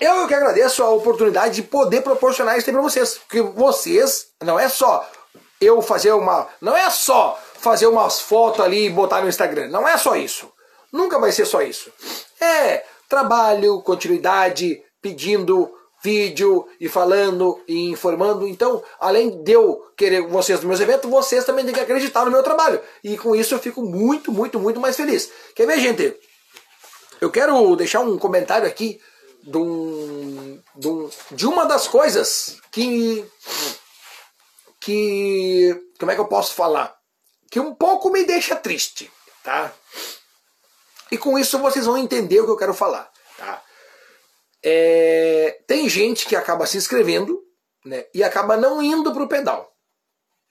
Eu 0.00 0.26
que 0.26 0.34
agradeço 0.34 0.82
a 0.82 0.88
oportunidade 0.88 1.56
de 1.56 1.62
poder 1.64 2.00
proporcionar 2.00 2.56
isso 2.56 2.72
para 2.72 2.80
vocês. 2.80 3.18
Porque 3.18 3.42
vocês, 3.42 4.28
não 4.42 4.58
é 4.58 4.70
só 4.70 5.06
eu 5.60 5.82
fazer 5.82 6.12
uma. 6.12 6.48
Não 6.62 6.74
é 6.74 6.88
só 6.88 7.38
fazer 7.58 7.88
umas 7.88 8.22
fotos 8.22 8.64
ali 8.64 8.86
e 8.86 8.90
botar 8.90 9.20
no 9.20 9.28
Instagram. 9.28 9.68
Não 9.68 9.86
é 9.86 9.98
só 9.98 10.16
isso. 10.16 10.53
Nunca 10.94 11.18
vai 11.18 11.32
ser 11.32 11.44
só 11.44 11.60
isso. 11.60 11.92
É 12.40 12.84
trabalho, 13.08 13.82
continuidade, 13.82 14.80
pedindo 15.02 15.68
vídeo 16.00 16.68
e 16.78 16.88
falando 16.88 17.60
e 17.66 17.90
informando. 17.90 18.46
Então, 18.46 18.80
além 19.00 19.42
de 19.42 19.50
eu 19.50 19.92
querer 19.96 20.24
vocês 20.28 20.60
nos 20.60 20.68
meus 20.68 20.80
eventos, 20.80 21.10
vocês 21.10 21.44
também 21.44 21.64
têm 21.64 21.74
que 21.74 21.80
acreditar 21.80 22.24
no 22.24 22.30
meu 22.30 22.44
trabalho. 22.44 22.80
E 23.02 23.18
com 23.18 23.34
isso 23.34 23.56
eu 23.56 23.58
fico 23.58 23.82
muito, 23.82 24.30
muito, 24.30 24.60
muito 24.60 24.78
mais 24.78 24.94
feliz. 24.94 25.32
Quer 25.56 25.66
ver, 25.66 25.80
gente? 25.80 26.16
Eu 27.20 27.28
quero 27.28 27.74
deixar 27.74 27.98
um 27.98 28.16
comentário 28.16 28.68
aqui 28.68 29.00
de, 29.42 29.58
um, 29.58 30.62
de, 30.76 30.86
um, 30.86 31.10
de 31.32 31.44
uma 31.44 31.64
das 31.64 31.88
coisas 31.88 32.56
que. 32.70 33.24
que. 34.80 35.76
como 35.98 36.12
é 36.12 36.14
que 36.14 36.20
eu 36.20 36.28
posso 36.28 36.54
falar? 36.54 36.94
Que 37.50 37.58
um 37.58 37.74
pouco 37.74 38.12
me 38.12 38.22
deixa 38.24 38.54
triste, 38.54 39.10
tá? 39.42 39.72
E 41.14 41.16
com 41.16 41.38
isso 41.38 41.60
vocês 41.60 41.86
vão 41.86 41.96
entender 41.96 42.40
o 42.40 42.44
que 42.44 42.50
eu 42.50 42.56
quero 42.56 42.74
falar, 42.74 43.08
tá? 43.38 43.62
É, 44.60 45.60
tem 45.64 45.88
gente 45.88 46.26
que 46.26 46.34
acaba 46.34 46.66
se 46.66 46.76
inscrevendo 46.76 47.40
né, 47.84 48.04
e 48.12 48.24
acaba 48.24 48.56
não 48.56 48.82
indo 48.82 49.12
para 49.12 49.22
o 49.22 49.28
pedal. 49.28 49.72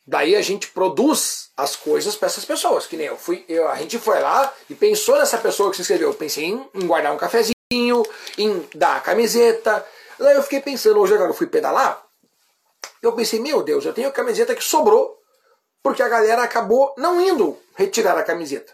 Daí 0.07 0.37
a 0.37 0.41
gente 0.41 0.69
produz 0.69 1.49
as 1.57 1.75
coisas 1.75 2.15
para 2.15 2.27
essas 2.27 2.45
pessoas. 2.45 2.87
Que 2.87 2.95
nem 2.95 3.07
eu 3.07 3.17
fui, 3.17 3.43
eu, 3.49 3.67
a 3.67 3.75
gente 3.75 3.99
foi 3.99 4.21
lá 4.21 4.53
e 4.69 4.73
pensou 4.73 5.17
nessa 5.17 5.37
pessoa 5.37 5.69
que 5.69 5.75
se 5.75 5.81
inscreveu. 5.81 6.11
Eu 6.11 6.15
pensei 6.15 6.45
em, 6.45 6.65
em 6.75 6.87
guardar 6.87 7.13
um 7.13 7.17
cafezinho, 7.17 8.03
em 8.37 8.65
dar 8.73 8.95
a 8.95 9.01
camiseta. 9.01 9.85
Daí 10.17 10.37
eu 10.37 10.43
fiquei 10.43 10.61
pensando, 10.61 10.97
hoje 10.97 11.13
agora 11.13 11.31
eu 11.31 11.35
fui 11.35 11.47
pedalar. 11.47 12.01
Eu 13.01 13.11
pensei, 13.11 13.41
meu 13.41 13.61
Deus, 13.61 13.83
eu 13.83 13.93
tenho 13.93 14.07
a 14.07 14.13
camiseta 14.13 14.55
que 14.55 14.63
sobrou 14.63 15.19
porque 15.81 16.01
a 16.01 16.07
galera 16.07 16.41
acabou 16.41 16.93
não 16.97 17.19
indo 17.19 17.59
retirar 17.75 18.17
a 18.17 18.23
camiseta. 18.23 18.73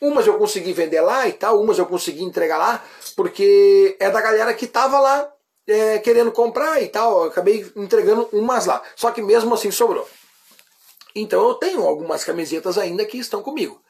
Umas 0.00 0.26
eu 0.26 0.38
consegui 0.38 0.72
vender 0.72 1.00
lá 1.00 1.28
e 1.28 1.32
tal, 1.32 1.60
umas 1.60 1.78
eu 1.78 1.86
consegui 1.86 2.22
entregar 2.22 2.56
lá, 2.56 2.84
porque 3.14 3.96
é 4.00 4.10
da 4.10 4.20
galera 4.20 4.54
que 4.54 4.66
tava 4.66 4.98
lá 4.98 5.30
é, 5.68 5.98
querendo 5.98 6.32
comprar 6.32 6.82
e 6.82 6.88
tal. 6.88 7.24
Eu 7.24 7.30
acabei 7.30 7.70
entregando 7.76 8.28
umas 8.32 8.66
lá. 8.66 8.82
Só 8.96 9.10
que 9.10 9.20
mesmo 9.20 9.54
assim 9.54 9.70
sobrou. 9.70 10.08
Então 11.14 11.46
eu 11.48 11.54
tenho 11.54 11.82
algumas 11.82 12.24
camisetas 12.24 12.78
ainda 12.78 13.04
que 13.04 13.18
estão 13.18 13.42
comigo. 13.42 13.80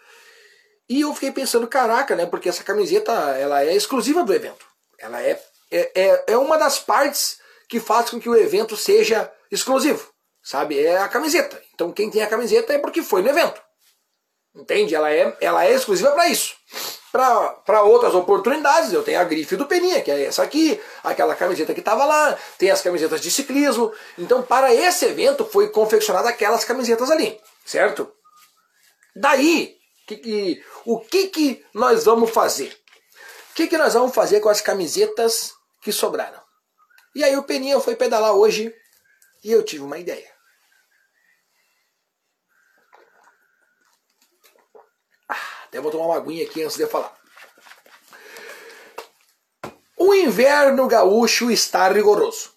E 0.88 1.02
eu 1.02 1.12
fiquei 1.14 1.30
pensando, 1.30 1.66
caraca, 1.68 2.16
né? 2.16 2.26
Porque 2.26 2.48
essa 2.48 2.64
camiseta 2.64 3.12
ela 3.12 3.62
é 3.62 3.76
exclusiva 3.76 4.24
do 4.24 4.34
evento. 4.34 4.66
Ela 4.98 5.22
é, 5.22 5.40
é, 5.70 5.90
é, 5.94 6.24
é 6.28 6.38
uma 6.38 6.56
das 6.56 6.78
partes 6.78 7.38
que 7.68 7.78
faz 7.78 8.10
com 8.10 8.18
que 8.18 8.28
o 8.28 8.36
evento 8.36 8.76
seja 8.76 9.30
exclusivo. 9.50 10.10
Sabe? 10.42 10.82
É 10.82 10.98
a 10.98 11.08
camiseta. 11.08 11.62
Então 11.74 11.92
quem 11.92 12.10
tem 12.10 12.22
a 12.22 12.26
camiseta 12.26 12.72
é 12.72 12.78
porque 12.78 13.02
foi 13.02 13.22
no 13.22 13.28
evento. 13.28 13.60
Entende? 14.54 14.94
Ela 14.94 15.12
é, 15.12 15.36
ela 15.40 15.64
é 15.64 15.72
exclusiva 15.72 16.10
para 16.12 16.28
isso. 16.28 16.54
Para 17.10 17.82
outras 17.82 18.14
oportunidades, 18.14 18.92
eu 18.92 19.02
tenho 19.02 19.20
a 19.20 19.24
grife 19.24 19.56
do 19.56 19.66
Peninha, 19.66 20.02
que 20.02 20.10
é 20.10 20.24
essa 20.24 20.42
aqui, 20.42 20.80
aquela 21.02 21.34
camiseta 21.34 21.72
que 21.72 21.80
estava 21.80 22.04
lá, 22.04 22.36
tem 22.58 22.70
as 22.70 22.82
camisetas 22.82 23.20
de 23.20 23.30
ciclismo. 23.30 23.92
Então, 24.18 24.42
para 24.42 24.74
esse 24.74 25.06
evento, 25.06 25.44
foi 25.44 25.70
confeccionada 25.70 26.28
aquelas 26.28 26.64
camisetas 26.64 27.10
ali, 27.10 27.40
certo? 27.64 28.12
Daí, 29.16 29.78
que, 30.06 30.16
que, 30.16 30.64
o 30.84 31.00
que, 31.00 31.28
que 31.28 31.64
nós 31.74 32.04
vamos 32.04 32.30
fazer? 32.30 32.72
O 33.50 33.54
que, 33.54 33.66
que 33.66 33.78
nós 33.78 33.94
vamos 33.94 34.14
fazer 34.14 34.40
com 34.40 34.48
as 34.48 34.60
camisetas 34.60 35.52
que 35.82 35.92
sobraram? 35.92 36.40
E 37.14 37.24
aí 37.24 37.36
o 37.36 37.42
Peninha 37.42 37.80
foi 37.80 37.96
pedalar 37.96 38.32
hoje 38.32 38.72
e 39.42 39.50
eu 39.50 39.62
tive 39.62 39.82
uma 39.82 39.98
ideia. 39.98 40.37
Até 45.68 45.80
vou 45.80 45.90
tomar 45.90 46.06
uma 46.06 46.16
aguinha 46.16 46.44
aqui 46.44 46.62
antes 46.62 46.76
de 46.76 46.82
eu 46.82 46.88
falar. 46.88 47.14
O 49.96 50.14
inverno 50.14 50.86
gaúcho 50.86 51.50
está 51.50 51.88
rigoroso. 51.88 52.50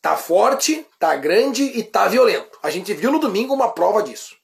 Tá 0.00 0.16
forte, 0.16 0.86
tá 1.00 1.16
grande 1.16 1.64
e 1.64 1.82
tá 1.82 2.06
violento. 2.06 2.58
A 2.62 2.70
gente 2.70 2.94
viu 2.94 3.10
no 3.10 3.18
domingo 3.18 3.52
uma 3.52 3.72
prova 3.72 4.02
disso. 4.02 4.36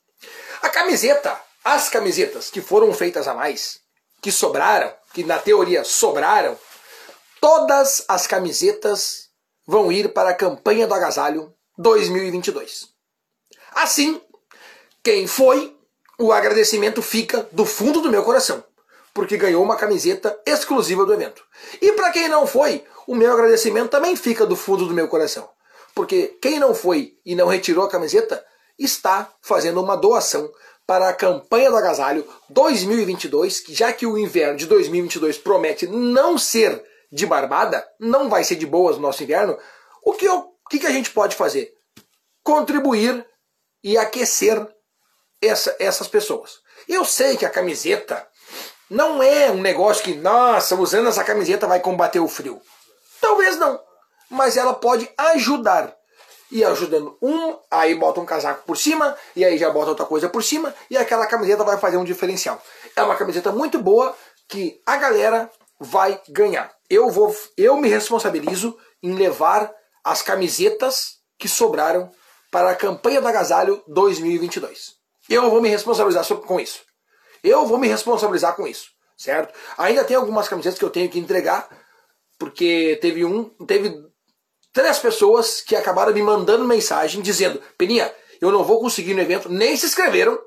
A 0.61 0.69
camiseta, 0.69 1.41
as 1.65 1.89
camisetas 1.89 2.51
que 2.51 2.61
foram 2.61 2.93
feitas 2.93 3.29
a 3.29 3.35
mais, 3.35 3.81
que 4.21 4.33
sobraram, 4.33 4.93
que 5.13 5.23
na 5.23 5.39
teoria 5.39 5.85
sobraram, 5.85 6.59
todas 7.41 8.05
as 8.09 8.27
camisetas 8.27 9.29
vão 9.65 9.93
ir 9.93 10.13
para 10.13 10.31
a 10.31 10.35
campanha 10.35 10.87
do 10.87 10.95
agasalho 10.95 11.55
2022. 11.79 12.89
Assim, 13.75 14.21
quem 15.03 15.27
foi 15.27 15.77
o 16.19 16.33
agradecimento 16.33 17.03
fica 17.03 17.49
do 17.53 17.65
fundo 17.65 18.01
do 18.01 18.11
meu 18.11 18.23
coração, 18.23 18.63
porque 19.15 19.37
ganhou 19.37 19.63
uma 19.63 19.77
camiseta 19.77 20.39
exclusiva 20.47 21.05
do 21.05 21.13
evento. 21.13 21.43
E 21.81 21.93
para 21.93 22.11
quem 22.11 22.29
não 22.29 22.47
foi, 22.47 22.85
o 23.07 23.15
meu 23.15 23.33
agradecimento 23.33 23.91
também 23.91 24.17
fica 24.17 24.47
do 24.47 24.57
fundo 24.57 24.87
do 24.87 24.95
meu 24.95 25.09
coração, 25.09 25.49
porque 25.95 26.39
quem 26.41 26.59
não 26.59 26.75
foi 26.75 27.17
e 27.25 27.35
não 27.35 27.47
retirou 27.47 27.85
a 27.85 27.91
camiseta 27.91 28.45
está 28.79 29.33
fazendo 29.41 29.81
uma 29.81 29.97
doação 29.97 30.51
para 30.87 31.09
a 31.09 31.15
campanha 31.15 31.71
do 31.71 31.77
agasalho 31.77 32.27
2022, 32.51 33.61
que 33.61 33.75
já 33.75 33.93
que 33.93 34.07
o 34.07 34.19
inverno 34.19 34.57
de 34.57 34.67
2022 34.67 35.39
promete 35.39 35.87
não 35.87 36.37
ser 36.37 36.83
de 37.11 37.27
barbada, 37.27 37.87
não 38.01 38.29
vai 38.29 38.43
ser 38.43 38.57
de 38.57 38.67
boas 38.67 38.97
no 38.97 39.03
nosso 39.03 39.23
inverno, 39.23 39.57
o 40.05 40.13
que, 40.13 40.25
eu, 40.25 40.39
o 40.39 40.69
que 40.69 40.87
a 40.87 40.91
gente 40.91 41.11
pode 41.11 41.37
fazer? 41.37 41.73
Contribuir 42.43 43.25
e 43.85 43.97
aquecer 43.97 44.67
essa, 45.43 45.75
essas 45.79 46.09
pessoas. 46.09 46.61
Eu 46.89 47.05
sei 47.05 47.37
que 47.37 47.45
a 47.45 47.51
camiseta 47.51 48.27
não 48.89 49.23
é 49.23 49.51
um 49.51 49.61
negócio 49.61 50.05
que, 50.05 50.15
nossa, 50.15 50.75
usando 50.77 51.09
essa 51.09 51.25
camiseta 51.25 51.67
vai 51.67 51.81
combater 51.81 52.21
o 52.21 52.29
frio. 52.29 52.61
Talvez 53.21 53.57
não, 53.59 53.81
mas 54.29 54.57
ela 54.57 54.75
pode 54.75 55.11
ajudar. 55.17 55.95
E 56.51 56.63
ajudando 56.63 57.17
um, 57.23 57.57
aí 57.71 57.95
bota 57.95 58.21
um 58.21 58.27
casaco 58.27 58.65
por 58.67 58.77
cima, 58.77 59.17
e 59.35 59.43
aí 59.43 59.57
já 59.57 59.71
bota 59.71 59.91
outra 59.91 60.05
coisa 60.05 60.29
por 60.29 60.45
cima, 60.45 60.75
e 60.91 60.99
aquela 60.99 61.27
camiseta 61.27 61.65
vai 61.65 61.79
fazer 61.79 61.97
um 61.97 62.05
diferencial. 62.05 62.63
É 62.95 63.03
uma 63.03 63.17
camiseta 63.17 63.51
muito 63.51 63.79
boa 63.79 64.15
que 64.47 64.79
a 64.85 64.99
galera 64.99 65.51
vai 65.81 66.21
ganhar. 66.29 66.71
Eu 66.91 67.09
vou, 67.09 67.35
eu 67.57 67.77
me 67.79 67.89
responsabilizo 67.89 68.77
em 69.03 69.15
levar 69.15 69.73
as 70.05 70.21
camisetas 70.21 71.21
que 71.39 71.49
sobraram 71.49 72.11
para 72.51 72.71
a 72.71 72.77
campanha 72.77 73.21
do 73.21 73.29
agasalho 73.29 73.83
2022. 73.89 75.02
Eu 75.29 75.51
vou 75.51 75.61
me 75.61 75.69
responsabilizar 75.69 76.25
com 76.25 76.61
isso. 76.61 76.81
Eu 77.43 77.67
vou 77.67 77.79
me 77.79 77.89
responsabilizar 77.89 78.55
com 78.55 78.67
isso, 78.67 78.87
certo? 79.17 79.53
Ainda 79.77 80.05
tem 80.05 80.17
algumas 80.17 80.49
camisetas 80.49 80.79
que 80.79 80.85
eu 80.85 80.91
tenho 80.91 81.09
que 81.09 81.19
entregar, 81.19 81.69
porque 82.39 82.99
teve 83.01 83.25
um, 83.25 83.45
teve 83.67 83.95
três 84.73 84.99
pessoas 84.99 85.61
que 85.61 85.75
acabaram 85.75 86.13
me 86.13 86.23
mandando 86.23 86.65
mensagem 86.65 87.21
dizendo: 87.21 87.61
Peninha, 87.77 88.15
eu 88.41 88.51
não 88.51 88.65
vou 88.65 88.81
conseguir 88.81 89.15
no 89.15 89.21
evento, 89.21 89.49
nem 89.49 89.77
se 89.77 89.87
inscreveram 89.87 90.39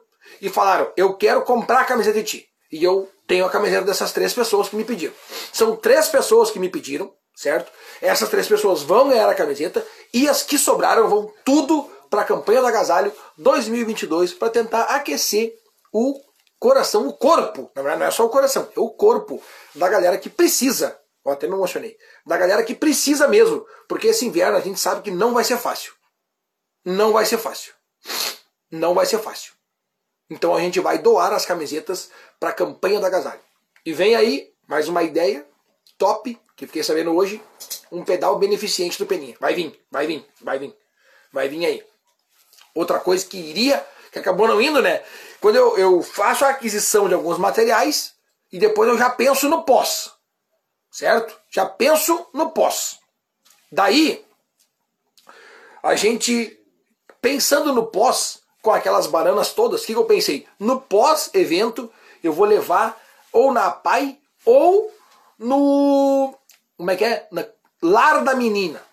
e 0.42 0.50
falaram: 0.50 0.92
eu 0.96 1.14
quero 1.16 1.42
comprar 1.44 1.82
a 1.82 1.86
camiseta 1.86 2.20
de 2.20 2.26
ti. 2.26 2.46
E 2.72 2.84
eu 2.84 3.10
tenho 3.28 3.46
a 3.46 3.50
camiseta 3.50 3.86
dessas 3.86 4.12
três 4.12 4.34
pessoas 4.34 4.70
que 4.70 4.76
me 4.76 4.84
pediram. 4.84 5.14
São 5.54 5.76
três 5.76 6.08
pessoas 6.08 6.52
que 6.52 6.60
me 6.60 6.70
pediram, 6.70 7.14
certo? 7.36 7.72
Essas 8.02 8.30
três 8.30 8.48
pessoas 8.48 8.82
vão 8.82 9.10
ganhar 9.10 9.30
a 9.30 9.36
camiseta 9.36 9.86
e 10.14 10.28
as 10.28 10.44
que 10.44 10.58
sobraram 10.58 11.08
vão 11.08 11.32
tudo 11.44 11.90
para 12.10 12.22
a 12.22 12.26
campanha 12.26 12.62
do 12.62 12.68
agasalho 12.68 13.12
2022 13.38 14.34
para 14.34 14.50
tentar 14.50 14.84
aquecer 14.84 15.58
o 15.92 16.22
coração, 16.60 17.08
o 17.08 17.14
corpo. 17.14 17.72
Na 17.76 17.82
verdade, 17.82 18.00
não 18.00 18.08
é 18.08 18.12
só 18.12 18.26
o 18.26 18.30
coração, 18.30 18.70
é 18.76 18.80
o 18.80 18.90
corpo 18.90 19.42
da 19.74 19.88
galera 19.90 20.18
que 20.18 20.30
precisa. 20.30 21.00
Eu 21.24 21.32
até 21.32 21.48
me 21.48 21.54
emocionei. 21.54 21.98
Da 22.26 22.38
galera 22.38 22.64
que 22.64 22.76
precisa 22.76 23.28
mesmo. 23.28 23.66
Porque 23.88 24.08
esse 24.08 24.26
inverno 24.26 24.58
a 24.58 24.62
gente 24.62 24.80
sabe 24.80 25.02
que 25.02 25.10
não 25.10 25.34
vai 25.34 25.44
ser 25.44 25.58
fácil. 25.58 25.94
Não 26.84 27.12
vai 27.12 27.26
ser 27.26 27.40
fácil. 27.40 27.74
Não 28.70 28.94
vai 28.94 29.08
ser 29.08 29.18
fácil. 29.18 29.54
Então 30.30 30.56
a 30.56 30.60
gente 30.60 30.80
vai 30.80 31.00
doar 31.00 31.34
as 31.34 31.46
camisetas 31.46 32.12
para 32.40 32.50
a 32.50 32.54
campanha 32.54 33.00
do 33.00 33.06
agasalho. 33.06 33.42
E 33.84 33.92
vem 33.92 34.16
aí 34.16 34.54
mais 34.68 34.88
uma 34.88 35.02
ideia 35.02 35.46
top, 35.98 36.38
que 36.56 36.68
fiquei 36.68 36.84
sabendo 36.84 37.16
hoje, 37.16 37.42
um 37.92 38.04
pedal 38.04 38.38
beneficente 38.38 38.98
do 38.98 39.06
Peninha. 39.06 39.36
Vai 39.40 39.54
vir, 39.54 39.80
vai 39.90 40.08
vir, 40.08 40.26
vai 40.42 40.60
vir. 40.60 40.76
Vai 41.32 41.50
vir 41.50 41.66
aí. 41.66 41.84
Outra 42.76 43.00
coisa 43.00 43.26
que 43.26 43.38
iria, 43.38 43.86
que 44.12 44.20
acabou 44.20 44.48
não 44.50 44.62
indo, 44.62 44.82
né? 44.82 45.02
Quando 45.40 45.56
eu, 45.56 45.78
eu 45.78 46.02
faço 46.02 46.44
a 46.44 46.50
aquisição 46.50 47.08
de 47.08 47.14
alguns 47.14 47.38
materiais 47.38 48.14
e 48.52 48.60
depois 48.60 48.90
eu 48.90 48.98
já 48.98 49.10
penso 49.10 49.48
no 49.48 49.64
pós. 49.64 50.12
Certo? 50.92 51.40
Já 51.50 51.66
penso 51.66 52.28
no 52.34 52.52
pós. 52.52 53.00
Daí, 53.72 54.26
a 55.82 55.96
gente, 55.96 56.60
pensando 57.22 57.74
no 57.74 57.88
pós, 57.88 58.42
com 58.62 58.72
aquelas 58.72 59.08
bananas 59.08 59.54
todas, 59.54 59.84
o 59.84 59.86
que, 59.86 59.94
que 59.94 60.00
eu 60.00 60.06
pensei? 60.06 60.48
No 60.60 60.82
pós-evento, 60.82 61.92
eu 62.22 62.34
vou 62.34 62.46
levar 62.46 63.02
ou 63.32 63.54
na 63.54 63.72
PAI 63.72 64.20
ou 64.44 64.94
no. 65.40 66.38
Como 66.78 66.92
é 66.92 66.96
que 66.96 67.06
é? 67.06 67.28
Na 67.32 67.46
Lar 67.82 68.24
da 68.24 68.36
Menina 68.36 68.85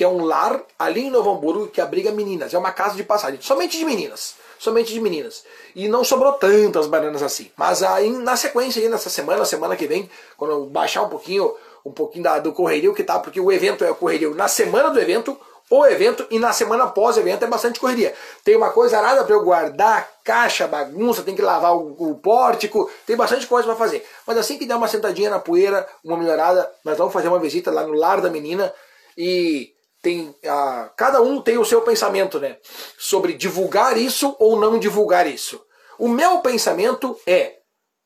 que 0.00 0.04
é 0.04 0.08
um 0.08 0.24
lar 0.24 0.62
ali 0.78 1.08
em 1.08 1.10
Novo 1.10 1.30
Hamburgo 1.30 1.66
que 1.66 1.78
abriga 1.78 2.10
meninas. 2.10 2.54
É 2.54 2.58
uma 2.58 2.72
casa 2.72 2.96
de 2.96 3.04
passagem, 3.04 3.38
somente 3.42 3.76
de 3.76 3.84
meninas. 3.84 4.34
Somente 4.58 4.94
de 4.94 4.98
meninas. 4.98 5.44
E 5.76 5.88
não 5.88 6.02
sobrou 6.02 6.32
tantas 6.32 6.86
bananas 6.86 7.22
assim. 7.22 7.50
Mas 7.54 7.82
aí, 7.82 8.08
na 8.08 8.34
sequência, 8.34 8.80
aí, 8.80 8.88
nessa 8.88 9.10
semana, 9.10 9.44
semana 9.44 9.76
que 9.76 9.86
vem, 9.86 10.08
quando 10.38 10.52
eu 10.52 10.64
baixar 10.64 11.02
um 11.02 11.10
pouquinho, 11.10 11.54
um 11.84 11.92
pouquinho 11.92 12.24
da, 12.24 12.38
do 12.38 12.50
correrio 12.50 12.94
que 12.94 13.04
tá, 13.04 13.18
porque 13.18 13.38
o 13.38 13.52
evento 13.52 13.84
é 13.84 13.90
o 13.90 13.94
correrio 13.94 14.34
na 14.34 14.48
semana 14.48 14.88
do 14.88 14.98
evento, 14.98 15.38
o 15.68 15.84
evento 15.84 16.26
e 16.30 16.38
na 16.38 16.54
semana 16.54 16.84
após 16.84 17.18
o 17.18 17.20
evento 17.20 17.44
é 17.44 17.46
bastante 17.46 17.78
correria. 17.78 18.14
Tem 18.42 18.56
uma 18.56 18.70
coisa 18.70 18.96
arada 18.96 19.22
para 19.22 19.34
eu 19.34 19.44
guardar, 19.44 20.08
caixa, 20.24 20.66
bagunça, 20.66 21.22
tem 21.22 21.36
que 21.36 21.42
lavar 21.42 21.76
o, 21.76 21.94
o 21.98 22.14
pórtico, 22.14 22.90
tem 23.06 23.16
bastante 23.16 23.46
coisa 23.46 23.68
para 23.68 23.76
fazer. 23.76 24.02
Mas 24.26 24.38
assim 24.38 24.56
que 24.56 24.64
der 24.64 24.76
uma 24.76 24.88
sentadinha 24.88 25.28
na 25.28 25.40
poeira, 25.40 25.86
uma 26.02 26.16
melhorada, 26.16 26.72
nós 26.86 26.96
vamos 26.96 27.12
fazer 27.12 27.28
uma 27.28 27.38
visita 27.38 27.70
lá 27.70 27.82
no 27.82 27.92
lar 27.92 28.22
da 28.22 28.30
menina 28.30 28.72
e 29.14 29.74
tem 30.02 30.34
a, 30.46 30.90
cada 30.96 31.20
um 31.20 31.40
tem 31.40 31.58
o 31.58 31.64
seu 31.64 31.82
pensamento, 31.82 32.38
né? 32.38 32.58
Sobre 32.98 33.34
divulgar 33.34 33.96
isso 33.96 34.34
ou 34.38 34.58
não 34.58 34.78
divulgar 34.78 35.26
isso. 35.26 35.60
O 35.98 36.08
meu 36.08 36.38
pensamento 36.38 37.18
é 37.26 37.58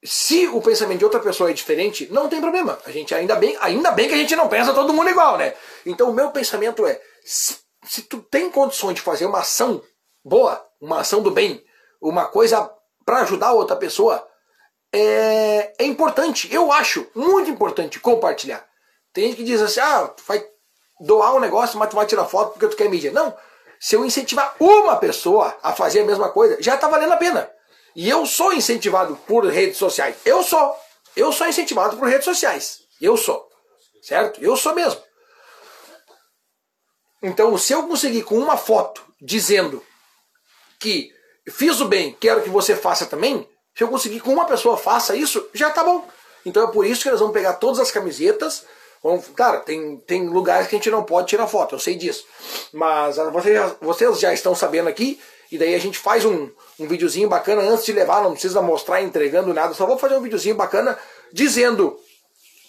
se 0.05 0.47
o 0.49 0.61
pensamento 0.61 0.99
de 0.99 1.05
outra 1.05 1.21
pessoa 1.21 1.51
é 1.51 1.55
diferente, 1.55 2.09
não 2.11 2.29
tem 2.29 2.41
problema. 2.41 2.79
A 2.85 2.91
gente 2.91 3.15
ainda 3.15 3.37
bem, 3.37 3.57
ainda 3.61 3.91
bem 3.91 4.09
que 4.09 4.15
a 4.15 4.19
gente 4.19 4.37
não 4.37 4.49
pensa 4.49 4.75
todo 4.75 4.93
mundo 4.93 5.09
igual, 5.09 5.39
né? 5.39 5.55
Então 5.87 6.11
o 6.11 6.15
meu 6.15 6.31
pensamento 6.31 6.87
é 6.87 7.01
se, 7.25 7.57
se 7.85 8.03
tu 8.03 8.19
tem 8.19 8.51
condições 8.51 8.95
de 8.95 9.01
fazer 9.01 9.25
uma 9.25 9.39
ação 9.41 9.83
boa, 10.25 10.63
uma 10.81 11.01
ação 11.01 11.23
do 11.23 11.31
bem, 11.31 11.65
uma 12.03 12.27
coisa 12.27 12.71
para 13.05 13.21
ajudar 13.21 13.53
outra 13.53 13.77
pessoa, 13.77 14.27
é, 14.93 15.73
é 15.79 15.85
importante. 15.85 16.53
Eu 16.53 16.71
acho 16.71 17.07
muito 17.15 17.51
importante 17.51 17.99
compartilhar. 17.99 18.67
Tem 19.13 19.29
gente 19.29 19.37
que 19.37 19.45
diz 19.45 19.63
assim, 19.63 19.81
ah, 19.81 20.13
vai 20.27 20.45
doar 21.01 21.35
um 21.35 21.41
negócio, 21.41 21.79
mas 21.79 21.89
tu 21.91 21.97
vai 21.97 22.07
tirar 22.07 22.25
foto 22.25 22.53
porque 22.53 22.69
tu 22.69 22.77
quer 22.77 22.89
mídia. 22.89 23.13
Não. 23.13 23.37
Se 23.81 23.97
eu 23.97 24.05
incentivar 24.05 24.55
uma 24.59 24.97
pessoa 24.97 25.57
a 25.63 25.73
fazer 25.73 26.01
a 26.01 26.05
mesma 26.05 26.31
coisa, 26.31 26.57
já 26.61 26.75
está 26.75 26.89
valendo 26.89 27.13
a 27.13 27.17
pena. 27.17 27.51
E 27.95 28.09
eu 28.09 28.27
sou 28.27 28.53
incentivado 28.53 29.17
por 29.27 29.45
redes 29.47 29.77
sociais. 29.77 30.17
Eu 30.25 30.43
sou. 30.43 30.77
Eu 31.17 31.33
sou 31.33 31.47
incentivado 31.47 31.97
por 31.97 32.09
redes 32.09 32.25
sociais. 32.25 32.81
Eu 33.01 33.17
sou. 33.17 33.49
Certo? 34.03 34.43
Eu 34.43 34.57
sou 34.57 34.75
mesmo. 34.75 35.01
Então, 37.23 37.57
se 37.57 37.73
eu 37.73 37.87
conseguir 37.87 38.23
com 38.23 38.37
uma 38.39 38.57
foto 38.57 39.03
dizendo 39.21 39.83
que 40.79 41.11
fiz 41.49 41.81
o 41.81 41.87
bem, 41.87 42.13
quero 42.21 42.43
que 42.43 42.51
você 42.51 42.77
faça 42.77 43.07
também, 43.07 43.49
se 43.75 43.83
eu 43.83 43.89
conseguir 43.89 44.21
com 44.21 44.33
uma 44.33 44.45
pessoa 44.45 44.77
faça 44.77 45.17
isso, 45.17 45.49
já 45.55 45.71
tá 45.71 45.83
bom. 45.83 46.07
Então 46.45 46.69
é 46.69 46.71
por 46.71 46.85
isso 46.85 47.03
que 47.03 47.11
nós 47.11 47.21
vamos 47.21 47.33
pegar 47.33 47.55
todas 47.55 47.81
as 47.81 47.91
camisetas. 47.91 48.67
Vamos, 49.05 49.29
cara, 49.37 49.59
tem, 49.59 49.99
tem 49.99 50.27
lugares 50.27 50.67
que 50.67 50.75
a 50.75 50.79
gente 50.79 50.91
não 50.91 51.05
pode 51.05 51.29
tirar 51.29 51.47
foto, 51.47 51.75
eu 51.75 51.79
sei 51.79 51.95
disso. 51.95 52.25
Mas 52.73 53.19
ah, 53.19 53.29
vocês 53.29 53.55
já, 53.55 53.77
vocês 53.79 54.19
já 54.19 54.33
estão 54.33 54.55
sabendo 54.55 54.89
aqui, 54.89 55.21
e 55.53 55.59
daí 55.59 55.75
a 55.75 55.79
gente 55.79 55.99
faz 55.99 56.25
um, 56.25 56.49
um 56.81 56.89
videozinho 56.89 57.29
bacana 57.29 57.61
antes 57.61 57.85
de 57.85 57.93
levar, 57.93 58.23
não 58.23 58.33
precisa 58.33 58.63
mostrar 58.63 59.03
entregando 59.03 59.53
nada, 59.53 59.75
só 59.75 59.85
vou 59.85 59.99
fazer 59.99 60.17
um 60.17 60.23
videozinho 60.23 60.55
bacana 60.55 60.99
dizendo 61.31 61.99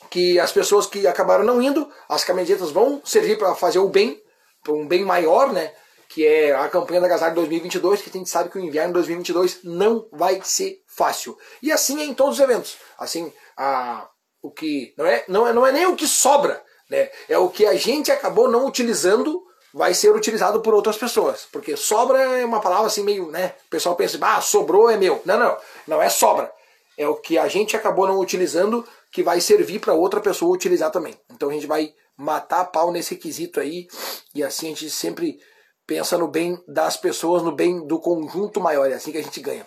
que 0.10 0.38
as 0.38 0.52
pessoas 0.52 0.86
que 0.86 1.08
acabaram 1.08 1.46
não 1.46 1.62
indo, 1.62 1.90
as 2.10 2.26
camisetas 2.26 2.70
vão 2.70 3.02
servir 3.06 3.38
para 3.38 3.56
fazer 3.56 3.80
o 3.80 3.88
bem, 3.88 4.22
para 4.62 4.74
um 4.74 4.86
bem 4.86 5.06
maior, 5.06 5.54
né? 5.54 5.72
Que 6.10 6.28
é 6.28 6.54
a 6.54 6.68
campanha 6.68 7.00
da 7.00 7.08
Agasalho 7.08 7.36
2022, 7.36 8.02
que 8.02 8.10
a 8.10 8.14
gente 8.14 8.30
sabe 8.30 8.50
que 8.50 8.58
o 8.58 8.62
inverno 8.62 8.94
2022 8.94 9.60
não 9.64 10.06
vai 10.12 10.42
ser 10.44 10.82
fácil. 10.86 11.38
E 11.62 11.72
assim 11.72 12.02
é 12.02 12.04
em 12.04 12.14
todos 12.14 12.40
os 12.40 12.44
eventos. 12.44 12.78
Assim, 13.00 13.32
a, 13.58 14.08
o 14.46 14.52
que 14.52 14.94
não 14.96 15.06
é, 15.06 15.24
não 15.28 15.48
é, 15.48 15.54
não 15.54 15.66
é 15.66 15.72
nem 15.72 15.88
o 15.88 15.96
que 15.96 16.08
sobra, 16.08 16.64
né? 16.90 17.10
É 17.28 17.38
o 17.38 17.50
que 17.50 17.66
a 17.66 17.76
gente 17.76 18.12
acabou 18.12 18.48
não 18.48 18.68
utilizando 18.68 19.42
vai 19.74 19.94
ser 19.94 20.16
utilizado 20.16 20.62
por 20.62 20.74
outras 20.74 20.98
pessoas. 20.98 21.48
Porque 21.52 21.76
sobra 21.76 22.20
é 22.20 22.46
uma 22.46 22.62
palavra 22.62 22.88
assim 22.88 23.04
meio, 23.04 23.32
né? 23.32 23.54
O 23.66 23.70
pessoal 23.70 23.96
pensa, 23.96 24.18
ah, 24.22 24.40
sobrou 24.40 24.90
é 24.90 24.98
meu. 24.98 25.22
Não, 25.26 25.40
não, 25.40 25.58
não 25.88 26.02
é 26.02 26.10
sobra. 26.10 26.52
É 26.98 27.08
o 27.08 27.16
que 27.16 27.38
a 27.38 27.48
gente 27.48 27.76
acabou 27.76 28.08
não 28.08 28.20
utilizando 28.20 28.88
que 29.12 29.24
vai 29.24 29.42
servir 29.42 29.80
para 29.80 29.94
outra 29.94 30.22
pessoa 30.22 30.54
utilizar 30.54 30.92
também. 30.92 31.20
Então 31.34 31.50
a 31.50 31.54
gente 31.54 31.68
vai 31.68 31.92
matar 32.16 32.66
pau 32.66 32.92
nesse 32.92 33.16
quesito 33.16 33.60
aí 33.60 33.88
e 34.34 34.44
assim 34.44 34.68
a 34.68 34.70
gente 34.70 34.90
sempre 34.92 35.40
pensa 35.88 36.18
no 36.18 36.28
bem 36.28 36.58
das 36.68 36.96
pessoas, 36.96 37.42
no 37.42 37.52
bem 37.52 37.86
do 37.86 38.00
conjunto 38.00 38.62
maior. 38.62 38.90
É 38.90 38.94
assim 38.94 39.12
que 39.12 39.18
a 39.18 39.24
gente 39.24 39.40
ganha. 39.42 39.66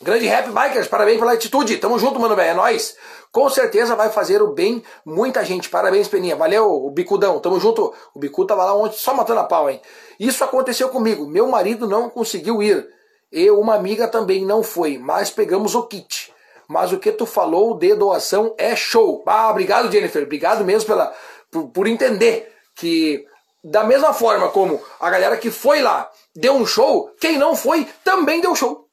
Grande 0.00 0.26
Rap 0.26 0.50
Bikers, 0.50 0.88
parabéns 0.88 1.18
pela 1.18 1.32
atitude. 1.32 1.78
Tamo 1.78 1.98
junto, 1.98 2.20
mano, 2.20 2.36
velho. 2.36 2.50
É 2.50 2.54
nóis. 2.54 2.96
Com 3.36 3.50
certeza 3.50 3.94
vai 3.94 4.08
fazer 4.08 4.40
o 4.40 4.54
bem 4.54 4.82
muita 5.04 5.44
gente. 5.44 5.68
Parabéns, 5.68 6.08
Peninha. 6.08 6.34
Valeu, 6.34 6.72
o 6.72 6.90
Bicudão. 6.90 7.38
Tamo 7.38 7.60
junto. 7.60 7.92
O 8.14 8.18
Bicudo 8.18 8.46
tava 8.46 8.64
lá 8.64 8.74
ontem 8.74 8.96
só 8.96 9.12
matando 9.12 9.40
a 9.40 9.44
pau, 9.44 9.68
hein? 9.68 9.78
Isso 10.18 10.42
aconteceu 10.42 10.88
comigo. 10.88 11.26
Meu 11.26 11.46
marido 11.46 11.86
não 11.86 12.08
conseguiu 12.08 12.62
ir. 12.62 12.88
E 13.30 13.50
uma 13.50 13.74
amiga 13.74 14.08
também 14.08 14.42
não 14.42 14.62
foi, 14.62 14.96
mas 14.96 15.28
pegamos 15.28 15.74
o 15.74 15.82
kit. 15.82 16.32
Mas 16.66 16.94
o 16.94 16.98
que 16.98 17.12
tu 17.12 17.26
falou 17.26 17.76
de 17.76 17.94
doação 17.94 18.54
é 18.56 18.74
show. 18.74 19.22
Ah, 19.26 19.50
obrigado, 19.50 19.92
Jennifer. 19.92 20.22
Obrigado 20.22 20.64
mesmo 20.64 20.86
pela, 20.86 21.14
por, 21.50 21.68
por 21.68 21.86
entender 21.86 22.50
que 22.74 23.22
da 23.62 23.84
mesma 23.84 24.14
forma 24.14 24.48
como 24.48 24.82
a 24.98 25.10
galera 25.10 25.36
que 25.36 25.50
foi 25.50 25.82
lá 25.82 26.10
deu 26.34 26.54
um 26.54 26.64
show, 26.64 27.10
quem 27.20 27.36
não 27.36 27.54
foi 27.54 27.86
também 28.02 28.40
deu 28.40 28.54
show 28.54 28.88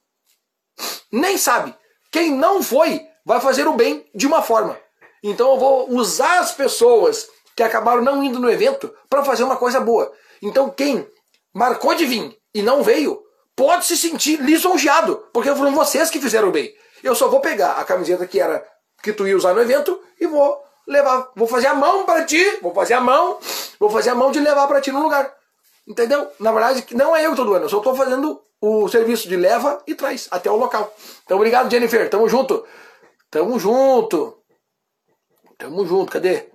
nem 1.09 1.37
sabe. 1.37 1.73
Quem 2.11 2.31
não 2.31 2.61
foi 2.61 3.07
vai 3.25 3.39
fazer 3.39 3.67
o 3.67 3.73
bem 3.73 4.05
de 4.13 4.27
uma 4.27 4.41
forma. 4.41 4.77
Então 5.23 5.51
eu 5.51 5.57
vou 5.57 5.89
usar 5.91 6.39
as 6.39 6.51
pessoas 6.51 7.27
que 7.55 7.63
acabaram 7.63 8.01
não 8.01 8.23
indo 8.23 8.39
no 8.39 8.49
evento 8.49 8.93
para 9.09 9.23
fazer 9.23 9.43
uma 9.43 9.55
coisa 9.55 9.79
boa. 9.79 10.11
Então 10.41 10.69
quem 10.69 11.07
marcou 11.53 11.95
de 11.95 12.05
vir 12.05 12.37
e 12.53 12.61
não 12.61 12.83
veio 12.83 13.21
pode 13.55 13.85
se 13.85 13.95
sentir 13.95 14.39
lisonjeado, 14.41 15.27
porque 15.31 15.53
foram 15.55 15.73
vocês 15.73 16.09
que 16.09 16.19
fizeram 16.19 16.49
o 16.49 16.51
bem. 16.51 16.73
Eu 17.03 17.15
só 17.15 17.27
vou 17.27 17.39
pegar 17.39 17.73
a 17.73 17.83
camiseta 17.83 18.25
que 18.25 18.39
era 18.39 18.65
que 19.01 19.13
tu 19.13 19.27
ia 19.27 19.37
usar 19.37 19.53
no 19.53 19.61
evento 19.61 19.99
e 20.19 20.25
vou 20.25 20.57
levar, 20.87 21.29
vou 21.35 21.47
fazer 21.47 21.67
a 21.67 21.73
mão 21.73 22.05
para 22.05 22.25
ti, 22.25 22.59
vou 22.61 22.73
fazer 22.73 22.95
a 22.95 23.01
mão, 23.01 23.37
vou 23.79 23.89
fazer 23.89 24.09
a 24.09 24.15
mão 24.15 24.31
de 24.31 24.39
levar 24.39 24.67
para 24.67 24.81
ti 24.81 24.91
no 24.91 25.01
lugar. 25.01 25.31
Entendeu? 25.87 26.27
Na 26.39 26.51
verdade, 26.51 26.85
não 26.91 27.15
é 27.15 27.21
eu 27.21 27.27
que 27.27 27.31
estou 27.33 27.45
doando, 27.45 27.65
eu 27.65 27.69
só 27.69 27.77
estou 27.77 27.95
fazendo 27.95 28.41
o 28.61 28.87
serviço 28.87 29.27
de 29.27 29.35
leva 29.35 29.81
e 29.85 29.93
traz 29.93 30.27
até 30.31 30.49
o 30.49 30.55
local. 30.55 30.93
Então, 31.25 31.35
obrigado, 31.35 31.69
Jennifer. 31.69 32.09
Tamo 32.09 32.29
junto. 32.29 32.65
Tamo 33.33 33.57
junto. 33.57 34.43
Tamo 35.57 35.87
junto. 35.87 36.11
Cadê? 36.11 36.51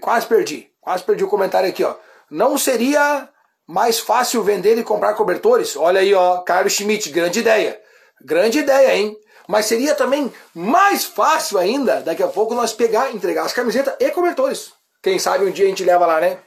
Quase 0.00 0.26
perdi. 0.26 0.72
Quase 0.80 1.04
perdi 1.04 1.22
o 1.22 1.28
comentário 1.28 1.68
aqui, 1.68 1.84
ó. 1.84 1.96
Não 2.30 2.56
seria 2.56 3.28
mais 3.66 3.98
fácil 3.98 4.42
vender 4.42 4.78
e 4.78 4.82
comprar 4.82 5.12
cobertores? 5.12 5.76
Olha 5.76 6.00
aí, 6.00 6.14
ó. 6.14 6.38
Carlos 6.38 6.72
Schmidt, 6.72 7.10
grande 7.10 7.40
ideia. 7.40 7.78
Grande 8.24 8.60
ideia, 8.60 8.96
hein? 8.96 9.14
Mas 9.46 9.66
seria 9.66 9.94
também 9.94 10.32
mais 10.54 11.04
fácil 11.04 11.58
ainda, 11.58 12.00
daqui 12.00 12.22
a 12.22 12.28
pouco, 12.28 12.54
nós 12.54 12.72
pegar, 12.72 13.14
entregar 13.14 13.44
as 13.44 13.52
camisetas 13.52 13.94
e 14.00 14.10
cobertores. 14.10 14.72
Quem 15.02 15.18
sabe 15.18 15.44
um 15.44 15.50
dia 15.50 15.66
a 15.66 15.68
gente 15.68 15.84
leva 15.84 16.06
lá, 16.06 16.22
né? 16.22 16.38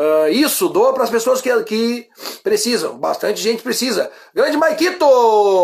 Uh, 0.00 0.30
isso, 0.30 0.70
doa 0.70 0.94
para 0.94 1.04
as 1.04 1.10
pessoas 1.10 1.42
que, 1.42 1.62
que 1.64 2.08
precisam. 2.42 2.96
Bastante 2.96 3.38
gente 3.38 3.62
precisa. 3.62 4.10
Grande 4.34 4.56
Maikito! 4.56 5.04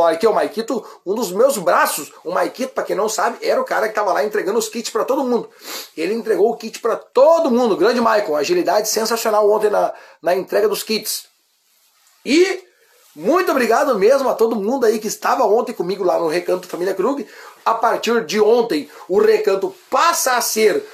Aqui 0.03 0.27
é 0.27 0.29
o 0.29 0.35
Maikito, 0.35 0.85
um 1.07 1.15
dos 1.15 1.33
meus 1.33 1.57
braços. 1.57 2.13
O 2.23 2.33
Maikito, 2.33 2.75
para 2.75 2.85
quem 2.85 2.95
não 2.95 3.09
sabe, 3.09 3.39
era 3.41 3.59
o 3.59 3.65
cara 3.65 3.87
que 3.87 3.93
estava 3.93 4.13
lá 4.13 4.23
entregando 4.23 4.59
os 4.59 4.69
kits 4.69 4.91
para 4.91 5.07
todo 5.07 5.25
mundo. 5.25 5.49
Ele 5.97 6.13
entregou 6.13 6.51
o 6.51 6.57
kit 6.57 6.81
para 6.81 6.97
todo 6.97 7.51
mundo. 7.51 7.79
Grande 7.79 7.99
Maicon, 7.99 8.37
agilidade 8.37 8.91
sensacional 8.91 9.51
ontem 9.51 9.71
na, 9.71 9.95
na 10.21 10.37
entrega 10.37 10.69
dos 10.69 10.83
kits. 10.83 11.25
E 12.23 12.63
muito 13.15 13.51
obrigado 13.51 13.99
mesmo 13.99 14.29
a 14.29 14.35
todo 14.35 14.55
mundo 14.55 14.85
aí 14.85 14.99
que 14.99 15.09
estava 15.09 15.45
ontem 15.45 15.73
comigo 15.73 16.05
lá 16.05 16.19
no 16.19 16.29
Recanto 16.29 16.69
Família 16.69 16.93
Krug. 16.93 17.27
A 17.65 17.73
partir 17.73 18.23
de 18.27 18.39
ontem, 18.39 18.91
o 19.09 19.19
Recanto 19.19 19.75
passa 19.91 20.37
a 20.37 20.43
ser 20.43 20.85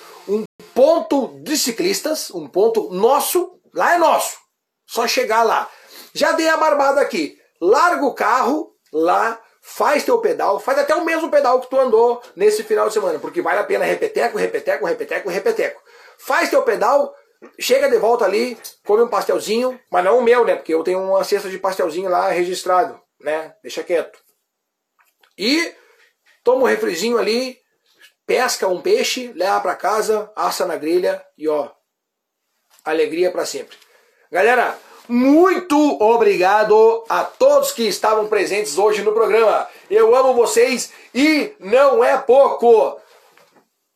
ponto 0.62 1.40
de 1.42 1.56
ciclistas, 1.56 2.30
um 2.30 2.48
ponto 2.48 2.90
nosso, 2.90 3.60
lá 3.74 3.94
é 3.94 3.98
nosso. 3.98 4.38
Só 4.86 5.06
chegar 5.06 5.42
lá. 5.42 5.68
Já 6.14 6.32
dei 6.32 6.48
a 6.48 6.56
barbada 6.56 7.00
aqui. 7.00 7.38
Larga 7.60 8.04
o 8.04 8.14
carro 8.14 8.74
lá, 8.92 9.40
faz 9.62 10.04
teu 10.04 10.18
pedal, 10.18 10.58
faz 10.58 10.78
até 10.78 10.94
o 10.94 11.04
mesmo 11.04 11.30
pedal 11.30 11.60
que 11.60 11.70
tu 11.70 11.78
andou 11.78 12.20
nesse 12.34 12.64
final 12.64 12.88
de 12.88 12.94
semana, 12.94 13.18
porque 13.18 13.40
vale 13.40 13.60
a 13.60 13.64
pena 13.64 13.84
repeteco, 13.84 14.36
repeteco, 14.36 14.84
repeteco, 14.84 15.30
repeteco. 15.30 15.80
Faz 16.18 16.50
teu 16.50 16.62
pedal, 16.62 17.14
chega 17.58 17.88
de 17.88 17.98
volta 17.98 18.24
ali, 18.24 18.58
come 18.84 19.02
um 19.02 19.08
pastelzinho, 19.08 19.80
mas 19.90 20.04
não 20.04 20.18
o 20.18 20.22
meu, 20.22 20.44
né? 20.44 20.56
Porque 20.56 20.74
eu 20.74 20.82
tenho 20.82 21.00
uma 21.00 21.24
cesta 21.24 21.48
de 21.48 21.58
pastelzinho 21.58 22.10
lá 22.10 22.28
registrado, 22.28 23.00
né? 23.20 23.54
Deixa 23.62 23.84
quieto. 23.84 24.18
E 25.38 25.72
toma 26.42 26.62
um 26.62 26.66
refrizinho 26.66 27.16
ali, 27.16 27.61
pesca 28.26 28.68
um 28.68 28.80
peixe, 28.80 29.32
leva 29.34 29.60
para 29.60 29.74
casa, 29.74 30.30
assa 30.36 30.66
na 30.66 30.76
grelha 30.76 31.24
e 31.36 31.48
ó, 31.48 31.70
alegria 32.84 33.30
para 33.30 33.46
sempre. 33.46 33.76
Galera, 34.30 34.78
muito 35.08 35.76
obrigado 36.00 37.04
a 37.08 37.24
todos 37.24 37.72
que 37.72 37.82
estavam 37.82 38.28
presentes 38.28 38.78
hoje 38.78 39.02
no 39.02 39.12
programa. 39.12 39.68
Eu 39.90 40.14
amo 40.14 40.34
vocês 40.34 40.92
e 41.14 41.54
não 41.58 42.02
é 42.02 42.16
pouco. 42.16 42.98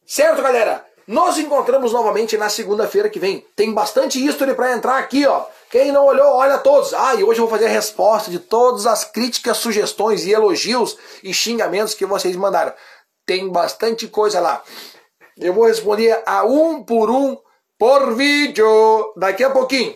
Certo, 0.05 0.43
galera? 0.43 0.85
Nos 1.07 1.39
encontramos 1.39 1.93
novamente 1.93 2.36
na 2.36 2.48
segunda-feira 2.48 3.09
que 3.09 3.20
vem. 3.20 3.47
Tem 3.55 3.73
bastante 3.73 4.24
history 4.24 4.55
para 4.55 4.73
entrar 4.73 4.98
aqui, 4.98 5.24
ó. 5.24 5.44
Quem 5.70 5.93
não 5.93 6.05
olhou, 6.05 6.35
olha 6.35 6.59
todos. 6.59 6.93
Ah, 6.93 7.15
e 7.15 7.23
hoje 7.23 7.40
eu 7.40 7.47
vou 7.47 7.57
fazer 7.57 7.66
a 7.66 7.73
resposta 7.73 8.28
de 8.28 8.40
todas 8.40 8.86
as 8.86 9.05
críticas, 9.05 9.57
sugestões 9.59 10.24
e 10.24 10.32
elogios 10.32 10.97
e 11.23 11.32
xingamentos 11.32 11.94
que 11.94 12.05
vocês 12.05 12.35
mandaram. 12.35 12.73
Tem 13.27 13.48
bastante 13.48 14.07
coisa 14.07 14.40
lá. 14.40 14.62
Eu 15.36 15.53
vou 15.53 15.66
responder 15.66 16.23
a 16.24 16.44
um 16.44 16.82
por 16.82 17.11
um 17.11 17.36
por 17.78 18.15
vídeo 18.15 19.12
daqui 19.16 19.43
a 19.44 19.51
pouquinho. 19.51 19.94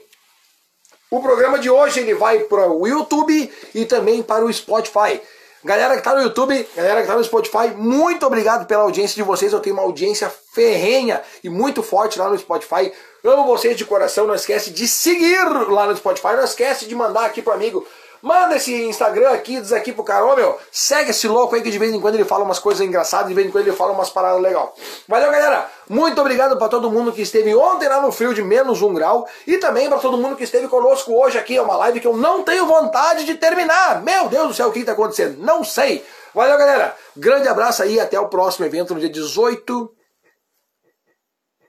O 1.11 1.20
programa 1.20 1.59
de 1.59 1.70
hoje 1.70 2.01
ele 2.01 2.15
vai 2.15 2.40
para 2.40 2.70
o 2.70 2.86
YouTube 2.86 3.51
e 3.74 3.85
também 3.86 4.23
para 4.23 4.44
o 4.44 4.52
Spotify. 4.52 5.20
Galera 5.62 5.93
que 5.93 6.01
está 6.01 6.15
no 6.15 6.23
YouTube, 6.23 6.69
galera 6.74 6.97
que 6.97 7.02
está 7.02 7.16
no 7.16 7.24
Spotify, 7.24 7.69
muito 7.77 8.27
obrigado 8.27 8.66
pela 8.66 8.82
audiência 8.82 9.15
de 9.15 9.23
vocês. 9.23 9.52
Eu 9.52 9.61
tenho 9.61 9.77
uma 9.77 9.82
audiência 9.82 10.32
ferrenha 10.55 11.23
e 11.44 11.51
muito 11.51 11.82
forte 11.82 12.19
lá 12.19 12.31
no 12.31 12.39
Spotify. 12.39 12.93
Amo 13.23 13.44
vocês 13.44 13.77
de 13.77 13.85
coração. 13.85 14.27
Não 14.27 14.35
esquece 14.35 14.70
de 14.70 14.89
seguir 14.89 15.44
lá 15.69 15.86
no 15.86 15.97
Spotify. 15.97 16.28
Não 16.28 16.44
esquece 16.44 16.86
de 16.86 16.94
mandar 16.94 17.27
aqui 17.27 17.43
para 17.43 17.55
amigo 17.55 17.86
Manda 18.22 18.56
esse 18.56 18.74
Instagram 18.84 19.30
aqui, 19.30 19.60
diz 19.60 19.72
aqui 19.72 19.92
pro 19.92 20.05
cara, 20.05 20.24
ô 20.26 20.36
meu, 20.36 20.59
segue 20.70 21.10
esse 21.10 21.26
louco 21.26 21.55
aí 21.55 21.62
que 21.62 21.70
de 21.70 21.78
vez 21.78 21.92
em 21.92 22.01
quando 22.01 22.16
ele 22.16 22.24
fala 22.24 22.44
umas 22.44 22.59
coisas 22.59 22.86
engraçadas, 22.86 23.28
de 23.28 23.34
vez 23.34 23.47
em 23.47 23.51
quando 23.51 23.66
ele 23.66 23.76
fala 23.76 23.92
umas 23.92 24.10
paradas 24.10 24.42
legais. 24.42 24.68
Valeu, 25.09 25.30
galera! 25.30 25.70
Muito 25.88 26.20
obrigado 26.20 26.59
para 26.59 26.68
todo 26.68 26.90
mundo 26.90 27.12
que 27.12 27.22
esteve 27.22 27.55
ontem 27.55 27.88
lá 27.88 28.01
no 28.01 28.12
frio 28.12 28.34
de 28.34 28.42
menos 28.42 28.82
um 28.82 28.92
grau 28.92 29.26
e 29.47 29.56
também 29.59 29.88
para 29.88 29.98
todo 29.98 30.18
mundo 30.18 30.36
que 30.36 30.44
esteve 30.44 30.68
conosco 30.68 31.12
hoje 31.12 31.38
aqui. 31.38 31.56
É 31.56 31.62
uma 31.62 31.76
live 31.76 32.01
que 32.01 32.06
eu 32.06 32.16
não 32.16 32.44
tenho 32.44 32.66
vontade 32.66 33.24
de 33.24 33.34
terminar. 33.36 34.02
Meu 34.02 34.28
Deus 34.28 34.48
do 34.48 34.55
céu, 34.55 34.68
o 34.68 34.72
que 34.72 34.80
está 34.80 34.92
acontecendo? 34.92 35.38
Não 35.38 35.64
sei. 35.64 36.05
Valeu, 36.34 36.59
galera! 36.59 36.94
Grande 37.16 37.48
abraço 37.48 37.82
aí, 37.82 37.98
até 37.98 38.20
o 38.20 38.28
próximo 38.28 38.66
evento 38.66 38.94
no 38.94 39.01
dia 39.01 39.09
18 39.09 39.94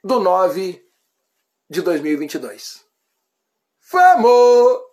do 0.04 0.20
9 0.20 0.84
de 1.70 1.82
2022. 1.82 2.84
Vamos! 3.92 4.91